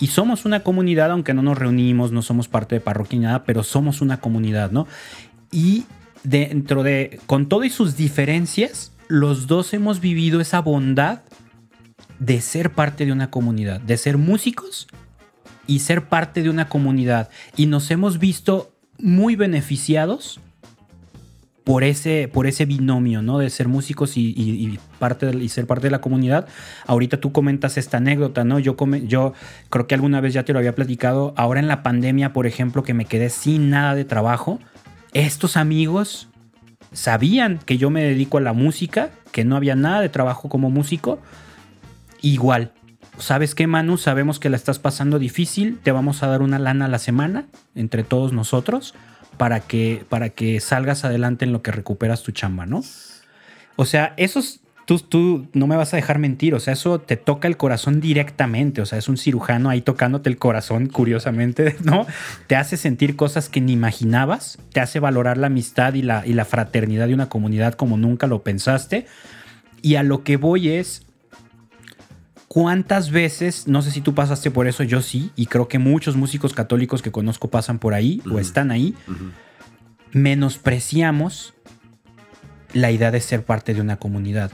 Y 0.00 0.08
somos 0.08 0.44
una 0.44 0.60
comunidad, 0.60 1.10
aunque 1.10 1.32
no 1.32 1.42
nos 1.42 1.58
reunimos, 1.58 2.12
no 2.12 2.20
somos 2.20 2.46
parte 2.46 2.76
de 2.76 2.80
parroquia 2.82 3.18
ni 3.18 3.24
nada, 3.24 3.44
pero 3.44 3.62
somos 3.62 4.02
una 4.02 4.20
comunidad, 4.20 4.70
¿no? 4.70 4.86
Y 5.50 5.84
dentro 6.24 6.82
de, 6.82 7.18
con 7.26 7.48
todo 7.48 7.64
y 7.64 7.70
sus 7.70 7.96
diferencias, 7.96 8.92
los 9.10 9.48
dos 9.48 9.74
hemos 9.74 10.00
vivido 10.00 10.40
esa 10.40 10.60
bondad 10.60 11.22
de 12.20 12.40
ser 12.40 12.70
parte 12.70 13.04
de 13.04 13.12
una 13.12 13.28
comunidad, 13.28 13.80
de 13.80 13.96
ser 13.96 14.18
músicos 14.18 14.86
y 15.66 15.80
ser 15.80 16.08
parte 16.08 16.42
de 16.42 16.48
una 16.48 16.68
comunidad. 16.68 17.28
Y 17.56 17.66
nos 17.66 17.90
hemos 17.90 18.20
visto 18.20 18.72
muy 18.98 19.34
beneficiados 19.34 20.38
por 21.64 21.82
ese, 21.82 22.28
por 22.32 22.46
ese 22.46 22.66
binomio, 22.66 23.20
¿no? 23.20 23.38
De 23.38 23.50
ser 23.50 23.66
músicos 23.66 24.16
y, 24.16 24.78
parte 25.00 25.36
y 25.36 25.48
ser 25.48 25.66
parte 25.66 25.88
de 25.88 25.90
la 25.90 26.00
comunidad. 26.00 26.46
Ahorita 26.86 27.20
tú 27.20 27.32
comentas 27.32 27.78
esta 27.78 27.96
anécdota, 27.96 28.44
¿no? 28.44 28.60
Yo, 28.60 28.76
yo 29.08 29.34
creo 29.70 29.88
que 29.88 29.96
alguna 29.96 30.20
vez 30.20 30.34
ya 30.34 30.44
te 30.44 30.52
lo 30.52 30.60
había 30.60 30.76
platicado. 30.76 31.34
Ahora 31.36 31.58
en 31.58 31.66
la 31.66 31.82
pandemia, 31.82 32.32
por 32.32 32.46
ejemplo, 32.46 32.84
que 32.84 32.94
me 32.94 33.06
quedé 33.06 33.28
sin 33.28 33.70
nada 33.70 33.96
de 33.96 34.04
trabajo, 34.04 34.60
estos 35.12 35.56
amigos 35.56 36.29
sabían 36.92 37.58
que 37.64 37.78
yo 37.78 37.90
me 37.90 38.02
dedico 38.02 38.38
a 38.38 38.40
la 38.40 38.52
música, 38.52 39.10
que 39.32 39.44
no 39.44 39.56
había 39.56 39.74
nada 39.74 40.00
de 40.00 40.08
trabajo 40.08 40.48
como 40.48 40.70
músico. 40.70 41.20
Igual, 42.20 42.72
¿sabes 43.18 43.54
qué, 43.54 43.66
Manu? 43.66 43.96
Sabemos 43.96 44.38
que 44.38 44.50
la 44.50 44.56
estás 44.56 44.78
pasando 44.78 45.18
difícil, 45.18 45.78
te 45.82 45.92
vamos 45.92 46.22
a 46.22 46.26
dar 46.26 46.42
una 46.42 46.58
lana 46.58 46.86
a 46.86 46.88
la 46.88 46.98
semana 46.98 47.46
entre 47.74 48.02
todos 48.02 48.32
nosotros 48.32 48.94
para 49.36 49.60
que, 49.60 50.04
para 50.08 50.30
que 50.30 50.60
salgas 50.60 51.04
adelante 51.04 51.44
en 51.44 51.52
lo 51.52 51.62
que 51.62 51.72
recuperas 51.72 52.22
tu 52.22 52.32
chamba, 52.32 52.66
¿no? 52.66 52.82
O 53.76 53.86
sea, 53.86 54.12
eso 54.18 54.42
tú, 54.90 54.98
tú 54.98 55.46
no 55.52 55.68
me 55.68 55.76
vas 55.76 55.92
a 55.92 55.96
dejar 55.96 56.18
mentir, 56.18 56.52
o 56.52 56.58
sea, 56.58 56.72
eso 56.72 57.00
te 57.00 57.16
toca 57.16 57.46
el 57.46 57.56
corazón 57.56 58.00
directamente, 58.00 58.80
o 58.82 58.86
sea, 58.86 58.98
es 58.98 59.08
un 59.08 59.18
cirujano 59.18 59.70
ahí 59.70 59.82
tocándote 59.82 60.28
el 60.28 60.36
corazón, 60.36 60.88
curiosamente, 60.88 61.76
¿no? 61.84 62.06
Te 62.48 62.56
hace 62.56 62.76
sentir 62.76 63.14
cosas 63.14 63.48
que 63.48 63.60
ni 63.60 63.72
imaginabas, 63.72 64.58
te 64.72 64.80
hace 64.80 64.98
valorar 64.98 65.36
la 65.36 65.46
amistad 65.46 65.94
y 65.94 66.02
la, 66.02 66.26
y 66.26 66.32
la 66.32 66.44
fraternidad 66.44 67.06
de 67.06 67.14
una 67.14 67.28
comunidad 67.28 67.74
como 67.74 67.96
nunca 67.96 68.26
lo 68.26 68.42
pensaste. 68.42 69.06
Y 69.80 69.94
a 69.94 70.02
lo 70.02 70.24
que 70.24 70.36
voy 70.36 70.70
es, 70.70 71.06
¿Cuántas 72.48 73.12
veces, 73.12 73.68
no 73.68 73.80
sé 73.80 73.92
si 73.92 74.00
tú 74.00 74.12
pasaste 74.12 74.50
por 74.50 74.66
eso, 74.66 74.82
yo 74.82 75.02
sí, 75.02 75.30
y 75.36 75.46
creo 75.46 75.68
que 75.68 75.78
muchos 75.78 76.16
músicos 76.16 76.52
católicos 76.52 77.00
que 77.00 77.12
conozco 77.12 77.48
pasan 77.48 77.78
por 77.78 77.94
ahí 77.94 78.20
o 78.28 78.40
están 78.40 78.72
ahí, 78.72 78.96
menospreciamos 80.10 81.54
la 82.72 82.90
idea 82.90 83.10
de 83.10 83.20
ser 83.20 83.44
parte 83.44 83.74
de 83.74 83.80
una 83.80 83.96
comunidad? 83.96 84.50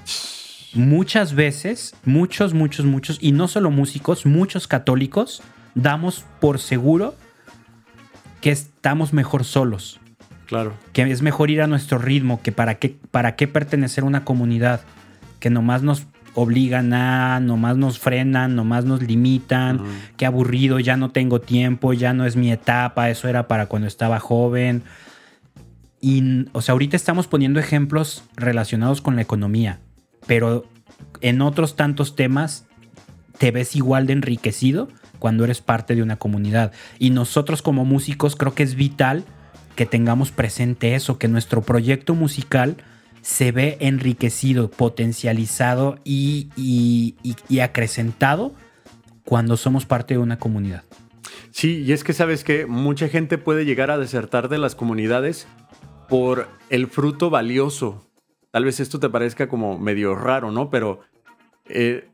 Muchas 0.74 1.34
veces, 1.34 1.94
muchos, 2.04 2.52
muchos, 2.52 2.84
muchos, 2.84 3.18
y 3.20 3.32
no 3.32 3.48
solo 3.48 3.70
músicos, 3.70 4.26
muchos 4.26 4.66
católicos, 4.68 5.42
damos 5.74 6.24
por 6.40 6.58
seguro 6.58 7.14
que 8.40 8.50
estamos 8.50 9.12
mejor 9.12 9.44
solos. 9.44 10.00
Claro. 10.46 10.74
Que 10.92 11.02
es 11.02 11.22
mejor 11.22 11.50
ir 11.50 11.62
a 11.62 11.66
nuestro 11.66 11.98
ritmo, 11.98 12.40
que 12.42 12.52
para 12.52 12.76
qué, 12.76 12.96
para 13.10 13.36
qué 13.36 13.48
pertenecer 13.48 14.04
a 14.04 14.06
una 14.06 14.24
comunidad, 14.24 14.80
que 15.40 15.50
nomás 15.50 15.82
nos 15.82 16.06
obligan 16.34 16.92
a, 16.92 17.40
nomás 17.40 17.78
nos 17.78 17.98
frenan, 17.98 18.54
nomás 18.54 18.84
nos 18.84 19.02
limitan, 19.02 19.80
qué 20.18 20.26
aburrido, 20.26 20.78
ya 20.78 20.96
no 20.96 21.10
tengo 21.10 21.40
tiempo, 21.40 21.94
ya 21.94 22.12
no 22.12 22.26
es 22.26 22.36
mi 22.36 22.52
etapa, 22.52 23.08
eso 23.08 23.28
era 23.28 23.48
para 23.48 23.66
cuando 23.66 23.88
estaba 23.88 24.20
joven. 24.20 24.82
Y, 26.06 26.46
o 26.52 26.62
sea, 26.62 26.74
ahorita 26.74 26.94
estamos 26.94 27.26
poniendo 27.26 27.58
ejemplos 27.58 28.22
relacionados 28.36 29.00
con 29.00 29.16
la 29.16 29.22
economía, 29.22 29.80
pero 30.28 30.64
en 31.20 31.42
otros 31.42 31.74
tantos 31.74 32.14
temas 32.14 32.64
te 33.38 33.50
ves 33.50 33.74
igual 33.74 34.06
de 34.06 34.12
enriquecido 34.12 34.86
cuando 35.18 35.42
eres 35.42 35.60
parte 35.60 35.96
de 35.96 36.04
una 36.04 36.14
comunidad. 36.14 36.70
Y 37.00 37.10
nosotros 37.10 37.60
como 37.60 37.84
músicos 37.84 38.36
creo 38.36 38.54
que 38.54 38.62
es 38.62 38.76
vital 38.76 39.24
que 39.74 39.84
tengamos 39.84 40.30
presente 40.30 40.94
eso, 40.94 41.18
que 41.18 41.26
nuestro 41.26 41.62
proyecto 41.62 42.14
musical 42.14 42.76
se 43.20 43.50
ve 43.50 43.76
enriquecido, 43.80 44.70
potencializado 44.70 45.98
y, 46.04 47.16
acrecentado 47.60 48.54
cuando 49.24 49.56
somos 49.56 49.86
parte 49.86 50.14
de 50.14 50.18
una 50.18 50.38
comunidad. 50.38 50.84
Sí, 51.50 51.82
y 51.84 51.90
es 51.90 52.04
que 52.04 52.12
sabes 52.12 52.44
que 52.44 52.66
mucha 52.66 53.08
gente 53.08 53.38
puede 53.38 53.64
llegar 53.64 53.90
a 53.90 53.98
desertar 53.98 54.48
de 54.48 54.58
las 54.58 54.76
comunidades 54.76 55.48
por 56.08 56.48
el 56.70 56.86
fruto 56.88 57.30
valioso. 57.30 58.06
Tal 58.50 58.64
vez 58.64 58.80
esto 58.80 58.98
te 58.98 59.08
parezca 59.08 59.48
como 59.48 59.78
medio 59.78 60.14
raro, 60.14 60.50
¿no? 60.50 60.70
Pero, 60.70 61.00
eh, 61.66 62.08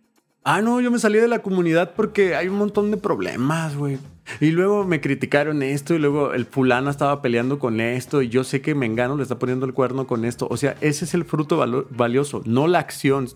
ah, 0.44 0.60
no, 0.60 0.81
yo 0.81 0.90
me 0.90 0.98
salí 0.98 1.19
de 1.19 1.28
la 1.28 1.40
comunidad 1.40 1.94
porque 1.94 2.35
hay 2.35 2.48
un 2.48 2.59
montón 2.59 2.90
de 2.90 2.97
problemas, 2.97 3.77
güey. 3.77 3.98
Y 4.40 4.51
luego 4.51 4.85
me 4.85 5.01
criticaron 5.01 5.62
esto 5.62 5.94
y 5.94 5.98
luego 5.98 6.32
el 6.32 6.47
fulano 6.47 6.90
estaba 6.90 7.23
peleando 7.23 7.59
con 7.59 7.81
esto 7.81 8.23
y 8.23 8.28
yo 8.28 8.44
sé 8.44 8.60
que 8.60 8.74
Mengano 8.74 9.16
le 9.16 9.24
está 9.24 9.39
poniendo 9.39 9.66
el 9.66 9.74
cuerno 9.74 10.06
con 10.06 10.24
esto. 10.24 10.47
O 10.51 10.56
sea, 10.56 10.77
ese 10.81 11.05
es 11.05 11.14
el 11.14 11.24
fruto 11.24 11.64
valioso, 11.90 12.43
no 12.44 12.66
la 12.69 12.78
acción, 12.78 13.28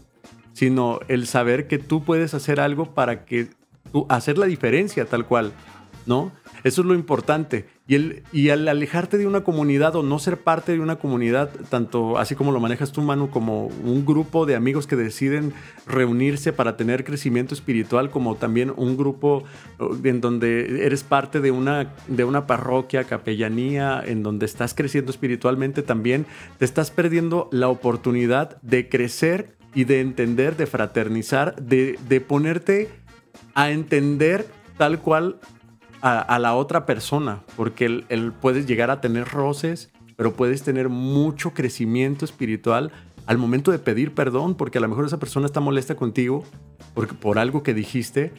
sino 0.53 1.01
el 1.09 1.27
saber 1.27 1.67
que 1.67 1.79
tú 1.79 2.05
puedes 2.05 2.35
hacer 2.35 2.61
algo 2.61 2.95
para 2.95 3.25
que 3.25 3.51
tú 3.93 4.07
hacer 4.09 4.39
la 4.39 4.47
diferencia 4.47 5.05
tal 5.07 5.27
cual, 5.27 5.53
¿no? 6.07 6.33
Eso 6.65 6.81
es 6.81 6.87
lo 6.87 6.95
importante. 6.95 7.67
Y, 7.89 7.95
el, 7.95 8.23
y 8.33 8.49
al 8.49 8.67
alejarte 8.67 9.17
de 9.17 9.27
una 9.27 9.43
comunidad 9.43 9.95
o 9.95 10.03
no 10.03 10.19
ser 10.19 10.39
parte 10.39 10.73
de 10.73 10.81
una 10.81 10.97
comunidad, 10.97 11.51
tanto 11.69 12.19
así 12.19 12.35
como 12.35 12.51
lo 12.51 12.59
manejas 12.59 12.91
tú, 12.91 13.03
Manu, 13.03 13.31
como 13.31 13.67
un 13.67 14.05
grupo 14.05 14.45
de 14.47 14.57
amigos 14.57 14.87
que 14.87 14.97
deciden 14.97 15.53
reunirse 15.87 16.53
para 16.53 16.77
tener 16.77 17.05
crecimiento 17.05 17.55
espiritual, 17.55 18.11
como 18.11 18.35
también 18.35 18.73
un 18.77 18.97
grupo 18.97 19.45
uh, 19.79 19.97
en 20.03 20.21
donde 20.21 20.85
eres 20.85 21.05
parte 21.05 21.41
de 21.41 21.51
una, 21.53 21.95
de 22.09 22.25
una 22.25 22.47
parroquia, 22.47 23.05
capellanía, 23.05 24.03
en 24.05 24.23
donde 24.23 24.47
estás 24.47 24.75
creciendo 24.75 25.11
espiritualmente 25.11 25.83
también, 25.83 26.27
te 26.59 26.65
estás 26.65 26.91
perdiendo 26.91 27.49
la 27.53 27.69
oportunidad 27.69 28.61
de 28.63 28.89
crecer 28.89 29.57
y 29.75 29.85
de 29.85 30.01
entender, 30.01 30.57
de 30.57 30.67
fraternizar, 30.67 31.55
de, 31.57 31.99
de 32.09 32.21
ponerte 32.21 32.89
a 33.55 33.71
entender 33.71 34.47
tal 34.77 35.01
cual 35.01 35.39
a, 36.07 36.39
la 36.39 36.55
otra 36.55 36.87
persona, 36.87 37.43
porque 37.57 38.05
él, 38.09 38.33
puedes 38.41 38.67
llegar 38.67 38.91
a 38.91 39.01
tener 39.01 39.27
roces, 39.27 39.91
pero 40.17 40.35
puedes 40.35 40.63
tener 40.63 40.89
mucho 40.89 41.53
crecimiento 41.53 42.25
espiritual 42.25 42.93
al 43.27 43.39
momento 43.39 43.73
de 43.73 43.81
pedir 43.81 44.15
perdón, 44.15 44.55
porque 44.55 44.79
a 44.79 44.81
lo 44.81 44.89
mejor 44.89 45.05
esa 45.07 45.19
persona 45.19 45.47
está 45.47 45.59
molesta 45.59 45.97
contigo 45.97 46.45
porque, 46.95 47.15
por 47.15 47.39
algo 47.39 47.65
que 47.65 47.75
dijiste, 47.75 48.33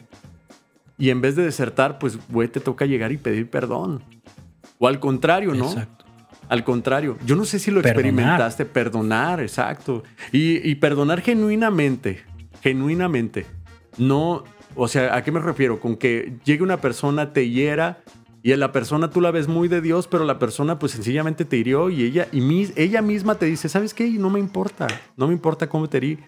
y 0.96 1.10
en 1.10 1.20
vez 1.20 1.36
de 1.36 1.44
desertar, 1.44 1.98
pues, 1.98 2.18
güey, 2.28 2.48
te 2.48 2.60
toca 2.60 2.86
llegar 2.86 3.12
y 3.12 3.18
pedir 3.18 3.50
perdón. 3.50 4.02
O 4.78 4.88
al 4.88 4.98
contrario, 4.98 5.54
¿no? 5.54 5.66
Exacto. 5.66 6.06
Al 6.48 6.64
contrario, 6.64 7.18
yo 7.26 7.36
no 7.36 7.44
sé 7.44 7.58
si 7.58 7.70
lo 7.70 7.80
experimentaste, 7.80 8.64
perdonar, 8.64 9.40
exacto. 9.40 10.02
Y, 10.32 10.66
y 10.68 10.76
perdonar 10.76 11.20
genuinamente, 11.20 12.24
genuinamente. 12.62 13.44
No, 13.98 14.44
o 14.78 14.88
sea, 14.88 15.14
¿a 15.16 15.22
qué 15.22 15.32
me 15.32 15.40
refiero? 15.40 15.80
Con 15.80 15.96
que 15.96 16.34
llegue 16.44 16.62
una 16.62 16.80
persona, 16.80 17.32
te 17.32 17.48
hiera 17.50 17.98
y 18.42 18.54
la 18.56 18.72
persona 18.72 19.10
tú 19.10 19.20
la 19.20 19.30
ves 19.30 19.48
muy 19.48 19.68
de 19.68 19.80
Dios, 19.80 20.06
pero 20.06 20.24
la 20.24 20.38
persona 20.38 20.78
pues 20.78 20.92
sencillamente 20.92 21.44
te 21.44 21.56
hirió 21.56 21.90
y 21.90 22.04
ella, 22.04 22.28
y 22.32 22.70
ella 22.76 23.02
misma 23.02 23.34
te 23.34 23.46
dice, 23.46 23.68
¿sabes 23.68 23.92
qué? 23.92 24.08
No 24.10 24.30
me 24.30 24.38
importa, 24.38 24.86
no 25.16 25.26
me 25.26 25.34
importa 25.34 25.68
cómo 25.68 25.88
te 25.88 25.96
herí. 25.98 26.18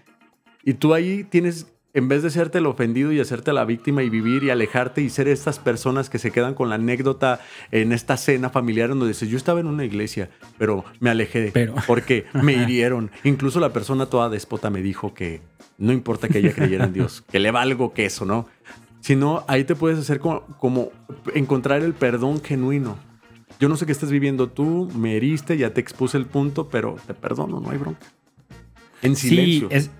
Y 0.65 0.75
tú 0.75 0.93
ahí 0.93 1.25
tienes 1.25 1.67
en 1.93 2.07
vez 2.09 2.23
de 2.23 2.31
serte 2.31 2.59
el 2.59 2.67
ofendido 2.67 3.11
y 3.13 3.19
hacerte 3.21 3.53
la 3.53 3.65
víctima 3.65 4.03
y 4.03 4.11
vivir 4.11 4.45
y 4.45 4.51
alejarte 4.51 5.01
y 5.03 5.11
ser 5.11 5.27
estas 5.27 5.59
personas 5.59 6.09
que 6.11 6.19
se 6.19 6.31
quedan 6.31 6.55
con 6.55 6.69
la 6.69 6.77
anécdota 6.77 7.41
en 7.73 7.93
esta 7.93 8.17
cena 8.17 8.51
familiar 8.51 8.91
donde 8.91 9.09
dices, 9.09 9.29
yo 9.29 9.37
estaba 9.37 9.59
en 9.61 9.67
una 9.67 9.85
iglesia, 9.85 10.31
pero 10.59 10.85
me 11.01 11.11
alejé 11.11 11.51
Pero- 11.53 11.75
porque 11.87 12.27
me 12.43 12.53
hirieron. 12.53 13.11
Incluso 13.25 13.59
la 13.61 13.73
persona 13.73 14.07
toda 14.07 14.29
déspota 14.29 14.71
me 14.71 14.83
dijo 14.83 15.15
que 15.15 15.41
no 15.81 15.93
importa 15.93 16.29
que 16.29 16.39
ella 16.39 16.53
creyera 16.55 16.85
en 16.85 16.93
Dios, 16.93 17.23
que 17.29 17.41
le 17.41 17.51
valgo 17.51 17.93
que 17.93 18.05
eso, 18.07 18.25
¿no? 18.25 18.47
Sino 19.01 19.45
ahí 19.49 19.65
te 19.65 19.75
puedes 19.75 19.99
hacer 19.99 20.21
como, 20.21 20.43
como 20.59 20.91
encontrar 21.35 21.83
el 21.83 21.95
perdón 21.95 22.41
genuino. 22.43 22.97
Yo 23.59 23.69
no 23.69 23.77
sé 23.77 23.85
qué 23.87 23.93
estás 23.93 24.11
viviendo 24.11 24.49
tú, 24.49 24.89
me 24.95 25.17
heriste, 25.17 25.57
ya 25.57 25.75
te 25.75 25.81
expuse 25.81 26.17
el 26.17 26.27
punto, 26.27 26.69
pero 26.69 26.97
te 27.07 27.15
perdono, 27.15 27.61
no 27.61 27.71
hay 27.71 27.79
bronca. 27.79 28.07
En 29.03 29.17
silencio. 29.17 29.69
Sí, 29.71 29.75
es, 29.77 29.91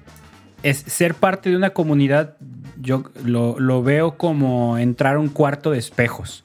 es 0.63 0.79
ser 0.93 1.15
parte 1.15 1.51
de 1.51 1.57
una 1.57 1.71
comunidad, 1.71 2.37
yo 2.81 3.05
lo, 3.25 3.59
lo 3.59 3.83
veo 3.83 4.17
como 4.19 4.79
entrar 4.79 5.17
a 5.17 5.19
un 5.19 5.29
cuarto 5.31 5.71
de 5.71 5.79
espejos. 5.79 6.45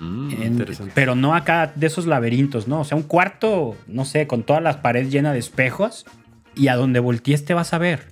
Mm, 0.00 0.30
En- 0.42 0.66
pero 0.94 1.14
no 1.14 1.34
acá 1.34 1.72
de 1.74 1.86
esos 1.86 2.06
laberintos, 2.06 2.66
¿no? 2.66 2.80
O 2.80 2.84
sea, 2.84 2.96
un 2.96 3.04
cuarto, 3.04 3.76
no 3.86 4.04
sé, 4.04 4.26
con 4.26 4.42
todas 4.42 4.62
las 4.62 4.76
paredes 4.78 5.10
llenas 5.12 5.32
de 5.34 5.38
espejos 5.38 6.04
y 6.56 6.66
a 6.68 6.74
donde 6.76 6.98
voltees 7.00 7.44
te 7.44 7.54
vas 7.54 7.72
a 7.72 7.78
ver, 7.78 8.06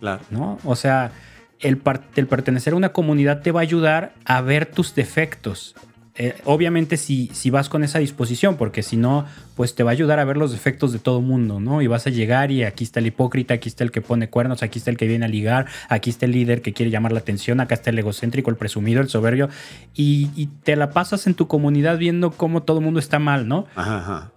Claro. 0.00 0.22
¿no? 0.30 0.58
O 0.64 0.76
sea, 0.76 1.12
el, 1.60 1.80
el 2.16 2.26
pertenecer 2.26 2.72
a 2.72 2.76
una 2.76 2.90
comunidad 2.90 3.42
te 3.42 3.52
va 3.52 3.60
a 3.60 3.62
ayudar 3.62 4.14
a 4.24 4.40
ver 4.40 4.66
tus 4.66 4.94
defectos. 4.94 5.74
Eh, 6.18 6.34
obviamente 6.44 6.96
si, 6.96 7.28
si 7.34 7.50
vas 7.50 7.68
con 7.68 7.84
esa 7.84 7.98
disposición, 7.98 8.56
porque 8.56 8.82
si 8.82 8.96
no, 8.96 9.26
pues 9.54 9.74
te 9.74 9.82
va 9.82 9.90
a 9.90 9.92
ayudar 9.92 10.18
a 10.18 10.24
ver 10.24 10.38
los 10.38 10.50
defectos 10.50 10.90
de 10.92 10.98
todo 10.98 11.20
mundo, 11.20 11.60
¿no? 11.60 11.82
Y 11.82 11.88
vas 11.88 12.06
a 12.06 12.10
llegar 12.10 12.50
y 12.50 12.64
aquí 12.64 12.84
está 12.84 13.00
el 13.00 13.06
hipócrita, 13.08 13.52
aquí 13.52 13.68
está 13.68 13.84
el 13.84 13.90
que 13.90 14.00
pone 14.00 14.30
cuernos, 14.30 14.62
aquí 14.62 14.78
está 14.78 14.90
el 14.90 14.96
que 14.96 15.06
viene 15.06 15.26
a 15.26 15.28
ligar, 15.28 15.66
aquí 15.90 16.08
está 16.08 16.24
el 16.24 16.32
líder 16.32 16.62
que 16.62 16.72
quiere 16.72 16.90
llamar 16.90 17.12
la 17.12 17.18
atención, 17.18 17.60
acá 17.60 17.74
está 17.74 17.90
el 17.90 17.98
egocéntrico, 17.98 18.48
el 18.48 18.56
presumido, 18.56 19.02
el 19.02 19.10
soberbio, 19.10 19.50
y, 19.94 20.30
y 20.34 20.46
te 20.46 20.74
la 20.76 20.88
pasas 20.88 21.26
en 21.26 21.34
tu 21.34 21.48
comunidad 21.48 21.98
viendo 21.98 22.30
cómo 22.30 22.62
todo 22.62 22.78
el 22.78 22.84
mundo 22.84 22.98
está 22.98 23.18
mal, 23.18 23.46
¿no? 23.46 23.66
Ajá, 23.76 23.98
ajá. 23.98 24.32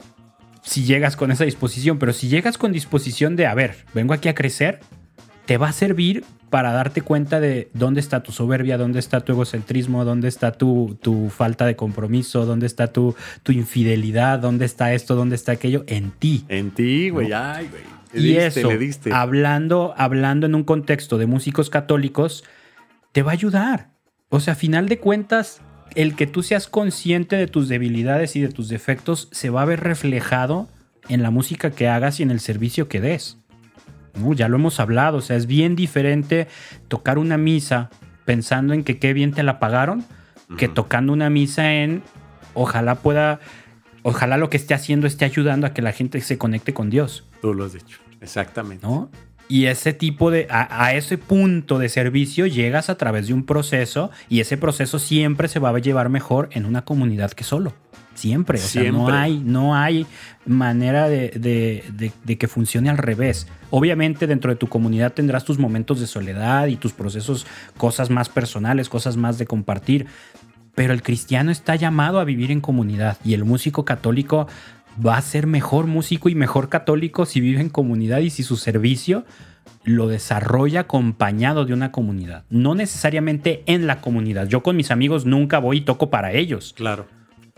si 0.61 0.83
llegas 0.83 1.15
con 1.15 1.31
esa 1.31 1.45
disposición, 1.45 1.97
pero 1.97 2.11
si 2.11 2.27
llegas 2.27 2.57
con 2.57 2.73
disposición 2.73 3.37
de, 3.37 3.47
a 3.47 3.53
ver, 3.53 3.85
vengo 3.93 4.13
aquí 4.13 4.27
a 4.27 4.35
crecer, 4.35 4.81
te 5.49 5.57
va 5.57 5.69
a 5.69 5.73
servir 5.73 6.25
para 6.51 6.73
darte 6.73 7.01
cuenta 7.01 7.39
de 7.39 7.71
dónde 7.73 8.01
está 8.01 8.21
tu 8.21 8.31
soberbia, 8.31 8.77
dónde 8.77 8.99
está 8.99 9.21
tu 9.21 9.31
egocentrismo, 9.31 10.05
dónde 10.05 10.27
está 10.27 10.51
tu, 10.51 10.95
tu 11.01 11.31
falta 11.31 11.65
de 11.65 11.75
compromiso, 11.75 12.45
dónde 12.45 12.67
está 12.67 12.93
tu, 12.93 13.15
tu 13.41 13.51
infidelidad, 13.51 14.37
dónde 14.37 14.65
está 14.65 14.93
esto, 14.93 15.15
dónde 15.15 15.35
está 15.35 15.53
aquello, 15.53 15.85
en 15.87 16.11
ti. 16.11 16.45
En 16.49 16.69
ti, 16.69 17.09
güey. 17.09 17.33
Ay, 17.33 17.67
güey. 17.67 17.81
Y 18.13 18.27
diste, 18.27 18.59
eso, 18.59 18.69
le 18.69 18.77
diste. 18.77 19.11
Hablando, 19.11 19.95
hablando 19.97 20.45
en 20.45 20.53
un 20.53 20.63
contexto 20.63 21.17
de 21.17 21.25
músicos 21.25 21.71
católicos, 21.71 22.43
te 23.11 23.23
va 23.23 23.31
a 23.31 23.33
ayudar. 23.33 23.89
O 24.29 24.39
sea, 24.41 24.53
a 24.53 24.55
final 24.55 24.87
de 24.87 24.99
cuentas, 24.99 25.61
el 25.95 26.15
que 26.15 26.27
tú 26.27 26.43
seas 26.43 26.67
consciente 26.67 27.37
de 27.37 27.47
tus 27.47 27.69
debilidades 27.69 28.35
y 28.35 28.41
de 28.41 28.49
tus 28.49 28.69
defectos 28.69 29.29
se 29.31 29.49
va 29.49 29.63
a 29.63 29.65
ver 29.65 29.79
reflejado 29.79 30.69
en 31.07 31.23
la 31.23 31.31
música 31.31 31.71
que 31.71 31.87
hagas 31.87 32.19
y 32.19 32.23
en 32.23 32.29
el 32.29 32.39
servicio 32.39 32.87
que 32.87 33.01
des. 33.01 33.38
¿No? 34.19 34.33
Ya 34.33 34.47
lo 34.47 34.57
hemos 34.57 34.79
hablado, 34.79 35.17
o 35.17 35.21
sea, 35.21 35.35
es 35.35 35.45
bien 35.47 35.75
diferente 35.75 36.47
tocar 36.87 37.17
una 37.17 37.37
misa 37.37 37.89
pensando 38.25 38.73
en 38.73 38.83
que 38.83 38.99
qué 38.99 39.13
bien 39.13 39.31
te 39.31 39.43
la 39.43 39.59
pagaron 39.59 40.05
que 40.57 40.67
tocando 40.67 41.13
una 41.13 41.29
misa 41.29 41.73
en 41.73 42.01
ojalá 42.53 42.95
pueda, 42.95 43.39
ojalá 44.03 44.37
lo 44.37 44.49
que 44.49 44.57
esté 44.57 44.73
haciendo 44.73 45.07
esté 45.07 45.25
ayudando 45.25 45.67
a 45.67 45.73
que 45.73 45.81
la 45.81 45.91
gente 45.91 46.19
se 46.21 46.37
conecte 46.37 46.73
con 46.73 46.89
Dios. 46.89 47.25
Tú 47.41 47.53
lo 47.53 47.65
has 47.65 47.73
dicho. 47.73 47.99
Exactamente. 48.21 48.85
¿no? 48.85 49.09
Y 49.47 49.65
ese 49.65 49.93
tipo 49.93 50.31
de, 50.31 50.47
a, 50.49 50.85
a 50.85 50.93
ese 50.93 51.17
punto 51.17 51.79
de 51.79 51.89
servicio 51.89 52.45
llegas 52.45 52.89
a 52.89 52.97
través 52.97 53.27
de 53.27 53.33
un 53.33 53.45
proceso 53.45 54.11
y 54.27 54.41
ese 54.41 54.57
proceso 54.57 54.99
siempre 54.99 55.47
se 55.47 55.59
va 55.59 55.69
a 55.69 55.79
llevar 55.79 56.09
mejor 56.09 56.49
en 56.51 56.65
una 56.65 56.83
comunidad 56.83 57.31
que 57.31 57.43
solo. 57.43 57.73
Siempre. 58.19 58.57
O 58.59 58.61
sea, 58.61 58.91
no 58.91 59.07
hay, 59.09 59.39
no 59.43 59.75
hay 59.75 60.05
manera 60.45 61.07
de, 61.09 61.29
de- 61.29 61.83
de- 61.93 62.11
de 62.23 62.37
que 62.37 62.47
funcione 62.47 62.89
al 62.89 62.97
revés. 62.97 63.47
Obviamente 63.69 64.27
dentro 64.27 64.51
de 64.51 64.55
tu 64.57 64.67
comunidad 64.67 65.13
tendrás 65.13 65.45
tus 65.45 65.59
momentos 65.59 65.99
de 65.99 66.07
soledad 66.07 66.67
y 66.67 66.75
tus 66.75 66.91
procesos, 66.93 67.45
cosas 67.77 68.09
más 68.09 68.29
personales, 68.29 68.89
cosas 68.89 69.17
más 69.17 69.37
de 69.37 69.45
compartir. 69.45 70.07
Pero 70.75 70.93
el 70.93 71.01
cristiano 71.03 71.51
está 71.51 71.75
llamado 71.75 72.19
a 72.19 72.23
vivir 72.23 72.51
en 72.51 72.61
comunidad 72.61 73.17
y 73.23 73.33
el 73.33 73.43
músico 73.45 73.85
católico 73.85 74.47
va 75.05 75.17
a 75.17 75.21
ser 75.21 75.45
mejor 75.47 75.87
músico 75.87 76.29
y 76.29 76.35
mejor 76.35 76.69
católico 76.69 77.25
si 77.25 77.41
vive 77.41 77.61
en 77.61 77.69
comunidad 77.69 78.19
y 78.19 78.29
si 78.29 78.43
su 78.43 78.55
servicio 78.57 79.25
lo 79.85 80.07
desarrolla 80.07 80.81
acompañado 80.81 81.65
de 81.65 81.73
una 81.73 81.91
comunidad. 81.91 82.43
No 82.49 82.75
necesariamente 82.75 83.63
en 83.65 83.87
la 83.87 84.01
comunidad. 84.01 84.47
Yo 84.47 84.61
con 84.61 84.75
mis 84.75 84.91
amigos 84.91 85.25
nunca 85.25 85.59
voy 85.59 85.77
y 85.77 85.81
toco 85.81 86.09
para 86.09 86.33
ellos, 86.33 86.73
Claro. 86.75 87.07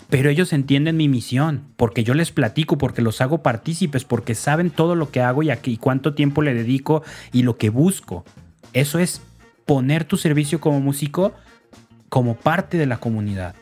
Pero 0.10 0.30
ellos 0.30 0.52
entienden 0.53 0.98
mi 0.98 1.07
misión, 1.07 1.64
porque 1.78 2.03
yo 2.03 2.14
les 2.14 2.32
platico, 2.32 2.78
porque 2.78 3.02
los 3.02 3.22
hago 3.22 3.41
partícipes, 3.44 4.03
porque 4.03 4.36
saben 4.36 4.69
todo 4.69 4.95
lo 4.95 5.10
que 5.11 5.22
hago 5.22 5.44
y, 5.44 5.49
a 5.49 5.57
qué- 5.61 5.72
y 5.72 5.78
cuánto 5.78 6.14
tiempo 6.14 6.41
le 6.41 6.53
dedico 6.53 7.03
y 7.32 7.44
lo 7.44 7.57
que 7.57 7.69
busco. 7.69 8.26
Eso 8.73 8.99
es 8.99 9.22
poner 9.65 10.03
tu 10.03 10.18
servicio 10.18 10.60
como 10.60 10.80
músico 10.82 11.34
como 12.10 12.36
parte 12.36 12.78
de 12.78 12.86
la 12.86 12.98
comunidad. 12.98 13.56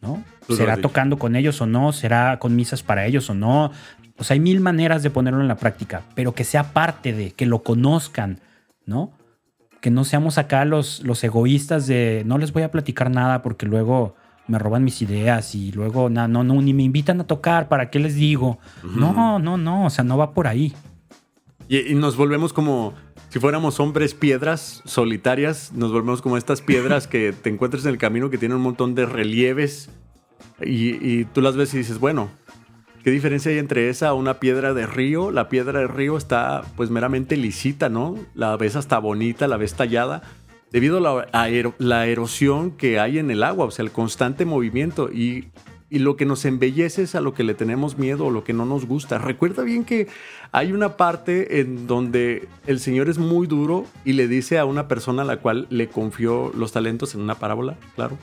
¿no? 0.00 0.22
Será 0.56 0.76
tocando 0.82 1.18
con 1.18 1.34
ellos 1.36 1.60
o 1.60 1.66
no, 1.66 1.92
será 1.92 2.38
con 2.38 2.54
misas 2.56 2.82
para 2.82 3.04
ellos 3.04 3.28
o 3.28 3.34
no. 3.34 3.72
O 4.16 4.24
sea, 4.24 4.34
hay 4.34 4.40
mil 4.40 4.60
maneras 4.60 5.02
de 5.02 5.10
ponerlo 5.10 5.40
en 5.42 5.48
la 5.48 5.56
práctica, 5.56 6.02
pero 6.14 6.34
que 6.34 6.44
sea 6.44 6.72
parte 6.72 7.12
de, 7.12 7.32
que 7.32 7.46
lo 7.46 7.62
conozcan, 7.62 8.40
¿no? 8.86 9.12
Que 9.80 9.90
no 9.90 10.04
seamos 10.04 10.38
acá 10.38 10.64
los, 10.64 11.02
los 11.04 11.22
egoístas 11.24 11.86
de 11.86 12.22
no 12.26 12.38
les 12.38 12.52
voy 12.52 12.62
a 12.62 12.70
platicar 12.70 13.10
nada 13.10 13.42
porque 13.42 13.66
luego 13.66 14.14
me 14.48 14.58
roban 14.58 14.82
mis 14.84 15.00
ideas 15.02 15.54
y 15.54 15.72
luego 15.72 16.10
na- 16.10 16.26
no, 16.28 16.42
no, 16.44 16.60
ni 16.60 16.74
me 16.74 16.82
invitan 16.82 17.20
a 17.20 17.26
tocar, 17.26 17.68
¿para 17.68 17.90
qué 17.90 17.98
les 17.98 18.14
digo? 18.14 18.58
No, 18.82 19.38
no, 19.38 19.56
no, 19.56 19.86
o 19.86 19.90
sea, 19.90 20.04
no 20.04 20.16
va 20.18 20.32
por 20.32 20.46
ahí. 20.46 20.74
Y, 21.68 21.92
y 21.92 21.94
nos 21.94 22.16
volvemos 22.16 22.52
como 22.52 22.94
si 23.28 23.38
fuéramos 23.40 23.78
hombres 23.78 24.14
piedras 24.14 24.80
solitarias, 24.86 25.72
nos 25.74 25.92
volvemos 25.92 26.22
como 26.22 26.36
estas 26.38 26.62
piedras 26.62 27.06
que 27.06 27.32
te 27.42 27.50
encuentras 27.50 27.84
en 27.84 27.90
el 27.90 27.98
camino 27.98 28.30
que 28.30 28.38
tienen 28.38 28.56
un 28.56 28.62
montón 28.62 28.94
de 28.94 29.04
relieves 29.06 29.90
y, 30.60 30.94
y 31.06 31.24
tú 31.26 31.40
las 31.42 31.56
ves 31.56 31.74
y 31.74 31.78
dices, 31.78 31.98
bueno, 31.98 32.30
¿qué 33.04 33.10
diferencia 33.10 33.50
hay 33.52 33.58
entre 33.58 33.90
esa 33.90 34.14
una 34.14 34.40
piedra 34.40 34.72
de 34.72 34.86
río? 34.86 35.30
La 35.30 35.48
piedra 35.50 35.80
de 35.80 35.86
río 35.88 36.16
está 36.16 36.62
pues 36.76 36.90
meramente 36.90 37.36
lisita, 37.36 37.88
¿no? 37.90 38.14
La 38.34 38.56
ves 38.56 38.74
hasta 38.74 38.98
bonita, 38.98 39.46
la 39.46 39.56
ves 39.58 39.74
tallada, 39.74 40.22
debido 40.72 40.98
a 41.32 41.68
la, 41.78 42.06
erosión 42.06 42.72
que 42.72 42.98
hay 42.98 43.18
en 43.18 43.30
el 43.30 43.42
agua, 43.42 43.66
o 43.66 43.70
sea, 43.70 43.84
el 43.84 43.90
constante 43.90 44.44
movimiento 44.44 45.10
y, 45.10 45.48
y 45.90 46.00
lo 46.00 46.16
que 46.16 46.26
nos 46.26 46.44
embellece 46.44 47.02
es 47.02 47.14
a 47.14 47.20
lo 47.20 47.32
que 47.32 47.44
le 47.44 47.54
tenemos 47.54 47.98
miedo 47.98 48.26
o 48.26 48.30
lo 48.30 48.44
que 48.44 48.52
no 48.52 48.66
nos 48.66 48.86
gusta. 48.86 49.18
Recuerda 49.18 49.62
bien 49.62 49.84
que 49.84 50.08
hay 50.52 50.72
una 50.72 50.96
parte 50.96 51.60
en 51.60 51.86
donde 51.86 52.48
el 52.66 52.80
Señor 52.80 53.08
es 53.08 53.18
muy 53.18 53.46
duro 53.46 53.86
y 54.04 54.12
le 54.12 54.28
dice 54.28 54.58
a 54.58 54.64
una 54.64 54.88
persona 54.88 55.22
a 55.22 55.26
la 55.26 55.38
cual 55.38 55.66
le 55.70 55.88
confió 55.88 56.52
los 56.54 56.72
talentos 56.72 57.14
en 57.14 57.22
una 57.22 57.36
parábola, 57.36 57.78
claro. 57.94 58.18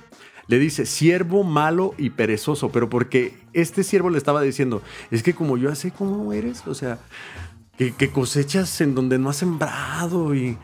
Le 0.48 0.60
dice, 0.60 0.86
siervo 0.86 1.44
malo 1.44 1.96
y 1.98 2.12
perezoso, 2.12 2.72
pero 2.72 2.88
porque 2.88 3.34
este 3.54 3.84
siervo 3.84 4.12
le 4.12 4.20
estaba 4.20 4.44
diciendo, 4.44 4.84
es 5.10 5.24
que 5.24 5.34
como 5.34 5.58
yo 5.58 5.74
sé 5.74 5.90
cómo 5.90 6.34
eres, 6.34 6.68
o 6.68 6.76
sea, 6.76 7.00
que, 7.80 7.96
que 7.96 8.12
cosechas 8.12 8.80
en 8.80 8.94
donde 8.94 9.18
no 9.18 9.32
has 9.32 9.38
sembrado 9.38 10.36
y, 10.36 10.56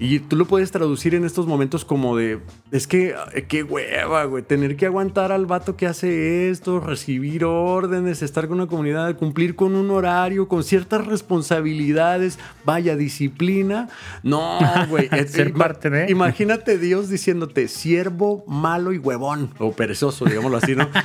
y 0.00 0.20
tú 0.20 0.36
lo 0.36 0.44
puedes 0.44 0.70
traducir 0.70 1.14
en 1.14 1.24
estos 1.24 1.46
momentos 1.46 1.84
como 1.84 2.16
de, 2.16 2.38
es 2.70 2.86
que, 2.86 3.14
eh, 3.34 3.46
qué 3.48 3.62
hueva, 3.64 4.24
güey, 4.24 4.44
tener 4.44 4.76
que 4.76 4.86
aguantar 4.86 5.32
al 5.32 5.46
vato 5.46 5.76
que 5.76 5.86
hace 5.86 6.50
esto, 6.50 6.78
recibir 6.80 7.44
órdenes, 7.44 8.22
estar 8.22 8.46
con 8.46 8.58
una 8.58 8.68
comunidad, 8.68 9.16
cumplir 9.16 9.56
con 9.56 9.74
un 9.74 9.90
horario, 9.90 10.46
con 10.46 10.62
ciertas 10.62 11.06
responsabilidades, 11.06 12.38
vaya 12.64 12.96
disciplina. 12.96 13.88
No, 14.22 14.58
güey. 14.88 15.08
Ser 15.26 15.52
parte 15.52 15.90
de. 15.90 16.10
Imagínate 16.10 16.78
Dios 16.78 17.08
diciéndote 17.08 17.68
siervo 17.68 18.44
malo 18.46 18.92
y 18.92 18.98
huevón, 18.98 19.50
o 19.58 19.72
perezoso, 19.72 20.24
digámoslo 20.24 20.58
así, 20.58 20.74
¿no? 20.74 20.88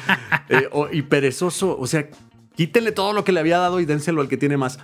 Eh, 0.50 0.68
o- 0.74 0.90
y 0.92 1.04
perezoso, 1.04 1.78
o 1.80 1.88
sea, 1.88 2.10
quítenle 2.56 2.92
todo 2.92 3.14
lo 3.14 3.24
que 3.24 3.32
le 3.32 3.40
había 3.40 3.58
dado 3.60 3.80
y 3.80 3.86
dénselo 3.86 4.20
al 4.22 4.28
que 4.28 4.36
tiene 4.38 4.58
más. 4.58 4.78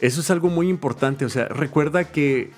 Eso 0.00 0.20
es 0.20 0.30
algo 0.30 0.48
muy 0.50 0.68
importante. 0.68 1.24
O 1.24 1.28
sea, 1.28 1.46
recuerda 1.46 2.04
que 2.10 2.50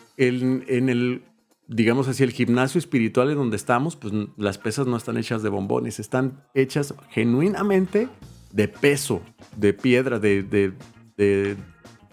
en 0.68 0.88
el, 0.88 1.22
digamos 1.68 2.08
así, 2.08 2.22
el 2.22 2.32
gimnasio 2.32 2.78
espiritual 2.78 3.30
en 3.30 3.36
donde 3.36 3.56
estamos, 3.56 3.96
pues 3.96 4.12
las 4.36 4.58
pesas 4.58 4.86
no 4.86 4.96
están 4.96 5.16
hechas 5.16 5.42
de 5.42 5.48
bombones, 5.48 5.98
están 6.00 6.42
hechas 6.54 6.94
genuinamente 7.10 8.08
de 8.52 8.68
peso, 8.68 9.22
de 9.56 9.72
piedra, 9.74 10.18
de... 10.18 10.42
de, 10.42 10.72
de 11.16 11.56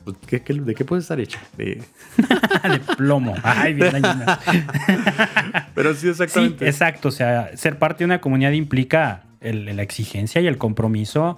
pues, 0.03 0.17
¿qué- 0.27 0.41
qué- 0.41 0.53
¿De 0.53 0.75
qué 0.75 0.83
puede 0.83 1.01
estar 1.01 1.17
hecha? 1.21 1.39
De- 1.57 1.81
de 2.17 2.79
plomo. 2.97 3.35
Ay, 3.43 3.73
bien. 3.73 4.01
Pero 5.75 5.93
sí, 5.93 6.01
Sí, 6.01 6.07
exactamente. 6.09 6.67
exacto. 6.67 7.07
O 7.09 7.11
sea, 7.11 7.55
ser 7.55 7.79
parte 7.79 7.99
de 7.99 8.05
una 8.05 8.19
comunidad 8.21 8.51
implica 8.51 9.23
el- 9.39 9.75
la 9.75 9.81
exigencia 9.81 10.41
y 10.41 10.47
el 10.47 10.57
compromiso 10.57 11.37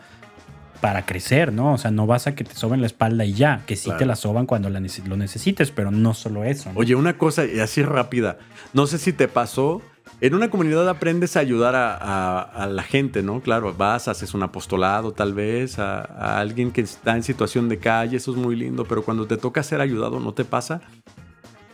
para 0.85 1.03
crecer, 1.03 1.51
¿no? 1.51 1.73
O 1.73 1.77
sea, 1.79 1.89
no 1.89 2.05
vas 2.05 2.27
a 2.27 2.35
que 2.35 2.43
te 2.43 2.53
soben 2.53 2.79
la 2.79 2.85
espalda 2.85 3.25
y 3.25 3.33
ya, 3.33 3.63
que 3.65 3.75
sí 3.75 3.85
Claro. 3.85 3.97
te 3.97 4.05
la 4.05 4.15
soban 4.15 4.45
cuando 4.45 4.69
la 4.69 4.79
lo 4.79 5.17
necesites, 5.17 5.71
pero 5.71 5.89
no 5.89 6.13
solo 6.13 6.43
eso. 6.43 6.71
¿no? 6.71 6.77
Oye, 6.79 6.93
una 6.93 7.17
cosa 7.17 7.43
y 7.43 7.59
así 7.59 7.81
rápida. 7.81 8.37
No 8.73 8.85
sé 8.85 8.99
si 8.99 9.11
te 9.11 9.27
pasó. 9.27 9.81
En 10.21 10.35
una 10.35 10.51
comunidad 10.51 10.87
aprendes 10.87 11.37
a 11.37 11.39
ayudar 11.39 11.73
a, 11.73 11.95
a- 11.97 12.41
a 12.41 12.67
la 12.67 12.83
gente, 12.83 13.23
¿no? 13.23 13.41
Claro, 13.41 13.73
vas, 13.73 14.07
haces 14.07 14.35
un 14.35 14.43
apostolado 14.43 15.11
tal 15.11 15.33
vez 15.33 15.79
a, 15.79 16.01
a 16.01 16.39
alguien 16.39 16.71
que 16.71 16.81
está 16.81 17.15
en 17.15 17.23
situación 17.23 17.67
de 17.67 17.79
calle, 17.79 18.17
eso 18.17 18.29
es 18.29 18.37
muy 18.37 18.55
lindo, 18.55 18.85
pero 18.85 19.01
cuando 19.03 19.25
te 19.25 19.37
toca 19.37 19.63
ser 19.63 19.81
ayudado, 19.81 20.19
¿no 20.19 20.35
te 20.35 20.45
pasa? 20.45 20.81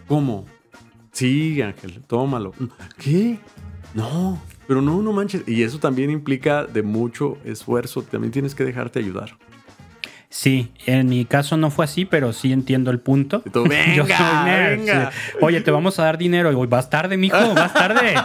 ¿Cómo? 0.08 0.46
Sí, 1.12 1.62
Ángel, 1.62 2.02
tómalo. 2.08 2.54
¿Qué? 2.98 3.40
No, 3.94 4.42
pero 4.72 4.82
no, 4.82 5.02
no 5.02 5.12
manches. 5.12 5.44
Y 5.48 5.64
eso 5.64 5.80
también 5.80 6.10
implica 6.10 6.64
de 6.64 6.82
mucho 6.82 7.38
esfuerzo, 7.44 8.04
también 8.04 8.32
tienes 8.32 8.56
que 8.56 8.64
dejarte 8.64 9.00
ayudar. 9.00 9.36
Sí, 10.30 10.72
en 10.86 11.10
mi 11.10 11.26
caso 11.26 11.58
no 11.58 11.70
fue 11.72 11.84
así, 11.84 12.06
pero 12.06 12.32
sí 12.32 12.54
entiendo 12.54 12.90
el 12.90 13.02
punto. 13.02 13.42
Tú, 13.52 13.64
"Venga, 13.68 14.46
nerd, 14.46 14.78
venga". 14.80 15.12
sí. 15.12 15.38
Oye, 15.42 15.60
te 15.60 15.72
vamos 15.72 16.00
a 16.00 16.06
dar 16.06 16.18
dinero. 16.18 16.54
Y 16.54 16.56
voy, 16.56 16.68
vas 16.68 16.90
tarde, 16.90 17.18
mijo, 17.18 17.54
vas 17.54 17.74
tarde. 17.74 18.16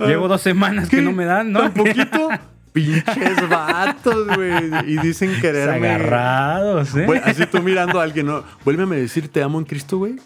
Llevo 0.04 0.26
dos 0.26 0.40
semanas 0.40 0.88
que 0.88 1.00
no 1.00 1.12
me 1.12 1.24
dan, 1.24 1.52
¿no? 1.52 1.60
¿Tan 1.60 1.74
poquito? 1.74 2.28
Pinches 2.72 3.48
vatos, 3.48 4.26
güey. 4.34 4.68
Y 4.88 4.98
dicen 4.98 5.30
quererme. 5.40 5.90
Agarrados, 5.90 6.96
¿eh? 6.96 7.06
Así 7.22 7.46
tú 7.46 7.62
mirando 7.62 8.00
a 8.00 8.02
alguien, 8.02 8.26
¿no? 8.26 8.42
Vuélveme 8.64 8.96
a 8.96 8.98
decir 8.98 9.28
te 9.28 9.44
amo 9.44 9.60
en 9.60 9.64
Cristo, 9.64 9.98
güey. 9.98 10.16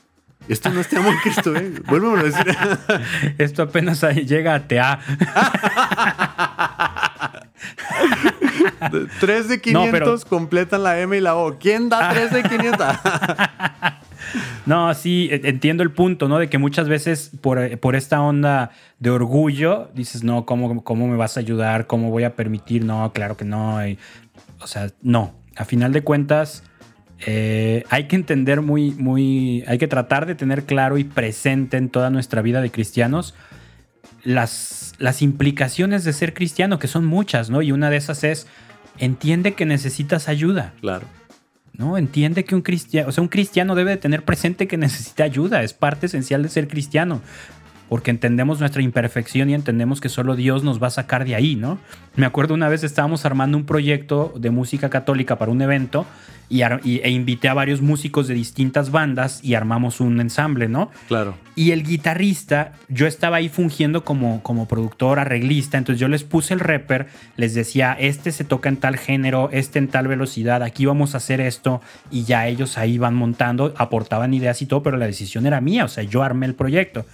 Esto 0.49 0.71
no 0.71 0.81
es 0.81 0.89
te 0.89 0.97
amo 0.97 1.11
en 1.11 1.19
Cristo, 1.19 1.53
güey. 1.53 1.71
Vuélveme 1.87 2.21
a 2.21 2.23
decir. 2.25 2.57
Esto 3.39 3.63
apenas 3.63 4.03
llega 4.27 4.55
a 4.55 4.67
TA. 4.69 4.99
Tres 9.21 9.49
de 9.49 9.57
No, 9.57 9.63
500 9.63 9.91
pero- 9.93 10.19
completan 10.29 10.83
la 10.83 10.99
M 11.01 11.17
y 11.17 11.21
la 11.21 11.37
O. 11.37 11.59
¿Quién 11.59 11.89
da 11.89 12.11
tres 12.11 12.33
de 12.33 12.43
500? 12.43 12.87
No, 14.65 14.95
sí, 14.95 15.29
e- 15.31 15.41
entiendo 15.49 15.83
el 15.83 15.91
punto, 15.91 16.29
¿no? 16.29 16.39
De 16.39 16.49
que 16.49 16.57
muchas 16.57 16.89
veces 16.89 17.33
por, 17.41 17.79
por 17.81 17.97
esta 17.97 18.21
onda 18.23 18.71
de 19.01 19.11
orgullo 19.11 19.91
dices, 19.95 20.23
no, 20.23 20.47
¿cómo, 20.47 20.83
¿cómo 20.85 21.09
me 21.09 21.17
vas 21.17 21.37
a 21.37 21.41
ayudar? 21.41 21.87
¿Cómo 21.89 22.11
voy 22.11 22.23
a 22.25 22.37
permitir? 22.37 22.85
No, 22.85 23.13
claro 23.13 23.37
que 23.37 23.45
no. 23.45 23.85
Y, 23.87 23.99
o 24.61 24.67
sea, 24.69 24.89
no. 25.03 25.35
A 25.57 25.65
final 25.65 25.93
de 25.93 26.03
cuentas, 26.03 26.63
eh, 27.27 27.85
hay 27.89 28.09
que 28.09 28.17
entender 28.17 28.63
muy, 28.63 28.91
muy, 28.93 29.65
hay 29.67 29.79
que 29.79 29.89
tratar 29.89 30.27
de 30.27 30.35
tener 30.35 30.65
claro 30.65 30.99
y 30.99 31.05
presente 31.05 31.77
en 31.77 31.89
toda 31.89 32.11
nuestra 32.11 32.43
vida 32.43 32.61
de 32.61 32.71
cristianos 32.71 33.35
las, 34.25 34.95
las 34.99 35.23
implicaciones 35.23 36.05
de 36.05 36.13
ser 36.13 36.35
cristiano, 36.35 36.79
que 36.79 36.89
son 36.89 37.05
muchas, 37.05 37.51
¿no? 37.51 37.63
Y 37.63 37.73
una 37.73 37.91
de 37.91 37.97
esas 37.97 38.25
es, 38.25 38.47
entiende 38.99 39.55
que 39.55 39.67
necesitas 39.67 40.29
ayuda. 40.29 40.75
claro. 40.81 41.07
¿no? 41.75 41.97
Entiende 41.97 42.45
que 42.45 42.55
un 42.55 42.61
cristiano, 42.61 43.09
o 43.09 43.13
sea, 43.13 43.23
un 43.23 43.29
cristiano 43.29 43.75
debe 43.75 43.93
de 43.93 43.97
tener 43.97 44.25
presente 44.25 44.69
que 44.69 44.77
necesita 44.77 45.25
ayuda, 45.25 45.63
es 45.63 45.73
parte 45.73 46.05
esencial 46.05 46.43
de 46.43 46.51
ser 46.51 46.69
cristiano, 46.69 47.23
porque 47.93 48.11
entendemos 48.11 48.59
nuestra 48.59 48.81
imperfección 48.81 49.51
y 49.51 49.55
entendemos 49.55 50.01
que 50.01 50.09
solo 50.09 50.35
Dios 50.35 50.65
nos 50.65 50.83
va 50.83 50.87
a 50.87 50.91
sacar 50.91 51.27
de 51.27 51.35
ahí, 51.35 51.57
¿no? 51.57 51.79
Me 52.17 52.25
acuerdo 52.25 52.55
una 52.55 52.71
vez 52.71 52.85
estábamos 52.85 53.27
armando 53.27 53.59
un 53.59 53.67
proyecto 53.67 54.33
de 54.35 54.51
música 54.51 54.89
católica 54.89 55.37
para 55.37 55.53
un 55.53 55.61
evento 55.61 56.07
y, 56.49 56.63
e 56.63 57.11
invité 57.11 57.51
a 57.51 57.55
varios 57.55 57.83
músicos 57.83 58.29
de 58.29 58.35
distintas 58.35 58.91
bandas 58.91 59.45
y 59.45 59.57
armamos 59.57 60.01
un 60.01 60.21
ensamble, 60.23 60.69
¿no? 60.69 60.91
Claro. 61.07 61.35
Y 61.55 61.73
el 61.73 61.83
guitarrista, 61.83 62.73
yo 62.89 63.07
estaba 63.07 63.37
ahí 63.37 63.51
fungiendo 63.51 64.05
como, 64.05 64.43
como 64.43 64.67
productor, 64.67 65.19
arreglista, 65.19 65.77
entonces 65.77 66.01
yo 66.01 66.09
les 66.09 66.25
puse 66.25 66.55
el 66.55 66.61
rapper, 66.61 67.09
les 67.37 67.53
decía, 67.53 67.95
este 68.01 68.33
se 68.33 68.45
toca 68.45 68.71
en 68.71 68.79
tal 68.79 68.97
género, 68.97 69.51
este 69.53 69.79
en 69.79 69.89
tal 69.89 70.09
velocidad, 70.09 70.63
aquí 70.63 70.87
vamos 70.87 71.13
a 71.13 71.19
hacer 71.19 71.43
esto, 71.43 71.83
y 72.11 72.25
ya 72.25 72.47
ellos 72.47 72.79
ahí 72.79 72.97
van 72.97 73.15
montando, 73.15 73.75
aportaban 73.77 74.33
ideas 74.33 74.63
y 74.63 74.67
todo, 74.67 74.83
pero 74.83 74.97
la 74.97 75.05
decisión 75.05 75.45
era 75.45 75.61
mía, 75.61 75.85
o 75.85 75.89
sea, 75.89 76.05
yo 76.05 76.23
armé 76.23 76.47
el 76.47 76.55
proyecto. 76.55 77.05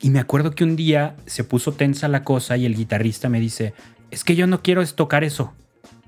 Y 0.00 0.10
me 0.10 0.18
acuerdo 0.18 0.52
que 0.52 0.64
un 0.64 0.76
día 0.76 1.16
se 1.26 1.44
puso 1.44 1.72
tensa 1.72 2.08
la 2.08 2.24
cosa 2.24 2.56
y 2.56 2.64
el 2.64 2.74
guitarrista 2.74 3.28
me 3.28 3.38
dice, 3.38 3.74
es 4.10 4.24
que 4.24 4.34
yo 4.34 4.46
no 4.46 4.62
quiero 4.62 4.84
tocar 4.86 5.24
eso. 5.24 5.52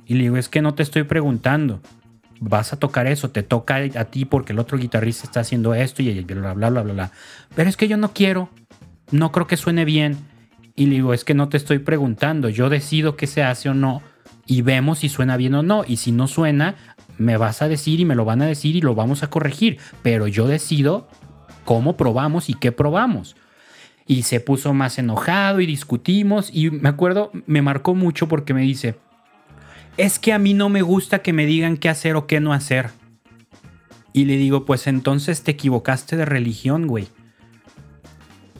Y 0.06 0.14
le 0.14 0.23
digo, 0.23 0.36
es 0.39 0.48
que 0.48 0.62
no 0.62 0.74
te 0.74 0.82
estoy 0.82 1.02
preguntando. 1.02 1.81
Vas 2.40 2.73
a 2.73 2.78
tocar 2.78 3.06
eso, 3.06 3.31
te 3.31 3.43
toca 3.43 3.77
a 3.77 4.05
ti 4.06 4.24
porque 4.24 4.52
el 4.52 4.59
otro 4.59 4.78
guitarrista 4.78 5.24
está 5.24 5.40
haciendo 5.40 5.74
esto 5.74 6.02
y 6.02 6.20
bla, 6.23 6.55
bla, 6.55 6.70
bla, 6.70 6.82
bla, 6.82 6.93
bla. 6.93 7.10
Pero 7.55 7.69
es 7.69 7.77
que 7.77 7.86
yo 7.86 7.97
no 7.98 8.12
quiero, 8.12 8.48
no 9.10 9.31
creo 9.31 9.47
que 9.47 9.56
suene 9.56 9.85
bien. 9.85 10.16
Y 10.74 10.86
le 10.86 10.94
digo, 10.94 11.12
es 11.12 11.24
que 11.24 11.35
no 11.35 11.51
te 11.51 11.59
estoy 11.59 11.78
preguntando, 11.78 12.48
yo 12.48 12.70
decido 12.70 13.14
qué 13.14 13.27
se 13.27 13.43
hace 13.43 13.69
o 13.69 13.74
no 13.74 14.02
y 14.47 14.62
vemos 14.62 15.01
si 15.01 15.10
suena 15.10 15.36
bien 15.36 15.55
o 15.55 15.62
no. 15.62 15.85
Y 15.86 15.98
si 15.98 16.12
no 16.12 16.28
suena, 16.28 16.77
me 17.19 17.36
vas 17.36 17.60
a 17.60 17.69
decir 17.69 18.01
y 18.01 18.06
me 18.06 18.14
lo 18.14 18.24
van 18.24 18.40
a 18.40 18.47
decir 18.47 18.74
y 18.74 18.81
lo 18.81 18.94
vamos 18.94 19.23
a 19.23 19.28
corregir. 19.28 19.78
Pero 20.02 20.27
yo 20.27 20.47
decido 20.47 21.09
cómo 21.64 21.97
probamos 21.97 22.48
y 22.48 22.55
qué 22.55 22.73
probamos. 22.73 23.36
Y 24.06 24.22
se 24.22 24.40
puso 24.40 24.74
más 24.74 24.98
enojado 24.98 25.60
y 25.60 25.66
discutimos. 25.66 26.50
Y 26.52 26.70
me 26.70 26.88
acuerdo, 26.88 27.30
me 27.46 27.62
marcó 27.62 27.94
mucho 27.94 28.28
porque 28.28 28.54
me 28.54 28.62
dice, 28.62 28.96
es 29.96 30.18
que 30.18 30.32
a 30.32 30.38
mí 30.38 30.54
no 30.54 30.68
me 30.68 30.82
gusta 30.82 31.20
que 31.20 31.32
me 31.32 31.46
digan 31.46 31.76
qué 31.76 31.88
hacer 31.88 32.16
o 32.16 32.26
qué 32.26 32.40
no 32.40 32.52
hacer. 32.52 32.90
Y 34.12 34.24
le 34.26 34.36
digo, 34.36 34.64
pues 34.64 34.86
entonces 34.86 35.42
te 35.42 35.52
equivocaste 35.52 36.16
de 36.16 36.24
religión, 36.24 36.86
güey. 36.86 37.08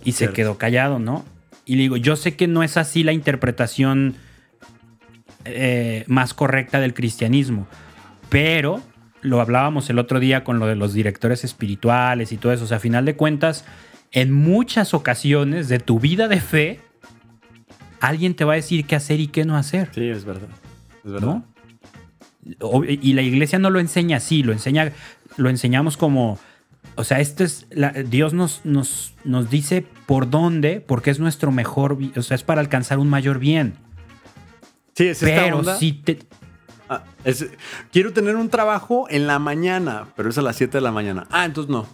Y 0.05 0.13
se 0.13 0.33
quedó 0.33 0.59
callado, 0.59 0.99
¿no? 0.99 1.25
Y 1.65 1.77
le 1.77 1.83
digo, 1.83 1.97
yo 1.97 2.17
sé 2.17 2.37
que 2.37 2.49
no 2.49 2.63
es 2.63 2.77
así 2.77 3.03
la 3.03 3.13
interpretación 3.13 4.17
eh, 5.45 6.05
más 6.07 6.35
correcta 6.35 6.81
del 6.81 6.95
cristianismo, 6.95 7.67
pero 8.29 8.83
lo 9.21 9.41
hablábamos 9.41 9.89
el 9.91 9.99
otro 9.99 10.19
día 10.19 10.43
con 10.43 10.59
lo 10.59 10.67
de 10.67 10.75
los 10.75 10.93
directores 10.93 11.45
espirituales 11.45 12.33
y 12.33 12.37
todo 12.37 12.53
eso. 12.53 12.65
O 12.65 12.67
sea, 12.67 12.79
a 12.79 12.81
final 12.81 13.05
de 13.05 13.15
cuentas, 13.15 13.65
en 14.13 14.33
muchas 14.33 14.95
ocasiones 14.95 15.69
de 15.69 15.79
tu 15.79 15.99
vida 16.01 16.29
de 16.29 16.41
fe, 16.41 16.81
alguien 18.01 18.35
te 18.35 18.45
va 18.45 18.53
a 18.55 18.57
decir 18.57 18.87
qué 18.87 18.97
hacer 18.97 19.21
y 19.21 19.29
qué 19.29 19.45
no 19.45 19.57
hacer. 19.57 19.91
Sí, 19.95 20.09
es 20.09 20.25
verdad. 20.25 20.49
Es 21.05 21.13
verdad. 21.13 21.27
¿no? 21.27 21.45
Y 22.85 23.13
la 23.13 23.23
iglesia 23.23 23.59
no 23.59 23.71
lo 23.71 23.79
enseña 23.81 24.17
así, 24.17 24.43
lo 24.43 24.53
enseña, 24.53 24.93
lo 25.37 25.49
enseñamos 25.49 25.97
como, 25.97 26.39
o 26.97 27.05
sea, 27.05 27.21
esto 27.21 27.45
es, 27.45 27.67
la- 27.71 27.91
Dios 27.93 28.35
nos, 28.35 28.63
nos, 28.65 29.15
nos 29.25 29.49
dice 29.49 29.87
por 30.07 30.29
dónde, 30.29 30.81
porque 30.81 31.11
es 31.11 31.21
nuestro 31.21 31.53
mejor, 31.53 31.99
o 32.17 32.23
sea, 32.23 32.35
es 32.35 32.43
para 32.43 32.61
alcanzar 32.61 32.99
un 32.99 33.09
mayor 33.09 33.39
bien. 33.39 33.75
Sí, 34.95 35.07
es 35.07 35.23
esta 35.23 35.45
Pero 35.45 35.59
onda. 35.59 35.77
si 35.77 35.93
te, 35.93 36.19
Ah, 36.89 37.05
es- 37.25 37.47
quiero 37.93 38.13
tener 38.13 38.37
un 38.37 38.51
trabajo 38.51 39.07
en 39.09 39.27
la 39.27 39.39
mañana, 39.39 40.09
pero 40.17 40.29
es 40.29 40.37
a 40.37 40.43
las 40.43 40.57
7 40.57 40.77
de 40.79 40.83
la 40.83 40.91
mañana. 40.93 41.27
Ah, 41.31 41.45
entonces 41.47 41.71
no. 41.71 41.87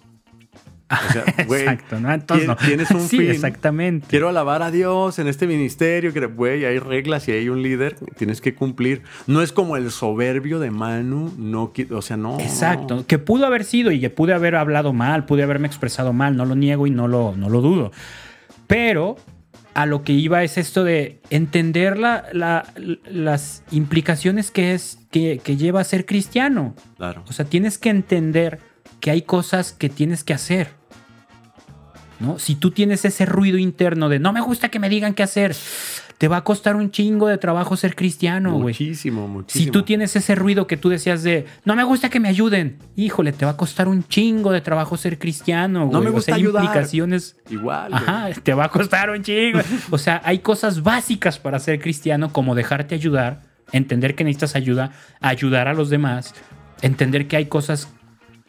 O 0.90 1.12
sea, 1.12 1.24
güey, 1.46 1.62
exacto, 1.62 2.00
¿no? 2.00 2.12
Entonces, 2.12 2.46
tien- 2.48 2.50
no. 2.50 2.56
tienes 2.56 2.90
un 2.92 3.00
sí, 3.08 3.18
fin. 3.18 3.30
exactamente. 3.30 4.06
Quiero 4.08 4.28
alabar 4.30 4.62
a 4.62 4.70
Dios 4.70 5.18
en 5.18 5.28
este 5.28 5.46
ministerio, 5.46 6.12
que 6.14 6.24
güey, 6.26 6.64
hay 6.64 6.78
reglas 6.78 7.28
y 7.28 7.32
hay 7.32 7.48
un 7.50 7.62
líder, 7.62 7.96
tienes 8.16 8.40
que 8.40 8.54
cumplir. 8.54 9.02
No 9.26 9.42
es 9.42 9.52
como 9.52 9.76
el 9.76 9.90
soberbio 9.90 10.58
de 10.60 10.70
Manu, 10.70 11.32
no, 11.36 11.72
o 11.90 12.02
sea, 12.02 12.16
no. 12.16 12.40
Exacto, 12.40 13.04
que 13.06 13.18
pudo 13.18 13.44
haber 13.46 13.64
sido 13.64 13.92
y 13.92 14.00
que 14.00 14.08
pude 14.10 14.32
haber 14.32 14.54
hablado 14.56 14.92
mal, 14.94 15.26
pude 15.26 15.42
haberme 15.42 15.66
expresado 15.68 16.12
mal, 16.12 16.36
no 16.36 16.44
lo 16.46 16.54
niego 16.54 16.86
y 16.86 16.90
no 16.90 17.06
lo, 17.06 17.34
no 17.36 17.50
lo 17.50 17.60
dudo. 17.60 17.92
Pero 18.66 19.16
a 19.74 19.86
lo 19.86 20.02
que 20.02 20.12
iba 20.12 20.42
es 20.42 20.58
esto 20.58 20.84
de 20.84 21.20
entender 21.30 21.98
la- 21.98 22.24
la- 22.32 22.66
las 23.04 23.62
implicaciones 23.70 24.50
que, 24.50 24.72
es, 24.74 24.98
que, 25.10 25.40
que 25.44 25.56
lleva 25.56 25.80
a 25.80 25.84
ser 25.84 26.04
cristiano. 26.06 26.74
Claro. 26.96 27.22
O 27.28 27.32
sea, 27.32 27.44
tienes 27.44 27.78
que 27.78 27.90
entender 27.90 28.58
que 29.00 29.10
hay 29.12 29.22
cosas 29.22 29.72
que 29.72 29.88
tienes 29.88 30.24
que 30.24 30.34
hacer. 30.34 30.77
¿No? 32.20 32.38
Si 32.38 32.54
tú 32.54 32.70
tienes 32.70 33.04
ese 33.04 33.26
ruido 33.26 33.58
interno 33.58 34.08
de 34.08 34.18
no 34.18 34.32
me 34.32 34.40
gusta 34.40 34.68
que 34.70 34.78
me 34.78 34.88
digan 34.88 35.14
qué 35.14 35.22
hacer, 35.22 35.54
te 36.18 36.26
va 36.26 36.38
a 36.38 36.44
costar 36.44 36.74
un 36.74 36.90
chingo 36.90 37.28
de 37.28 37.38
trabajo 37.38 37.76
ser 37.76 37.94
cristiano, 37.94 38.50
güey. 38.52 38.62
muchísimo, 38.74 39.28
muchísimo. 39.28 39.64
Si 39.64 39.70
tú 39.70 39.82
tienes 39.84 40.16
ese 40.16 40.34
ruido 40.34 40.66
que 40.66 40.76
tú 40.76 40.88
decías 40.88 41.22
de 41.22 41.46
no 41.64 41.76
me 41.76 41.84
gusta 41.84 42.08
que 42.10 42.18
me 42.18 42.28
ayuden, 42.28 42.78
híjole, 42.96 43.30
te 43.30 43.44
va 43.44 43.52
a 43.52 43.56
costar 43.56 43.86
un 43.86 44.02
chingo 44.02 44.50
de 44.50 44.60
trabajo 44.60 44.96
ser 44.96 45.18
cristiano. 45.20 45.88
No 45.92 46.00
me 46.00 46.08
O 46.10 46.12
gusta 46.12 46.32
sea, 46.32 46.34
ayudar. 46.34 46.64
implicaciones. 46.64 47.36
Igual. 47.50 47.94
Ajá, 47.94 48.30
te 48.42 48.52
va 48.52 48.64
a 48.64 48.68
costar 48.68 49.10
un 49.10 49.22
chingo. 49.22 49.60
O 49.90 49.98
sea, 49.98 50.20
hay 50.24 50.40
cosas 50.40 50.82
básicas 50.82 51.38
para 51.38 51.60
ser 51.60 51.78
cristiano, 51.78 52.32
como 52.32 52.56
dejarte 52.56 52.96
ayudar, 52.96 53.42
entender 53.70 54.16
que 54.16 54.24
necesitas 54.24 54.56
ayuda, 54.56 54.90
ayudar 55.20 55.68
a 55.68 55.72
los 55.74 55.88
demás, 55.88 56.34
entender 56.82 57.28
que 57.28 57.36
hay 57.36 57.46
cosas 57.46 57.88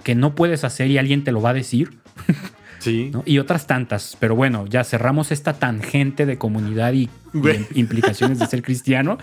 que 0.02 0.16
no 0.16 0.34
puedes 0.34 0.64
hacer 0.64 0.88
y 0.90 0.98
alguien 0.98 1.24
te 1.24 1.32
lo 1.32 1.40
va 1.40 1.52
a 1.52 1.54
decir. 1.54 2.00
Sí. 2.80 3.12
¿no? 3.14 3.24
Y 3.26 3.40
otras 3.40 3.68
tantas. 3.68 4.18
Pero 4.20 4.36
bueno, 4.36 4.66
ya 4.68 4.84
cerramos 4.84 5.32
esta 5.32 5.54
tangente 5.54 6.26
de 6.26 6.38
comunidad 6.38 6.94
y, 6.94 7.10
implicaciones 7.76 8.40
de 8.40 8.48
ser 8.48 8.64
cristiano. 8.64 9.18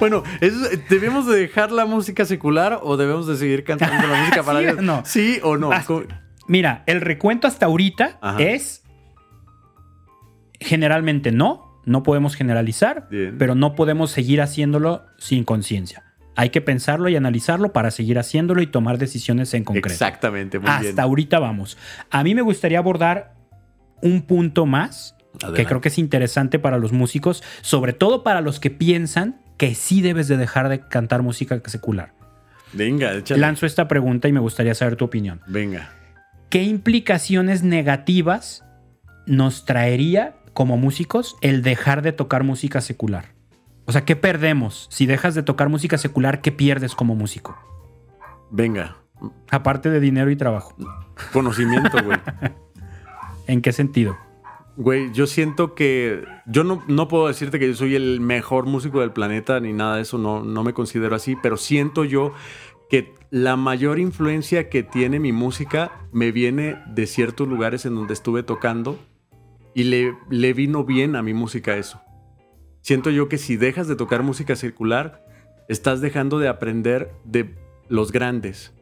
Bueno, 0.00 0.22
¿debemos 0.88 1.26
de 1.26 1.36
dejar 1.38 1.70
la 1.70 1.84
música 1.86 2.24
secular 2.24 2.80
o 2.82 2.96
debemos 2.96 3.26
de 3.26 3.36
seguir 3.36 3.62
cantando 3.64 4.06
la 4.08 4.18
música 4.20 4.42
para 4.42 4.58
¿Sí 4.60 4.66
o 4.66 4.72
Dios? 4.72 4.82
no? 4.84 5.02
¿Sí 5.04 5.40
o 5.42 5.56
no? 5.56 5.70
Hasta- 5.72 5.94
Mira, 6.48 6.82
el 6.86 7.00
recuento 7.00 7.46
hasta 7.46 7.66
ahorita 7.66 8.18
Ajá. 8.20 8.42
es 8.42 8.82
generalmente 10.58 11.32
no, 11.32 11.80
no 11.84 12.02
podemos 12.02 12.34
generalizar, 12.36 13.08
Bien. 13.10 13.36
pero 13.38 13.54
no 13.54 13.74
podemos 13.74 14.10
seguir 14.10 14.40
haciéndolo 14.42 15.06
sin 15.18 15.44
conciencia. 15.44 16.04
Hay 16.36 16.50
que 16.50 16.60
pensarlo 16.60 17.08
y 17.08 17.16
analizarlo 17.16 17.72
para 17.72 17.90
seguir 17.90 18.18
haciéndolo 18.18 18.62
y 18.62 18.66
tomar 18.66 18.98
decisiones 18.98 19.52
en 19.54 19.64
concreto. 19.64 19.88
Exactamente, 19.88 20.58
muy 20.58 20.70
Hasta 20.70 20.82
bien. 20.82 21.00
ahorita 21.00 21.38
vamos. 21.38 21.76
A 22.10 22.22
mí 22.24 22.34
me 22.34 22.42
gustaría 22.42 22.78
abordar 22.78 23.34
un 24.02 24.22
punto 24.22 24.64
más 24.66 25.16
que 25.54 25.64
creo 25.64 25.80
que 25.80 25.88
es 25.88 25.98
interesante 25.98 26.58
para 26.58 26.78
los 26.78 26.92
músicos, 26.92 27.42
sobre 27.60 27.92
todo 27.92 28.22
para 28.24 28.40
los 28.40 28.58
que 28.58 28.70
piensan 28.70 29.40
que 29.60 29.74
sí 29.74 30.00
debes 30.00 30.26
de 30.26 30.38
dejar 30.38 30.70
de 30.70 30.80
cantar 30.80 31.20
música 31.20 31.60
secular. 31.66 32.14
Venga, 32.72 33.12
échale. 33.12 33.42
Lanzo 33.42 33.66
esta 33.66 33.88
pregunta 33.88 34.26
y 34.26 34.32
me 34.32 34.40
gustaría 34.40 34.74
saber 34.74 34.96
tu 34.96 35.04
opinión. 35.04 35.42
Venga. 35.46 35.92
¿Qué 36.48 36.62
implicaciones 36.62 37.62
negativas 37.62 38.64
nos 39.26 39.66
traería 39.66 40.34
como 40.54 40.78
músicos 40.78 41.36
el 41.42 41.60
dejar 41.60 42.00
de 42.00 42.12
tocar 42.12 42.42
música 42.42 42.80
secular? 42.80 43.34
O 43.84 43.92
sea, 43.92 44.06
¿qué 44.06 44.16
perdemos? 44.16 44.86
Si 44.90 45.04
dejas 45.04 45.34
de 45.34 45.42
tocar 45.42 45.68
música 45.68 45.98
secular, 45.98 46.40
¿qué 46.40 46.52
pierdes 46.52 46.94
como 46.94 47.14
músico? 47.14 47.58
Venga. 48.50 48.96
Aparte 49.50 49.90
de 49.90 50.00
dinero 50.00 50.30
y 50.30 50.36
trabajo. 50.36 50.74
Conocimiento, 51.34 52.02
güey. 52.02 52.18
¿En 53.46 53.60
qué 53.60 53.72
sentido? 53.74 54.16
Güey, 54.76 55.12
yo 55.12 55.26
siento 55.26 55.74
que. 55.74 56.24
Yo 56.46 56.64
no, 56.64 56.82
no 56.88 57.08
puedo 57.08 57.28
decirte 57.28 57.58
que 57.58 57.68
yo 57.68 57.74
soy 57.74 57.94
el 57.94 58.20
mejor 58.20 58.66
músico 58.66 59.00
del 59.00 59.12
planeta 59.12 59.60
ni 59.60 59.72
nada 59.72 59.96
de 59.96 60.02
eso, 60.02 60.18
no, 60.18 60.42
no 60.42 60.64
me 60.64 60.72
considero 60.72 61.14
así, 61.16 61.36
pero 61.36 61.56
siento 61.56 62.04
yo 62.04 62.32
que 62.88 63.14
la 63.30 63.56
mayor 63.56 63.98
influencia 63.98 64.68
que 64.68 64.82
tiene 64.82 65.20
mi 65.20 65.32
música 65.32 65.92
me 66.12 66.32
viene 66.32 66.78
de 66.88 67.06
ciertos 67.06 67.46
lugares 67.46 67.86
en 67.86 67.94
donde 67.94 68.14
estuve 68.14 68.42
tocando 68.42 68.98
y 69.74 69.84
le, 69.84 70.16
le 70.28 70.52
vino 70.52 70.84
bien 70.84 71.14
a 71.14 71.22
mi 71.22 71.34
música 71.34 71.76
eso. 71.76 72.00
Siento 72.82 73.10
yo 73.10 73.28
que 73.28 73.38
si 73.38 73.56
dejas 73.56 73.86
de 73.86 73.96
tocar 73.96 74.22
música 74.22 74.56
circular, 74.56 75.24
estás 75.68 76.00
dejando 76.00 76.38
de 76.38 76.48
aprender 76.48 77.12
de 77.24 77.54
los 77.88 78.10
grandes. 78.10 78.72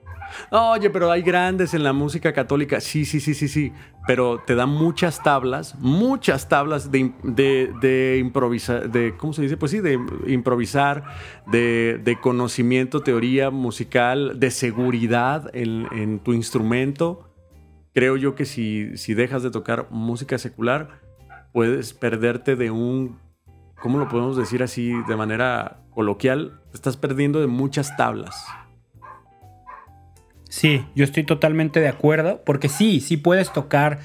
Oye, 0.50 0.90
pero 0.90 1.10
hay 1.10 1.22
grandes 1.22 1.74
en 1.74 1.82
la 1.82 1.92
música 1.92 2.32
católica. 2.32 2.80
Sí, 2.80 3.05
sí, 3.05 3.20
sí, 3.20 3.34
sí, 3.34 3.48
sí. 3.48 3.72
Pero 4.06 4.42
te 4.46 4.55
dan 4.55 4.70
muchas 4.70 5.22
tablas, 5.22 5.74
muchas 5.78 6.48
tablas 6.48 6.90
de, 6.90 7.12
de, 7.22 8.18
improvisar, 8.18 8.90
de, 8.90 9.14
¿cómo 9.16 9.32
se 9.32 9.42
dice? 9.42 9.56
Pues 9.56 9.72
sí, 9.72 9.80
de 9.80 9.98
improvisar, 10.26 11.05
de, 11.46 12.18
conocimiento, 12.20 13.00
teoría 13.00 13.50
musical, 13.50 14.40
de 14.40 14.50
seguridad 14.50 15.50
en, 15.55 16.20
tu 16.20 16.32
instrumento. 16.32 17.28
Creo 17.92 18.16
yo 18.16 18.34
que 18.34 18.44
si, 18.44 18.96
si 18.96 19.14
dejas 19.14 19.42
de 19.42 19.50
tocar 19.50 19.88
música 19.90 20.38
secular, 20.38 21.00
puedes 21.52 21.92
perderte 21.92 22.56
de 22.56 22.70
un, 22.70 23.18
¿cómo 23.80 23.98
lo 23.98 24.09
podemos 24.09 24.36
decir 24.36 24.62
así 24.62 24.92
de 25.06 25.16
manera 25.16 25.82
coloquial? 25.90 26.60
Estás 26.72 26.96
perdiendo 26.96 27.40
de 27.40 27.46
muchas 27.46 27.96
tablas. 27.96 28.46
Sí, 30.48 30.84
yo 30.94 31.04
estoy 31.04 31.24
totalmente 31.24 31.80
de 31.80 31.88
acuerdo, 31.88 32.42
porque 32.44 32.68
sí, 32.68 33.00
sí 33.00 33.16
puedes 33.16 33.52
tocar, 33.52 34.00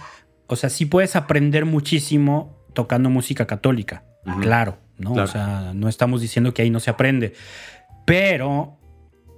o 0.47 0.55
sea, 0.55 0.69
sí 0.69 0.85
puedes 0.85 1.15
aprender 1.15 1.65
muchísimo 1.65 2.57
tocando 2.73 3.09
música 3.09 3.47
católica, 3.47 4.03
claro, 4.41 4.77
¿no? 4.97 5.13
Claro. 5.13 5.29
O 5.29 5.31
sea, 5.31 5.71
no 5.73 5.87
estamos 5.87 6.21
diciendo 6.21 6.53
que 6.53 6.61
ahí 6.61 6.69
no 6.69 6.81
se 6.81 6.89
aprende, 6.89 7.33
pero 8.05 8.77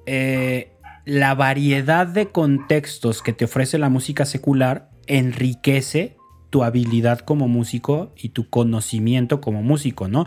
eh, 0.08 0.74
la 1.06 1.36
variedad 1.36 2.08
de 2.08 2.32
contextos 2.32 3.22
que 3.22 3.34
te 3.34 3.46
ofrece 3.46 3.78
la 3.78 3.90
música 3.90 4.26
secular 4.26 4.90
enriquece 5.06 6.18
tu 6.50 6.64
habilidad 6.64 7.20
como 7.20 7.48
músico 7.48 8.14
y 8.16 8.30
tu 8.30 8.50
conocimiento 8.50 9.42
como 9.42 9.62
músico, 9.62 10.08
¿no? 10.08 10.26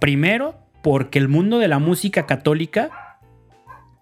Primero, 0.00 0.56
porque 0.82 1.18
el 1.18 1.28
mundo 1.28 1.58
de 1.58 1.68
la 1.68 1.78
música 1.78 2.26
católica 2.26 3.07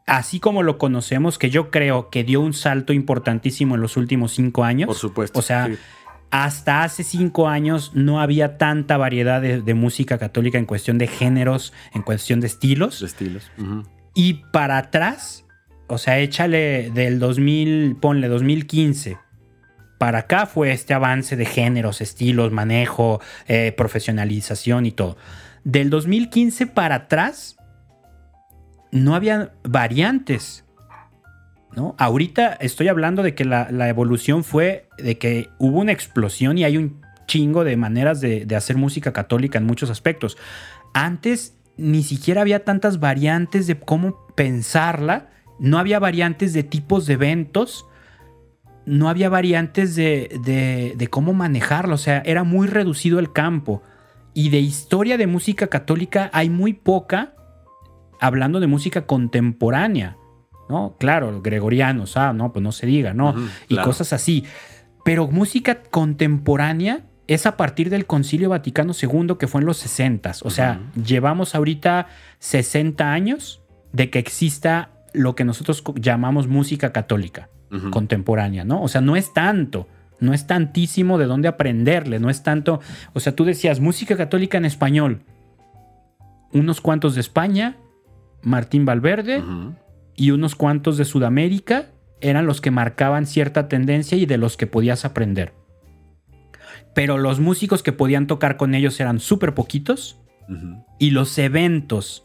así 0.07 0.41
como 0.41 0.63
lo 0.63 0.79
conocemos, 0.79 1.39
que 1.39 1.51
yo 1.51 1.71
creo 1.71 2.11
que 2.11 2.25
dio 2.25 2.41
un 2.41 2.55
salto 2.55 2.93
importantísimo 2.93 3.75
en 3.75 3.81
los 3.81 3.97
últimos 3.97 4.33
cinco 4.33 4.65
años. 4.65 4.87
Por 4.87 4.97
supuesto. 4.97 5.39
O 5.39 5.43
sea, 5.43 5.67
sí. 5.67 5.77
hasta 6.31 6.85
hace 6.85 7.03
cinco 7.03 7.49
años 7.49 7.91
no 7.95 8.21
había 8.21 8.57
tanta 8.57 8.97
variedad 8.97 9.43
de, 9.43 9.61
de 9.61 9.75
música 9.75 10.19
católica 10.19 10.59
en 10.59 10.65
cuestión 10.65 10.97
de 10.99 11.09
géneros, 11.09 11.73
en 11.93 12.03
cuestión 12.03 12.41
de 12.41 12.47
estilos. 12.47 13.01
de 13.01 13.07
estilos. 13.07 13.51
Y 14.15 14.45
para 14.53 14.79
atrás, 14.79 15.45
o 15.89 15.99
sea, 15.99 16.19
échale 16.19 16.91
del 16.91 17.19
2000, 17.19 17.97
ponle 17.97 18.29
2015. 18.29 19.19
Para 19.99 20.21
acá 20.21 20.47
fue 20.47 20.73
este 20.73 20.95
avance 20.95 21.37
de 21.37 21.47
géneros, 21.47 22.01
estilos, 22.01 22.53
manejo, 22.53 23.21
eh, 23.49 23.73
profesionalización 23.77 24.87
y 24.87 24.93
todo. 24.93 25.17
Del 25.65 25.91
2015 25.91 26.67
para 26.67 26.95
atrás, 26.97 27.57
no 28.93 29.15
había 29.15 29.53
variantes. 29.63 30.65
¿no? 31.75 31.95
Ahorita 31.99 32.55
estoy 32.55 32.89
hablando 32.89 33.23
de 33.23 33.35
que 33.35 33.45
la, 33.45 33.89
evolución 33.89 34.45
fue 34.45 34.89
de 34.99 35.19
que 35.19 35.51
hubo 35.59 35.81
una 35.81 35.93
explosión 35.93 36.57
y 36.59 36.65
hay 36.65 36.77
un 36.77 37.03
chingo 37.27 37.65
de 37.65 37.77
maneras 37.77 38.21
de, 38.21 38.47
hacer 38.57 38.77
música 38.77 39.13
católica 39.13 39.59
en 39.59 39.67
muchos 39.67 39.91
aspectos. 39.91 40.39
Antes 40.95 41.55
ni 41.77 42.03
siquiera 42.03 42.41
había 42.41 42.65
tantas 42.65 42.99
variantes 42.99 43.67
de 43.67 43.79
cómo 43.79 44.27
pensarla, 44.35 45.29
no 45.59 45.79
había 45.79 45.99
variantes 45.99 46.55
de 46.55 46.63
tipos 46.63 47.07
de 47.07 47.15
eventos, 47.15 47.87
no 48.87 49.11
había 49.11 49.29
variantes 49.29 49.97
de, 49.97 50.39
de, 50.43 50.95
de 50.97 51.09
cómo 51.09 51.35
manejarla, 51.35 51.95
o 51.95 51.99
sea, 51.99 52.23
era 52.25 52.45
muy 52.45 52.69
reducido 52.69 53.19
el 53.19 53.33
campo. 53.33 53.83
Y 54.33 54.51
de 54.51 54.61
historia 54.61 55.19
de 55.19 55.27
música 55.27 55.67
católica 55.67 56.31
hay 56.33 56.49
muy 56.49 56.73
poca, 56.73 57.36
hablando 58.21 58.61
de 58.61 58.67
música 58.67 59.07
contemporánea, 59.07 60.17
¿no? 60.69 60.97
Claro, 60.99 61.41
gregorianos, 61.43 62.17
ah, 62.17 62.33
no, 62.33 62.53
pues 62.53 62.63
no 62.63 62.73
se 62.73 62.87
diga, 62.87 63.15
¿no? 63.15 63.35
Y 63.69 63.75
claro. 63.75 63.89
cosas 63.89 64.13
así. 64.13 64.45
Pero 65.05 65.29
música 65.29 65.83
contemporánea 65.83 67.05
es 67.27 67.47
a 67.47 67.57
partir 67.57 67.91
del 67.91 68.07
Concilio 68.07 68.51
Vaticano 68.51 68.93
II 69.01 69.37
que 69.39 69.47
fue 69.47 69.61
en 69.61 69.67
los 69.67 69.79
60. 69.79 70.33
O 70.43 70.51
sea, 70.51 70.81
llevamos 71.03 71.55
ahorita 71.55 72.09
60 72.39 73.13
años 73.13 73.63
de 73.93 74.11
que 74.11 74.19
exista 74.19 74.91
lo 75.13 75.35
que 75.35 75.45
nosotros 75.45 75.83
llamamos 75.97 76.47
música 76.47 76.93
católica 76.93 77.49
contemporánea, 77.91 78.65
¿no? 78.65 78.81
O 78.83 78.89
sea, 78.89 79.01
no 79.01 79.17
es 79.17 79.33
tanto, 79.35 79.89
no 80.21 80.33
es 80.33 80.47
tantísimo 80.47 81.19
de 81.19 81.27
dónde 81.27 81.49
aprenderle, 81.49 82.21
no 82.21 82.31
es 82.31 82.43
tanto, 82.43 82.81
o 83.13 83.21
sea, 83.21 83.35
tú 83.35 83.45
decías 83.45 83.81
música 83.81 84.17
católica 84.17 84.57
en 84.57 84.65
español, 84.65 85.23
unos 86.53 86.81
cuantos 86.81 87.15
de 87.15 87.21
España, 87.21 87.77
Martín 88.47 88.85
Valverde 88.85 89.43
y 90.15 90.31
unos 90.31 90.55
cuantos 90.55 90.97
de 90.97 91.05
Sudamérica 91.05 91.87
eran 92.21 92.47
los 92.47 92.61
que 92.61 92.71
marcaban 92.71 93.27
cierta 93.27 93.67
tendencia 93.69 94.17
y 94.17 94.25
de 94.25 94.39
los 94.39 94.57
que 94.57 94.67
podías 94.67 95.05
aprender. 95.05 95.53
Pero 96.95 97.19
los 97.19 97.41
músicos 97.41 97.83
que 97.83 97.93
podían 97.93 98.27
tocar 98.27 98.57
con 98.57 98.75
ellos 98.75 98.99
eran 99.01 99.19
súper 99.21 99.53
poquitos 99.55 100.21
y 100.99 101.11
los 101.11 101.37
eventos 101.39 102.23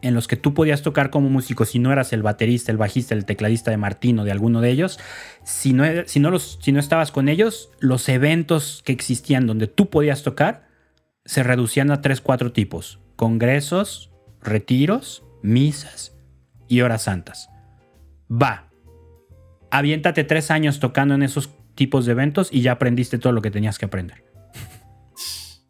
en 0.00 0.14
los 0.14 0.26
que 0.26 0.36
tú 0.36 0.54
podías 0.54 0.80
tocar 0.82 1.10
como 1.10 1.28
músico, 1.28 1.64
si 1.64 1.78
no 1.78 1.92
eras 1.92 2.12
el 2.12 2.22
baterista, 2.22 2.72
el 2.72 2.78
bajista, 2.78 3.14
el 3.14 3.24
tecladista 3.26 3.70
de 3.70 3.76
Martín 3.76 4.18
o 4.20 4.24
de 4.24 4.30
alguno 4.32 4.60
de 4.60 4.70
ellos, 4.70 4.98
si 5.42 5.72
no, 5.72 5.84
er- 5.84 6.06
si 6.06 6.18
no, 6.20 6.30
los, 6.30 6.58
si 6.62 6.72
no 6.72 6.78
estabas 6.80 7.10
con 7.12 7.28
ellos, 7.28 7.70
los 7.80 8.08
eventos 8.08 8.82
que 8.86 8.92
existían 8.92 9.46
donde 9.46 9.66
tú 9.66 9.90
podías 9.90 10.22
tocar 10.22 10.68
se 11.24 11.42
reducían 11.42 11.90
a 11.90 12.00
tres, 12.00 12.20
cuatro 12.22 12.52
tipos. 12.52 13.00
Congresos, 13.16 14.10
retiros, 14.40 15.24
misas 15.48 16.16
y 16.68 16.82
horas 16.82 17.02
santas. 17.02 17.50
Va. 18.30 18.70
Aviéntate 19.70 20.24
tres 20.24 20.50
años 20.50 20.78
tocando 20.78 21.14
en 21.14 21.22
esos 21.22 21.50
tipos 21.74 22.06
de 22.06 22.12
eventos 22.12 22.48
y 22.52 22.60
ya 22.60 22.72
aprendiste 22.72 23.18
todo 23.18 23.32
lo 23.32 23.42
que 23.42 23.50
tenías 23.50 23.78
que 23.78 23.86
aprender. 23.86 24.24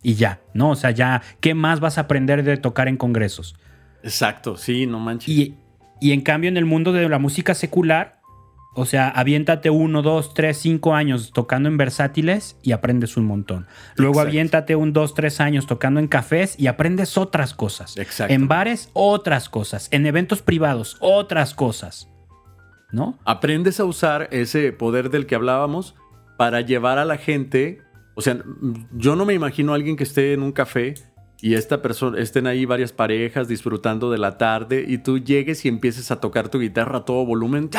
Y 0.03 0.15
ya, 0.15 0.41
¿no? 0.55 0.71
O 0.71 0.77
sea, 0.77 0.91
ya, 0.91 1.23
¿qué 1.41 1.55
más 1.55 1.81
vas 1.81 1.99
a 1.99 2.03
aprender 2.03 2.45
de 2.45 2.57
tocar 2.57 2.89
en 2.89 2.97
congresos? 2.97 3.57
Exacto, 4.03 4.57
sí, 4.57 4.87
no 4.87 5.01
manches. 5.01 5.29
Y, 5.29 5.57
y 6.01 6.13
en 6.13 6.21
cambio 6.21 6.49
en 6.49 6.57
el 6.57 6.65
mundo 6.65 6.93
de 6.93 7.09
la 7.09 7.19
música 7.19 7.55
secular, 7.55 8.18
o 8.79 8.85
sea, 8.85 9.09
aviéntate 9.09 9.71
uno, 9.71 10.03
dos, 10.03 10.35
tres, 10.35 10.57
cinco 10.59 10.95
años 10.95 11.33
tocando 11.35 11.69
en 11.69 11.77
versátiles 11.77 12.57
y 12.63 12.71
aprendes 12.71 13.17
un 13.17 13.25
montón. 13.25 13.67
Luego 13.97 14.13
Exacto. 14.13 14.29
aviéntate 14.29 14.77
un, 14.77 14.93
dos, 14.93 15.15
tres 15.15 15.41
años 15.41 15.67
tocando 15.67 15.99
en 15.99 16.07
cafés 16.07 16.55
y 16.61 16.69
aprendes 16.69 17.19
otras 17.19 17.55
cosas. 17.55 17.97
Exacto. 17.97 18.33
En 18.33 18.47
bares, 18.47 18.91
otras 18.93 19.49
cosas. 19.49 19.89
En 19.91 20.07
eventos 20.07 20.43
privados, 20.43 20.97
otras 21.01 21.55
cosas. 21.55 22.09
¿No? 22.93 23.19
Aprendes 23.25 23.81
a 23.81 23.85
usar 23.85 24.29
ese 24.31 24.71
poder 24.71 25.11
del 25.11 25.27
que 25.27 25.35
hablábamos 25.35 25.97
para 26.37 26.61
llevar 26.61 26.99
a 26.99 27.05
la 27.05 27.17
gente. 27.17 27.83
O 28.15 28.21
sea, 28.21 28.39
yo 28.93 29.17
no 29.17 29.25
me 29.25 29.35
imagino 29.35 29.73
a 29.73 29.75
alguien 29.75 29.97
que 29.97 30.05
esté 30.05 30.35
en 30.35 30.43
un 30.45 30.53
café 30.53 30.95
y 31.41 31.55
esta 31.55 31.83
persona 31.83 32.19
estén 32.19 32.47
ahí 32.47 32.65
varias 32.65 32.93
parejas 32.93 33.47
disfrutando 33.47 34.11
de 34.11 34.19
la 34.19 34.39
tarde 34.39 34.85
y 34.87 34.99
tú 34.99 35.19
llegues 35.19 35.65
y 35.65 35.69
empieces 35.69 36.11
a 36.11 36.21
tocar 36.21 36.49
tu 36.49 36.59
guitarra 36.59 36.99
a 36.99 37.05
todo 37.05 37.25
volumen. 37.25 37.71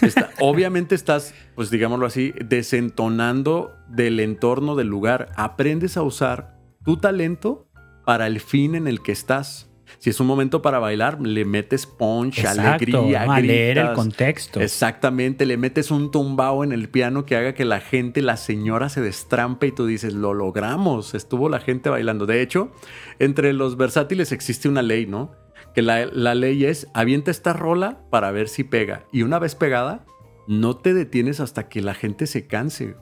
obviamente 0.40 0.94
estás, 0.94 1.34
pues 1.54 1.70
digámoslo 1.70 2.06
así, 2.06 2.32
desentonando 2.44 3.76
del 3.88 4.20
entorno 4.20 4.76
del 4.76 4.86
lugar. 4.86 5.30
Aprendes 5.36 5.96
a 5.96 6.02
usar 6.02 6.56
tu 6.84 6.96
talento 6.96 7.68
para 8.04 8.26
el 8.26 8.40
fin 8.40 8.74
en 8.74 8.86
el 8.86 9.02
que 9.02 9.12
estás. 9.12 9.69
Si 10.00 10.08
es 10.08 10.18
un 10.18 10.26
momento 10.26 10.62
para 10.62 10.78
bailar, 10.78 11.20
le 11.20 11.44
metes 11.44 11.84
punch, 11.84 12.46
alegría, 12.46 13.26
no, 13.26 13.38
leer 13.38 13.76
el 13.76 13.92
contexto. 13.92 14.58
Exactamente, 14.58 15.44
le 15.44 15.58
metes 15.58 15.90
un 15.90 16.10
tumbao 16.10 16.64
en 16.64 16.72
el 16.72 16.88
piano 16.88 17.26
que 17.26 17.36
haga 17.36 17.52
que 17.52 17.66
la 17.66 17.80
gente, 17.80 18.22
la 18.22 18.38
señora 18.38 18.88
se 18.88 19.02
destrampe 19.02 19.66
y 19.66 19.72
tú 19.72 19.84
dices, 19.84 20.14
lo 20.14 20.32
logramos, 20.32 21.14
estuvo 21.14 21.50
la 21.50 21.60
gente 21.60 21.90
bailando. 21.90 22.24
De 22.24 22.40
hecho, 22.40 22.72
entre 23.18 23.52
los 23.52 23.76
versátiles 23.76 24.32
existe 24.32 24.70
una 24.70 24.80
ley, 24.80 25.04
¿no? 25.04 25.32
Que 25.74 25.82
la, 25.82 26.06
la 26.06 26.34
ley 26.34 26.64
es, 26.64 26.88
avienta 26.94 27.30
esta 27.30 27.52
rola 27.52 28.00
para 28.08 28.30
ver 28.30 28.48
si 28.48 28.64
pega. 28.64 29.04
Y 29.12 29.20
una 29.20 29.38
vez 29.38 29.54
pegada, 29.54 30.06
no 30.48 30.78
te 30.78 30.94
detienes 30.94 31.40
hasta 31.40 31.68
que 31.68 31.82
la 31.82 31.92
gente 31.92 32.26
se 32.26 32.46
canse 32.46 32.96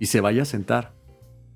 y 0.00 0.06
se 0.06 0.20
vaya 0.20 0.42
a 0.42 0.46
sentar. 0.46 0.92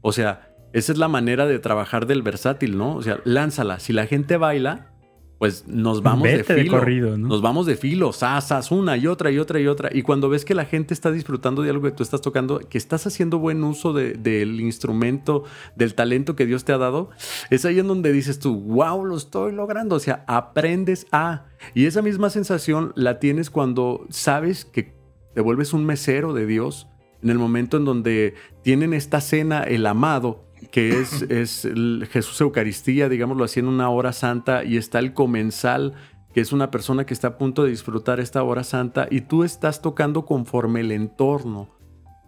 O 0.00 0.12
sea, 0.12 0.45
esa 0.76 0.92
es 0.92 0.98
la 0.98 1.08
manera 1.08 1.46
de 1.46 1.58
trabajar 1.58 2.06
del 2.06 2.20
versátil, 2.20 2.76
¿no? 2.76 2.96
O 2.96 3.02
sea, 3.02 3.18
lánzala. 3.24 3.80
Si 3.80 3.94
la 3.94 4.06
gente 4.06 4.36
baila, 4.36 4.92
pues 5.38 5.66
nos 5.66 6.02
vamos 6.02 6.24
de 6.28 6.44
filo. 6.44 6.78
corrido, 6.78 7.16
¿no? 7.16 7.28
Nos 7.28 7.40
vamos 7.40 7.64
de 7.64 7.76
filo, 7.76 8.12
sasas, 8.12 8.70
una 8.70 8.98
y 8.98 9.06
otra 9.06 9.30
y 9.30 9.38
otra 9.38 9.58
y 9.58 9.68
otra. 9.68 9.88
Y 9.90 10.02
cuando 10.02 10.28
ves 10.28 10.44
que 10.44 10.54
la 10.54 10.66
gente 10.66 10.92
está 10.92 11.10
disfrutando 11.10 11.62
de 11.62 11.70
algo 11.70 11.82
que 11.84 11.92
tú 11.92 12.02
estás 12.02 12.20
tocando, 12.20 12.58
que 12.58 12.76
estás 12.76 13.06
haciendo 13.06 13.38
buen 13.38 13.64
uso 13.64 13.94
del 13.94 14.60
instrumento, 14.60 15.44
del 15.76 15.94
talento 15.94 16.36
que 16.36 16.44
Dios 16.44 16.66
te 16.66 16.74
ha 16.74 16.78
dado, 16.78 17.08
es 17.48 17.64
ahí 17.64 17.78
en 17.78 17.88
donde 17.88 18.12
dices 18.12 18.38
tú, 18.38 18.60
wow, 18.60 19.02
lo 19.02 19.16
estoy 19.16 19.52
logrando. 19.52 19.96
O 19.96 20.00
sea, 20.00 20.26
aprendes 20.26 21.06
a. 21.10 21.46
Y 21.72 21.86
esa 21.86 22.02
misma 22.02 22.28
sensación 22.28 22.92
la 22.96 23.18
tienes 23.18 23.48
cuando 23.48 24.06
sabes 24.10 24.66
que 24.66 24.94
te 25.34 25.40
vuelves 25.40 25.72
un 25.72 25.86
mesero 25.86 26.34
de 26.34 26.44
Dios 26.44 26.86
en 27.22 27.30
el 27.30 27.38
momento 27.38 27.78
en 27.78 27.86
donde 27.86 28.34
tienen 28.62 28.92
esta 28.92 29.22
cena, 29.22 29.62
el 29.62 29.86
amado, 29.86 30.45
que 30.76 31.00
es, 31.00 31.22
es 31.22 31.66
Jesús 32.10 32.38
Eucaristía, 32.42 33.08
digámoslo 33.08 33.44
así, 33.44 33.60
en 33.60 33.66
una 33.66 33.88
hora 33.88 34.12
santa, 34.12 34.62
y 34.62 34.76
está 34.76 34.98
el 34.98 35.14
comensal, 35.14 35.94
que 36.34 36.42
es 36.42 36.52
una 36.52 36.70
persona 36.70 37.06
que 37.06 37.14
está 37.14 37.28
a 37.28 37.38
punto 37.38 37.64
de 37.64 37.70
disfrutar 37.70 38.20
esta 38.20 38.42
hora 38.42 38.62
santa, 38.62 39.08
y 39.10 39.22
tú 39.22 39.42
estás 39.42 39.80
tocando 39.80 40.26
conforme 40.26 40.80
el 40.80 40.92
entorno. 40.92 41.70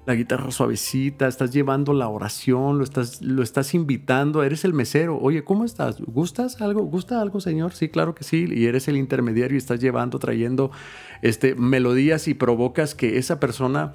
La 0.07 0.15
guitarra 0.15 0.51
suavecita, 0.51 1.29
estás 1.29 1.53
llevando 1.53 1.93
la 1.93 2.09
oración, 2.09 2.79
lo 2.79 2.85
estás, 2.85 3.21
lo 3.21 3.43
estás 3.43 3.75
invitando, 3.75 4.43
eres 4.43 4.65
el 4.65 4.73
mesero. 4.73 5.19
Oye, 5.19 5.45
¿cómo 5.45 5.67
estás? 5.67 6.01
¿Gustas 6.01 6.63
algo? 6.63 6.85
¿Gusta 6.85 7.21
algo, 7.21 7.43
Señor? 7.43 7.75
Sí, 7.75 7.91
claro 7.91 8.15
que 8.15 8.25
sí. 8.25 8.47
Y 8.51 8.65
eres 8.65 8.89
el 8.89 8.97
intermediario 8.97 9.57
y 9.57 9.59
estás 9.59 9.79
llevando, 9.79 10.19
trayendo 10.19 10.71
este, 11.21 11.55
melodías 11.55 12.27
y 12.29 12.33
provocas 12.33 12.95
que 12.95 13.19
esa 13.19 13.41
persona 13.41 13.93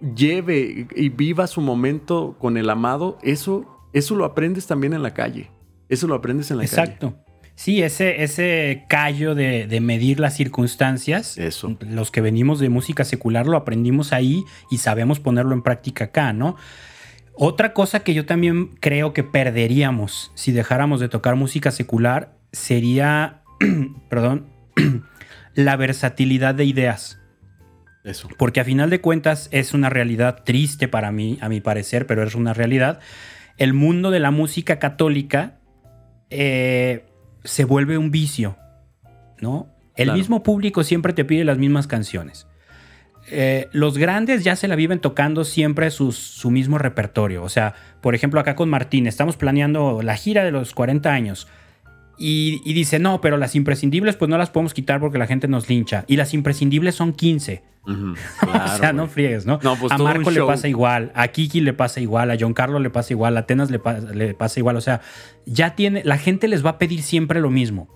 lleve 0.00 0.86
y 0.94 1.08
viva 1.08 1.46
su 1.46 1.60
momento 1.60 2.36
con 2.38 2.56
el 2.56 2.70
amado, 2.70 3.18
eso, 3.22 3.88
eso 3.92 4.14
lo 4.14 4.24
aprendes 4.24 4.66
también 4.66 4.92
en 4.92 5.02
la 5.02 5.14
calle. 5.14 5.50
Eso 5.88 6.06
lo 6.06 6.14
aprendes 6.14 6.50
en 6.50 6.58
la 6.58 6.64
calle. 6.64 6.82
Exacto. 6.82 7.14
Sí, 7.56 7.82
ese, 7.82 8.22
ese 8.22 8.84
callo 8.86 9.34
de, 9.34 9.78
medir 9.80 10.20
las 10.20 10.36
circunstancias. 10.36 11.38
Eso. 11.38 11.76
Los 11.80 12.10
que 12.10 12.20
venimos 12.20 12.60
de 12.60 12.68
música 12.68 13.04
secular 13.04 13.46
lo 13.46 13.56
aprendimos 13.56 14.12
ahí 14.12 14.44
y 14.70 14.78
sabemos 14.78 15.20
ponerlo 15.20 15.54
en 15.54 15.62
práctica 15.62 16.04
acá, 16.04 16.34
¿no? 16.34 16.56
Otra 17.32 17.72
cosa 17.72 18.00
que 18.00 18.14
yo 18.14 18.26
también 18.26 18.76
creo 18.80 19.12
que 19.12 19.22
perderíamos 19.22 20.32
si 20.34 20.52
dejáramos 20.52 21.00
de 21.00 21.08
tocar 21.08 21.36
música 21.36 21.70
secular 21.70 22.36
sería, 22.52 23.42
perdón, 24.10 24.46
la 25.54 25.76
versatilidad 25.76 26.54
de 26.54 26.66
ideas. 26.66 27.20
Porque 28.36 28.60
a 28.60 28.64
final 28.64 28.90
de 28.90 29.00
cuentas 29.00 29.48
es 29.52 29.74
una 29.74 29.90
realidad 29.90 30.42
triste 30.44 30.88
para 30.88 31.10
mí, 31.12 31.38
a 31.40 31.48
mi 31.48 31.60
parecer, 31.60 32.06
pero 32.06 32.22
es 32.22 32.34
una 32.34 32.54
realidad. 32.54 33.00
El 33.56 33.72
mundo 33.72 34.10
de 34.10 34.20
la 34.20 34.30
música 34.30 34.78
católica 34.78 35.58
eh, 36.30 37.04
se 37.44 37.64
vuelve 37.64 37.98
un 37.98 38.10
vicio, 38.10 38.56
¿no? 39.40 39.68
El 39.96 40.12
mismo 40.12 40.42
público 40.42 40.84
siempre 40.84 41.14
te 41.14 41.24
pide 41.24 41.44
las 41.44 41.56
mismas 41.56 41.86
canciones. 41.86 42.46
Eh, 43.28 43.68
los 43.72 43.98
grandes 43.98 44.44
ya 44.44 44.54
se 44.54 44.68
la 44.68 44.76
viven 44.76 45.00
tocando 45.00 45.44
siempre 45.44 45.90
su 45.90 46.50
mismo 46.50 46.78
repertorio. 46.78 47.42
O 47.42 47.48
sea, 47.48 47.74
por 48.02 48.14
ejemplo, 48.14 48.38
acá 48.38 48.54
con 48.54 48.68
Martín, 48.68 49.06
estamos 49.06 49.36
planeando 49.36 50.02
la 50.02 50.16
gira 50.16 50.44
de 50.44 50.52
los 50.52 50.74
40 50.74 51.12
años. 51.12 51.48
Y, 52.18 52.62
y, 52.64 52.72
dice, 52.72 52.98
no, 52.98 53.20
pero 53.20 53.36
las 53.36 53.54
imprescindibles 53.54 54.16
pues 54.16 54.28
no 54.28 54.38
las 54.38 54.50
podemos 54.50 54.72
quitar 54.72 55.00
porque 55.00 55.18
la 55.18 55.26
gente 55.26 55.48
nos 55.48 55.68
lincha. 55.68 56.04
Y 56.06 56.16
las 56.16 56.32
imprescindibles 56.34 56.94
son 56.94 57.12
15. 57.12 57.62
o 57.86 58.76
sea, 58.78 58.92
no 58.92 59.06
friegues, 59.06 59.46
¿no? 59.46 59.58
pues 59.60 59.92
a 59.92 59.98
Marco 59.98 60.30
le 60.30 60.42
pasa 60.42 60.66
igual, 60.66 61.12
a 61.14 61.28
Kiki 61.28 61.60
le 61.60 61.72
pasa 61.72 62.00
igual, 62.00 62.30
a 62.32 62.36
John 62.38 62.52
Carlos 62.52 62.82
le 62.82 62.90
pasa 62.90 63.12
igual, 63.12 63.36
a 63.36 63.40
Atenas 63.40 63.70
le, 63.70 63.80
le 64.12 64.34
pasa 64.34 64.58
igual. 64.58 64.76
O 64.76 64.80
sea, 64.80 65.00
ya 65.44 65.74
tiene, 65.76 66.02
la 66.04 66.18
gente 66.18 66.48
les 66.48 66.64
va 66.64 66.70
a 66.70 66.78
pedir 66.78 67.02
siempre 67.02 67.40
lo 67.40 67.50
mismo, 67.50 67.88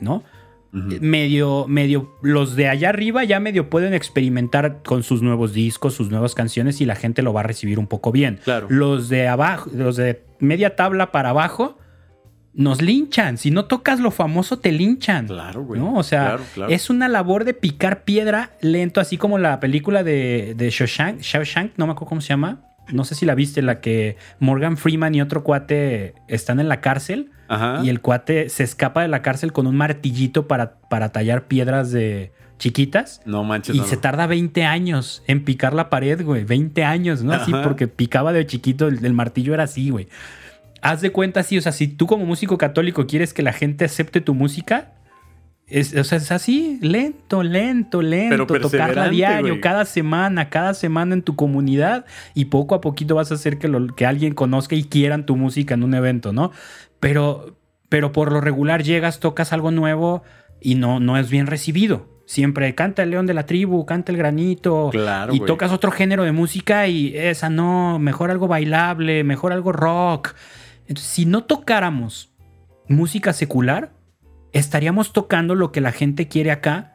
¿no? 0.00 0.24
Medio, 0.70 1.66
medio, 1.66 2.14
los 2.20 2.54
de 2.54 2.68
allá 2.68 2.90
arriba 2.90 3.24
ya 3.24 3.40
medio 3.40 3.70
pueden 3.70 3.94
experimentar 3.94 4.82
con 4.84 5.02
sus 5.02 5.22
nuevos 5.22 5.54
discos, 5.54 5.94
sus 5.94 6.10
nuevas 6.10 6.34
canciones 6.34 6.82
y 6.82 6.84
la 6.84 6.94
gente 6.94 7.22
lo 7.22 7.32
va 7.32 7.40
a 7.40 7.44
recibir 7.44 7.78
un 7.78 7.86
poco 7.86 8.12
bien. 8.12 8.38
Claro. 8.44 8.66
Los 8.68 9.08
de 9.08 9.28
abajo, 9.28 9.70
los 9.72 9.96
de 9.96 10.26
media 10.40 10.76
tabla 10.76 11.10
para 11.10 11.30
abajo, 11.30 11.78
nos 12.58 12.82
linchan. 12.82 13.38
Si 13.38 13.52
no 13.52 13.66
tocas 13.66 14.00
lo 14.00 14.10
famoso, 14.10 14.58
te 14.58 14.72
linchan. 14.72 15.28
Claro, 15.28 15.62
güey. 15.62 15.80
¿no? 15.80 15.94
O 15.94 16.02
sea, 16.02 16.38
es 16.68 16.90
una 16.90 17.08
labor 17.08 17.44
de 17.44 17.54
picar 17.54 18.02
piedra 18.02 18.50
lento, 18.60 19.00
así 19.00 19.16
como 19.16 19.38
la 19.38 19.60
película 19.60 20.02
de, 20.02 20.54
de 20.56 20.68
Shawshank, 20.68 21.72
no 21.76 21.86
me 21.86 21.92
acuerdo 21.92 22.08
cómo 22.08 22.20
se 22.20 22.28
llama. 22.28 22.58
No 22.88 23.04
sé 23.04 23.14
si 23.14 23.26
la 23.26 23.36
viste, 23.36 23.62
la 23.62 23.80
que 23.80 24.16
Morgan 24.40 24.76
Freeman 24.76 25.14
y 25.14 25.22
otro 25.22 25.44
cuate 25.44 26.14
están 26.26 26.58
en 26.58 26.68
la 26.68 26.80
cárcel. 26.80 27.30
Y 27.82 27.88
el 27.88 28.00
cuate 28.00 28.48
se 28.50 28.64
escapa 28.64 29.02
de 29.02 29.08
la 29.08 29.22
cárcel 29.22 29.52
con 29.52 29.66
un 29.66 29.76
martillito 29.76 30.48
para, 30.48 30.74
para 30.90 31.10
tallar 31.10 31.46
piedras 31.46 31.92
de 31.92 32.32
chiquitas. 32.58 33.22
No 33.24 33.44
manches. 33.44 33.76
Y 33.76 33.80
se 33.80 33.96
tarda 33.96 34.26
20 34.26 34.64
años 34.64 35.22
en 35.28 35.44
picar 35.44 35.74
la 35.74 35.88
pared, 35.88 36.22
güey. 36.24 36.44
20 36.44 36.84
años, 36.84 37.22
¿no? 37.22 37.32
Así 37.32 37.52
porque 37.62 37.86
picaba 37.86 38.32
de 38.32 38.44
chiquito, 38.46 38.88
el 38.88 39.12
martillo 39.14 39.54
era 39.54 39.62
así, 39.62 39.90
güey 39.90 40.08
haz 40.80 41.00
de 41.00 41.10
cuenta 41.10 41.40
así, 41.40 41.58
o 41.58 41.60
sea, 41.60 41.72
si 41.72 41.88
tú 41.88 42.06
como 42.06 42.24
músico 42.24 42.58
católico 42.58 43.06
quieres 43.06 43.34
que 43.34 43.42
la 43.42 43.52
gente 43.52 43.84
acepte 43.84 44.20
tu 44.20 44.34
música, 44.34 44.92
es, 45.66 45.94
o 45.94 46.04
sea, 46.04 46.16
es 46.16 46.32
así, 46.32 46.78
lento, 46.80 47.42
lento, 47.42 48.00
lento, 48.00 48.46
tocarla 48.46 49.10
diario, 49.10 49.60
cada 49.60 49.84
semana, 49.84 50.48
cada 50.48 50.72
semana 50.72 51.14
en 51.14 51.22
tu 51.22 51.36
comunidad 51.36 52.06
y 52.34 52.46
poco 52.46 52.74
a 52.74 52.80
poquito 52.80 53.14
vas 53.14 53.30
a 53.30 53.34
hacer 53.34 53.58
que, 53.58 53.68
lo, 53.68 53.94
que 53.94 54.06
alguien 54.06 54.34
conozca 54.34 54.74
y 54.76 54.84
quieran 54.84 55.26
tu 55.26 55.36
música 55.36 55.74
en 55.74 55.82
un 55.82 55.94
evento, 55.94 56.32
¿no? 56.32 56.52
Pero, 57.00 57.58
pero 57.90 58.12
por 58.12 58.32
lo 58.32 58.40
regular 58.40 58.82
llegas, 58.82 59.20
tocas 59.20 59.52
algo 59.52 59.70
nuevo 59.70 60.22
y 60.60 60.74
no, 60.76 61.00
no 61.00 61.18
es 61.18 61.28
bien 61.28 61.46
recibido. 61.46 62.18
Siempre 62.24 62.74
canta 62.74 63.02
el 63.02 63.10
león 63.10 63.26
de 63.26 63.34
la 63.34 63.46
tribu, 63.46 63.86
canta 63.86 64.12
el 64.12 64.18
granito. 64.18 64.90
Claro, 64.90 65.34
y 65.34 65.40
tocas 65.40 65.72
otro 65.72 65.90
género 65.90 66.24
de 66.24 66.32
música 66.32 66.86
y 66.86 67.16
esa 67.16 67.48
no, 67.48 67.98
mejor 67.98 68.30
algo 68.30 68.48
bailable, 68.48 69.24
mejor 69.24 69.52
algo 69.52 69.72
rock. 69.72 70.34
Si 70.96 71.26
no 71.26 71.44
tocáramos 71.44 72.32
música 72.88 73.32
secular, 73.32 73.92
estaríamos 74.52 75.12
tocando 75.12 75.54
lo 75.54 75.72
que 75.72 75.80
la 75.80 75.92
gente 75.92 76.28
quiere 76.28 76.50
acá 76.50 76.94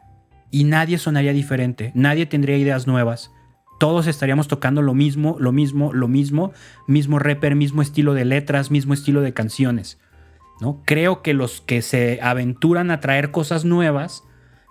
y 0.50 0.64
nadie 0.64 0.98
sonaría 0.98 1.32
diferente, 1.32 1.92
nadie 1.94 2.26
tendría 2.26 2.56
ideas 2.56 2.86
nuevas. 2.86 3.30
Todos 3.78 4.06
estaríamos 4.06 4.48
tocando 4.48 4.82
lo 4.82 4.94
mismo, 4.94 5.36
lo 5.38 5.52
mismo, 5.52 5.92
lo 5.92 6.08
mismo, 6.08 6.52
mismo 6.86 7.18
rapper, 7.18 7.54
mismo 7.54 7.82
estilo 7.82 8.14
de 8.14 8.24
letras, 8.24 8.70
mismo 8.70 8.94
estilo 8.94 9.20
de 9.20 9.32
canciones. 9.32 10.00
¿no? 10.60 10.82
Creo 10.84 11.22
que 11.22 11.34
los 11.34 11.60
que 11.60 11.82
se 11.82 12.20
aventuran 12.22 12.90
a 12.90 13.00
traer 13.00 13.30
cosas 13.30 13.64
nuevas, 13.64 14.22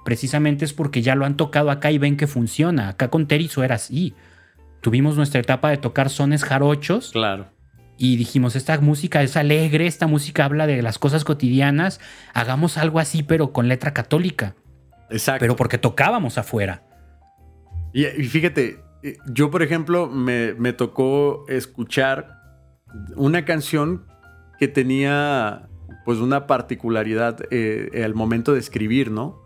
precisamente 0.06 0.66
es 0.66 0.74
porque 0.74 1.02
ya 1.02 1.16
lo 1.16 1.26
han 1.26 1.38
tocado 1.38 1.70
acá 1.70 1.92
y 1.92 1.98
ven 1.98 2.18
que 2.18 2.28
funciona. 2.28 2.90
Acá 2.90 3.10
con 3.10 3.28
Terizo 3.28 3.64
era 3.64 3.76
así. 3.76 4.16
Tuvimos 4.82 5.18
nuestra 5.18 5.42
etapa 5.42 5.70
de 5.70 5.78
tocar 5.78 6.10
sones 6.10 6.44
jarochos. 6.44 7.12
Claro 7.12 7.54
y 7.98 8.18
dijimos, 8.18 8.56
esta 8.56 8.80
música 8.80 9.22
es 9.22 9.38
alegre, 9.38 9.88
esta 9.88 10.08
música 10.08 10.46
habla 10.46 10.68
de 10.68 10.82
las 10.82 10.98
cosas 10.98 11.24
cotidianas, 11.24 12.00
hagamos 12.34 12.78
algo 12.78 13.00
así, 13.00 13.24
pero 13.24 13.52
con 13.54 13.68
letra 13.68 13.94
católica. 13.94 14.56
Exacto. 15.10 15.42
Pero 15.42 15.56
porque 15.56 15.78
tocábamos 15.78 16.38
afuera. 16.38 16.84
Y, 17.94 18.06
fíjate, 18.06 18.80
eh, 19.04 19.18
yo 19.32 19.52
por 19.52 19.62
ejemplo 19.62 20.08
me, 20.10 20.74
tocó 20.74 21.46
escuchar 21.48 22.40
una 23.16 23.46
canción 23.46 24.06
que 24.58 24.68
tenía 24.68 25.70
pues 26.06 26.18
una 26.18 26.48
particularidad 26.48 27.40
eh, 27.52 28.02
al 28.04 28.16
momento 28.16 28.54
de 28.54 28.60
escribir, 28.60 29.12
¿no? 29.12 29.42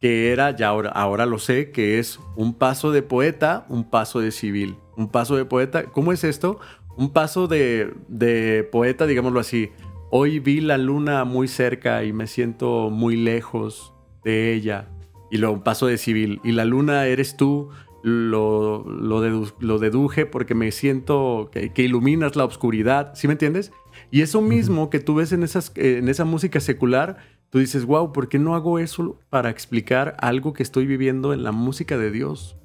Que 0.00 0.32
era, 0.32 0.50
ya 0.56 0.68
ahora, 0.68 0.90
ahora 0.90 1.26
lo 1.26 1.38
sé, 1.38 1.70
que 1.70 1.98
es 1.98 2.18
un 2.34 2.54
paso 2.54 2.90
de 2.90 3.02
poeta, 3.02 3.66
un 3.68 3.88
paso 3.88 4.20
de 4.20 4.30
civil. 4.30 4.76
Un 4.96 5.10
paso 5.10 5.36
de 5.36 5.44
poeta, 5.44 5.84
¿cómo 5.84 6.12
es 6.12 6.24
esto? 6.24 6.58
Un 6.96 7.12
paso 7.12 7.46
de, 7.46 7.92
de 8.08 8.66
poeta, 8.70 9.06
digámoslo 9.06 9.40
así. 9.40 9.70
Hoy 10.10 10.38
vi 10.38 10.60
la 10.60 10.78
luna 10.78 11.24
muy 11.24 11.48
cerca 11.48 12.04
y 12.04 12.12
me 12.12 12.26
siento 12.26 12.90
muy 12.90 13.16
lejos 13.16 13.92
de 14.24 14.54
ella. 14.54 14.88
Y 15.30 15.42
un 15.42 15.62
paso 15.62 15.86
de 15.86 15.98
civil. 15.98 16.40
Y 16.44 16.52
la 16.52 16.64
luna 16.64 17.06
eres 17.06 17.36
tú. 17.36 17.68
Lo, 18.02 18.84
lo, 18.88 19.20
lo 19.58 19.78
deduje 19.80 20.26
porque 20.26 20.54
me 20.54 20.70
siento 20.70 21.50
que, 21.52 21.72
que, 21.72 21.82
iluminas 21.82 22.36
la 22.36 22.44
oscuridad. 22.44 23.12
¿Sí 23.14 23.26
me 23.26 23.32
entiendes? 23.32 23.72
Y 24.12 24.22
eso 24.22 24.40
mismo 24.40 24.90
que 24.90 25.00
tú 25.00 25.16
ves 25.16 25.32
en, 25.32 25.42
esas, 25.42 25.72
en 25.74 26.08
esa 26.08 26.24
música 26.24 26.60
secular, 26.60 27.16
tú 27.50 27.58
dices, 27.58 27.84
wow, 27.84 28.12
¿por 28.12 28.28
qué 28.28 28.38
no 28.38 28.54
hago 28.54 28.78
eso 28.78 29.18
para 29.28 29.50
explicar 29.50 30.16
algo 30.20 30.52
que 30.52 30.62
estoy 30.62 30.86
viviendo 30.86 31.32
en 31.32 31.42
la 31.42 31.50
música 31.50 31.98
de 31.98 32.12
Dios? 32.12 32.56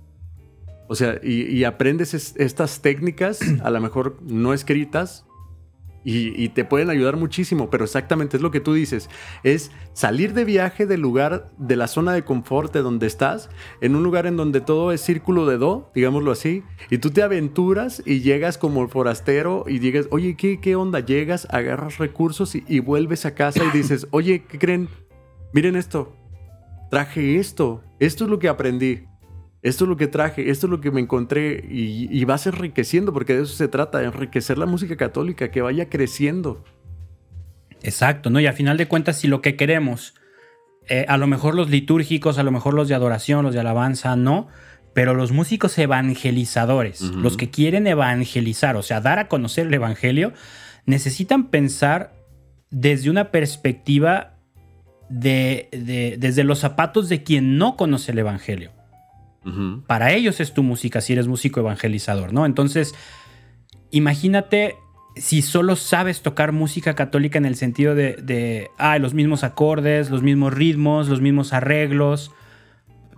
O 0.92 0.96
sea, 0.96 1.22
y, 1.24 1.64
aprendes 1.64 2.14
es, 2.14 2.36
estas 2.36 2.82
técnicas, 2.82 3.40
a 3.64 3.70
lo 3.70 3.80
mejor 3.80 4.18
no 4.24 4.54
escritas, 4.54 5.26
y, 6.04 6.38
y, 6.38 6.50
te 6.50 6.66
pueden 6.66 6.90
ayudar 6.90 7.16
muchísimo, 7.16 7.70
pero 7.70 7.86
exactamente 7.86 8.36
es 8.36 8.44
lo 8.44 8.52
que 8.52 8.60
tú 8.60 8.74
dices, 8.74 9.10
es 9.44 9.72
salir 9.94 10.34
de 10.34 10.44
viaje 10.44 10.86
del 10.86 11.00
lugar, 11.00 11.50
de 11.58 11.78
la 11.78 11.88
zona 11.88 12.12
de 12.12 12.26
confort 12.26 12.74
de 12.74 12.82
donde 12.82 13.08
estás, 13.08 13.50
en 13.80 13.96
un 13.96 14.04
lugar 14.04 14.26
en 14.26 14.36
donde 14.36 14.60
todo 14.60 14.92
es 14.92 15.00
círculo 15.00 15.46
de 15.46 15.58
do, 15.58 15.90
digámoslo 15.96 16.30
así, 16.30 16.62
y 16.90 16.98
tú 16.98 17.12
te 17.12 17.24
aventuras 17.24 18.04
y 18.06 18.20
llegas 18.20 18.58
como 18.58 18.82
el 18.82 18.90
forastero 18.90 19.64
y 19.70 19.80
llegas, 19.80 20.08
oye, 20.12 20.36
¿qué, 20.36 20.60
qué 20.60 20.76
onda? 20.76 21.00
Llegas, 21.00 21.48
agarras 21.52 22.00
recursos 22.00 22.54
y, 22.54 22.66
y 22.68 22.80
vuelves 22.80 23.26
a 23.26 23.34
casa 23.34 23.64
y 23.64 23.78
dices, 23.78 24.08
oye, 24.12 24.44
¿qué 24.44 24.60
creen? 24.60 24.90
Miren 25.54 25.78
esto, 25.78 26.18
traje 26.90 27.38
esto, 27.38 27.82
esto 28.00 28.26
es 28.26 28.30
lo 28.30 28.40
que 28.40 28.50
aprendí 28.50 29.06
esto 29.64 29.86
es 29.86 29.90
lo 29.90 29.98
que 29.98 30.08
traje, 30.08 30.50
esto 30.50 30.68
es 30.68 30.72
lo 30.72 30.82
que 30.82 30.92
me 30.92 31.02
encontré 31.02 31.64
y, 31.70 32.08
y, 32.10 32.26
vas 32.26 32.48
enriqueciendo, 32.48 33.14
porque 33.14 33.36
de 33.36 33.44
eso 33.44 33.54
se 33.54 33.68
trata, 33.68 34.00
de 34.00 34.06
enriquecer 34.06 34.58
la 34.58 34.66
música 34.66 34.98
católica, 34.98 35.52
que 35.52 35.62
vaya 35.62 35.88
creciendo. 35.88 36.64
Exacto, 37.84 38.30
¿no? 38.30 38.40
Y 38.40 38.48
a 38.48 38.54
final 38.54 38.78
de 38.78 38.88
cuentas, 38.88 39.20
si 39.20 39.28
lo 39.28 39.42
que 39.42 39.56
queremos, 39.56 40.16
eh, 40.88 41.06
a 41.08 41.18
lo 41.18 41.28
mejor 41.28 41.56
los 41.56 41.70
litúrgicos, 41.70 42.38
a 42.38 42.44
lo 42.44 42.52
mejor 42.52 42.74
los 42.74 42.88
de 42.88 42.96
adoración, 42.96 43.44
los 43.44 43.54
de 43.54 43.60
alabanza, 43.60 44.16
no, 44.16 44.48
pero 44.94 45.14
los 45.14 45.32
músicos 45.32 45.78
evangelizadores, 45.78 47.02
uh 47.02 47.12
-huh. 47.12 47.22
los 47.22 47.38
que 47.38 47.50
quieren 47.50 47.88
evangelizar, 47.88 48.76
o 48.76 48.82
sea, 48.82 49.00
dar 49.00 49.20
a 49.20 49.28
conocer 49.28 49.68
el 49.68 49.74
Evangelio, 49.74 50.34
necesitan 50.86 51.50
pensar 51.50 52.14
desde 52.72 53.10
una 53.10 53.32
perspectiva 53.32 54.38
de, 55.10 55.70
de, 55.72 56.16
desde 56.18 56.44
los 56.44 56.60
zapatos 56.60 57.10
de 57.10 57.24
quien 57.24 57.58
no 57.58 57.78
conoce 57.78 58.12
el 58.12 58.20
Evangelio. 58.20 58.72
Uh 59.44 59.50
-huh. 59.50 59.84
Para 59.86 60.14
ellos 60.14 60.40
es 60.40 60.54
tu 60.54 60.64
música 60.64 61.02
si 61.02 61.14
eres 61.14 61.28
músico 61.28 61.60
evangelizador, 61.60 62.34
¿no? 62.34 62.46
Entonces, 62.46 62.94
imagínate 63.90 64.76
si 65.16 65.42
solo 65.42 65.76
sabes 65.76 66.22
tocar 66.22 66.52
música 66.52 66.96
católica 66.96 67.38
en 67.38 67.46
el 67.46 67.56
sentido 67.56 67.96
de, 67.96 68.14
de 68.16 68.70
ah, 68.78 68.98
los 68.98 69.14
mismos 69.14 69.44
acordes, 69.44 70.10
los 70.10 70.24
mismos 70.24 70.54
ritmos, 70.54 71.10
los 71.10 71.22
mismos 71.22 71.54
arreglos, 71.54 72.32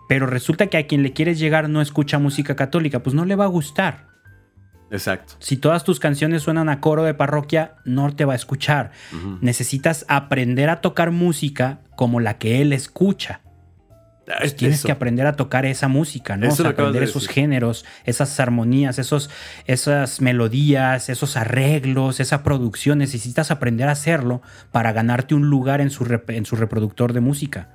pero 0.09 0.25
resulta 0.25 0.67
que 0.67 0.77
a 0.77 0.87
quien 0.87 1.03
le 1.03 1.13
quieres 1.13 1.39
llegar 1.39 1.69
no 1.69 1.81
escucha 1.81 2.19
música 2.19 2.55
católica, 2.55 3.03
pues 3.03 3.13
no 3.13 3.25
le 3.25 3.35
va 3.35 3.45
a 3.45 3.47
gustar. 3.47 4.07
Exacto. 4.91 5.33
Si 5.39 5.57
todas 5.57 5.83
tus 5.83 5.99
canciones 5.99 6.43
suenan 6.43 6.69
a 6.69 6.79
coro 6.79 7.03
de 7.03 7.15
parroquia, 7.15 7.75
no 7.83 8.15
te 8.15 8.25
va 8.25 8.33
a 8.33 8.35
escuchar. 8.35 8.91
Uh 9.11 9.15
-huh. 9.15 9.37
Necesitas 9.41 10.05
aprender 10.07 10.69
a 10.69 10.81
tocar 10.81 11.09
música 11.09 11.79
como 11.95 12.19
la 12.19 12.37
que 12.37 12.61
él 12.61 12.73
escucha. 12.73 13.41
Pues 14.25 14.55
tienes 14.55 14.79
eso. 14.79 14.85
que 14.85 14.91
aprender 14.91 15.27
a 15.27 15.33
tocar 15.33 15.65
esa 15.65 15.87
música, 15.87 16.37
¿no? 16.37 16.47
O 16.47 16.51
sea, 16.51 16.69
aprender 16.69 17.03
esos 17.03 17.27
géneros, 17.27 17.85
esas 18.05 18.39
armonías, 18.39 18.97
esos, 18.97 19.29
esas 19.65 20.21
melodías, 20.21 21.09
esos 21.09 21.35
arreglos, 21.35 22.19
esa 22.19 22.41
producción. 22.41 22.99
Necesitas 22.99 23.51
aprender 23.51 23.89
a 23.89 23.91
hacerlo 23.91 24.41
para 24.71 24.93
ganarte 24.93 25.35
un 25.35 25.49
lugar 25.49 25.81
en 25.81 25.89
su, 25.89 26.05
en 26.29 26.45
su 26.45 26.55
reproductor 26.55 27.11
de 27.11 27.19
música. 27.19 27.69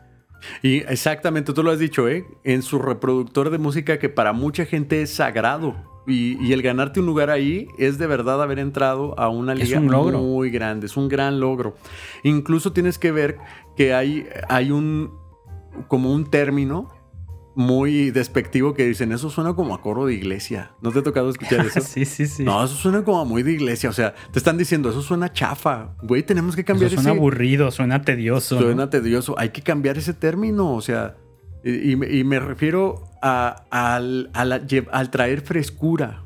Y 0.62 0.78
exactamente, 0.78 1.52
tú 1.52 1.62
lo 1.62 1.70
has 1.70 1.78
dicho, 1.78 2.08
¿eh? 2.08 2.24
En 2.44 2.62
su 2.62 2.78
reproductor 2.78 3.50
de 3.50 3.58
música 3.58 3.98
que 3.98 4.08
para 4.08 4.32
mucha 4.32 4.64
gente 4.64 5.02
es 5.02 5.10
sagrado. 5.10 5.76
Y, 6.06 6.42
y, 6.42 6.54
el 6.54 6.62
ganarte 6.62 7.00
un 7.00 7.06
lugar 7.06 7.28
ahí 7.28 7.66
es 7.76 7.98
de 7.98 8.06
verdad 8.06 8.42
haber 8.42 8.58
entrado 8.58 9.18
a 9.20 9.28
una 9.28 9.54
liga 9.54 9.78
un 9.78 10.14
muy 10.14 10.48
grande, 10.48 10.86
es 10.86 10.96
un 10.96 11.06
gran 11.06 11.38
logro. 11.38 11.76
Incluso 12.22 12.72
tienes 12.72 12.98
que 12.98 13.12
ver 13.12 13.36
que 13.76 13.92
hay, 13.92 14.26
hay 14.48 14.70
un, 14.70 15.12
como 15.86 16.12
un 16.12 16.30
término 16.30 16.88
muy 17.54 18.12
despectivo 18.12 18.72
que 18.72 18.86
dicen, 18.86 19.10
eso 19.10 19.30
suena 19.30 19.54
como 19.54 19.74
a 19.74 19.80
coro 19.82 20.06
de 20.06 20.14
iglesia. 20.14 20.72
¿No 20.80 20.92
te 20.92 21.00
ha 21.00 21.02
tocado 21.02 21.28
escuchar 21.28 21.66
eso? 21.66 21.80
sí, 21.84 22.04
sí, 22.04 22.26
sí. 22.26 22.44
No, 22.44 22.64
eso 22.64 22.74
suena 22.74 23.02
como 23.02 23.24
muy 23.24 23.42
de 23.42 23.52
iglesia. 23.52 23.90
O 23.90 23.92
sea, 23.92 24.14
te 24.32 24.38
están 24.38 24.56
diciendo, 24.56 24.90
eso 24.90 25.02
suena 25.02 25.32
chafa. 25.32 25.96
Güey, 26.02 26.22
tenemos 26.22 26.54
que 26.54 26.64
cambiar 26.64 26.86
eso 26.86 26.96
suena 26.96 27.10
ese... 27.10 27.18
aburrido, 27.18 27.70
suena 27.72 28.02
tedioso. 28.02 28.58
Suena 28.58 28.84
¿no? 28.84 28.88
tedioso. 28.88 29.34
Hay 29.38 29.48
que 29.48 29.62
cambiar 29.62 29.98
ese 29.98 30.14
término. 30.14 30.72
O 30.72 30.80
sea, 30.80 31.16
y, 31.64 31.92
y, 31.92 32.24
me 32.24 32.38
refiero 32.38 33.02
a, 33.20 33.64
a, 33.70 33.96
al, 33.96 34.30
al 34.32 35.10
traer 35.10 35.40
frescura. 35.40 36.22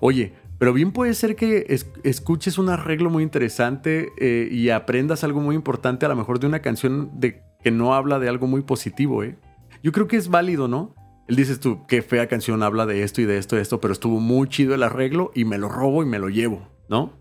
Oye, 0.00 0.32
pero 0.58 0.72
bien 0.72 0.90
puede 0.90 1.14
ser 1.14 1.36
que 1.36 1.66
es, 1.68 1.86
escuches 2.02 2.58
un 2.58 2.68
arreglo 2.68 3.10
muy 3.10 3.22
interesante 3.22 4.08
eh, 4.18 4.48
y 4.50 4.70
aprendas 4.70 5.22
algo 5.22 5.40
muy 5.40 5.54
importante, 5.54 6.04
a 6.04 6.08
lo 6.08 6.16
mejor 6.16 6.40
de 6.40 6.48
una 6.48 6.60
canción 6.60 7.10
de, 7.14 7.42
que 7.68 7.72
no 7.72 7.92
habla 7.92 8.18
de 8.18 8.30
algo 8.30 8.46
muy 8.46 8.62
positivo, 8.62 9.22
¿eh? 9.22 9.36
Yo 9.82 9.92
creo 9.92 10.08
que 10.08 10.16
es 10.16 10.30
válido, 10.30 10.68
¿no? 10.68 10.94
Él 11.28 11.36
dices 11.36 11.60
tú, 11.60 11.84
qué 11.86 12.00
fea 12.00 12.26
canción 12.26 12.62
habla 12.62 12.86
de 12.86 13.02
esto 13.02 13.20
y 13.20 13.26
de 13.26 13.36
esto 13.36 13.56
y 13.56 13.58
de 13.58 13.62
esto, 13.62 13.78
pero 13.78 13.92
estuvo 13.92 14.20
muy 14.20 14.48
chido 14.48 14.74
el 14.74 14.82
arreglo 14.82 15.32
y 15.34 15.44
me 15.44 15.58
lo 15.58 15.68
robo 15.68 16.02
y 16.02 16.06
me 16.06 16.18
lo 16.18 16.30
llevo, 16.30 16.66
¿no? 16.88 17.12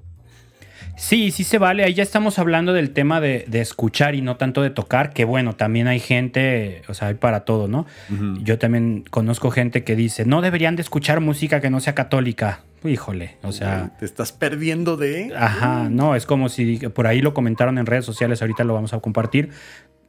Sí, 0.95 1.31
sí 1.31 1.43
se 1.43 1.57
vale. 1.57 1.83
Ahí 1.83 1.93
ya 1.93 2.01
estamos 2.01 2.39
hablando 2.39 2.71
del 2.71 2.91
tema 2.91 3.19
de, 3.19 3.43
de, 3.49 3.59
escuchar 3.59 4.15
y 4.15 4.21
no 4.21 4.37
tanto 4.37 4.61
de 4.61 4.69
tocar, 4.69 5.11
que 5.11 5.25
bueno, 5.25 5.53
también 5.53 5.87
hay 5.87 5.99
gente, 5.99 6.81
o 6.87 6.93
sea, 6.93 7.09
hay 7.09 7.15
para 7.15 7.41
todo, 7.41 7.67
¿no? 7.67 7.85
Uh 8.09 8.13
-huh. 8.13 8.43
Yo 8.43 8.57
también 8.57 9.03
conozco 9.09 9.51
gente 9.51 9.83
que 9.83 9.97
dice, 9.97 10.23
no 10.25 10.39
deberían 10.39 10.77
de 10.77 10.81
escuchar 10.81 11.19
música 11.19 11.59
que 11.59 11.69
no 11.69 11.81
sea 11.81 11.93
católica. 11.93 12.61
Híjole, 12.83 13.37
o 13.41 13.51
sea... 13.51 13.91
Te 13.99 14.05
estás 14.05 14.31
perdiendo 14.31 14.97
de... 14.97 15.33
Ajá, 15.35 15.89
no, 15.89 16.15
es 16.15 16.25
como 16.25 16.47
si, 16.47 16.77
por 16.77 17.07
ahí 17.07 17.21
lo 17.21 17.33
comentaron 17.33 17.79
en 17.79 17.85
redes 17.85 18.05
sociales, 18.05 18.41
ahorita 18.41 18.63
lo 18.63 18.75
vamos 18.75 18.93
a 18.93 18.99
compartir. 18.99 19.49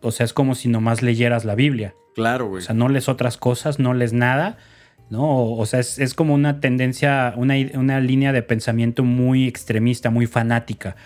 O 0.00 0.10
sea, 0.10 0.24
es 0.24 0.32
como 0.32 0.54
si 0.54 0.68
nomás 0.68 1.02
leyeras 1.02 1.44
la 1.44 1.54
Biblia. 1.54 1.94
Claro, 2.14 2.48
güey. 2.48 2.62
O 2.62 2.66
sea, 2.66 2.74
no 2.74 2.88
lees 2.88 3.08
otras 3.08 3.36
cosas, 3.36 3.78
no 3.78 3.94
lees 3.94 4.12
nada 4.12 4.58
¿no? 5.10 5.52
O 5.52 5.66
sea, 5.66 5.80
es, 5.80 5.98
es 5.98 6.14
como 6.14 6.34
una 6.34 6.60
tendencia, 6.60 7.32
una, 7.36 7.54
una, 7.74 8.00
línea 8.00 8.32
de 8.32 8.42
pensamiento 8.42 9.04
muy 9.04 9.46
extremista, 9.46 10.10
muy 10.10 10.26
fanática. 10.26 10.96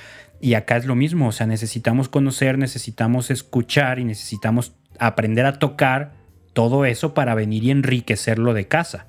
Y 0.41 0.55
acá 0.55 0.77
es 0.77 0.87
lo 0.87 0.97
mismo, 0.97 1.29
o 1.29 1.33
sea, 1.33 1.47
necesitamos 1.47 2.09
conocer, 2.09 2.59
necesitamos 2.59 3.31
escuchar 3.31 4.01
y 4.01 4.05
necesitamos 4.05 4.73
aprender 4.99 5.47
a 5.47 5.59
tocar 5.59 6.15
todo 6.53 6.85
eso 6.85 7.15
para 7.15 7.35
venir 7.35 7.65
y 7.65 7.71
enriquecerlo 7.71 8.53
de 8.55 8.67
casa. 8.67 9.07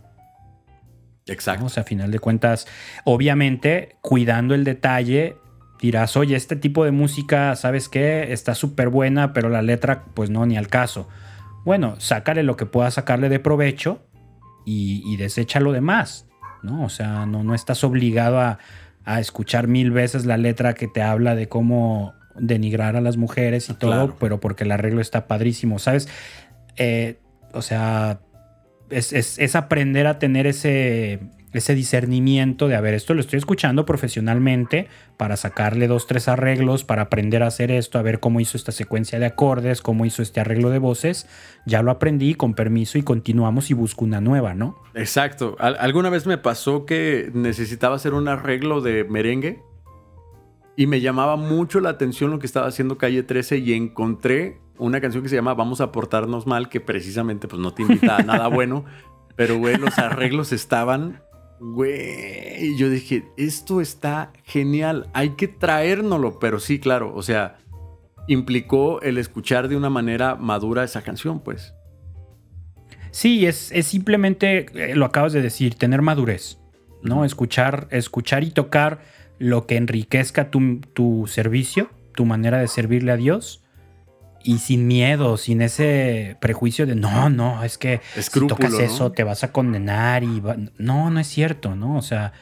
Exacto. 1.25 1.61
¿no? 1.61 1.65
O 1.67 1.69
sea, 1.69 1.81
a 1.81 1.85
final 1.85 2.11
de 2.11 2.19
cuentas, 2.19 2.67
obviamente, 3.03 3.95
cuidando 4.01 4.53
el 4.53 4.63
detalle, 4.63 5.37
dirás, 5.83 6.15
oye, 6.15 6.37
este 6.37 6.55
tipo 6.55 6.85
de 6.85 6.91
música, 6.91 7.57
¿sabes 7.57 7.89
qué? 7.89 8.31
Está 8.31 8.55
súper 8.55 8.87
buena, 8.87 9.33
pero 9.33 9.49
la 9.49 9.61
letra, 9.61 10.05
pues 10.13 10.29
no, 10.29 10.45
ni 10.45 10.55
al 10.55 10.69
caso. 10.69 11.09
Bueno, 11.65 11.99
sácale 11.99 12.41
lo 12.41 12.55
que 12.55 12.65
puedas 12.65 12.93
sacarle 12.93 13.27
de 13.27 13.41
provecho 13.41 14.01
y, 14.65 15.03
y 15.05 15.17
desecha 15.17 15.59
lo 15.59 15.73
demás, 15.73 16.25
¿no? 16.61 16.85
O 16.85 16.89
sea, 16.89 17.25
no, 17.25 17.43
no 17.43 17.53
estás 17.53 17.83
obligado 17.83 18.39
a, 18.39 18.59
a, 19.03 19.19
escuchar 19.19 19.67
mil 19.67 19.91
veces 19.91 20.25
la 20.25 20.37
letra 20.37 20.73
que 20.73 20.87
te 20.87 21.01
habla 21.01 21.35
de 21.35 21.49
cómo 21.49 22.13
denigrar 22.35 22.95
a 22.95 23.01
las 23.01 23.17
mujeres 23.17 23.69
y 23.69 23.73
todo, 23.73 24.15
pero 24.21 24.39
porque 24.39 24.63
el 24.63 24.71
arreglo 24.71 25.01
está 25.01 25.27
padrísimo, 25.27 25.79
¿sabes? 25.79 26.07
Eh, 26.77 27.19
o 27.51 27.61
sea, 27.61 28.21
es, 28.89 29.11
es, 29.11 29.37
es, 29.37 29.57
aprender 29.57 30.07
a 30.07 30.17
tener 30.17 30.47
ese, 30.47 31.19
ese 31.53 31.75
discernimiento 31.75 32.67
de, 32.67 32.75
a 32.75 32.81
ver, 32.81 32.93
esto 32.93 33.13
lo 33.13 33.21
estoy 33.21 33.37
escuchando 33.37 33.85
profesionalmente 33.85 34.87
para 35.17 35.37
sacarle 35.37 35.87
dos, 35.87 36.07
tres 36.07 36.27
arreglos, 36.27 36.83
para 36.83 37.03
aprender 37.03 37.43
a 37.43 37.47
hacer 37.47 37.71
esto, 37.71 37.99
a 37.99 38.01
ver 38.01 38.19
cómo 38.19 38.39
hizo 38.39 38.57
esta 38.57 38.71
secuencia 38.71 39.19
de 39.19 39.25
acordes, 39.25 39.81
cómo 39.81 40.05
hizo 40.05 40.21
este 40.21 40.39
arreglo 40.39 40.69
de 40.69 40.79
voces. 40.79 41.27
Ya 41.65 41.81
lo 41.81 41.91
aprendí 41.91 42.35
con 42.35 42.53
permiso 42.53 42.97
y 42.97 43.03
continuamos 43.03 43.69
y 43.69 43.73
busco 43.73 44.05
una 44.05 44.21
nueva, 44.21 44.53
¿no? 44.53 44.81
Exacto. 44.95 45.55
Al 45.59 45.77
alguna 45.79 46.09
vez 46.09 46.25
me 46.25 46.37
pasó 46.37 46.85
que 46.85 47.29
necesitaba 47.33 47.95
hacer 47.95 48.13
un 48.13 48.27
arreglo 48.27 48.81
de 48.81 49.03
merengue 49.03 49.61
y 50.75 50.87
me 50.87 51.01
llamaba 51.01 51.35
mucho 51.35 51.79
la 51.79 51.89
atención 51.89 52.31
lo 52.31 52.39
que 52.39 52.47
estaba 52.47 52.67
haciendo 52.67 52.97
Calle 52.97 53.21
13 53.21 53.59
y 53.59 53.73
encontré 53.73 54.59
una 54.77 55.01
canción 55.01 55.21
que 55.23 55.29
se 55.29 55.35
llama 55.35 55.53
Vamos 55.53 55.81
a 55.81 55.91
portarnos 55.91 56.47
mal, 56.47 56.69
que 56.69 56.81
precisamente 56.81 57.47
pues 57.47 57.61
no 57.61 57.73
te 57.73 57.83
invita 57.83 58.17
a 58.17 58.23
nada 58.23 58.47
bueno, 58.49 58.85
pero 59.35 59.57
güey, 59.57 59.77
los 59.77 59.97
arreglos 59.99 60.51
estaban 60.51 61.21
Güey, 61.59 62.77
yo 62.77 62.89
dije, 62.89 63.25
esto 63.37 63.79
está 63.81 64.33
genial, 64.43 65.09
hay 65.13 65.31
que 65.31 65.47
traérnoslo, 65.47 66.39
pero 66.39 66.59
sí, 66.59 66.79
claro, 66.79 67.13
o 67.15 67.21
sea, 67.21 67.57
implicó 68.27 69.01
el 69.01 69.17
escuchar 69.17 69.67
de 69.67 69.77
una 69.77 69.89
manera 69.89 70.35
madura 70.35 70.83
esa 70.83 71.01
canción, 71.01 71.39
pues. 71.39 71.73
Sí, 73.11 73.45
es, 73.45 73.71
es 73.71 73.87
simplemente, 73.87 74.65
eh, 74.73 74.95
lo 74.95 75.05
acabas 75.05 75.33
de 75.33 75.41
decir, 75.41 75.75
tener 75.75 76.01
madurez. 76.01 76.57
¿no? 77.03 77.25
Escuchar, 77.25 77.87
escuchar 77.91 78.43
y 78.43 78.51
tocar 78.51 79.01
lo 79.37 79.67
que 79.67 79.75
enriquezca 79.75 80.49
tu, 80.49 80.79
tu 80.93 81.27
servicio, 81.27 81.89
tu 82.15 82.25
manera 82.25 82.59
de 82.59 82.67
servirle 82.67 83.11
a 83.11 83.17
Dios 83.17 83.62
y 84.43 84.59
sin 84.59 84.87
miedo, 84.87 85.37
sin 85.37 85.61
ese 85.61 86.37
prejuicio 86.39 86.85
de 86.85 86.95
no, 86.95 87.29
no, 87.29 87.63
es 87.63 87.77
que 87.77 88.01
si 88.15 88.47
tocas 88.47 88.73
eso 88.73 89.11
te 89.11 89.23
vas 89.23 89.43
a 89.43 89.51
condenar 89.51 90.23
y 90.23 90.41
no, 90.77 91.09
no 91.09 91.19
es 91.19 91.27
cierto, 91.27 91.75
¿no? 91.75 91.97
O 91.97 92.01
sea, 92.01 92.33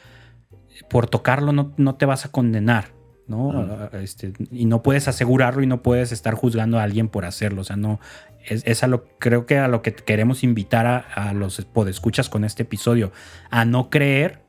por 0.90 1.06
tocarlo 1.06 1.52
no, 1.52 1.72
no 1.76 1.94
te 1.94 2.06
vas 2.06 2.26
a 2.26 2.30
condenar, 2.30 2.88
¿no? 3.28 3.88
Este, 3.92 4.32
y 4.50 4.66
no 4.66 4.82
puedes 4.82 5.08
asegurarlo 5.08 5.62
y 5.62 5.66
no 5.66 5.82
puedes 5.82 6.12
estar 6.12 6.34
juzgando 6.34 6.78
a 6.78 6.82
alguien 6.82 7.08
por 7.08 7.24
hacerlo, 7.24 7.62
o 7.62 7.64
sea, 7.64 7.76
no, 7.76 8.00
es, 8.44 8.82
a 8.82 8.86
lo, 8.88 9.04
creo 9.18 9.46
que 9.46 9.58
a 9.58 9.68
lo 9.68 9.82
que 9.82 9.94
queremos 9.94 10.42
invitar 10.42 10.86
a, 10.86 10.98
a 10.98 11.32
los 11.32 11.60
podescuchas 11.64 12.28
con 12.28 12.44
este 12.44 12.64
episodio, 12.64 13.12
a 13.50 13.64
no 13.64 13.90
creer 13.90 14.42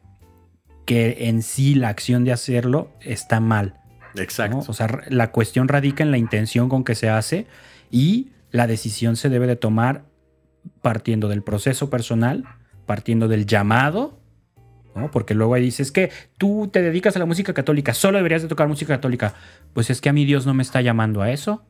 que 0.86 1.30
en 1.30 1.44
sí 1.44 1.76
la 1.76 1.90
acción 1.90 2.26
de 2.26 2.34
hacerlo 2.34 2.92
está 3.02 3.40
mal 3.40 3.83
Exacto. 4.16 4.64
O 4.68 4.74
sea, 4.74 5.02
la 5.10 5.32
cuestión 5.32 5.68
radica 5.68 6.04
en 6.04 6.12
la 6.12 6.18
intención 6.18 6.70
con 6.70 6.84
que 6.84 6.96
se 6.96 7.10
hace 7.10 7.48
y 7.92 8.30
la 8.52 8.68
decisión 8.68 9.16
se 9.16 9.30
debe 9.30 9.48
de 9.48 9.56
tomar 9.56 10.06
partiendo 10.82 11.28
del 11.28 11.44
proceso 11.44 11.90
personal, 11.90 12.46
partiendo 12.86 13.28
del 13.28 13.46
llamado, 13.46 14.20
¿no? 14.96 15.12
Porque 15.12 15.34
luego 15.34 15.56
ahí 15.56 15.64
dices 15.64 15.92
que 15.92 16.12
tú 16.38 16.70
te 16.72 16.82
dedicas 16.82 17.16
a 17.16 17.20
la 17.20 17.26
música 17.26 17.54
católica, 17.54 17.94
solo 17.94 18.18
deberías 18.18 18.42
de 18.42 18.48
tocar 18.48 18.68
música 18.68 18.94
católica. 18.96 19.34
Pues 19.74 19.90
es 19.90 20.02
que 20.02 20.10
a 20.10 20.14
mí 20.14 20.26
Dios 20.26 20.46
no 20.46 20.54
me 20.54 20.64
está 20.64 20.82
llamando 20.82 21.22
a 21.22 21.32
eso. 21.32 21.64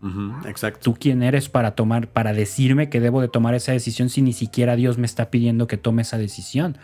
exacto. 0.46 0.80
¿Tú 0.82 0.98
quién 1.00 1.24
eres 1.24 1.50
para 1.50 1.72
tomar, 1.72 2.08
para 2.08 2.34
decirme 2.34 2.90
que 2.90 3.00
debo 3.00 3.22
de 3.22 3.30
tomar 3.30 3.56
esa 3.56 3.72
decisión 3.72 4.10
si 4.10 4.22
ni 4.22 4.34
siquiera 4.34 4.76
Dios 4.76 4.98
me 4.98 5.06
está 5.06 5.30
pidiendo 5.30 5.68
que 5.68 5.78
tome 5.78 6.02
esa 6.02 6.18
decisión? 6.18 6.78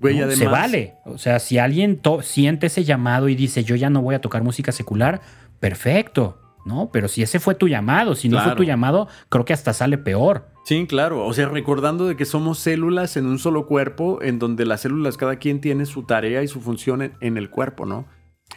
Se 0.00 0.46
vale. 0.46 0.94
O 1.04 1.18
sea, 1.18 1.38
si 1.38 1.58
alguien 1.58 2.00
siente 2.22 2.66
ese 2.66 2.84
llamado 2.84 3.28
y 3.28 3.34
dice, 3.34 3.64
yo 3.64 3.76
ya 3.76 3.90
no 3.90 4.02
voy 4.02 4.14
a 4.14 4.20
tocar 4.20 4.42
música 4.42 4.72
secular, 4.72 5.20
perfecto. 5.60 6.38
¿no? 6.64 6.90
Pero 6.92 7.08
si 7.08 7.22
ese 7.22 7.40
fue 7.40 7.54
tu 7.54 7.66
llamado, 7.66 8.14
si 8.14 8.28
no 8.28 8.40
fue 8.42 8.54
tu 8.54 8.62
llamado, 8.62 9.08
creo 9.28 9.44
que 9.44 9.52
hasta 9.52 9.72
sale 9.72 9.98
peor. 9.98 10.48
Sí, 10.64 10.86
claro. 10.86 11.24
O 11.24 11.32
sea, 11.32 11.48
recordando 11.48 12.06
de 12.06 12.14
que 12.14 12.26
somos 12.26 12.58
células 12.58 13.16
en 13.16 13.26
un 13.26 13.38
solo 13.38 13.66
cuerpo, 13.66 14.22
en 14.22 14.38
donde 14.38 14.66
las 14.66 14.82
células 14.82 15.16
cada 15.16 15.36
quien 15.36 15.60
tiene 15.60 15.86
su 15.86 16.02
tarea 16.02 16.42
y 16.42 16.48
su 16.48 16.60
función 16.60 17.14
en, 17.20 17.36
el 17.38 17.48
cuerpo, 17.48 17.86
¿no? 17.86 18.06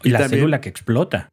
Y, 0.03 0.09
la 0.09 0.27
célula 0.27 0.59
que 0.59 0.69
explota. 0.69 1.30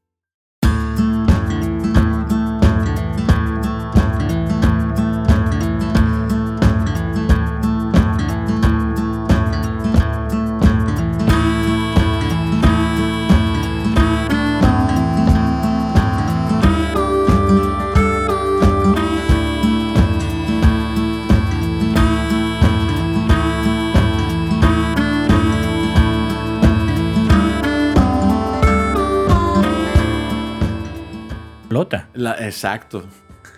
Exacto. 32.40 33.04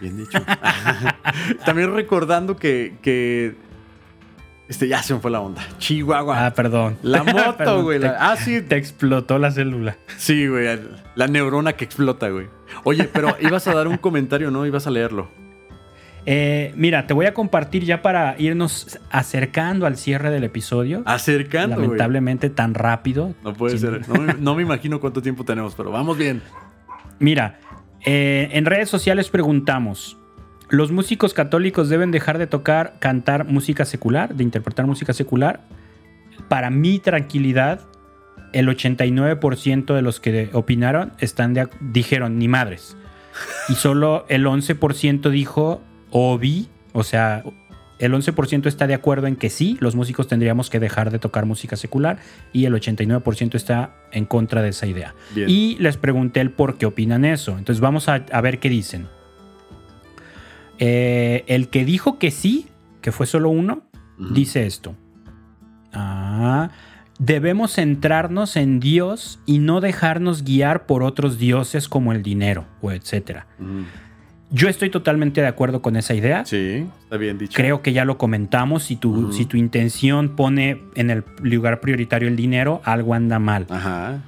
Bien 0.00 0.16
dicho. 0.16 0.38
También 1.64 1.94
recordando 1.94 2.56
que, 2.56 3.54
Este 4.68 4.88
ya 4.88 5.02
se 5.02 5.14
me 5.14 5.20
fue 5.20 5.30
la 5.30 5.40
onda. 5.40 5.62
Chihuahua. 5.78 6.46
Ah, 6.46 6.54
perdón. 6.54 6.96
La 7.02 7.22
moto, 7.24 7.82
güey. 7.82 8.00
ah, 8.04 8.36
sí. 8.36 8.62
Te 8.62 8.76
explotó 8.76 9.38
la 9.38 9.50
célula. 9.50 9.96
Sí, 10.16 10.46
güey. 10.46 10.78
La 11.14 11.26
neurona 11.26 11.74
que 11.74 11.84
explota, 11.84 12.28
güey. 12.30 12.46
Oye, 12.84 13.04
pero 13.04 13.36
ibas 13.40 13.66
a 13.68 13.74
dar 13.74 13.88
un 13.88 13.98
comentario, 13.98 14.50
¿no? 14.50 14.64
Ibas 14.66 14.86
a 14.86 14.90
leerlo. 14.90 15.28
Eh, 16.26 16.72
mira, 16.76 17.06
te 17.06 17.14
voy 17.14 17.26
a 17.26 17.34
compartir 17.34 17.84
ya 17.84 18.02
para 18.02 18.36
irnos 18.38 18.98
acercando 19.10 19.86
al 19.86 19.96
cierre 19.96 20.30
del 20.30 20.44
episodio. 20.44 21.02
Acercando. 21.06 21.76
Lamentablemente 21.76 22.50
tan 22.50 22.74
rápido. 22.74 23.34
No 23.42 23.54
puede 23.54 23.78
ser. 23.78 24.02
no 24.38 24.54
me 24.54 24.62
imagino 24.62 25.00
cuánto 25.00 25.22
tiempo 25.22 25.44
tenemos, 25.44 25.74
pero 25.74 25.90
vamos 25.90 26.16
bien. 26.16 26.42
Mira, 27.18 27.58
eh, 28.04 28.48
en 28.52 28.64
redes 28.64 28.88
sociales 28.88 29.28
preguntamos, 29.28 30.16
¿los 30.68 30.92
músicos 30.92 31.34
católicos 31.34 31.88
deben 31.88 32.10
dejar 32.10 32.38
de 32.38 32.46
tocar, 32.46 32.96
cantar 32.98 33.44
música 33.44 33.84
secular, 33.84 34.34
de 34.34 34.44
interpretar 34.44 34.86
música 34.86 35.12
secular? 35.12 35.60
Para 36.48 36.70
mi 36.70 36.98
tranquilidad, 36.98 37.80
el 38.52 38.68
89% 38.68 39.94
de 39.94 40.02
los 40.02 40.20
que 40.20 40.50
opinaron 40.52 41.12
están 41.18 41.54
dijeron 41.80 42.38
ni 42.38 42.48
madres. 42.48 42.96
Y 43.68 43.74
solo 43.74 44.24
el 44.28 44.46
11% 44.46 45.30
dijo 45.30 45.82
o 46.10 46.38
vi, 46.38 46.68
o 46.92 47.04
sea, 47.04 47.44
el 48.00 48.14
11% 48.14 48.66
está 48.66 48.86
de 48.86 48.94
acuerdo 48.94 49.26
en 49.26 49.36
que 49.36 49.50
sí, 49.50 49.76
los 49.80 49.94
músicos 49.94 50.26
tendríamos 50.26 50.70
que 50.70 50.80
dejar 50.80 51.10
de 51.10 51.18
tocar 51.18 51.44
música 51.44 51.76
secular 51.76 52.18
y 52.52 52.64
el 52.64 52.74
89% 52.74 53.54
está 53.54 53.94
en 54.10 54.24
contra 54.24 54.62
de 54.62 54.70
esa 54.70 54.86
idea. 54.86 55.14
Y 55.36 55.76
les 55.80 55.98
pregunté 55.98 56.40
el 56.40 56.50
por 56.50 56.78
qué 56.78 56.86
opinan 56.86 57.26
eso. 57.26 57.58
Entonces 57.58 57.80
vamos 57.80 58.08
a, 58.08 58.18
ver 58.40 58.58
qué 58.58 58.70
dicen. 58.70 59.06
Eh, 60.78 61.44
el 61.46 61.68
que 61.68 61.84
dijo 61.84 62.18
que 62.18 62.30
sí, 62.30 62.68
que 63.02 63.12
fue 63.12 63.26
solo 63.26 63.50
uno, 63.50 63.82
dice 64.18 64.66
esto. 64.66 64.96
Ah, 65.92 66.70
debemos 67.18 67.74
centrarnos 67.74 68.56
en 68.56 68.80
Dios 68.80 69.40
y 69.44 69.58
no 69.58 69.82
dejarnos 69.82 70.42
guiar 70.42 70.86
por 70.86 71.02
otros 71.02 71.38
dioses 71.38 71.86
como 71.86 72.12
el 72.12 72.22
dinero 72.22 72.66
o 72.80 72.92
etcétera. 72.92 73.46
Yo 74.52 74.68
estoy 74.68 74.90
totalmente 74.90 75.40
de 75.40 75.46
acuerdo 75.46 75.80
con 75.80 75.96
esa 75.96 76.14
idea. 76.14 76.44
Sí, 76.44 76.86
está 77.02 77.16
bien 77.16 77.38
dicho. 77.38 77.56
Creo 77.56 77.82
que 77.82 77.92
ya 77.92 78.04
lo 78.04 78.18
comentamos. 78.18 78.82
Si 78.82 78.96
tu, 78.96 79.32
si 79.32 79.44
tu 79.46 79.56
intención 79.56 80.30
pone 80.30 80.82
en 80.96 81.10
el 81.10 81.24
lugar 81.40 81.80
prioritario 81.80 82.28
el 82.28 82.36
dinero, 82.36 82.80
algo 82.84 83.14
anda 83.14 83.38
mal. 83.38 83.66
Ajá. 83.70 84.22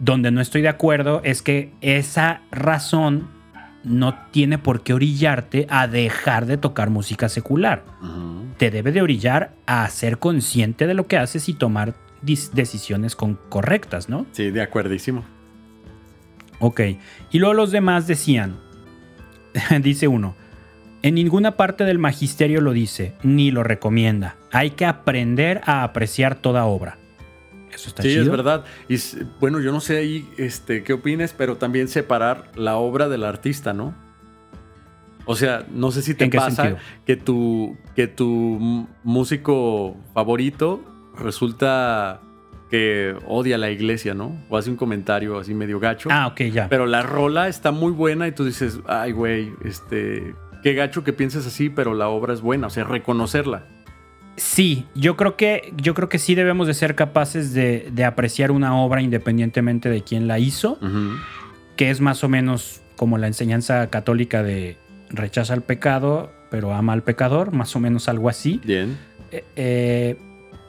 Donde 0.00 0.30
no 0.30 0.40
estoy 0.40 0.62
de 0.62 0.68
acuerdo 0.68 1.20
es 1.24 1.42
que 1.42 1.72
esa 1.82 2.40
razón 2.50 3.28
no 3.84 4.14
tiene 4.32 4.58
por 4.58 4.82
qué 4.82 4.94
orillarte 4.94 5.66
a 5.70 5.86
dejar 5.86 6.46
de 6.46 6.56
tocar 6.56 6.90
música 6.90 7.28
secular. 7.28 7.84
Te 8.56 8.70
debe 8.70 8.90
de 8.90 9.02
orillar 9.02 9.52
a 9.66 9.88
ser 9.90 10.18
consciente 10.18 10.86
de 10.86 10.94
lo 10.94 11.06
que 11.06 11.18
haces 11.18 11.48
y 11.48 11.54
tomar 11.54 11.94
decisiones 12.22 13.14
correctas, 13.14 14.08
¿no? 14.08 14.26
Sí, 14.32 14.50
de 14.50 14.62
acuerdísimo. 14.62 15.24
Ok. 16.58 16.80
Y 17.30 17.38
luego 17.38 17.54
los 17.54 17.70
demás 17.70 18.06
decían, 18.06 18.56
dice 19.82 20.08
uno, 20.08 20.34
en 21.02 21.14
ninguna 21.14 21.56
parte 21.56 21.84
del 21.84 21.98
magisterio 21.98 22.60
lo 22.60 22.72
dice, 22.72 23.14
ni 23.22 23.50
lo 23.50 23.62
recomienda. 23.62 24.36
Hay 24.50 24.70
que 24.70 24.86
aprender 24.86 25.60
a 25.64 25.82
apreciar 25.82 26.36
toda 26.36 26.64
obra. 26.64 26.98
Eso 27.72 27.90
está 27.90 28.02
sí, 28.02 28.14
es 28.14 28.28
verdad. 28.28 28.64
Y 28.88 28.96
bueno, 29.38 29.60
yo 29.60 29.70
no 29.70 29.80
sé 29.80 29.98
ahí 29.98 30.28
este, 30.38 30.82
qué 30.82 30.94
opines, 30.94 31.34
pero 31.36 31.56
también 31.56 31.88
separar 31.88 32.50
la 32.54 32.76
obra 32.76 33.08
del 33.08 33.24
artista, 33.24 33.74
¿no? 33.74 33.94
O 35.26 35.36
sea, 35.36 35.66
no 35.70 35.90
sé 35.90 36.02
si 36.02 36.14
te 36.14 36.28
pasa 36.28 36.76
que 37.04 37.16
tu, 37.16 37.76
que 37.94 38.06
tu 38.06 38.86
músico 39.02 39.96
favorito 40.14 40.80
resulta 41.18 42.20
que 42.70 43.14
odia 43.26 43.58
la 43.58 43.70
iglesia, 43.70 44.14
¿no? 44.14 44.36
O 44.48 44.56
hace 44.56 44.70
un 44.70 44.76
comentario 44.76 45.38
así 45.38 45.54
medio 45.54 45.78
gacho. 45.78 46.08
Ah, 46.12 46.26
ok, 46.26 46.42
ya. 46.52 46.68
Pero 46.68 46.86
la 46.86 47.02
rola 47.02 47.48
está 47.48 47.70
muy 47.70 47.92
buena 47.92 48.26
y 48.26 48.32
tú 48.32 48.44
dices, 48.44 48.80
ay, 48.86 49.12
güey, 49.12 49.52
este, 49.64 50.34
qué 50.62 50.74
gacho 50.74 51.04
que 51.04 51.12
pienses 51.12 51.46
así, 51.46 51.70
pero 51.70 51.94
la 51.94 52.08
obra 52.08 52.34
es 52.34 52.40
buena, 52.40 52.66
o 52.66 52.70
sea, 52.70 52.84
reconocerla. 52.84 53.66
Sí, 54.36 54.84
yo 54.94 55.16
creo 55.16 55.36
que, 55.36 55.72
yo 55.76 55.94
creo 55.94 56.08
que 56.08 56.18
sí 56.18 56.34
debemos 56.34 56.66
de 56.66 56.74
ser 56.74 56.94
capaces 56.94 57.54
de, 57.54 57.90
apreciar 58.04 58.50
una 58.50 58.76
obra 58.76 59.00
independientemente 59.00 59.88
de 59.88 60.02
quién 60.02 60.28
la 60.28 60.38
hizo, 60.38 60.78
que 61.76 61.90
es 61.90 62.00
más 62.00 62.22
o 62.22 62.28
menos 62.28 62.82
como 62.96 63.16
la 63.16 63.28
enseñanza 63.28 63.88
católica 63.88 64.42
de 64.42 64.76
rechaza 65.08 65.54
el 65.54 65.62
pecado, 65.62 66.32
pero 66.50 66.74
ama 66.74 66.92
al 66.92 67.02
pecador, 67.02 67.52
más 67.52 67.76
o 67.76 67.80
menos 67.80 68.08
algo 68.08 68.28
así. 68.28 68.60
Bien. 68.64 68.98
Eh, 69.30 69.44
eh 69.56 70.16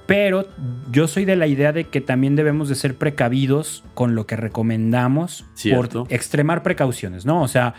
pero 0.08 0.48
yo 0.90 1.08
soy 1.08 1.26
de 1.26 1.36
la 1.36 1.48
idea 1.48 1.74
de 1.74 1.84
que 1.84 2.02
también 2.02 2.36
debemos 2.36 2.70
de 2.70 2.76
ser 2.76 2.98
precavidos 2.98 3.84
con 3.94 4.16
lo 4.16 4.26
que 4.26 4.38
recomendamos 4.38 5.46
por 5.72 6.08
extremar 6.10 6.64
precauciones, 6.64 7.26
¿no? 7.26 7.44
O 7.44 7.48
sea, 7.48 7.76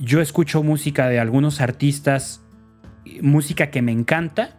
yo 0.00 0.20
escucho 0.20 0.62
música 0.62 1.08
de 1.08 1.20
algunos 1.20 1.60
artistas, 1.60 2.42
música 3.20 3.70
que 3.70 3.82
me 3.82 3.92
encanta, 3.92 4.58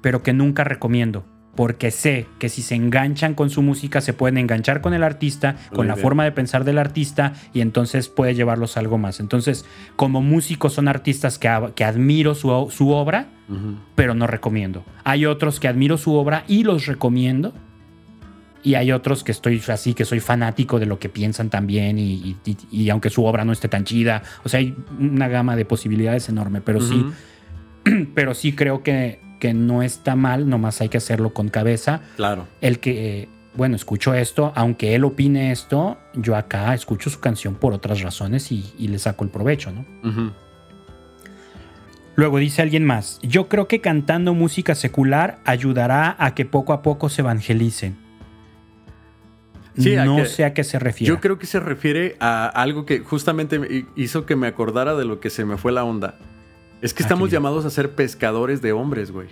pero 0.00 0.22
que 0.22 0.32
nunca 0.32 0.64
recomiendo 0.64 1.31
porque 1.54 1.90
sé 1.90 2.26
que 2.38 2.48
si 2.48 2.62
se 2.62 2.74
enganchan 2.74 3.34
con 3.34 3.50
su 3.50 3.60
música 3.62 4.00
se 4.00 4.14
pueden 4.14 4.38
enganchar 4.38 4.80
con 4.80 4.94
el 4.94 5.02
artista, 5.02 5.56
con 5.70 5.86
la 5.86 5.94
forma 6.02 6.24
de 6.24 6.32
pensar 6.32 6.64
del 6.64 6.78
artista 6.78 7.34
y 7.52 7.60
entonces 7.60 8.08
puede 8.08 8.34
llevarlos 8.34 8.76
a 8.76 8.80
algo 8.80 8.96
más. 8.96 9.20
Entonces, 9.20 9.66
como 9.96 10.22
músicos 10.22 10.72
son 10.72 10.88
artistas 10.88 11.38
que, 11.38 11.50
que 11.74 11.84
admiro 11.84 12.34
su, 12.34 12.68
su 12.70 12.90
obra, 12.90 13.26
pero 13.94 14.14
no 14.14 14.26
recomiendo. 14.26 14.82
Hay 15.04 15.26
otros 15.26 15.60
que 15.60 15.68
admiro 15.68 15.98
su 15.98 16.14
obra 16.14 16.44
y 16.48 16.64
los 16.64 16.86
recomiendo, 16.86 17.52
Y 18.64 18.76
hay 18.76 18.92
otros 18.92 19.24
que 19.24 19.32
estoy 19.32 19.60
así, 19.68 19.92
que 19.92 20.04
soy 20.04 20.20
fanático 20.20 20.78
de 20.78 20.86
lo 20.86 20.98
que 21.00 21.08
piensan 21.08 21.50
también 21.50 21.98
y, 21.98 22.36
y- 22.46 22.56
y 22.70 22.90
aunque 22.90 23.10
su 23.10 23.24
obra 23.24 23.44
no 23.44 23.52
esté 23.52 23.68
tan 23.68 23.82
chida, 23.84 24.22
o 24.44 24.48
sea, 24.48 24.60
hay 24.60 24.76
una 25.00 25.26
gama 25.26 25.56
de 25.56 25.64
posibilidades 25.64 26.28
enorme, 26.28 26.60
pero 26.60 26.80
sí, 26.80 27.04
Ujú, 27.84 28.06
pero 28.14 28.34
sí 28.34 28.52
creo 28.52 28.84
que, 28.84 29.20
que 29.42 29.54
no 29.54 29.82
está 29.82 30.14
mal, 30.14 30.48
nomás 30.48 30.80
hay 30.82 30.88
que 30.88 30.98
hacerlo 30.98 31.34
con 31.34 31.48
cabeza. 31.48 32.00
Claro. 32.14 32.46
El 32.60 32.78
que, 32.78 33.28
bueno, 33.56 33.74
escucho 33.74 34.14
esto, 34.14 34.52
aunque 34.54 34.94
él 34.94 35.02
opine 35.02 35.50
esto, 35.50 35.98
yo 36.14 36.36
acá 36.36 36.72
escucho 36.74 37.10
su 37.10 37.18
canción 37.18 37.56
por 37.56 37.72
otras 37.72 38.02
razones 38.02 38.52
y, 38.52 38.72
y 38.78 38.86
le 38.86 39.00
saco 39.00 39.24
el 39.24 39.30
provecho, 39.30 39.72
¿no? 39.72 39.84
Luego 42.14 42.38
dice 42.38 42.62
alguien 42.62 42.84
más, 42.84 43.18
yo 43.22 43.48
creo 43.48 43.66
que 43.66 43.80
cantando 43.80 44.32
música 44.32 44.76
secular 44.76 45.40
ayudará 45.44 46.14
a 46.20 46.36
que 46.36 46.44
poco 46.44 46.72
a 46.72 46.82
poco 46.82 47.08
se 47.08 47.22
evangelicen. 47.22 47.96
Sí, 49.76 49.96
a 49.96 50.04
no 50.04 50.18
que- 50.18 50.26
sé 50.26 50.44
a 50.44 50.54
qué 50.54 50.62
se 50.62 50.78
refiere. 50.78 51.08
Yo 51.08 51.20
creo 51.20 51.38
que 51.40 51.46
se 51.46 51.58
refiere 51.58 52.16
a 52.20 52.46
algo 52.46 52.86
que 52.86 53.00
justamente 53.00 53.58
me 53.58 53.86
hizo 53.96 54.24
que 54.24 54.36
me 54.36 54.46
acordara 54.46 54.94
de 54.94 55.04
lo 55.04 55.18
que 55.18 55.30
se 55.30 55.44
me 55.44 55.56
fue 55.56 55.72
la 55.72 55.82
onda. 55.82 56.16
Es 56.82 56.92
que 56.92 57.02
Ah, 57.02 57.06
estamos 57.06 57.30
llamados 57.30 57.64
a 57.64 57.70
ser 57.70 57.94
pescadores 57.94 58.60
de 58.60 58.72
hombres, 58.72 59.10
güey. 59.10 59.28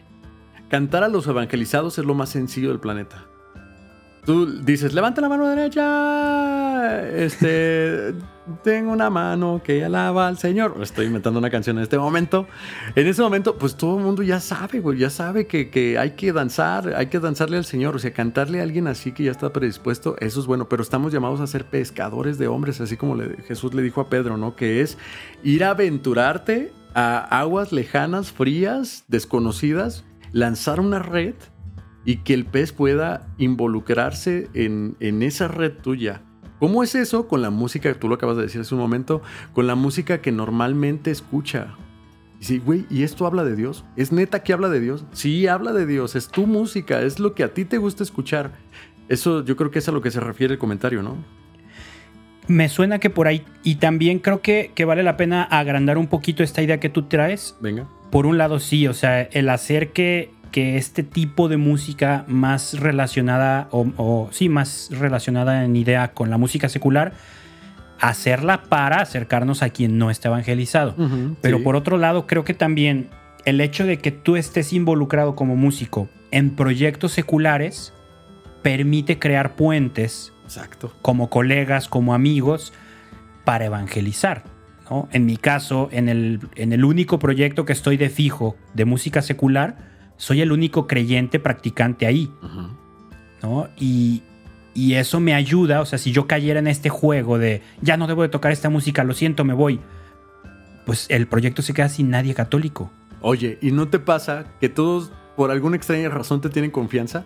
Cantar 0.69 1.03
a 1.05 1.09
los 1.09 1.27
evangelizados 1.27 1.99
es 1.99 2.05
lo 2.05 2.15
más 2.15 2.31
sencillo 2.31 2.69
del 2.71 2.79
planeta. 2.81 3.27
Tú 4.25 4.47
dices, 4.63 4.93
levanta 4.93 5.21
la 5.23 5.29
mano 5.29 5.49
derecha. 5.49 7.09
Este, 7.17 8.15
tengo 8.63 8.93
una 8.93 9.11
mano 9.11 9.61
que 9.65 9.85
alaba 9.85 10.29
al 10.29 10.39
Señor. 10.39 10.77
Estoy 10.83 11.07
inventando 11.07 11.39
una 11.41 11.51
canción 11.51 11.79
en 11.79 11.83
este 11.83 11.99
momento. 11.99 12.47
En 12.95 13.07
ese 13.07 13.23
momento, 13.23 13.57
pues 13.57 13.75
todo 13.77 13.99
el 13.99 14.05
mundo 14.05 14.23
ya 14.23 14.39
sabe, 14.39 14.79
güey, 14.81 14.99
ya 14.99 15.11
sabe 15.11 15.47
que, 15.47 15.71
que 15.71 15.99
hay 15.99 16.13
que 16.13 16.33
danzar, 16.33 16.95
hay 16.95 17.07
que 17.07 17.19
danzarle 17.19 17.57
al 17.57 17.65
Señor. 17.65 17.97
O 17.97 17.99
sea, 17.99 18.13
cantarle 18.13 18.61
a 18.61 18.63
alguien 18.63 18.87
así 18.87 19.11
que 19.13 19.25
ya 19.25 19.31
está 19.33 19.53
predispuesto, 19.53 20.17
eso 20.21 20.39
es 20.39 20.47
bueno. 20.47 20.69
Pero 20.69 20.83
estamos 20.83 21.13
llamados 21.13 21.41
a 21.41 21.47
ser 21.47 21.65
pescadores 21.65 22.39
de 22.39 22.47
hombres, 22.47 22.81
así 22.81 22.97
como 22.97 23.17
le- 23.17 23.43
Jesús 23.49 23.75
le 23.75 23.83
dijo 23.83 24.01
a 24.03 24.09
Pedro, 24.11 24.37
¿no? 24.37 24.55
Que 24.55 24.83
es 24.83 24.99
ir 25.43 25.65
a 25.65 25.71
aventurarte 25.71 26.73
a 26.95 27.19
aguas 27.41 27.73
lejanas, 27.73 28.33
frías, 28.33 29.05
desconocidas, 29.09 30.05
lanzar 30.33 30.81
una 30.81 30.99
red 30.99 31.35
y 32.05 32.19
que 32.19 32.35
el 32.35 32.47
pez 32.47 32.73
pueda 32.73 33.29
involucrarse 33.39 34.49
en, 34.55 34.97
en 35.01 35.23
esa 35.23 35.49
red 35.49 35.73
tuya. 35.73 36.23
¿Cómo 36.59 36.83
es 36.83 36.95
eso 36.95 37.27
con 37.27 37.41
la 37.43 37.51
música, 37.51 37.93
tú 37.95 38.09
lo 38.09 38.17
acabas 38.17 38.37
de 38.37 38.43
decir 38.43 38.61
hace 38.61 38.75
un 38.75 38.81
momento, 38.81 39.23
con 39.55 39.67
la 39.67 39.75
música 39.75 40.21
que 40.21 40.33
normalmente 40.33 41.11
escucha? 41.11 41.75
Y 42.39 42.45
sí, 42.45 42.59
güey, 42.59 42.87
¿y 42.91 43.03
esto 43.03 43.27
habla 43.27 43.45
de 43.45 43.57
Dios? 43.57 43.85
¿Es 43.97 44.13
neta 44.13 44.43
que 44.43 44.53
habla 44.53 44.69
de 44.69 44.81
Dios? 44.81 45.05
Sí, 45.13 45.47
habla 45.47 45.73
de 45.73 45.87
Dios, 45.87 46.17
es 46.17 46.29
tu 46.29 46.47
música, 46.47 47.03
es 47.03 47.19
lo 47.19 47.35
que 47.35 47.45
a 47.45 47.55
ti 47.55 47.65
te 47.65 47.79
gusta 47.79 48.03
escuchar. 48.03 48.53
Eso 49.09 49.45
yo 49.45 49.57
creo 49.57 49.71
que 49.71 49.81
es 49.81 49.89
a 49.89 49.93
lo 49.93 50.03
que 50.03 50.11
se 50.11 50.21
refiere 50.21 50.55
el 50.55 50.59
comentario, 50.59 51.03
¿no? 51.03 51.17
Me 52.51 52.69
suena 52.69 52.99
que 52.99 53.11
por 53.11 53.29
ahí, 53.29 53.45
y 53.63 53.77
también 53.77 54.19
creo 54.19 54.43
que, 54.43 54.73
que 54.75 54.85
vale 54.85 55.03
la 55.05 55.17
pena 55.17 55.45
agrandar 55.45 55.97
un 55.99 56.09
poquito 56.09 56.43
esta 56.43 56.61
idea 56.63 56.81
que 56.81 56.89
tú 56.89 57.03
traes. 57.05 57.57
Venga. 57.61 57.87
Por 58.11 58.27
un 58.27 58.39
lado, 58.39 58.59
sí, 58.59 58.89
o 58.89 58.93
sea, 58.93 59.23
el 59.23 59.49
hacer 59.49 59.91
que, 59.93 60.31
que 60.51 60.77
este 60.77 61.05
tipo 61.05 61.49
de 61.49 61.57
música 61.59 62.25
más 62.27 62.81
relacionada, 62.81 63.69
o, 63.71 63.87
o 63.97 64.29
sí, 64.33 64.49
más 64.49 64.89
relacionada 64.91 65.65
en 65.65 65.77
idea 65.77 66.13
con 66.13 66.29
la 66.29 66.39
música 66.39 66.69
secular, 66.69 67.13
hacerla 68.01 68.63
para 68.65 68.97
acercarnos 69.01 69.63
a 69.63 69.71
quien 69.71 69.97
no 69.99 70.11
está 70.11 70.29
evangelizado. 70.29 70.97
Pero 71.41 71.59
Sí. 71.59 71.63
por 71.63 71.77
otro 71.77 71.99
lado, 71.99 72.27
creo 72.27 72.45
que 72.45 72.55
también 72.55 73.11
el 73.45 73.61
hecho 73.61 73.87
de 73.87 73.99
que 73.99 74.11
tú 74.11 74.37
estés 74.37 74.73
involucrado 74.73 75.37
como 75.37 75.55
músico 75.55 76.09
en 76.31 76.57
proyectos 76.57 77.13
seculares 77.13 77.93
permite 78.63 79.19
crear 79.19 79.55
puentes 79.55 80.33
Exacto. 80.51 80.93
como 81.01 81.31
colegas, 81.31 81.89
como 81.89 82.13
amigos, 82.13 82.73
para 83.45 83.67
evangelizar. 83.67 84.43
¿no? 84.91 85.09
En 85.13 85.25
mi 85.25 85.37
caso, 85.37 85.89
en 85.93 86.09
el, 86.09 86.41
en 86.57 86.73
el 86.73 86.85
único 86.85 87.21
proyecto 87.21 87.65
que 87.65 87.73
estoy 87.73 87.97
de 87.97 88.11
fijo 88.11 88.57
de 88.75 88.85
música 88.85 89.23
secular, 89.23 89.79
soy 90.17 90.41
el 90.41 90.51
único 90.51 90.89
creyente 90.89 91.39
practicante 91.39 92.07
ahí. 92.07 92.33
¿no? 93.43 93.69
Y, 93.77 94.23
y 94.75 94.95
eso 94.95 95.21
me 95.21 95.35
ayuda, 95.35 95.81
o 95.81 95.87
sea, 95.87 95.99
si 95.99 96.11
yo 96.11 96.27
cayera 96.27 96.59
en 96.59 96.67
este 96.67 96.89
juego 96.89 97.39
de 97.39 97.63
ya 97.81 97.97
no 97.97 98.09
debo 98.09 98.23
de 98.23 98.29
tocar 98.29 98.51
esta 98.51 98.71
música, 98.71 99.05
lo 99.05 99.15
siento, 99.15 99.45
me 99.45 99.55
voy, 99.55 99.79
pues 100.85 101.07
el 101.11 101.29
proyecto 101.29 101.63
se 101.63 101.75
queda 101.75 101.89
sin 101.89 102.11
nadie 102.11 102.35
católico. 102.35 102.91
Oye, 103.21 103.59
¿y 103.63 103.71
no 103.71 103.89
te 103.89 104.01
pasa 104.01 104.47
que 104.61 104.69
todos 104.69 105.13
por 105.37 105.53
alguna 105.53 105.77
extraña 105.77 106.09
razón 106.09 106.41
te 106.41 106.51
tienen 106.51 106.73
confianza? 106.73 107.25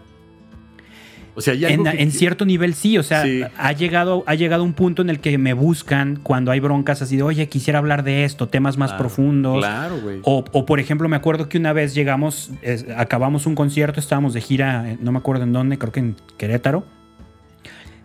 O 1.37 1.41
sea, 1.41 1.55
hay 1.55 1.65
algo 1.65 1.87
En, 1.87 1.93
que- 1.97 2.03
en 2.03 2.13
cierto 2.13 2.45
nivel 2.45 2.75
sí, 2.75 2.97
o 2.97 3.03
sea, 3.03 3.23
Sí. 3.25 3.43
ha, 3.59 3.73
llegado, 3.73 4.23
ha 4.27 4.35
llegado 4.35 4.63
un 4.63 4.73
punto 4.73 5.03
en 5.03 5.11
el 5.11 5.19
que 5.19 5.37
me 5.37 5.53
buscan 5.53 6.17
cuando 6.23 6.53
hay 6.53 6.61
broncas 6.61 7.03
así 7.03 7.17
de, 7.17 7.23
oye, 7.25 7.49
quisiera 7.49 7.81
hablar 7.81 8.05
de 8.05 8.25
esto, 8.25 8.49
temas 8.49 8.77
más 8.79 8.91
Claro, 8.91 9.03
profundos. 9.03 9.59
Claro, 9.59 9.99
güey. 10.01 10.21
O, 10.23 10.45
o, 10.53 10.65
por 10.67 10.79
ejemplo, 10.79 11.09
me 11.09 11.17
acuerdo 11.17 11.49
que 11.49 11.59
una 11.59 11.73
vez 11.73 11.95
llegamos, 11.95 12.51
es- 12.63 12.87
acabamos 12.97 13.47
un 13.47 13.55
concierto, 13.57 13.99
estábamos 13.99 14.33
de 14.35 14.41
gira, 14.41 14.93
eh, 14.93 14.99
no 15.01 15.11
me 15.13 15.19
acuerdo 15.19 15.43
en 15.43 15.53
dónde, 15.53 15.77
creo 15.79 15.91
que 15.93 16.01
en 16.01 16.17
Querétaro. 16.39 16.87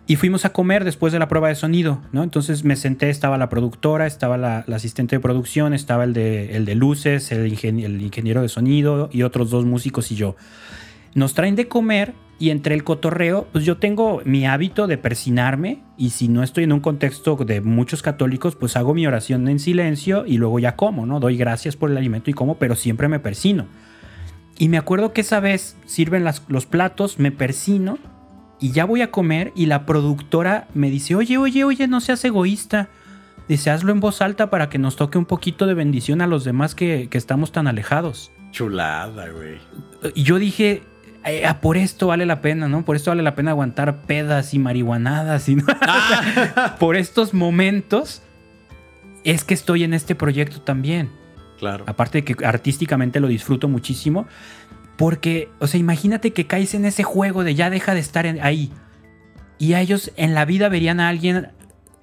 Y 0.06 0.16
fuimos 0.16 0.44
a 0.44 0.52
comer 0.52 0.82
después 0.84 1.12
de 1.12 1.20
la 1.20 1.28
prueba 1.28 1.46
de 1.48 1.54
sonido, 1.54 2.00
¿no? 2.10 2.24
Entonces 2.24 2.64
me 2.64 2.74
senté, 2.74 3.10
estaba 3.10 3.38
la 3.38 3.48
productora, 3.48 4.08
estaba 4.08 4.36
la, 4.36 4.64
la 4.66 4.74
asistente 4.74 5.14
de 5.14 5.20
producción, 5.20 5.72
estaba 5.72 6.02
el 6.02 6.12
de, 6.14 6.56
el 6.56 6.64
de 6.64 6.74
luces, 6.74 7.30
el, 7.30 7.48
ingen- 7.48 7.84
el 7.84 8.02
ingeniero 8.02 8.42
de 8.42 8.48
sonido 8.48 9.08
y 9.12 9.22
otros 9.22 9.50
dos 9.50 9.66
músicos 9.66 10.10
y 10.10 10.16
yo. 10.16 10.34
Nos 11.14 11.34
traen 11.34 11.56
de 11.56 11.68
comer 11.68 12.14
y 12.38 12.50
entre 12.50 12.74
el 12.74 12.84
cotorreo, 12.84 13.46
pues 13.52 13.64
yo 13.64 13.76
tengo 13.78 14.22
mi 14.24 14.46
hábito 14.46 14.86
de 14.86 14.96
persinarme 14.96 15.82
y 15.98 16.10
si 16.10 16.28
no 16.28 16.42
estoy 16.42 16.64
en 16.64 16.72
un 16.72 16.80
contexto 16.80 17.36
de 17.36 17.60
muchos 17.60 18.00
católicos, 18.02 18.56
pues 18.56 18.76
hago 18.76 18.94
mi 18.94 19.06
oración 19.06 19.46
en 19.48 19.58
silencio 19.58 20.24
y 20.26 20.38
luego 20.38 20.58
ya 20.58 20.74
como, 20.76 21.04
¿no? 21.04 21.20
Doy 21.20 21.36
gracias 21.36 21.76
por 21.76 21.90
el 21.90 21.96
alimento 21.98 22.30
y 22.30 22.34
como, 22.34 22.56
pero 22.56 22.76
siempre 22.76 23.08
me 23.08 23.18
persino. 23.20 23.66
Y 24.58 24.68
me 24.68 24.78
acuerdo 24.78 25.12
que 25.12 25.20
esa 25.22 25.40
vez 25.40 25.76
sirven 25.86 26.24
las- 26.24 26.42
los 26.48 26.64
platos, 26.66 27.18
me 27.18 27.30
persino 27.30 27.98
y 28.58 28.72
ya 28.72 28.84
voy 28.84 29.02
a 29.02 29.10
comer 29.10 29.52
y 29.54 29.66
la 29.66 29.84
productora 29.84 30.68
me 30.74 30.90
dice, 30.90 31.14
oye, 31.16 31.36
oye, 31.38 31.64
oye, 31.64 31.88
no 31.88 32.00
seas 32.00 32.24
egoísta. 32.24 32.88
Dice, 33.48 33.70
hazlo 33.70 33.90
en 33.92 34.00
voz 34.00 34.22
alta 34.22 34.48
para 34.48 34.68
que 34.68 34.78
nos 34.78 34.96
toque 34.96 35.18
un 35.18 35.24
poquito 35.26 35.66
de 35.66 35.74
bendición 35.74 36.20
a 36.20 36.26
los 36.26 36.44
demás 36.44 36.74
que, 36.74 37.08
que 37.10 37.18
estamos 37.18 37.52
tan 37.52 37.66
alejados. 37.66 38.30
Chulada, 38.52 39.28
güey. 39.30 39.58
Y 40.14 40.22
yo 40.22 40.38
dije, 40.38 40.82
"Eh, 41.24 41.44
ah, 41.46 41.60
por 41.60 41.76
esto 41.76 42.06
vale 42.08 42.26
la 42.26 42.40
pena, 42.40 42.68
¿no? 42.68 42.84
Por 42.84 42.96
esto 42.96 43.10
vale 43.10 43.22
la 43.22 43.34
pena 43.34 43.50
aguantar 43.52 44.02
pedas 44.02 44.54
y 44.54 44.58
marihuanadas. 44.58 45.48
Y, 45.48 45.56
¿no? 45.56 45.64
O 45.64 45.66
sea, 45.66 46.76
por 46.78 46.96
estos 46.96 47.34
momentos 47.34 48.22
es 49.24 49.44
que 49.44 49.54
estoy 49.54 49.84
en 49.84 49.92
este 49.94 50.14
proyecto 50.14 50.60
también. 50.62 51.10
Claro. 51.58 51.84
Aparte 51.86 52.22
de 52.22 52.24
que 52.24 52.46
artísticamente 52.46 53.20
lo 53.20 53.28
disfruto 53.28 53.68
muchísimo. 53.68 54.26
Porque, 54.96 55.48
o 55.60 55.66
sea, 55.66 55.80
imagínate 55.80 56.32
que 56.32 56.46
caes 56.46 56.74
en 56.74 56.84
ese 56.84 57.02
juego 57.02 57.42
de 57.44 57.54
ya 57.54 57.70
deja 57.70 57.94
de 57.94 58.00
estar 58.00 58.26
en- 58.26 58.42
ahí. 58.42 58.70
Y 59.58 59.72
a 59.74 59.80
ellos 59.80 60.10
en 60.16 60.34
la 60.34 60.44
vida 60.44 60.68
verían 60.68 61.00
a 61.00 61.08
alguien 61.08 61.48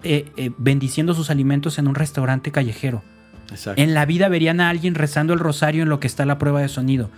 eh, 0.03 0.31
eh, 0.37 0.51
bendiciendo 0.59 1.15
sus 1.15 1.29
alimentos 1.31 1.79
en 1.79 1.87
un 1.87 1.95
restaurante 1.95 2.51
callejero. 2.51 3.03
Exacto. 3.49 3.81
En 3.81 3.93
la 3.95 4.05
vida 4.05 4.29
verían 4.29 4.61
a 4.61 4.69
alguien 4.69 4.93
rezando 4.93 5.33
el 5.33 5.39
rosario 5.39 5.81
en 5.83 5.89
lo 5.89 5.99
que 5.99 6.05
está 6.07 6.25
la 6.25 6.37
prueba 6.37 6.61
de 6.61 6.69
sonido. 6.69 7.09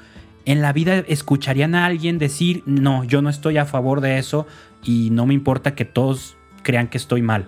En 0.45 0.61
la 0.61 0.73
vida 0.73 0.97
escucharían 1.07 1.75
a 1.75 1.85
alguien 1.85 2.17
decir, 2.17 2.63
no, 2.65 3.03
yo 3.03 3.21
no 3.21 3.29
estoy 3.29 3.57
a 3.57 3.65
favor 3.65 4.01
de 4.01 4.17
eso 4.17 4.47
y 4.83 5.09
no 5.11 5.25
me 5.25 5.33
importa 5.33 5.75
que 5.75 5.85
todos 5.85 6.37
crean 6.63 6.87
que 6.87 6.97
estoy 6.97 7.21
mal. 7.21 7.47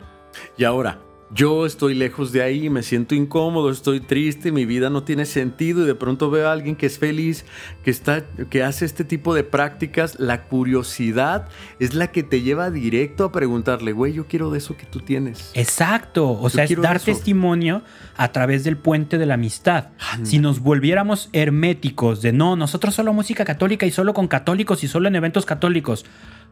Y 0.57 0.63
ahora, 0.63 0.99
yo 1.33 1.65
estoy 1.65 1.93
lejos 1.93 2.31
de 2.31 2.43
ahí, 2.43 2.69
me 2.69 2.83
siento 2.83 3.15
incómodo, 3.15 3.69
estoy 3.69 4.01
triste, 4.01 4.51
mi 4.51 4.65
vida 4.65 4.89
no 4.89 5.03
tiene 5.03 5.25
sentido 5.25 5.83
y 5.83 5.87
de 5.87 5.95
pronto 5.95 6.29
veo 6.29 6.49
a 6.49 6.51
alguien 6.51 6.75
que 6.75 6.85
es 6.85 6.99
feliz, 6.99 7.45
que 7.83 7.91
está 7.91 8.25
que 8.49 8.63
hace 8.63 8.85
este 8.85 9.05
tipo 9.05 9.33
de 9.33 9.43
prácticas, 9.43 10.19
la 10.19 10.43
curiosidad 10.43 11.47
es 11.79 11.93
la 11.93 12.07
que 12.07 12.23
te 12.23 12.41
lleva 12.41 12.69
directo 12.69 13.23
a 13.23 13.31
preguntarle, 13.31 13.93
"Güey, 13.93 14.13
yo 14.13 14.27
quiero 14.27 14.51
de 14.51 14.57
eso 14.57 14.75
que 14.75 14.85
tú 14.85 14.99
tienes." 14.99 15.51
Exacto, 15.53 16.31
o 16.31 16.49
sea, 16.49 16.65
es 16.65 16.81
dar 16.81 16.99
testimonio 16.99 17.83
a 18.17 18.31
través 18.31 18.63
del 18.63 18.77
puente 18.77 19.17
de 19.17 19.25
la 19.25 19.35
amistad. 19.35 19.89
Si 20.23 20.39
nos 20.39 20.59
volviéramos 20.59 21.29
herméticos 21.31 22.21
de 22.21 22.33
no, 22.33 22.55
nosotros 22.55 22.93
solo 22.93 23.13
música 23.13 23.45
católica 23.45 23.85
y 23.85 23.91
solo 23.91 24.13
con 24.13 24.27
católicos 24.27 24.83
y 24.83 24.87
solo 24.87 25.07
en 25.07 25.15
eventos 25.15 25.45
católicos, 25.45 26.05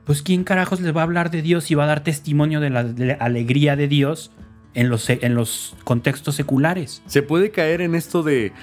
pues 0.06 0.22
¿quién 0.22 0.44
carajos 0.44 0.80
les 0.80 0.96
va 0.96 1.02
a 1.02 1.04
hablar 1.04 1.32
de 1.32 1.42
Dios 1.42 1.70
y 1.70 1.76
va 1.76 1.84
a 1.84 1.88
dar 1.88 2.04
testimonio 2.04 2.62
de 2.62 2.70
la, 2.70 2.84
de 2.84 3.06
la 3.08 3.14
alegría 3.16 3.76
de 3.76 3.88
Dios 3.88 4.32
en 4.74 4.90
los, 4.90 5.10
en 5.10 5.36
los 5.36 5.76
contextos 5.84 6.36
seculares? 6.36 7.02
Se 7.06 7.22
puede 7.24 7.52
caer 7.52 7.82
en 7.82 7.96
esto 7.96 8.24
de 8.24 8.54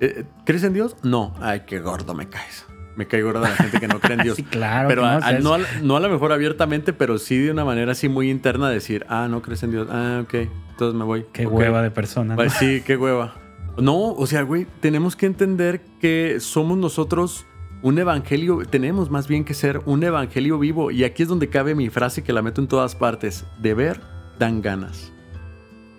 eh, 0.00 0.24
¿crees 0.44 0.62
en 0.64 0.72
Dios? 0.74 0.96
No, 1.02 1.34
ay, 1.40 1.62
qué 1.66 1.80
gordo 1.80 2.14
me 2.14 2.28
caes. 2.28 2.66
Me 2.96 3.06
cae 3.06 3.20
gorda 3.22 3.40
la 3.40 3.48
gente 3.56 3.78
que 3.78 3.88
no 3.88 4.00
cree 4.00 4.14
en 4.16 4.22
Dios. 4.24 4.36
Sí, 4.36 4.42
claro. 4.42 4.88
Pero 4.88 5.02
que 5.02 5.08
a- 5.08 5.38
no, 5.40 5.54
a, 5.54 5.58
no 5.82 5.96
a 5.96 6.00
lo 6.00 6.08
mejor 6.08 6.32
abiertamente, 6.32 6.92
pero 6.94 7.18
sí 7.18 7.36
de 7.38 7.50
una 7.50 7.64
manera 7.64 7.92
así 7.92 8.08
muy 8.08 8.30
interna 8.30 8.70
decir, 8.70 9.04
ah, 9.08 9.28
no 9.28 9.42
crees 9.42 9.62
en 9.64 9.70
Dios. 9.72 9.88
Ah, 9.90 10.20
ok, 10.22 10.34
entonces 10.70 10.94
me 10.98 11.04
voy. 11.04 11.26
Qué 11.32 11.46
hueva 11.46 11.82
de 11.82 11.90
persona. 11.90 12.30
¿no? 12.34 12.36
Pues 12.36 12.54
sí, 12.54 12.82
qué 12.86 12.96
hueva. 12.96 13.34
No, 13.78 14.12
o 14.12 14.26
sea, 14.26 14.40
güey, 14.42 14.66
tenemos 14.80 15.14
que 15.16 15.26
entender 15.26 15.82
que 16.00 16.38
somos 16.40 16.78
nosotros 16.78 17.44
un 17.82 17.98
evangelio, 17.98 18.62
tenemos 18.68 19.10
más 19.10 19.28
bien 19.28 19.44
que 19.44 19.52
ser 19.52 19.82
un 19.84 20.02
evangelio 20.02 20.58
vivo. 20.58 20.90
Y 20.90 21.04
aquí 21.04 21.22
es 21.22 21.28
donde 21.28 21.50
cabe 21.50 21.74
mi 21.74 21.90
frase 21.90 22.22
que 22.24 22.32
la 22.32 22.40
meto 22.40 22.62
en 22.62 22.68
todas 22.68 22.94
partes. 22.94 23.44
De 23.60 23.74
ver, 23.74 24.00
dan 24.38 24.62
ganas. 24.62 25.12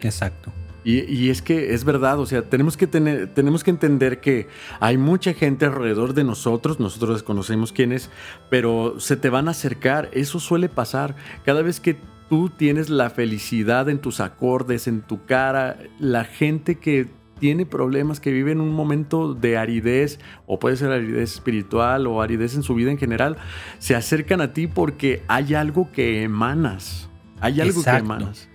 Exacto. 0.02 0.52
Y, 0.90 1.30
es 1.30 1.41
que 1.41 1.74
es 1.74 1.84
verdad, 1.84 2.18
o 2.18 2.26
sea, 2.26 2.44
tenemos 2.44 2.78
que, 2.78 2.88
tener, 2.88 3.28
tenemos 3.34 3.61
que 3.61 3.72
entender 3.72 4.22
que 4.22 4.48
hay 4.80 4.98
mucha 4.98 5.34
gente 5.34 5.65
alrededor 5.65 6.14
de 6.14 6.24
nosotros, 6.24 6.80
nosotros 6.80 7.15
desconocemos 7.15 7.74
quién 7.74 7.91
es, 7.91 8.10
pero 8.49 8.98
se 8.98 9.18
te 9.18 9.30
van 9.30 9.49
a 9.49 9.52
acercar, 9.52 10.10
eso 10.14 10.40
suele 10.40 10.69
pasar. 10.69 11.18
Cada 11.44 11.61
vez 11.61 11.82
que 11.82 11.98
tú 12.30 12.49
tienes 12.49 12.90
la 12.90 13.10
felicidad 13.10 13.90
en 13.90 13.99
tus 13.99 14.22
acordes, 14.22 14.88
en 14.88 15.02
tu 15.02 15.26
cara, 15.26 15.78
la 15.99 16.24
gente 16.24 16.76
que 16.76 17.10
tiene 17.38 17.65
problemas, 17.65 18.22
que 18.22 18.32
vive 18.32 18.53
en 18.53 18.61
un 18.61 18.72
momento 18.72 19.34
de 19.34 19.57
aridez, 19.57 20.22
o 20.45 20.57
puede 20.57 20.78
ser 20.78 20.91
aridez 20.91 21.34
espiritual 21.34 22.07
o 22.07 22.22
aridez 22.22 22.56
en 22.56 22.64
su 22.64 22.76
vida 22.76 22.91
en 22.91 22.98
general, 22.98 23.36
se 23.80 23.94
acercan 23.94 24.40
a 24.40 24.53
ti 24.53 24.68
porque 24.68 25.22
hay 25.28 25.53
algo 25.53 25.91
que 25.91 26.24
emanas. 26.24 27.10
Hay 27.41 27.60
algo 27.60 27.84
que 27.84 27.90
emanas. 27.90 28.48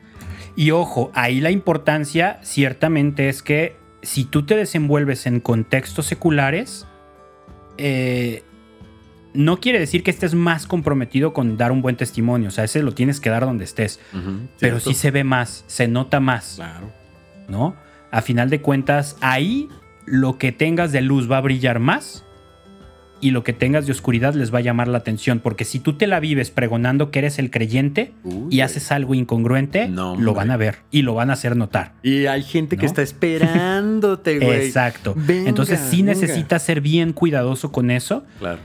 Y 0.56 0.70
ojo, 0.70 1.10
ahí 1.14 1.40
la 1.40 1.50
importancia 1.50 2.38
ciertamente 2.42 3.28
es 3.28 3.42
que 3.42 3.76
si 4.02 4.24
tú 4.24 4.44
te 4.44 4.56
desenvuelves 4.56 5.26
en 5.26 5.40
contextos 5.40 6.06
seculares, 6.06 6.86
eh, 7.78 8.42
no 9.34 9.60
quiere 9.60 9.78
decir 9.78 10.02
que 10.02 10.10
estés 10.10 10.34
más 10.34 10.66
comprometido 10.66 11.32
con 11.32 11.56
dar 11.56 11.72
un 11.72 11.80
buen 11.80 11.96
testimonio. 11.96 12.48
O 12.48 12.50
sea, 12.50 12.64
ese 12.64 12.82
lo 12.82 12.92
tienes 12.92 13.20
que 13.20 13.30
dar 13.30 13.46
donde 13.46 13.64
estés. 13.64 14.00
pero 14.58 14.80
sí 14.80 14.94
se 14.94 15.10
ve 15.10 15.24
más, 15.24 15.64
se 15.66 15.88
nota 15.88 16.20
más. 16.20 16.54
Claro. 16.56 16.92
¿No? 17.48 17.76
A 18.10 18.20
final 18.20 18.50
de 18.50 18.60
cuentas, 18.60 19.16
ahí 19.20 19.68
lo 20.04 20.36
que 20.36 20.52
tengas 20.52 20.92
de 20.92 21.00
luz 21.00 21.30
va 21.30 21.38
a 21.38 21.40
brillar 21.40 21.78
más 21.78 22.24
y 23.22 23.30
lo 23.30 23.44
que 23.44 23.52
tengas 23.52 23.86
de 23.86 23.92
oscuridad 23.92 24.34
les 24.34 24.52
va 24.52 24.58
a 24.58 24.62
llamar 24.62 24.88
la 24.88 24.98
atención. 24.98 25.38
Porque 25.38 25.64
si 25.64 25.78
tú 25.78 25.94
te 25.94 26.08
la 26.08 26.18
vives 26.18 26.50
pregonando 26.50 27.12
que 27.12 27.20
eres 27.20 27.38
el 27.38 27.52
creyente 27.52 28.12
y 28.50 28.60
haces 28.60 28.90
algo 28.90 29.14
incongruente, 29.14 29.88
lo 29.88 30.34
van 30.34 30.50
a 30.50 30.56
ver 30.58 30.80
y 30.90 31.02
lo 31.02 31.14
van 31.14 31.30
a 31.30 31.34
hacer 31.34 31.56
notar. 31.56 31.94
Y 32.02 32.26
hay 32.26 32.42
gente 32.42 32.76
que 32.76 32.84
está 32.84 33.00
esperándote, 33.00 34.40
güey. 34.40 34.66
Exacto. 34.66 35.14
Entonces 35.28 35.80
sí 35.88 36.02
necesitas 36.02 36.64
ser 36.64 36.80
bien 36.80 37.12
cuidadoso 37.12 37.70
con 37.70 37.92
eso. 37.92 38.24
Claro. 38.40 38.58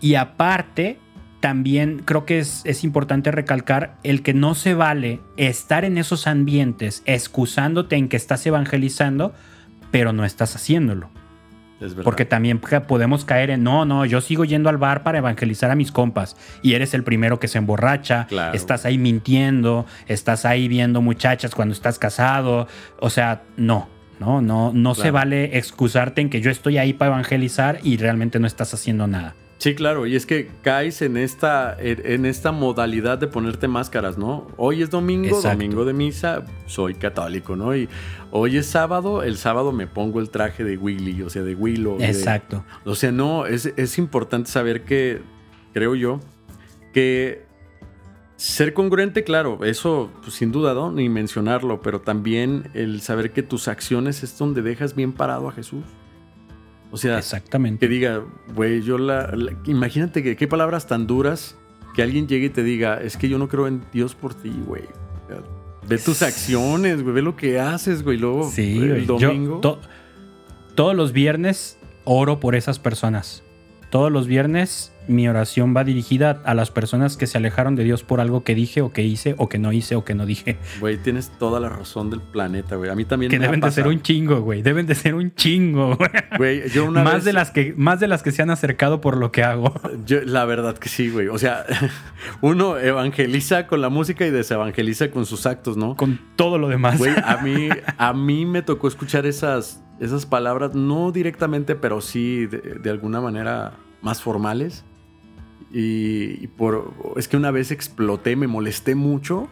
Y 0.00 0.14
aparte, 0.14 0.98
también 1.40 2.00
creo 2.06 2.24
que 2.24 2.38
es, 2.38 2.62
es, 2.64 2.84
importante 2.84 3.30
recalcar 3.30 3.98
el 4.02 4.22
que 4.22 4.32
no 4.32 4.54
se 4.54 4.72
vale 4.72 5.20
estar 5.36 5.84
en 5.84 5.98
esos 5.98 6.26
ambientes 6.26 7.02
excusándote 7.04 7.96
en 7.96 8.08
que 8.08 8.16
estás 8.16 8.46
evangelizando, 8.46 9.34
pero 9.90 10.14
no 10.14 10.24
estás 10.24 10.56
haciéndolo. 10.56 11.10
Porque 12.04 12.24
también 12.24 12.58
podemos 12.58 13.24
caer 13.24 13.50
en, 13.50 13.62
no, 13.62 13.84
no, 13.84 14.04
yo 14.04 14.20
sigo 14.20 14.44
yendo 14.44 14.68
al 14.68 14.76
bar 14.76 15.02
para 15.02 15.18
evangelizar 15.18 15.70
a 15.70 15.74
mis 15.74 15.90
compas. 15.92 16.36
Y 16.62 16.74
eres 16.74 16.94
el 16.94 17.04
primero 17.04 17.40
que 17.40 17.48
se 17.48 17.58
emborracha, 17.58 18.26
estás 18.52 18.84
ahí 18.84 18.98
mintiendo, 18.98 19.86
estás 20.06 20.44
ahí 20.44 20.68
viendo 20.68 21.00
muchachas 21.00 21.54
cuando 21.54 21.72
estás 21.72 21.98
casado, 21.98 22.68
o 22.98 23.10
sea, 23.10 23.42
no, 23.56 23.88
no, 24.18 24.42
no, 24.42 24.72
no 24.74 24.94
se 24.94 25.10
vale 25.10 25.56
excusarte 25.56 26.20
en 26.20 26.28
que 26.28 26.40
yo 26.40 26.50
estoy 26.50 26.76
ahí 26.78 26.92
para 26.92 27.12
evangelizar 27.12 27.78
y 27.82 27.96
realmente 27.96 28.38
no 28.38 28.46
estás 28.46 28.74
haciendo 28.74 29.06
nada. 29.06 29.34
Sí, 29.60 29.74
claro, 29.74 30.06
y 30.06 30.16
es 30.16 30.24
que 30.24 30.48
caes 30.62 31.02
en 31.02 31.18
esta, 31.18 31.76
en 31.78 32.24
esta 32.24 32.50
modalidad 32.50 33.18
de 33.18 33.26
ponerte 33.26 33.68
máscaras, 33.68 34.16
¿no? 34.16 34.46
Hoy 34.56 34.80
es 34.80 34.88
domingo, 34.88 35.38
domingo 35.38 35.84
de 35.84 35.92
misa, 35.92 36.46
soy 36.64 36.94
católico, 36.94 37.56
¿no? 37.56 37.76
Y 37.76 37.86
hoy 38.30 38.56
es 38.56 38.64
sábado, 38.64 39.22
el 39.22 39.36
sábado 39.36 39.70
me 39.72 39.86
pongo 39.86 40.18
el 40.20 40.30
traje 40.30 40.64
de 40.64 40.78
Willy, 40.78 41.20
o 41.20 41.28
sea, 41.28 41.42
de 41.42 41.54
Willow. 41.54 41.98
Exacto. 42.00 42.64
o 42.86 42.94
sea, 42.94 43.12
no, 43.12 43.44
es, 43.44 43.66
es 43.76 43.98
importante 43.98 44.50
saber 44.50 44.84
que, 44.84 45.20
creo 45.74 45.94
yo, 45.94 46.20
que 46.94 47.44
ser 48.36 48.72
congruente, 48.72 49.24
claro, 49.24 49.62
eso 49.66 50.10
pues, 50.22 50.36
sin 50.36 50.52
duda, 50.52 50.72
¿no? 50.72 50.90
Ni 50.90 51.10
mencionarlo, 51.10 51.82
pero 51.82 52.00
también 52.00 52.70
el 52.72 53.02
saber 53.02 53.32
que 53.32 53.42
tus 53.42 53.68
acciones 53.68 54.22
es 54.22 54.38
donde 54.38 54.62
dejas 54.62 54.94
bien 54.94 55.12
parado 55.12 55.50
a 55.50 55.52
Jesús. 55.52 55.84
O 56.90 56.96
sea, 56.96 57.18
Exactamente. 57.18 57.86
que 57.86 57.92
diga, 57.92 58.22
güey, 58.54 58.82
yo 58.82 58.98
la, 58.98 59.32
Imagínate 59.64 60.22
que 60.22 60.36
qué 60.36 60.48
palabras 60.48 60.86
tan 60.86 61.06
duras 61.06 61.56
que 61.94 62.02
alguien 62.02 62.26
llegue 62.26 62.46
y 62.46 62.50
te 62.50 62.62
diga, 62.62 63.00
es 63.00 63.16
que 63.16 63.28
yo 63.28 63.38
no 63.38 63.48
creo 63.48 63.66
en 63.66 63.82
Dios 63.92 64.14
por 64.14 64.34
ti, 64.34 64.52
güey. 64.66 64.84
Ve 65.88 65.98
tus 65.98 66.22
acciones, 66.22 67.02
güey, 67.02 67.14
ve 67.14 67.22
lo 67.22 67.36
que 67.36 67.58
haces, 67.58 68.02
güey. 68.02 68.18
Luego, 68.18 68.50
sí, 68.50 68.78
el 68.78 69.06
domingo. 69.06 69.60
todos 70.74 70.94
los 70.94 71.12
viernes 71.12 71.78
oro 72.04 72.40
por 72.40 72.54
esas 72.54 72.78
personas. 72.78 73.42
Todos 73.90 74.12
los 74.12 74.26
viernes 74.26 74.92
mi 75.10 75.28
oración 75.28 75.74
va 75.76 75.84
dirigida 75.84 76.40
a 76.44 76.54
las 76.54 76.70
personas 76.70 77.16
que 77.16 77.26
se 77.26 77.36
alejaron 77.36 77.74
de 77.74 77.84
Dios 77.84 78.04
por 78.04 78.20
algo 78.20 78.44
que 78.44 78.54
dije 78.54 78.80
o 78.80 78.92
que 78.92 79.02
hice 79.02 79.34
o 79.38 79.48
que 79.48 79.58
no 79.58 79.72
hice 79.72 79.96
o 79.96 80.04
que 80.04 80.14
no 80.14 80.24
dije. 80.24 80.56
Güey, 80.78 80.98
tienes 80.98 81.30
toda 81.38 81.60
la 81.60 81.68
razón 81.68 82.10
del 82.10 82.20
planeta, 82.20 82.76
güey. 82.76 82.90
A 82.90 82.94
mí 82.94 83.04
también 83.04 83.30
que 83.30 83.38
deben 83.38 83.60
de 83.60 83.70
ser 83.70 83.88
un 83.88 84.00
chingo, 84.02 84.40
güey. 84.40 84.62
Deben 84.62 84.86
de 84.86 84.94
ser 84.94 85.14
un 85.14 85.34
chingo, 85.34 85.98
güey. 86.38 86.68
yo 86.70 86.86
una 86.86 87.02
más 87.02 87.24
de 87.24 87.32
las 87.32 87.50
que 87.50 87.74
más 87.76 88.00
de 88.00 88.08
las 88.08 88.22
que 88.22 88.32
se 88.32 88.42
han 88.42 88.50
acercado 88.50 89.00
por 89.00 89.16
lo 89.16 89.32
que 89.32 89.42
hago. 89.42 89.74
Yo, 90.06 90.20
la 90.22 90.44
verdad 90.44 90.78
que 90.78 90.88
sí, 90.88 91.10
güey. 91.10 91.28
O 91.28 91.38
sea, 91.38 91.66
uno 92.40 92.78
evangeliza 92.78 93.66
con 93.66 93.80
la 93.80 93.88
música 93.88 94.24
y 94.24 94.30
desevangeliza 94.30 95.10
con 95.10 95.26
sus 95.26 95.46
actos, 95.46 95.76
¿no? 95.76 95.96
Con 95.96 96.20
todo 96.36 96.58
lo 96.58 96.68
demás. 96.68 96.98
Güey, 96.98 97.14
a 97.24 97.38
mí 97.38 97.68
a 97.98 98.12
mí 98.12 98.46
me 98.46 98.62
tocó 98.62 98.88
escuchar 98.88 99.26
esas 99.26 99.82
esas 99.98 100.24
palabras 100.24 100.74
no 100.74 101.12
directamente, 101.12 101.74
pero 101.74 102.00
sí 102.00 102.46
de 102.46 102.90
alguna 102.90 103.20
manera 103.20 103.74
más 104.00 104.22
formales 104.22 104.84
y, 105.72 106.48
por, 106.48 106.92
es 107.16 107.28
que 107.28 107.36
una 107.36 107.50
vez 107.50 107.70
exploté, 107.70 108.34
me 108.34 108.48
molesté 108.48 108.94
mucho 108.94 109.48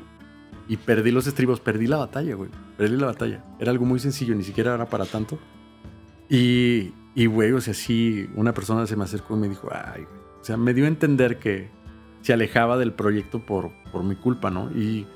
y 0.68 0.76
perdí 0.76 1.12
los 1.12 1.26
estribos, 1.26 1.60
perdí 1.60 1.86
la 1.86 1.96
batalla, 1.96 2.34
güey. 2.34 2.50
Perdí 2.76 2.96
la 2.96 3.06
batalla. 3.06 3.44
Era 3.60 3.70
algo 3.70 3.84
muy 3.84 4.00
sencillo, 4.00 4.34
ni 4.34 4.42
siquiera 4.42 4.74
era 4.74 4.86
para 4.86 5.06
tanto. 5.06 5.38
Y, 6.28 6.92
y 7.14 7.26
güey, 7.26 7.52
o 7.52 7.60
sea, 7.60 7.72
sí, 7.72 8.28
una 8.34 8.52
persona 8.52 8.86
se 8.86 8.96
me 8.96 9.04
acercó 9.04 9.36
y 9.36 9.40
me 9.40 9.48
dijo, 9.48 9.68
ay, 9.72 10.06
O 10.40 10.44
sea, 10.44 10.56
me 10.56 10.74
dio 10.74 10.86
a 10.86 10.88
entender 10.88 11.38
que 11.38 11.70
se 12.22 12.32
alejaba 12.32 12.76
del 12.78 12.92
proyecto 12.92 13.38
por, 13.46 13.70
por 13.92 14.02
mi 14.02 14.16
culpa, 14.16 14.50
¿no? 14.50 14.70
Y 14.72 15.06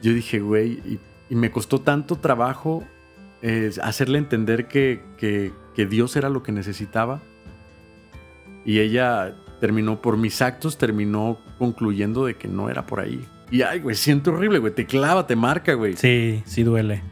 yo 0.00 0.12
dije, 0.12 0.38
güey, 0.38 1.00
y, 1.28 1.34
me 1.34 1.50
costó 1.50 1.80
tanto 1.80 2.16
trabajo 2.16 2.84
eh, 3.42 3.72
hacerle 3.82 4.18
entender 4.18 4.68
que, 4.68 5.02
que 5.18 5.86
Dios 5.86 6.14
era 6.14 6.30
lo 6.30 6.44
que 6.44 6.52
necesitaba. 6.52 7.20
Y 8.64 8.78
ella 8.78 9.36
terminó 9.60 10.00
por 10.00 10.16
mis 10.16 10.42
actos, 10.42 10.78
terminó 10.78 11.38
concluyendo 11.58 12.26
de 12.26 12.34
que 12.34 12.48
no 12.48 12.68
era 12.68 12.86
por 12.86 13.00
ahí. 13.00 13.24
Y 13.50 13.62
ay, 13.62 13.80
güey, 13.80 13.94
siento 13.96 14.32
horrible, 14.32 14.58
güey, 14.58 14.74
te 14.74 14.86
clava, 14.86 15.26
te 15.26 15.36
marca, 15.36 15.74
güey. 15.74 15.96
Sí, 15.96 16.42
sí 16.46 16.62
duele. 16.62 17.02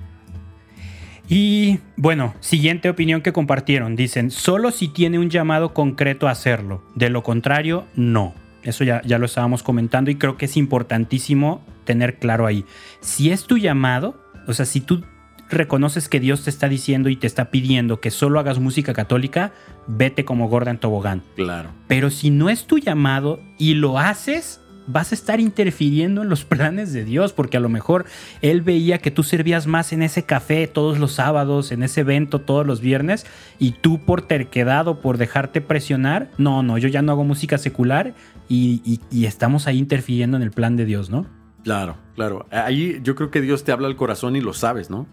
Y 1.28 1.78
bueno, 1.96 2.34
siguiente 2.40 2.90
opinión 2.90 3.22
que 3.22 3.32
compartieron. 3.32 3.96
Dicen, 3.96 4.30
solo 4.30 4.70
si 4.70 4.88
tiene 4.88 5.18
un 5.18 5.30
llamado 5.30 5.72
concreto 5.72 6.28
a 6.28 6.32
hacerlo. 6.32 6.82
De 6.94 7.08
lo 7.08 7.22
contrario, 7.22 7.86
no. 7.94 8.34
Eso 8.62 8.84
ya, 8.84 9.00
ya 9.02 9.18
lo 9.18 9.26
estábamos 9.26 9.62
comentando 9.62 10.10
y 10.10 10.16
creo 10.16 10.36
que 10.36 10.46
es 10.46 10.56
importantísimo 10.56 11.64
tener 11.84 12.18
claro 12.18 12.46
ahí. 12.46 12.64
Si 13.00 13.30
es 13.30 13.44
tu 13.44 13.58
llamado, 13.58 14.20
o 14.46 14.52
sea, 14.52 14.66
si 14.66 14.80
tú 14.80 15.02
reconoces 15.50 16.08
que 16.08 16.20
Dios 16.20 16.44
te 16.44 16.50
está 16.50 16.68
diciendo 16.68 17.08
y 17.08 17.16
te 17.16 17.26
está 17.26 17.50
pidiendo 17.50 18.00
que 18.00 18.10
solo 18.10 18.40
hagas 18.40 18.58
música 18.58 18.92
católica, 18.92 19.52
vete 19.86 20.24
como 20.24 20.48
gorda 20.48 20.70
en 20.70 20.78
tobogán. 20.78 21.22
Claro. 21.36 21.70
Pero 21.88 22.10
si 22.10 22.30
no 22.30 22.50
es 22.50 22.66
tu 22.66 22.78
llamado 22.78 23.40
y 23.58 23.74
lo 23.74 23.98
haces, 23.98 24.60
vas 24.86 25.12
a 25.12 25.14
estar 25.14 25.40
interfiriendo 25.40 26.22
en 26.22 26.28
los 26.28 26.44
planes 26.44 26.92
de 26.92 27.04
Dios, 27.04 27.32
porque 27.32 27.56
a 27.56 27.60
lo 27.60 27.68
mejor 27.68 28.04
Él 28.42 28.62
veía 28.62 28.98
que 28.98 29.10
tú 29.10 29.22
servías 29.22 29.66
más 29.66 29.92
en 29.92 30.02
ese 30.02 30.24
café 30.24 30.66
todos 30.66 30.98
los 30.98 31.12
sábados, 31.12 31.72
en 31.72 31.82
ese 31.82 32.00
evento 32.00 32.40
todos 32.40 32.66
los 32.66 32.80
viernes, 32.80 33.26
y 33.58 33.72
tú 33.72 34.04
por 34.04 34.22
terquedad 34.22 34.88
o 34.88 35.00
por 35.00 35.18
dejarte 35.18 35.60
presionar, 35.60 36.30
no, 36.38 36.62
no, 36.62 36.78
yo 36.78 36.88
ya 36.88 37.02
no 37.02 37.12
hago 37.12 37.24
música 37.24 37.58
secular 37.58 38.14
y, 38.48 39.00
y 39.10 39.26
estamos 39.26 39.66
ahí 39.66 39.78
interfiriendo 39.78 40.36
en 40.36 40.42
el 40.42 40.50
plan 40.50 40.76
de 40.76 40.84
Dios, 40.84 41.10
¿no? 41.10 41.26
Claro, 41.62 41.96
claro. 42.14 42.46
Ahí 42.50 43.00
yo 43.02 43.14
creo 43.14 43.30
que 43.30 43.40
Dios 43.40 43.64
te 43.64 43.72
habla 43.72 43.88
al 43.88 43.96
corazón 43.96 44.36
y 44.36 44.42
lo 44.42 44.52
sabes, 44.52 44.90
¿no? 44.90 45.06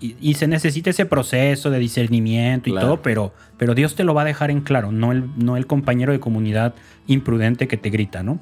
Y, 0.00 0.34
se 0.34 0.46
necesita 0.46 0.90
ese 0.90 1.06
proceso 1.06 1.70
de 1.70 1.78
discernimiento 1.78 2.70
y 2.70 2.74
todo, 2.74 3.02
pero, 3.02 3.34
pero 3.56 3.74
Dios 3.74 3.96
te 3.96 4.04
lo 4.04 4.14
va 4.14 4.22
a 4.22 4.24
dejar 4.24 4.50
en 4.50 4.60
claro, 4.60 4.92
no 4.92 5.10
el, 5.10 5.24
no 5.36 5.56
el 5.56 5.66
compañero 5.66 6.12
de 6.12 6.20
comunidad 6.20 6.74
imprudente 7.06 7.66
que 7.66 7.76
te 7.76 7.90
grita, 7.90 8.22
¿no? 8.22 8.38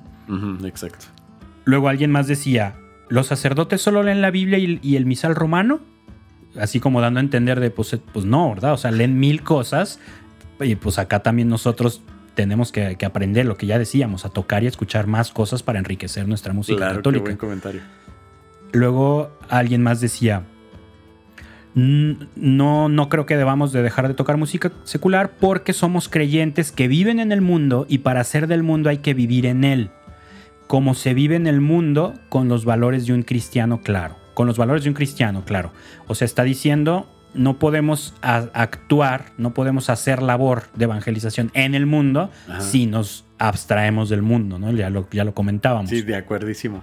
exacto. 0.65 1.07
Luego 1.65 1.89
alguien 1.89 2.11
más 2.11 2.27
decía, 2.27 2.77
¿los 3.09 3.27
sacerdotes 3.27 3.81
solo 3.81 4.03
leen 4.03 4.21
la 4.21 4.31
Biblia 4.31 4.59
y, 4.59 4.97
el 4.97 5.07
misal 5.07 5.35
romano? 5.35 5.81
Así 6.59 6.79
como 6.79 7.01
dando 7.01 7.21
a 7.21 7.23
entender 7.23 7.59
de, 7.59 7.71
pues, 7.71 7.97
pues, 8.13 8.25
no, 8.27 8.51
¿verdad? 8.51 8.75
O 8.75 8.77
sea, 8.77 8.91
leen 8.91 9.19
mil 9.19 9.43
cosas 9.43 9.99
y 10.61 10.77
pues 10.77 10.99
acá 10.99 11.21
también 11.21 11.49
nosotros 11.49 12.03
tenemos 12.35 12.71
que, 12.71 12.97
aprender 13.05 13.47
lo 13.47 13.57
que 13.57 13.67
ya 13.67 13.79
decíamos, 13.79 14.25
a 14.25 14.29
tocar 14.29 14.63
y 14.63 14.67
escuchar 14.67 15.07
más 15.07 15.31
cosas 15.31 15.63
para 15.63 15.79
enriquecer 15.79 16.29
nuestra 16.29 16.53
música 16.53 16.79
claro, 16.79 16.97
católica. 16.97 17.25
Qué 17.25 17.31
buen 17.31 17.39
comentario. 17.39 17.81
Luego 18.73 19.31
alguien 19.49 19.83
más 19.83 20.01
decía, 20.01 20.43
no, 21.75 22.89
no 22.89 23.09
creo 23.09 23.27
que 23.27 23.37
debamos 23.37 23.73
de 23.73 23.83
dejar 23.83 24.07
de 24.07 24.15
tocar 24.15 24.37
música 24.37 24.71
secular 24.85 25.33
porque 25.41 25.73
somos 25.73 26.09
creyentes 26.09 26.71
que 26.71 26.87
viven 26.87 27.19
en 27.19 27.33
el 27.33 27.41
mundo 27.41 27.87
y 27.89 27.99
para 27.99 28.23
ser 28.23 28.47
del 28.47 28.63
mundo 28.63 28.91
hay 28.91 28.99
que 28.99 29.15
vivir 29.15 29.47
en 29.47 29.65
él. 29.65 29.91
Como 30.67 30.95
se 30.95 31.15
vive 31.15 31.37
en 31.37 31.47
el 31.47 31.61
mundo 31.61 32.15
con 32.29 32.49
los 32.49 32.65
valores 32.65 33.07
de 33.07 33.13
un 33.13 33.23
cristiano, 33.23 33.81
claro. 33.83 34.17
Con 34.35 34.47
los 34.47 34.57
valores 34.57 34.85
de 34.85 34.91
un 34.91 34.95
cristiano, 34.95 35.45
claro. 35.45 35.73
O 36.07 36.15
sea, 36.15 36.27
está 36.27 36.43
diciendo, 36.43 37.09
no 37.35 37.59
podemos 37.59 38.15
actuar, 38.23 39.27
no 39.37 39.53
podemos 39.53 39.91
hacer 39.91 40.23
labor 40.23 40.65
de 40.75 40.85
evangelización 40.85 41.51
en 41.55 41.75
el 41.75 41.87
mundo 41.87 42.31
si 42.61 42.87
nos 42.87 43.25
abstraemos 43.39 44.09
del 44.09 44.23
mundo, 44.23 44.59
¿no? 44.59 44.73
Ya 44.73 44.91
lo, 44.91 45.09
ya 45.11 45.25
lo 45.25 45.35
comentábamos. 45.35 45.91
Sí, 45.91 46.03
de 46.03 46.17
acuerdísimo. 46.17 46.83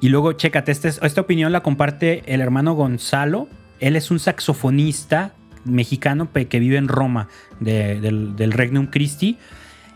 Y 0.00 0.08
luego, 0.08 0.32
chécate, 0.32 0.72
este 0.72 0.88
esta 0.88 1.20
opinión 1.20 1.52
la 1.52 1.62
comparte 1.62 2.22
el 2.26 2.40
hermano 2.40 2.74
Gonzalo. 2.74 3.48
Él 3.84 3.96
es 3.96 4.10
un 4.10 4.18
saxofonista 4.18 5.34
mexicano 5.66 6.30
que 6.32 6.58
vive 6.58 6.78
en 6.78 6.88
Roma, 6.88 7.28
del, 7.60 8.34
del 8.34 8.52
Regnum 8.52 8.86
Christi, 8.86 9.36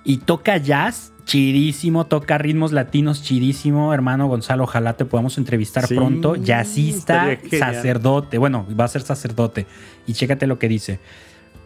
y 0.05 0.19
toca 0.19 0.59
jazz 0.59 1.15
chidísimo, 1.25 2.05
toca 2.05 2.37
ritmos 2.37 2.73
latinos 2.73 3.23
chidísimo, 3.23 3.95
hermano 3.95 4.29
Gonzalo, 4.29 4.65
ojalá 4.65 4.93
te 4.99 5.07
podamos 5.07 5.39
entrevistar 5.39 5.89
pronto, 5.89 6.37
jazzista, 6.37 7.39
sacerdote, 7.59 8.37
bueno, 8.37 8.67
va 8.79 8.85
a 8.85 8.89
ser 8.89 9.01
sacerdote, 9.01 9.67
y 10.07 10.13
chécate 10.13 10.47
lo 10.47 10.59
que 10.59 10.69
dice. 10.69 11.01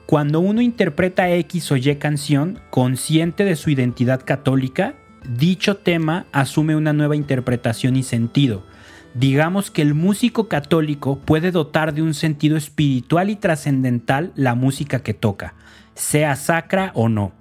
Cuando 0.06 0.38
uno 0.38 0.60
interpreta 0.60 1.28
X 1.28 1.72
o 1.72 1.76
Y 1.76 1.96
canción, 1.96 2.60
consciente 2.70 3.44
de 3.44 3.56
su 3.56 3.68
identidad 3.70 4.22
católica, 4.24 4.94
dicho 5.28 5.76
tema 5.76 6.26
asume 6.30 6.76
una 6.76 6.92
nueva 6.92 7.16
interpretación 7.16 7.96
y 7.96 8.04
sentido. 8.04 8.62
Digamos 9.14 9.70
que 9.70 9.82
el 9.82 9.93
músico 9.93 10.48
católico 10.48 11.18
puede 11.18 11.51
dotar 11.51 11.93
de 11.93 12.01
un 12.01 12.14
sentido 12.14 12.56
espiritual 12.56 13.28
y 13.28 13.36
trascendental 13.36 14.32
la 14.36 14.55
música 14.55 15.02
que 15.02 15.12
toca, 15.12 15.55
sea 15.94 16.34
sacra 16.34 16.93
o 16.94 17.10
no. 17.10 17.32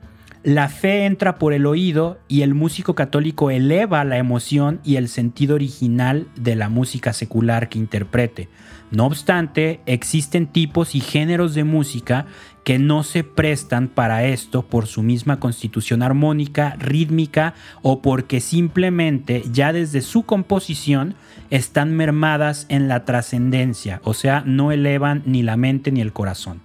La 0.43 0.69
fe 0.69 1.06
entra 1.06 1.38
por 1.38 1.53
el 1.53 1.68
oído 1.68 2.19
y 2.27 2.41
el 2.41 2.56
músico 2.56 2.95
católico 2.95 3.52
eleva 3.52 4.03
la 4.03 4.18
emoción 4.18 4.81
y 4.84 4.95
el 4.95 5.07
sentido 5.07 5.53
original 5.53 6.27
de 6.35 6.56
la 6.56 6.68
música 6.68 7.14
secular 7.14 7.69
que 7.69 7.77
interprete. 7.77 8.49
No 8.89 9.06
obstante, 9.06 9.80
existen 9.85 10.48
tipos 10.48 10.95
y 10.95 10.99
géneros 10.99 11.53
de 11.53 11.64
música 11.64 12.26
que 12.63 12.79
no 12.79 13.03
se 13.03 13.23
prestan 13.23 13.88
para 13.88 14.25
esto 14.25 14.61
por 14.61 14.88
su 14.88 15.03
misma 15.03 15.39
constitución 15.39 16.03
armónica, 16.03 16.75
rítmica 16.79 17.55
o 17.81 18.01
porque 18.01 18.39
simplemente 18.39 19.43
ya 19.51 19.73
desde 19.73 20.01
su 20.01 20.23
composición 20.23 21.15
están 21.49 21.95
mermadas 21.95 22.65
en 22.69 22.88
la 22.88 23.03
trascendencia, 23.03 23.99
o 24.03 24.13
sea, 24.13 24.43
no 24.45 24.71
elevan 24.71 25.23
ni 25.25 25.43
la 25.43 25.57
mente 25.57 25.91
ni 25.91 26.01
el 26.01 26.13
corazón. 26.13 26.61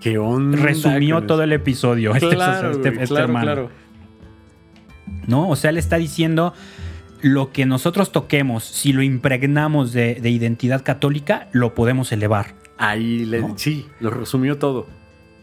¿Qué 0.00 0.18
onda 0.18 0.56
Resumió 0.58 1.22
todo 1.24 1.42
el 1.42 1.52
episodio. 1.52 2.14
Este, 2.14 2.30
claro, 2.30 2.70
este, 2.70 2.88
este 2.88 3.06
claro, 3.06 3.32
claro. 3.32 3.70
¿No? 5.26 5.48
O 5.48 5.56
sea, 5.56 5.72
le 5.72 5.80
está 5.80 5.96
diciendo 5.96 6.54
lo 7.22 7.52
que 7.52 7.66
nosotros 7.66 8.12
toquemos, 8.12 8.64
si 8.64 8.92
lo 8.92 9.02
impregnamos 9.02 9.92
de, 9.92 10.18
identidad 10.24 10.82
católica, 10.82 11.48
lo 11.52 11.74
podemos 11.74 12.12
elevar. 12.12 12.54
Ahí 12.80 13.26
le, 13.26 13.44
sí, 13.56 13.86
lo 14.00 14.08
resumió 14.08 14.56
todo. 14.56 14.86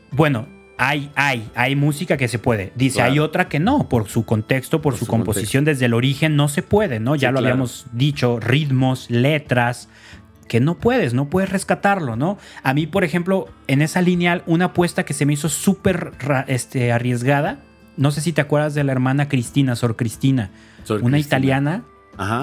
Bueno, 0.10 0.48
hay, 0.80 1.12
hay, 1.14 1.48
hay 1.54 1.76
música 1.76 2.18
que 2.18 2.28
se 2.28 2.40
puede. 2.40 2.74
Dice, 2.76 3.04
hay 3.04 3.20
otra 3.20 3.48
que 3.48 3.60
no, 3.60 3.88
por 3.88 4.10
su 4.10 4.26
contexto, 4.26 4.82
por, 4.82 4.98
su, 4.98 5.06
composición 5.06 5.64
desde 5.64 5.86
el 5.86 5.94
origen 5.94 6.36
no 6.36 6.48
se 6.48 6.64
puede, 6.64 7.00
¿no? 7.00 7.16
Ya 7.16 7.32
lo 7.32 7.38
habíamos 7.38 7.86
dicho, 7.94 8.40
ritmos, 8.40 9.12
letras, 9.12 9.88
que 10.48 10.60
no 10.60 10.80
puedes, 10.80 11.14
no 11.14 11.30
puedes 11.30 11.52
rescatarlo, 11.52 12.16
¿no? 12.16 12.40
A 12.64 12.74
mí, 12.74 12.88
por 12.88 13.04
ejemplo, 13.04 13.48
en 13.68 13.84
esa 13.84 14.02
lineal, 14.02 14.42
una 14.48 14.66
apuesta 14.66 15.06
que 15.06 15.14
se 15.14 15.28
me 15.28 15.34
hizo 15.34 15.48
súper 15.48 16.14
este, 16.48 16.92
arriesgada, 16.92 17.60
no 17.98 18.10
sé 18.10 18.22
si 18.22 18.34
te 18.34 18.42
acuerdas 18.42 18.74
de 18.74 18.84
la 18.84 18.94
hermana 18.94 19.30
Cristina, 19.30 19.76
Sor 19.76 19.96
Cristina, 19.96 20.50
una 21.02 21.20
italiana 21.20 21.84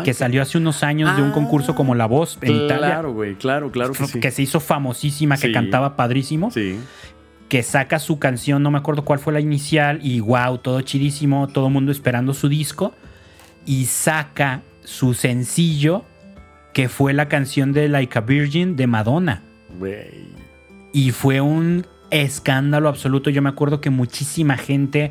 que 0.04 0.14
salió 0.14 0.42
hace 0.42 0.58
unos 0.58 0.82
años 0.82 1.16
de 1.16 1.22
un 1.22 1.32
concurso 1.32 1.74
como 1.74 1.94
La 1.94 2.06
Voz 2.06 2.38
en 2.40 2.64
Italia. 2.64 2.86
Claro, 2.86 3.12
güey, 3.12 3.34
claro, 3.34 3.70
claro 3.70 3.92
que 3.92 4.06
sí. 4.06 4.20
Que 4.20 4.30
se 4.30 4.42
hizo 4.42 4.60
famosísima, 4.60 5.36
que 5.36 5.52
cantaba 5.52 5.96
padrísimo. 5.96 6.50
Sí. 6.50 6.78
Que 7.48 7.62
saca 7.62 7.98
su 7.98 8.18
canción, 8.18 8.62
no 8.62 8.70
me 8.70 8.78
acuerdo 8.78 9.04
cuál 9.04 9.18
fue 9.18 9.32
la 9.32 9.40
inicial, 9.40 10.00
y 10.02 10.20
wow, 10.20 10.58
todo 10.58 10.80
chidísimo, 10.80 11.48
todo 11.48 11.66
el 11.66 11.72
mundo 11.72 11.92
esperando 11.92 12.34
su 12.34 12.48
disco. 12.48 12.94
Y 13.66 13.86
saca 13.86 14.62
su 14.82 15.14
sencillo 15.14 16.04
que 16.72 16.88
fue 16.88 17.12
la 17.12 17.28
canción 17.28 17.72
de 17.72 17.88
Like 17.88 18.18
a 18.18 18.20
Virgin 18.20 18.76
de 18.76 18.86
Madonna. 18.86 19.42
Y 20.92 21.10
fue 21.12 21.40
un 21.40 21.86
escándalo 22.10 22.88
absoluto. 22.88 23.30
Yo 23.30 23.42
me 23.42 23.48
acuerdo 23.48 23.80
que 23.80 23.90
muchísima 23.90 24.56
gente 24.56 25.10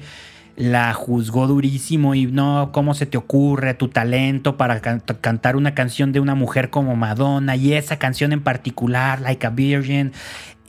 la 0.55 0.93
juzgó 0.93 1.47
durísimo 1.47 2.13
y 2.13 2.27
no, 2.27 2.69
¿cómo 2.71 2.93
se 2.93 3.05
te 3.05 3.17
ocurre 3.17 3.73
tu 3.73 3.87
talento 3.87 4.55
para 4.55 4.81
cantar 4.81 5.55
una 5.55 5.73
canción 5.73 6.11
de 6.11 6.19
una 6.19 6.35
mujer 6.35 6.69
como 6.69 6.95
Madonna 6.95 7.55
y 7.55 7.73
esa 7.73 7.97
canción 7.97 8.33
en 8.33 8.41
particular, 8.41 9.21
Like 9.21 9.47
a 9.47 9.49
Virgin? 9.49 10.11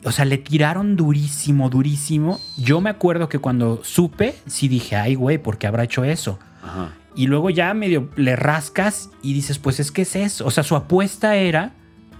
O 0.04 0.12
sea, 0.12 0.24
le 0.24 0.38
tiraron 0.38 0.96
durísimo, 0.96 1.70
durísimo. 1.70 2.40
Yo 2.56 2.80
me 2.80 2.90
acuerdo 2.90 3.28
que 3.28 3.38
cuando 3.38 3.80
supe, 3.84 4.34
sí 4.46 4.68
dije, 4.68 4.96
ay, 4.96 5.14
güey, 5.14 5.38
¿por 5.38 5.58
qué 5.58 5.66
habrá 5.66 5.84
hecho 5.84 6.04
eso? 6.04 6.38
Ajá. 6.62 6.92
Y 7.16 7.26
luego 7.26 7.50
ya 7.50 7.72
medio 7.74 8.10
le 8.16 8.36
rascas 8.36 9.10
y 9.22 9.34
dices, 9.34 9.58
pues 9.58 9.80
es 9.80 9.92
que 9.92 10.02
es 10.02 10.16
eso. 10.16 10.46
O 10.46 10.50
sea, 10.50 10.64
su 10.64 10.76
apuesta 10.76 11.36
era 11.36 11.72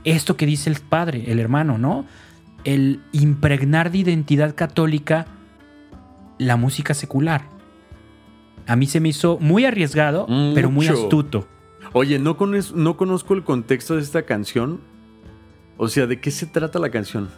esto 0.04 0.36
que 0.36 0.46
dice 0.46 0.70
el 0.70 0.76
padre, 0.76 1.24
el 1.30 1.40
hermano, 1.40 1.78
¿no? 1.78 2.06
El 2.64 3.00
impregnar 3.12 3.90
de 3.90 3.98
identidad 3.98 4.54
católica 4.54 5.26
la 6.38 6.56
música 6.56 6.94
secular. 6.94 7.53
A 8.66 8.76
mí 8.76 8.86
se 8.86 9.00
me 9.00 9.10
hizo 9.10 9.38
muy 9.40 9.64
arriesgado, 9.64 10.26
pero 10.54 10.70
muy 10.70 10.86
astuto. 10.86 11.46
Oye, 11.92 12.18
no, 12.18 12.36
no 12.74 12.96
conozco 12.96 13.34
el 13.34 13.44
contexto 13.44 13.96
de 13.96 14.02
esta 14.02 14.22
canción. 14.22 14.80
O 15.76 15.88
sea, 15.88 16.06
¿de 16.06 16.20
qué 16.20 16.30
se 16.30 16.46
trata 16.46 16.78
la 16.78 16.90
canción? 16.90 17.28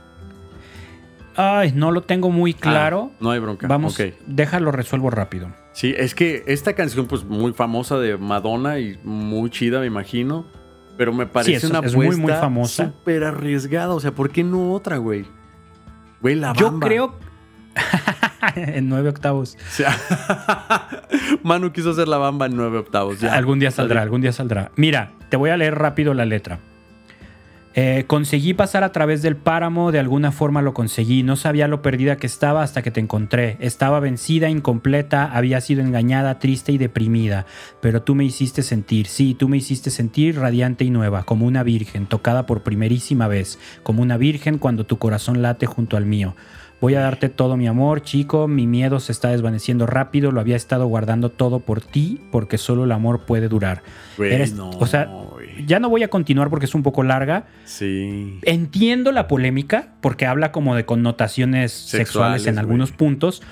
Ay, 1.37 1.73
no 1.73 1.91
lo 1.91 2.03
tengo 2.03 2.31
muy 2.31 2.55
ah, 2.59 2.61
claro. 2.61 3.13
no 3.21 3.31
hay 3.31 3.39
bronca. 3.39 3.67
Vamos, 3.67 3.99
déjalo, 4.27 4.73
resuelvo 4.73 5.11
rápido. 5.11 5.53
Sí, 5.73 5.95
es 5.97 6.15
que 6.15 6.45
esta 6.47 6.73
canción, 6.73 7.07
pues 7.07 7.25
muy 7.25 7.53
famosa 7.53 7.99
de 7.99 8.17
Madonna 8.17 8.79
y 8.79 8.99
muy 9.05 9.51
chida, 9.51 9.81
me 9.81 9.87
imagino. 9.87 10.47
Pero 10.97 11.13
me 11.13 11.27
parece 11.27 11.67
una 11.67 11.81
es 11.81 11.95
muy, 11.95 12.17
muy 12.17 12.33
famosa. 12.33 12.87
súper 12.87 13.25
arriesgada. 13.25 13.93
O 13.93 14.01
sea, 14.01 14.13
¿por 14.13 14.31
qué 14.31 14.43
no 14.43 14.73
otra, 14.73 14.97
güey? 14.97 15.27
Güey, 16.23 16.37
la 16.37 16.55
bamba. 16.55 16.61
Yo 16.61 16.81
creo. 16.81 17.15
en 18.57 18.89
nueve 18.89 19.09
octavos. 19.09 19.57
Manu 21.43 21.73
quiso 21.73 21.91
hacer 21.91 22.09
la 22.09 22.19
bamba 22.19 22.47
en 22.47 22.57
nueve 22.57 22.79
octavos. 22.79 23.21
Ya. 23.21 23.35
Algún 23.35 23.59
día 23.59 23.71
saldrá, 23.71 24.03
algún 24.03 24.21
día 24.21 24.33
saldrá. 24.33 24.71
Mira, 24.77 25.13
te 25.29 25.37
voy 25.37 25.51
a 25.51 25.57
leer 25.57 25.75
rápido 25.75 26.15
la 26.15 26.25
letra. 26.25 26.61
Eh, 27.79 28.05
conseguí 28.07 28.55
pasar 28.55 28.85
a 28.85 28.93
través 28.93 29.21
del 29.21 29.37
páramo, 29.37 29.93
de 29.93 29.99
alguna 29.99 30.33
forma 30.33 30.63
lo 30.63 30.73
conseguí. 30.73 31.23
No 31.23 31.37
sabía 31.37 31.69
lo 31.69 31.83
perdida 31.83 32.17
que 32.17 32.27
estaba 32.27 32.63
hasta 32.63 32.81
que 32.81 32.91
te 32.91 33.01
encontré. 33.01 33.59
Estaba 33.61 34.01
vencida, 34.01 34.49
incompleta, 34.49 35.27
había 35.27 35.61
sido 35.61 35.83
engañada, 35.83 36.39
triste 36.39 36.73
y 36.73 36.79
deprimida. 36.79 37.45
Pero 37.83 38.01
tú 38.01 38.15
me 38.15 38.25
hiciste 38.25 38.63
sentir, 38.63 39.09
sí, 39.09 39.35
tú 39.35 39.51
me 39.51 39.59
hiciste 39.59 39.91
sentir 39.91 40.39
radiante 40.39 40.87
y 40.87 40.91
nueva, 40.91 41.25
como 41.25 41.45
una 41.45 41.63
virgen, 41.63 42.07
tocada 42.07 42.47
por 42.47 42.63
primerísima 42.63 43.29
vez, 43.29 43.59
como 43.83 44.01
una 44.01 44.17
virgen 44.17 44.57
cuando 44.57 44.87
tu 44.87 44.97
corazón 44.99 45.43
late 45.43 45.67
junto 45.67 45.99
al 45.99 46.07
mío. 46.07 46.35
Voy 46.81 46.95
a 46.95 47.01
darte 47.01 47.31
todo 47.31 47.57
mi 47.57 47.67
amor, 47.67 48.03
chico, 48.03 48.49
mi 48.49 48.67
miedo 48.67 49.01
se 49.01 49.11
está 49.11 49.29
desvaneciendo 49.31 49.87
rápido, 49.87 50.31
lo 50.31 50.41
había 50.41 50.57
estado 50.57 50.87
guardando 50.87 51.31
todo 51.31 51.61
por 51.61 51.81
ti, 51.81 52.21
porque 52.31 52.59
solo 52.59 52.85
el 52.85 52.93
amor 52.93 53.25
puede 53.25 53.49
durar. 53.49 53.83
o 54.79 54.87
sea, 54.87 55.11
ya 55.67 55.81
no 55.81 55.89
voy 55.89 56.03
a 56.03 56.09
continuar 56.09 56.51
porque 56.51 56.67
es 56.67 56.75
un 56.75 56.83
poco 56.83 57.03
larga. 57.03 57.47
Sí. 57.65 58.41
Entiendo 58.43 59.11
la 59.11 59.27
polémica, 59.27 59.95
porque 60.03 60.27
habla 60.27 60.53
como 60.53 60.75
de 60.75 60.85
connotaciones 60.85 61.73
sexuales, 61.73 62.47
en 62.47 62.59
algunos 62.59 62.93
puntos, 62.93 63.43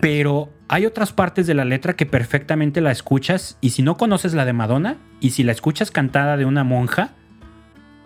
pero 0.00 0.50
hay 0.66 0.84
otras 0.84 1.12
partes 1.12 1.46
de 1.46 1.54
la 1.54 1.64
letra 1.64 1.94
que 1.94 2.06
perfectamente 2.06 2.80
la 2.80 2.90
escuchas, 2.90 3.56
y 3.60 3.70
si 3.70 3.82
no 3.82 3.96
conoces 3.96 4.34
la 4.34 4.44
de 4.44 4.52
Madonna, 4.52 4.96
y 5.20 5.30
si 5.30 5.44
la 5.44 5.52
escuchas 5.52 5.92
cantada 5.92 6.36
de 6.36 6.44
una 6.44 6.64
monja, 6.64 7.12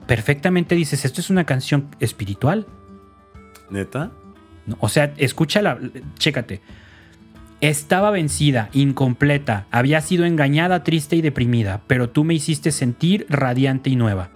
perfectamente 0.07 0.75
dices, 0.75 1.07
esto 1.07 1.23
es 1.23 1.31
una 1.31 1.45
canción 1.45 1.89
espiritual. 2.01 2.67
¿Neta? 3.71 4.11
O 4.81 4.89
sea, 4.89 5.13
escúchala, 5.17 5.79
chécate. 6.19 6.61
Estaba 7.61 8.11
vencida, 8.11 8.71
incompleta, 8.73 9.67
había 9.71 10.01
sido 10.01 10.25
engañada, 10.25 10.85
triste 10.85 11.17
y 11.17 11.23
deprimida, 11.23 11.81
pero 11.87 12.09
tú 12.09 12.23
me 12.23 12.35
hiciste 12.35 12.71
sentir 12.71 13.27
radiante 13.29 13.91
y 13.91 13.97
nueva. 13.97 14.31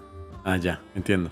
Ah, 0.44 0.56
ya, 0.56 0.80
entiendo. 0.94 1.30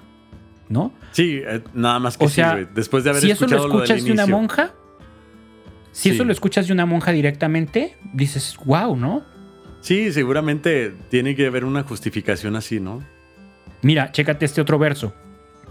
¿No? 0.68 0.92
Sí, 1.10 1.40
eh, 1.44 1.62
nada 1.74 1.98
más 1.98 2.16
que 2.16 2.26
o 2.26 2.28
sea, 2.28 2.54
Después 2.74 3.02
de 3.02 3.10
haber 3.10 3.22
si 3.22 3.30
eso 3.32 3.46
lo 3.48 3.56
escuchas 3.56 4.04
de 4.04 4.12
una 4.12 4.26
monja, 4.26 4.72
si 5.90 6.10
eso 6.10 6.24
lo 6.24 6.30
escuchas 6.30 6.68
de 6.68 6.72
una 6.72 6.86
monja 6.86 7.10
directamente, 7.10 7.96
dices, 8.12 8.56
wow, 8.64 8.94
¿no? 8.94 9.24
Sí, 9.80 10.12
seguramente 10.12 10.94
tiene 11.08 11.34
que 11.34 11.46
haber 11.46 11.64
una 11.64 11.82
justificación 11.82 12.54
así, 12.54 12.78
¿no? 12.78 13.02
Mira, 13.82 14.12
chécate 14.12 14.44
este 14.44 14.60
otro 14.60 14.78
verso. 14.78 15.12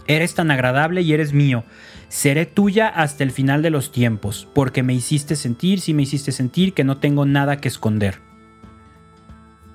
Eres 0.10 0.34
tan 0.34 0.50
agradable 0.50 1.04
y 1.04 1.14
eres 1.14 1.34
mío. 1.34 1.64
Seré 2.08 2.48
tuya 2.48 2.88
hasta 2.88 3.24
el 3.24 3.30
final 3.30 3.62
de 3.62 3.70
los 3.70 3.92
tiempos, 3.92 4.48
porque 4.56 4.82
me 4.82 4.96
hiciste 4.96 5.36
sentir, 5.36 5.80
sí 5.80 5.94
me 5.94 6.02
hiciste 6.02 6.32
sentir 6.32 6.74
que 6.74 6.84
no 6.84 6.98
tengo 6.98 7.28
nada 7.28 7.58
que 7.58 7.68
esconder. 7.68 8.16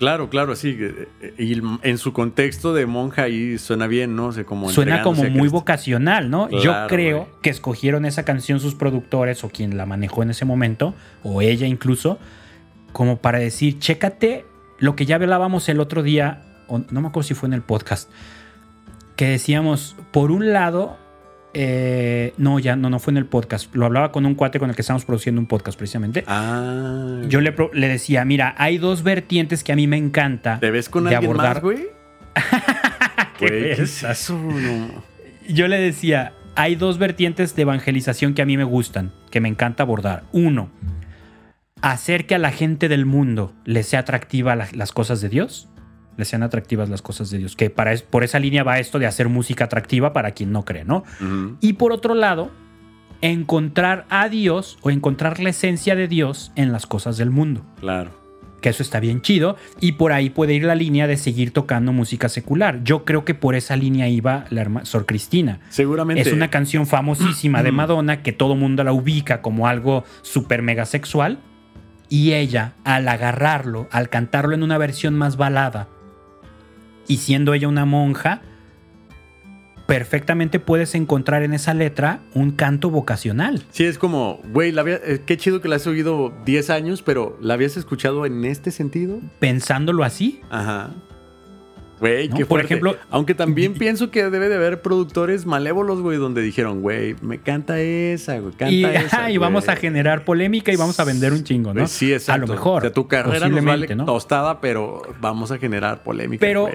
Claro, 0.01 0.29
claro, 0.31 0.57
sí. 0.57 0.77
Y 1.39 1.63
en 1.83 1.99
su 1.99 2.13
contexto 2.13 2.75
de 2.75 2.85
monja 2.85 3.23
ahí 3.23 3.59
suena 3.59 3.87
bien, 3.87 4.17
¿no? 4.17 4.33
como 4.45 4.71
suena 4.71 5.03
como 5.03 5.23
muy 5.31 5.49
vocacional, 5.49 6.29
¿no? 6.31 6.51
Yo 6.51 6.75
creo 6.89 7.29
que 7.41 7.51
escogieron 7.51 8.05
esa 8.05 8.25
canción 8.25 8.59
sus 8.59 8.75
productores 8.75 9.45
o 9.45 9.51
quien 9.51 9.77
la 9.77 9.87
manejó 9.87 10.25
en 10.25 10.31
ese 10.31 10.45
momento, 10.45 10.97
o 11.23 11.43
ella 11.43 11.69
incluso, 11.69 12.19
como 12.93 13.19
para 13.19 13.39
decir, 13.39 13.79
chécate 13.79 14.45
lo 14.81 14.97
que 14.97 15.07
ya 15.07 15.15
hablábamos 15.15 15.69
el 15.69 15.79
otro 15.79 16.03
día, 16.03 16.43
no 16.69 17.01
me 17.01 17.07
acuerdo 17.07 17.29
si 17.29 17.35
fue 17.35 17.47
en 17.47 17.53
el 17.53 17.63
podcast, 17.63 18.11
que 19.17 19.29
decíamos, 19.29 19.97
por 20.11 20.31
un 20.31 20.53
lado, 20.53 20.97
eh, 21.55 22.35
no, 22.37 22.59
ya 22.59 22.75
no, 22.75 22.91
no 22.91 22.99
fue 22.99 23.13
en 23.13 23.17
el 23.17 23.27
podcast. 23.27 23.75
Lo 23.75 23.87
hablaba 23.87 24.11
con 24.11 24.27
un 24.27 24.35
cuate 24.35 24.59
con 24.59 24.71
el 24.71 24.77
que 24.77 24.83
estamos 24.83 25.05
produciendo 25.05 25.41
un 25.41 25.47
podcast 25.47 25.79
precisamente. 25.79 26.25
Ah. 26.27 27.23
Yo 27.29 27.41
le, 27.41 27.55
le 27.73 27.89
decía, 27.89 28.25
mira, 28.25 28.55
hay 28.59 28.79
dos 28.79 29.03
vertientes 29.03 29.63
que 29.63 29.73
a 29.73 29.77
mí 29.77 29.87
me 29.87 29.97
encanta. 29.97 30.59
¿Te 30.61 30.71
ves 30.71 30.89
con 30.89 31.07
alguien 31.07 31.37
más, 31.37 31.61
güey? 31.63 31.87
¿Qué, 33.39 33.73
es 33.73 34.03
eso? 34.03 34.39
Yo 35.49 35.69
le 35.69 35.79
decía, 35.79 36.33
hay 36.57 36.75
dos 36.75 36.99
vertientes 36.99 37.55
de 37.55 37.63
evangelización 37.63 38.35
que 38.35 38.43
a 38.43 38.47
mí 38.47 38.57
me 38.57 38.65
gustan, 38.65 39.13
que 39.31 39.41
me 39.41 39.49
encanta 39.49 39.85
abordar. 39.85 40.25
Uno, 40.33 40.71
hacer 41.83 42.27
que 42.27 42.35
a 42.35 42.39
la 42.39 42.51
gente 42.51 42.89
del 42.89 43.07
mundo 43.07 43.55
le 43.65 43.85
sea 43.85 44.01
atractiva 44.01 44.57
las 44.57 44.93
cosas 44.93 45.21
de 45.21 45.29
Dios 45.29 45.69
le 46.17 46.25
sean 46.25 46.43
atractivas 46.43 46.89
las 46.89 47.03
cosas 47.03 47.31
de 47.31 47.39
Dios. 47.39 47.57
Que 47.57 47.71
para, 47.71 47.95
por 48.11 48.25
esa 48.25 48.39
línea 48.39 48.63
va 48.63 48.79
esto 48.79 48.99
de 48.99 49.07
hacer 49.07 49.29
música 49.29 49.65
atractiva 49.65 50.13
para 50.13 50.33
quien 50.33 50.53
no 50.53 50.65
cree, 50.65 50.85
¿no? 50.85 51.05
Y 51.61 51.75
por 51.75 51.93
otro 51.93 52.15
lado, 52.15 52.51
encontrar 53.21 54.05
a 54.11 54.29
Dios 54.29 54.79
o 54.83 54.91
encontrar 54.91 55.41
la 55.41 55.51
esencia 55.51 55.97
de 55.97 56.09
Dios 56.09 56.53
en 56.57 56.73
las 56.73 56.87
cosas 56.87 57.17
del 57.17 57.31
mundo. 57.31 57.65
Claro. 57.81 58.11
Que 58.61 58.71
eso 58.71 58.83
está 58.83 59.01
bien 59.01 59.21
chido. 59.21 59.57
Y 59.81 59.93
por 59.93 60.13
ahí 60.13 60.31
puede 60.31 60.55
ir 60.55 60.65
la 60.65 60.75
línea 60.75 61.07
de 61.07 61.17
seguir 61.17 61.51
tocando 61.51 61.93
música 61.93 62.29
secular. 62.29 62.83
Yo 62.85 63.05
creo 63.05 63.25
que 63.25 63.35
por 63.35 63.55
esa 63.55 63.77
línea 63.77 64.09
iba 64.09 64.45
la 64.51 64.63
hermana 64.63 64.87
Sor 64.87 65.07
Cristina. 65.07 65.61
Seguramente. 65.69 66.23
Es 66.23 66.33
una 66.33 66.51
canción 66.51 66.87
famosísima 66.87 67.63
de 67.63 67.73
Madonna 67.73 68.23
que 68.23 68.33
todo 68.33 68.57
mundo 68.57 68.85
la 68.85 68.93
ubica 68.93 69.43
como 69.43 69.69
algo 69.69 70.05
súper 70.23 70.63
mega 70.63 70.87
sexual. 70.87 71.39
Y 72.09 72.33
ella, 72.33 72.75
al 72.85 73.09
agarrarlo, 73.09 73.89
al 73.91 74.09
cantarlo 74.09 74.55
en 74.55 74.63
una 74.63 74.79
versión 74.79 75.15
más 75.15 75.37
balada, 75.37 75.89
y 77.07 77.19
siendo 77.19 77.55
ella 77.55 77.69
una 77.69 77.85
monja, 77.85 78.43
perfectamente 79.87 80.61
puedes 80.61 80.95
encontrar 80.95 81.43
en 81.43 81.53
esa 81.53 81.75
letra 81.75 82.21
un 82.35 82.53
canto 82.53 82.91
vocacional. 82.91 83.63
Sí, 83.71 83.85
es 83.85 83.99
como, 83.99 84.41
güey, 84.53 84.75
eh, 84.77 85.23
qué 85.27 85.37
chido 85.37 85.61
que 85.61 85.69
la 85.69 85.77
has 85.77 85.87
oído 85.87 86.33
10 86.45 86.71
años, 86.71 87.03
pero 87.03 87.39
¿la 87.41 87.55
habías 87.55 87.77
escuchado 87.77 88.27
en 88.27 88.45
este 88.45 88.71
sentido? 88.71 89.21
Pensándolo 89.41 90.05
así. 90.05 90.41
Ajá. 90.51 90.95
Güey, 92.05 92.29
Por 92.29 92.61
ejemplo, 92.61 92.99
aunque 93.09 93.35
también 93.35 93.73
pienso 93.79 94.11
que 94.11 94.29
debe 94.29 94.51
de 94.51 94.57
haber 94.57 94.83
productores 94.83 95.47
malévolos, 95.47 96.03
güey, 96.03 96.19
donde 96.19 96.43
dijeron, 96.43 96.83
güey, 96.83 97.17
me 97.23 97.39
canta 97.39 97.81
esa, 97.81 98.39
güey, 98.41 98.53
canta 98.53 98.75
y, 98.75 98.85
esa. 98.85 99.31
y 99.31 99.39
vamos 99.39 99.71
a 99.71 99.77
generar 99.77 100.27
polémica 100.27 100.71
y 100.71 100.77
vamos 100.77 101.01
a 101.01 101.05
vender 101.05 101.33
un 101.33 101.45
chingo, 101.45 101.73
¿no? 101.73 101.87
sí, 101.87 102.13
exacto. 102.13 102.45
A 102.45 102.47
lo 102.47 102.53
mejor. 102.53 102.79
O 102.79 102.81
sea, 102.83 102.93
tu 102.93 103.09
carrera 103.09 103.49
nos 103.49 103.65
vale 103.65 103.87
tostada, 103.87 104.61
pero 104.61 105.01
vamos 105.19 105.51
a 105.51 105.57
generar 105.57 106.03
polémica, 106.03 106.41
pero, 106.41 106.69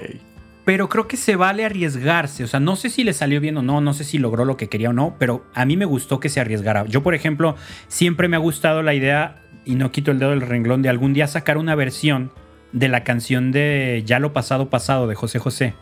Pero 0.64 0.88
creo 0.88 1.06
que 1.06 1.16
se 1.16 1.36
vale 1.36 1.64
arriesgarse. 1.64 2.42
O 2.42 2.48
sea, 2.48 2.58
no 2.58 2.74
sé 2.74 2.90
si 2.90 3.04
le 3.04 3.12
salió 3.12 3.40
bien 3.40 3.56
o 3.56 3.62
no, 3.62 3.80
no 3.80 3.94
sé 3.94 4.02
si 4.02 4.18
logró 4.18 4.44
lo 4.44 4.56
que 4.56 4.68
quería 4.68 4.90
o 4.90 4.92
no, 4.92 5.14
pero 5.20 5.44
a 5.54 5.64
mí 5.64 5.76
me 5.76 5.84
gustó 5.84 6.18
que 6.18 6.28
se 6.28 6.40
arriesgara. 6.40 6.86
Yo, 6.86 7.04
por 7.04 7.14
ejemplo, 7.14 7.54
siempre 7.86 8.26
me 8.26 8.34
ha 8.34 8.40
gustado 8.40 8.82
la 8.82 8.94
idea, 8.94 9.42
y 9.64 9.76
no 9.76 9.92
quito 9.92 10.10
el 10.10 10.18
dedo 10.18 10.30
del 10.30 10.40
renglón, 10.40 10.82
de 10.82 10.88
algún 10.88 11.12
día 11.12 11.28
sacar 11.28 11.56
una 11.56 11.76
versión 11.76 12.32
de 12.72 12.88
la 12.88 13.04
canción 13.04 13.52
de 13.52 14.02
Ya 14.06 14.18
lo 14.18 14.32
pasado 14.32 14.70
pasado 14.70 15.06
de 15.06 15.14
José 15.14 15.38
José. 15.38 15.74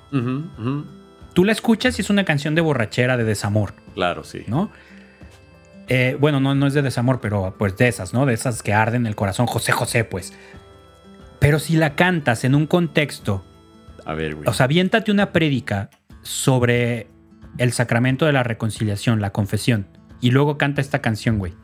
Tú 1.34 1.44
la 1.44 1.52
escuchas 1.52 1.98
y 1.98 2.02
es 2.02 2.10
una 2.10 2.24
canción 2.24 2.54
de 2.54 2.60
borrachera, 2.60 3.16
de 3.16 3.24
desamor. 3.24 3.74
Claro, 3.94 4.24
sí. 4.24 4.44
¿No? 4.46 4.70
Eh, 5.88 6.16
bueno, 6.20 6.40
no, 6.40 6.54
no 6.54 6.66
es 6.66 6.74
de 6.74 6.82
desamor, 6.82 7.20
pero 7.20 7.54
pues 7.58 7.76
de 7.76 7.88
esas, 7.88 8.12
¿no? 8.12 8.26
De 8.26 8.34
esas 8.34 8.62
que 8.62 8.74
arden 8.74 9.06
el 9.06 9.16
corazón, 9.16 9.46
José 9.46 9.72
José, 9.72 10.04
pues. 10.04 10.32
Pero 11.38 11.58
si 11.58 11.76
la 11.76 11.94
cantas 11.94 12.44
en 12.44 12.54
un 12.54 12.66
contexto. 12.66 13.44
A 14.04 14.14
ver, 14.14 14.34
güey. 14.34 14.48
O 14.48 14.52
sea, 14.52 14.64
aviéntate 14.64 15.10
una 15.10 15.32
prédica 15.32 15.90
sobre 16.22 17.06
el 17.56 17.72
sacramento 17.72 18.26
de 18.26 18.32
la 18.32 18.42
reconciliación, 18.42 19.20
la 19.20 19.30
confesión. 19.30 19.86
Y 20.20 20.30
luego 20.30 20.58
canta 20.58 20.80
esta 20.80 21.00
canción, 21.00 21.38
güey. 21.38 21.54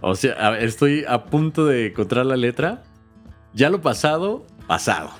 O 0.00 0.16
sea, 0.16 0.58
estoy 0.58 1.04
a 1.08 1.26
punto 1.26 1.64
de 1.66 1.86
encontrar 1.86 2.26
la 2.26 2.36
letra. 2.36 2.82
Ya 3.54 3.70
lo 3.70 3.80
pasado, 3.80 4.46
pasado. 4.72 5.10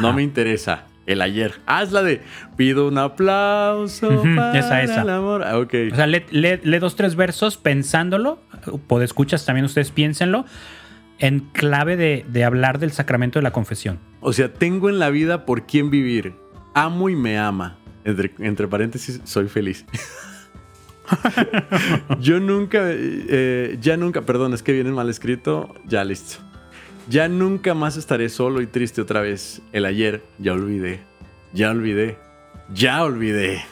No 0.00 0.12
me 0.12 0.24
interesa. 0.24 0.86
El 1.06 1.22
ayer. 1.22 1.60
Hazla 1.66 2.02
de 2.02 2.20
pido 2.56 2.88
un 2.88 2.98
aplauso 2.98 4.08
para 4.34 4.58
esa, 4.58 4.82
esa. 4.82 5.02
el 5.02 5.10
amor. 5.10 5.44
Ah, 5.44 5.56
O 5.56 5.68
sea, 5.94 6.08
lee, 6.08 6.78
dos, 6.80 6.96
tres 6.96 7.14
versos 7.14 7.58
pensándolo. 7.58 8.40
Escuchas 9.00 9.46
también 9.46 9.66
ustedes 9.66 9.92
piénsenlo. 9.92 10.46
En 11.20 11.38
clave 11.52 11.96
de, 11.96 12.44
hablar 12.44 12.80
del 12.80 12.90
sacramento 12.90 13.38
de 13.38 13.44
la 13.44 13.52
confesión. 13.52 14.00
O 14.20 14.32
sea, 14.32 14.52
tengo 14.52 14.88
en 14.88 14.98
la 14.98 15.10
vida 15.10 15.46
por 15.46 15.64
quién 15.64 15.88
vivir. 15.88 16.34
Amo 16.74 17.08
y 17.08 17.14
me 17.14 17.38
ama. 17.38 17.78
Entre, 18.04 18.66
paréntesis, 18.66 19.20
soy 19.22 19.46
feliz. 19.46 19.86
Yo 22.20 22.40
nunca, 22.40 22.80
eh, 22.82 23.78
ya 23.80 23.96
nunca, 23.96 24.22
perdón, 24.22 24.54
es 24.54 24.64
que 24.64 24.72
viene 24.72 24.90
mal 24.90 25.08
escrito. 25.08 25.72
Ya 25.86 26.02
listo. 26.02 26.38
Ya 27.08 27.28
nunca 27.28 27.74
más 27.74 27.96
estaré 27.96 28.28
solo 28.28 28.60
y 28.60 28.66
triste 28.66 29.00
otra 29.00 29.20
vez. 29.20 29.62
El 29.72 29.84
ayer 29.84 30.24
ya 30.38 30.52
olvidé. 30.52 31.00
Ya 31.52 31.70
olvidé. 31.70 32.18
Ya 32.72 33.04
olvidé. 33.04 33.62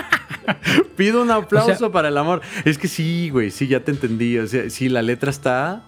Pido 0.96 1.22
un 1.22 1.30
aplauso 1.30 1.92
para 1.92 2.08
el 2.08 2.16
amor. 2.16 2.40
Es 2.64 2.78
que 2.78 2.88
sí, 2.88 3.28
güey, 3.28 3.50
sí, 3.50 3.68
ya 3.68 3.80
te 3.80 3.90
entendí. 3.90 4.38
O 4.38 4.46
sea, 4.46 4.70
sí, 4.70 4.88
la 4.88 5.02
letra 5.02 5.30
está. 5.30 5.84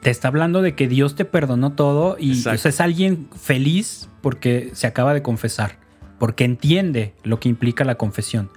Te 0.00 0.08
está 0.08 0.28
hablando 0.28 0.62
de 0.62 0.74
que 0.74 0.88
Dios 0.88 1.14
te 1.14 1.26
perdonó 1.26 1.72
todo 1.72 2.16
y 2.18 2.32
es 2.32 2.80
alguien 2.80 3.28
feliz 3.38 4.08
porque 4.22 4.70
se 4.72 4.86
acaba 4.86 5.12
de 5.12 5.20
confesar, 5.20 5.78
porque 6.18 6.44
entiende 6.44 7.12
lo 7.22 7.38
que 7.38 7.50
implica 7.50 7.84
la 7.84 7.96
confesión. 7.96 8.48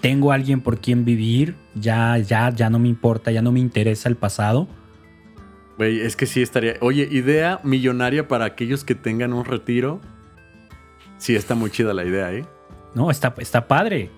Tengo 0.00 0.32
alguien 0.32 0.60
por 0.60 0.80
quien 0.80 1.04
vivir, 1.04 1.54
ya, 1.76 2.18
ya, 2.18 2.50
ya 2.50 2.68
no 2.68 2.80
me 2.80 2.88
importa, 2.88 3.30
ya 3.30 3.42
no 3.42 3.52
me 3.52 3.60
interesa 3.60 4.08
el 4.08 4.16
pasado 4.16 4.66
Güey, 5.78 6.00
es 6.00 6.16
que 6.16 6.26
sí 6.26 6.42
estaría. 6.42 6.74
Oye, 6.80 7.08
idea 7.10 7.60
millonaria 7.62 8.28
para 8.28 8.44
aquellos 8.44 8.84
que 8.84 8.94
tengan 8.94 9.32
un 9.32 9.44
retiro. 9.44 10.00
Sí, 11.18 11.36
está 11.36 11.54
muy 11.54 11.70
chida 11.70 11.94
la 11.94 12.04
idea, 12.04 12.32
¿eh? 12.32 12.44
No, 12.94 13.10
está, 13.10 13.34
está 13.38 13.66
padre. 13.66 14.10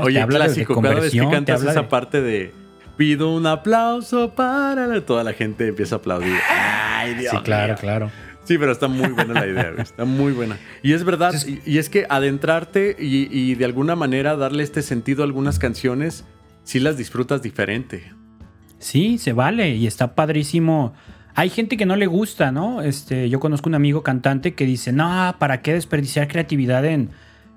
Oye, 0.00 0.24
clásico, 0.26 0.80
cada 0.80 1.00
vez 1.00 1.12
que 1.12 1.28
cantas 1.28 1.62
esa 1.62 1.88
parte 1.88 2.20
de 2.20 2.52
pido 2.96 3.34
un 3.34 3.46
aplauso 3.46 4.34
para 4.34 5.04
toda 5.04 5.24
la 5.24 5.32
gente 5.32 5.68
empieza 5.68 5.96
a 5.96 5.98
aplaudir. 5.98 6.38
Ay, 6.48 7.14
Dios 7.14 7.32
Sí, 7.32 7.38
claro, 7.42 7.74
claro. 7.76 8.10
Sí, 8.44 8.58
pero 8.58 8.72
está 8.72 8.88
muy 8.88 9.08
buena 9.08 9.34
la 9.34 9.46
idea, 9.46 9.70
güey. 9.70 9.82
Está 9.82 10.04
muy 10.04 10.32
buena. 10.32 10.58
Y 10.82 10.92
es 10.92 11.02
verdad, 11.04 11.34
y, 11.64 11.78
es 11.78 11.88
que 11.88 12.06
adentrarte 12.08 12.94
y, 12.98 13.28
y, 13.30 13.54
de 13.54 13.64
alguna 13.64 13.96
manera 13.96 14.36
darle 14.36 14.62
este 14.62 14.82
sentido 14.82 15.22
a 15.22 15.26
algunas 15.26 15.58
canciones, 15.58 16.24
sí 16.62 16.78
las 16.78 16.98
disfrutas 16.98 17.40
diferente. 17.40 18.12
Sí, 18.84 19.16
se 19.16 19.32
vale 19.32 19.76
y 19.76 19.86
está 19.86 20.14
padrísimo. 20.14 20.92
Hay 21.34 21.48
gente 21.48 21.78
que 21.78 21.86
no 21.86 21.96
le 21.96 22.06
gusta, 22.06 22.52
¿no? 22.52 22.82
Este, 22.82 23.30
yo 23.30 23.40
conozco 23.40 23.70
un 23.70 23.74
amigo 23.74 24.02
cantante 24.02 24.52
que 24.52 24.66
dice, 24.66 24.92
no, 24.92 25.34
¿para 25.38 25.62
qué 25.62 25.72
desperdiciar 25.72 26.28
creatividad 26.28 26.84
en, 26.84 27.08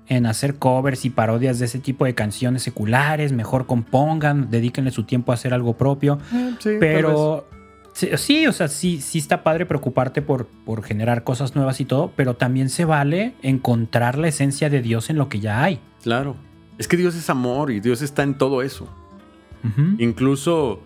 en 0.06 0.24
hacer 0.24 0.54
covers 0.54 1.04
y 1.04 1.10
parodias 1.10 1.58
de 1.58 1.66
ese 1.66 1.80
tipo 1.80 2.06
de 2.06 2.14
canciones 2.14 2.62
seculares? 2.62 3.32
Mejor 3.32 3.66
compongan, 3.66 4.50
dedíquenle 4.50 4.90
su 4.90 5.02
tiempo 5.02 5.30
a 5.30 5.34
hacer 5.34 5.52
algo 5.52 5.76
propio. 5.76 6.18
Eh, 6.32 6.54
sí, 6.60 6.70
pero 6.80 7.46
sí, 7.92 8.46
o 8.46 8.52
sea, 8.54 8.68
sí, 8.68 9.02
sí 9.02 9.18
está 9.18 9.42
padre 9.42 9.66
preocuparte 9.66 10.22
por, 10.22 10.46
por 10.46 10.82
generar 10.82 11.24
cosas 11.24 11.54
nuevas 11.54 11.78
y 11.82 11.84
todo, 11.84 12.10
pero 12.16 12.36
también 12.36 12.70
se 12.70 12.86
vale 12.86 13.34
encontrar 13.42 14.16
la 14.16 14.28
esencia 14.28 14.70
de 14.70 14.80
Dios 14.80 15.10
en 15.10 15.18
lo 15.18 15.28
que 15.28 15.40
ya 15.40 15.62
hay. 15.62 15.78
Claro. 16.02 16.36
Es 16.78 16.88
que 16.88 16.96
Dios 16.96 17.14
es 17.14 17.28
amor 17.28 17.70
y 17.70 17.80
Dios 17.80 18.00
está 18.00 18.22
en 18.22 18.38
todo 18.38 18.62
eso. 18.62 18.88
Incluso 19.98 20.80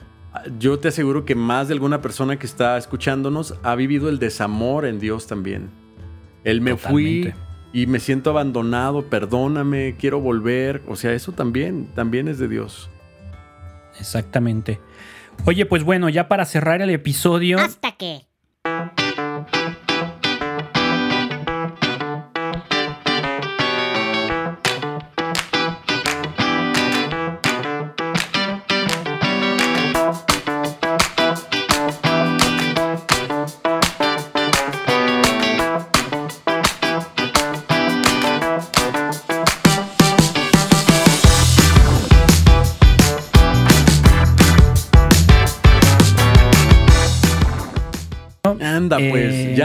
yo 0.59 0.79
te 0.79 0.89
aseguro 0.89 1.25
que 1.25 1.35
más 1.35 1.69
de 1.69 1.75
alguna 1.75 2.01
persona 2.01 2.39
que 2.39 2.47
está 2.47 2.77
escuchándonos 2.77 3.55
ha 3.63 3.75
vivido 3.75 4.09
el 4.09 4.19
desamor 4.19 4.87
en 4.87 4.99
Dios 4.99 5.27
también. 5.27 5.71
Él 6.45 6.61
me 6.61 6.77
fui 6.77 7.33
y 7.73 7.87
me 7.87 8.01
siento 8.01 8.31
abandonado, 8.31 9.07
perdóname, 9.07 9.97
quiero 9.99 10.21
volver. 10.21 10.83
O 10.89 10.97
sea, 10.97 11.13
eso 11.13 11.33
también, 11.33 11.89
también 11.95 12.29
es 12.29 12.39
de 12.39 12.49
Dios. 12.49 12.91
Exactamente. 13.99 14.81
Oye, 15.45 15.67
pues 15.67 15.85
bueno, 15.85 16.09
ya 16.09 16.29
para 16.29 16.45
cerrar 16.45 16.83
el 16.83 16.91
episodio. 16.91 17.59
Hasta 17.59 17.93
que. 17.93 18.27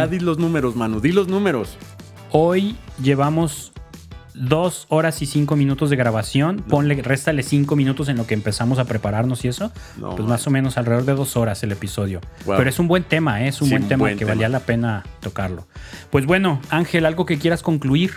Ya 0.07 0.11
di 0.11 0.19
los 0.19 0.37
números, 0.37 0.75
Manu, 0.75 0.99
di 1.01 1.11
los 1.11 1.27
números. 1.27 1.77
Hoy 2.31 2.75
llevamos 3.01 3.73
dos 4.33 4.85
horas 4.89 5.21
y 5.21 5.25
cinco 5.25 5.55
minutos 5.55 5.89
de 5.89 5.95
grabación. 5.95 6.63
Ponle, 6.67 7.01
réstale 7.01 7.41
cinco 7.43 7.75
minutos 7.75 8.07
en 8.07 8.17
lo 8.17 8.27
que 8.27 8.33
empezamos 8.35 8.79
a 8.79 8.85
prepararnos 8.85 9.43
y 9.45 9.47
eso. 9.47 9.71
No, 9.97 10.15
pues 10.15 10.27
más 10.29 10.45
o 10.47 10.51
menos 10.51 10.77
alrededor 10.77 11.05
de 11.05 11.13
dos 11.15 11.35
horas 11.37 11.63
el 11.63 11.71
episodio. 11.71 12.21
Wow. 12.45 12.57
Pero 12.57 12.69
es 12.69 12.79
un 12.79 12.87
buen 12.87 13.03
tema, 13.03 13.43
¿eh? 13.43 13.47
es 13.49 13.61
un 13.61 13.67
Sí, 13.69 13.73
buen 13.73 13.87
tema 13.87 14.01
buen 14.01 14.13
que 14.13 14.19
tema. 14.25 14.31
valía 14.35 14.49
la 14.49 14.59
pena 14.59 15.03
tocarlo. 15.21 15.67
Pues 16.11 16.25
bueno, 16.25 16.61
Ángel, 16.69 17.05
algo 17.05 17.25
que 17.25 17.37
quieras 17.39 17.63
concluir. 17.63 18.13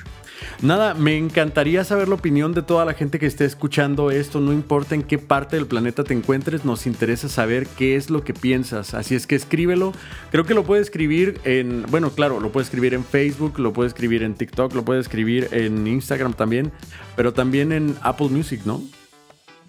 Nada, 0.62 0.95
me 0.95 1.17
encantaría 1.17 1.85
saber 1.85 2.09
la 2.09 2.15
opinión 2.15 2.53
de 2.53 2.62
toda 2.62 2.85
la 2.85 2.95
gente 2.95 3.19
que 3.19 3.27
esté 3.27 3.45
escuchando 3.45 4.11
esto, 4.11 4.41
no 4.41 4.53
importa 4.53 4.95
en 4.95 5.03
qué 5.03 5.19
parte 5.19 5.57
del 5.57 5.67
planeta 5.67 6.05
te 6.05 6.15
encuentres, 6.15 6.65
nos 6.65 6.87
interesa 6.87 7.29
saber 7.29 7.67
qué 7.67 7.97
es 7.97 8.11
lo 8.11 8.25
que 8.25 8.35
piensas, 8.35 8.95
así 8.95 9.15
es 9.15 9.27
que 9.27 9.37
escríbelo, 9.37 9.93
creo 10.31 10.45
que 10.45 10.55
lo 10.55 10.65
puedes 10.65 10.87
escribir 10.87 11.41
en, 11.45 11.85
bueno, 11.91 12.11
claro, 12.11 12.41
lo 12.41 12.53
puedes 12.53 12.69
escribir 12.69 12.95
en 12.95 13.05
Facebook, 13.05 13.59
lo 13.59 13.73
puedes 13.73 13.93
escribir 13.93 14.23
en 14.23 14.35
TikTok, 14.35 14.75
lo 14.75 14.85
puedes 14.85 15.07
escribir 15.07 15.49
en 15.53 15.87
Instagram 15.87 16.35
también, 16.35 16.73
pero 17.17 17.33
también 17.33 17.73
en 17.73 17.97
Apple 18.03 18.29
Music, 18.29 18.62
¿no? 18.65 18.83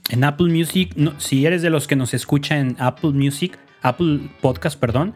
En 0.10 0.23
Apple 0.23 0.49
Music, 0.49 0.93
si 1.19 1.45
eres 1.45 1.61
de 1.61 1.69
los 1.69 1.88
que 1.88 1.95
nos 1.95 2.14
escucha 2.14 2.60
en 2.60 2.76
Apple 2.80 3.11
Music, 3.11 3.57
Apple 3.81 4.30
Podcast, 4.41 4.80
perdón, 4.80 5.14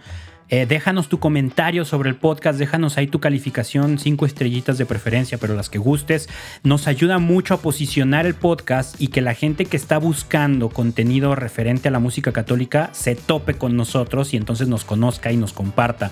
eh, 0.49 0.65
déjanos 0.67 1.09
tu 1.09 1.19
comentario 1.19 1.85
sobre 1.85 2.09
el 2.09 2.15
podcast, 2.15 2.59
déjanos 2.59 2.97
ahí 2.97 3.07
tu 3.07 3.19
calificación, 3.19 3.97
cinco 3.97 4.26
estrellitas 4.26 4.77
de 4.77 4.85
preferencia, 4.85 5.38
pero 5.38 5.55
las 5.55 5.69
que 5.69 5.80
gustes. 5.80 6.30
Nos 6.63 6.88
ayuda 6.88 7.17
mucho 7.17 7.55
a 7.55 7.61
posicionar 7.61 8.26
el 8.26 8.35
podcast 8.35 8.99
y 9.01 9.07
que 9.07 9.22
la 9.22 9.34
gente 9.34 9.65
que 9.65 9.77
está 9.77 9.97
buscando 9.97 10.69
contenido 10.69 11.35
referente 11.35 11.88
a 11.88 11.91
la 11.91 11.99
música 11.99 12.31
católica 12.31 12.89
se 12.93 13.15
tope 13.15 13.55
con 13.55 13.76
nosotros 13.76 14.34
y 14.34 14.38
entonces 14.38 14.67
nos 14.67 14.85
conozca 14.85 15.31
y 15.31 15.38
nos 15.38 15.53
comparta. 15.53 16.11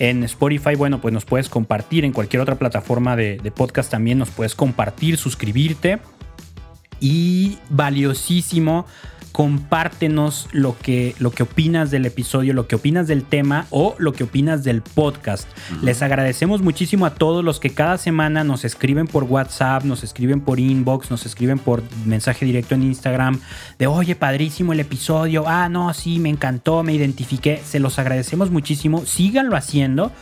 En 0.00 0.22
Spotify, 0.24 0.74
bueno, 0.76 1.00
pues 1.00 1.12
nos 1.12 1.24
puedes 1.24 1.48
compartir, 1.48 2.04
en 2.04 2.12
cualquier 2.12 2.42
otra 2.42 2.56
plataforma 2.56 3.16
de, 3.16 3.38
de 3.38 3.50
podcast 3.50 3.90
también 3.90 4.18
nos 4.18 4.30
puedes 4.30 4.54
compartir, 4.54 5.16
suscribirte 5.16 5.98
y 7.00 7.58
valiosísimo. 7.68 8.86
Compártenos 9.32 10.48
lo 10.52 10.76
que, 10.78 11.14
lo 11.18 11.30
que 11.30 11.44
opinas 11.44 11.90
del 11.90 12.06
episodio, 12.06 12.54
lo 12.54 12.66
que 12.66 12.76
opinas 12.76 13.06
del 13.06 13.24
tema 13.24 13.66
o 13.70 13.94
lo 13.98 14.12
que 14.12 14.24
opinas 14.24 14.64
del 14.64 14.82
podcast. 14.82 15.48
Les 15.82 16.02
agradecemos 16.02 16.62
muchísimo 16.62 17.06
a 17.06 17.14
todos 17.14 17.44
los 17.44 17.60
que 17.60 17.70
cada 17.70 17.98
semana 17.98 18.44
nos 18.44 18.64
escriben 18.64 19.06
por 19.06 19.24
WhatsApp, 19.24 19.84
nos 19.84 20.02
escriben 20.02 20.40
por 20.40 20.60
inbox, 20.60 21.10
nos 21.10 21.26
escriben 21.26 21.58
por 21.58 21.82
mensaje 22.04 22.44
directo 22.44 22.74
en 22.74 22.82
Instagram 22.82 23.40
de 23.78 23.86
oye, 23.86 24.14
padrísimo 24.14 24.72
el 24.72 24.80
episodio. 24.80 25.44
Ah, 25.46 25.68
no, 25.68 25.92
sí, 25.94 26.18
me 26.18 26.28
encantó, 26.28 26.82
me 26.82 26.94
identifiqué. 26.94 27.60
Se 27.64 27.80
los 27.80 27.98
agradecemos 27.98 28.50
muchísimo. 28.50 29.04
Síganlo 29.06 29.56
haciendo. 29.56 30.12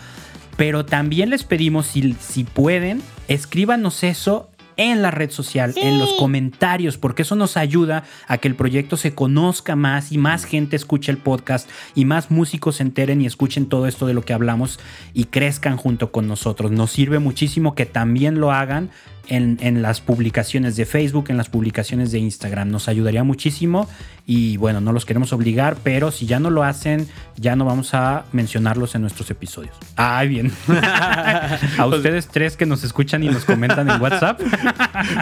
Pero 0.56 0.86
también 0.86 1.28
les 1.30 1.44
pedimos, 1.44 1.86
si, 1.86 2.16
si 2.18 2.44
pueden, 2.44 3.02
escríbanos 3.28 4.02
eso 4.02 4.48
en 4.76 5.02
la 5.02 5.10
red 5.10 5.30
social, 5.30 5.72
Sí. 5.72 5.80
en 5.80 5.98
los 5.98 6.12
comentarios, 6.14 6.96
porque 6.98 7.22
eso 7.22 7.34
nos 7.36 7.56
ayuda 7.56 8.04
a 8.28 8.38
que 8.38 8.48
el 8.48 8.54
proyecto 8.54 8.96
se 8.96 9.14
conozca 9.14 9.76
más 9.76 10.12
y 10.12 10.18
más 10.18 10.44
gente 10.44 10.76
escuche 10.76 11.10
el 11.10 11.18
podcast 11.18 11.68
y 11.94 12.04
más 12.04 12.30
músicos 12.30 12.76
se 12.76 12.82
enteren 12.82 13.20
y 13.20 13.26
escuchen 13.26 13.66
todo 13.66 13.86
esto 13.86 14.06
de 14.06 14.14
lo 14.14 14.22
que 14.22 14.32
hablamos 14.32 14.78
y 15.14 15.24
crezcan 15.24 15.76
junto 15.76 16.12
con 16.12 16.26
nosotros. 16.28 16.70
Nos 16.70 16.90
sirve 16.92 17.18
muchísimo 17.18 17.74
que 17.74 17.86
también 17.86 18.40
lo 18.40 18.52
hagan 18.52 18.90
en, 19.28 19.58
en 19.60 19.82
las 19.82 20.00
publicaciones 20.00 20.76
de 20.76 20.86
Facebook, 20.86 21.26
en 21.28 21.36
las 21.36 21.48
publicaciones 21.48 22.12
de 22.12 22.18
Instagram. 22.18 22.70
Nos 22.70 22.88
ayudaría 22.88 23.24
muchísimo 23.24 23.88
y 24.26 24.56
bueno, 24.56 24.80
no 24.80 24.92
los 24.92 25.04
queremos 25.04 25.32
obligar, 25.32 25.76
pero 25.82 26.10
si 26.10 26.26
ya 26.26 26.40
no 26.40 26.50
lo 26.50 26.62
hacen, 26.62 27.08
ya 27.36 27.56
no 27.56 27.64
vamos 27.64 27.94
a 27.94 28.24
mencionarlos 28.32 28.94
en 28.94 29.02
nuestros 29.02 29.30
episodios. 29.30 29.76
Ay, 29.96 30.28
bien. 30.28 30.52
a 31.78 31.86
ustedes 31.86 32.28
tres 32.28 32.56
que 32.56 32.66
nos 32.66 32.84
escuchan 32.84 33.22
y 33.22 33.28
nos 33.28 33.44
comentan 33.44 33.88
en 33.90 34.00
WhatsApp. 34.00 34.40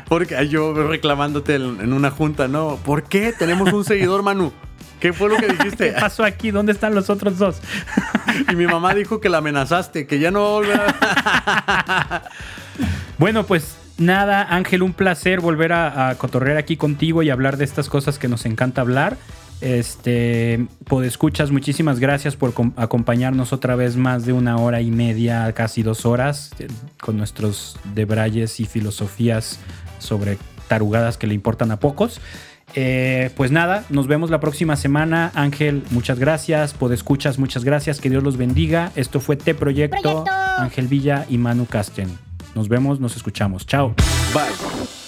Porque 0.09 0.49
yo 0.49 0.73
reclamándote 0.75 1.57
en 1.57 1.93
una 1.93 2.11
junta, 2.11 2.49
¿no? 2.49 2.79
¿Por 2.85 3.05
qué 3.05 3.33
tenemos 3.39 3.73
un 3.73 3.85
seguidor, 3.85 4.23
Manu? 4.23 4.53
¿Qué 5.05 5.13
fue 5.13 5.29
lo 5.29 5.37
que 5.37 5.47
¿Qué 5.49 5.53
dijiste? 5.53 5.93
pasó 5.93 6.25
aquí? 6.25 6.51
¿Dónde 6.51 6.73
están 6.73 6.95
los 6.95 7.11
otros 7.11 7.39
dos? 7.39 7.59
Y 8.51 8.57
mi 8.57 8.67
mamá 8.67 8.95
dijo 8.95 9.21
que 9.21 9.29
la 9.29 9.39
amenazaste, 9.39 10.07
que 10.07 10.19
ya 10.19 10.31
no 10.31 10.41
va 10.41 10.49
a 10.49 10.53
volver 10.53 10.81
a... 10.81 12.23
Bueno, 13.19 13.45
pues 13.45 13.77
nada, 13.99 14.47
Ángel, 14.55 14.83
un 14.83 14.93
placer 14.93 15.41
volver 15.41 15.73
a, 15.73 16.09
a 16.09 16.15
cotorrear 16.17 16.57
aquí 16.57 16.77
contigo 16.77 17.23
y 17.23 17.31
hablar 17.31 17.57
de 17.57 17.65
estas 17.65 17.89
cosas 17.89 18.19
que 18.19 18.29
nos 18.29 18.47
encanta 18.47 18.81
hablar. 18.81 19.17
Este, 19.61 20.67
escuchas, 21.05 21.51
muchísimas 21.51 21.99
gracias 21.99 22.37
por 22.37 22.53
com- 22.53 22.73
acompañarnos 22.77 23.53
otra 23.53 23.77
vez 23.77 23.97
más 23.97 24.27
de 24.27 24.33
una 24.33 24.57
hora 24.59 24.81
y 24.83 24.91
media, 24.91 25.51
casi 25.53 25.83
dos 25.83 26.05
horas, 26.05 26.51
eh, 26.59 26.67
con 27.01 27.17
nuestros 27.17 27.77
debrayes 27.95 28.61
y 28.61 28.67
filosofías 28.67 29.59
sobre 29.99 30.39
tarugadas 30.69 31.17
que 31.17 31.27
le 31.27 31.35
importan 31.35 31.71
a 31.71 31.79
pocos. 31.79 32.21
Eh, 32.75 33.31
pues 33.37 33.53
nada, 33.53 33.85
nos 33.89 34.07
vemos 34.07 34.31
la 34.31 34.41
próxima 34.41 34.77
semana. 34.77 35.31
Ángel, 35.35 35.85
muchas 35.91 36.19
gracias. 36.19 36.75
Podescuchas, 36.75 37.39
muchas 37.39 37.65
gracias. 37.65 38.01
Que 38.01 38.11
Dios 38.11 38.23
los 38.23 38.37
bendiga. 38.37 38.91
Esto 38.97 39.21
fue 39.21 39.37
T 39.37 39.55
Proyecto. 39.55 40.01
Proyecto. 40.03 40.31
Ángel 40.59 40.89
Villa 40.89 41.25
y 41.29 41.39
Manu 41.39 41.67
Casten. 41.67 42.09
Nos 42.55 42.69
vemos, 42.69 43.01
nos 43.01 43.17
escuchamos. 43.17 43.67
Chao. 43.67 43.95
Bye. 44.33 45.04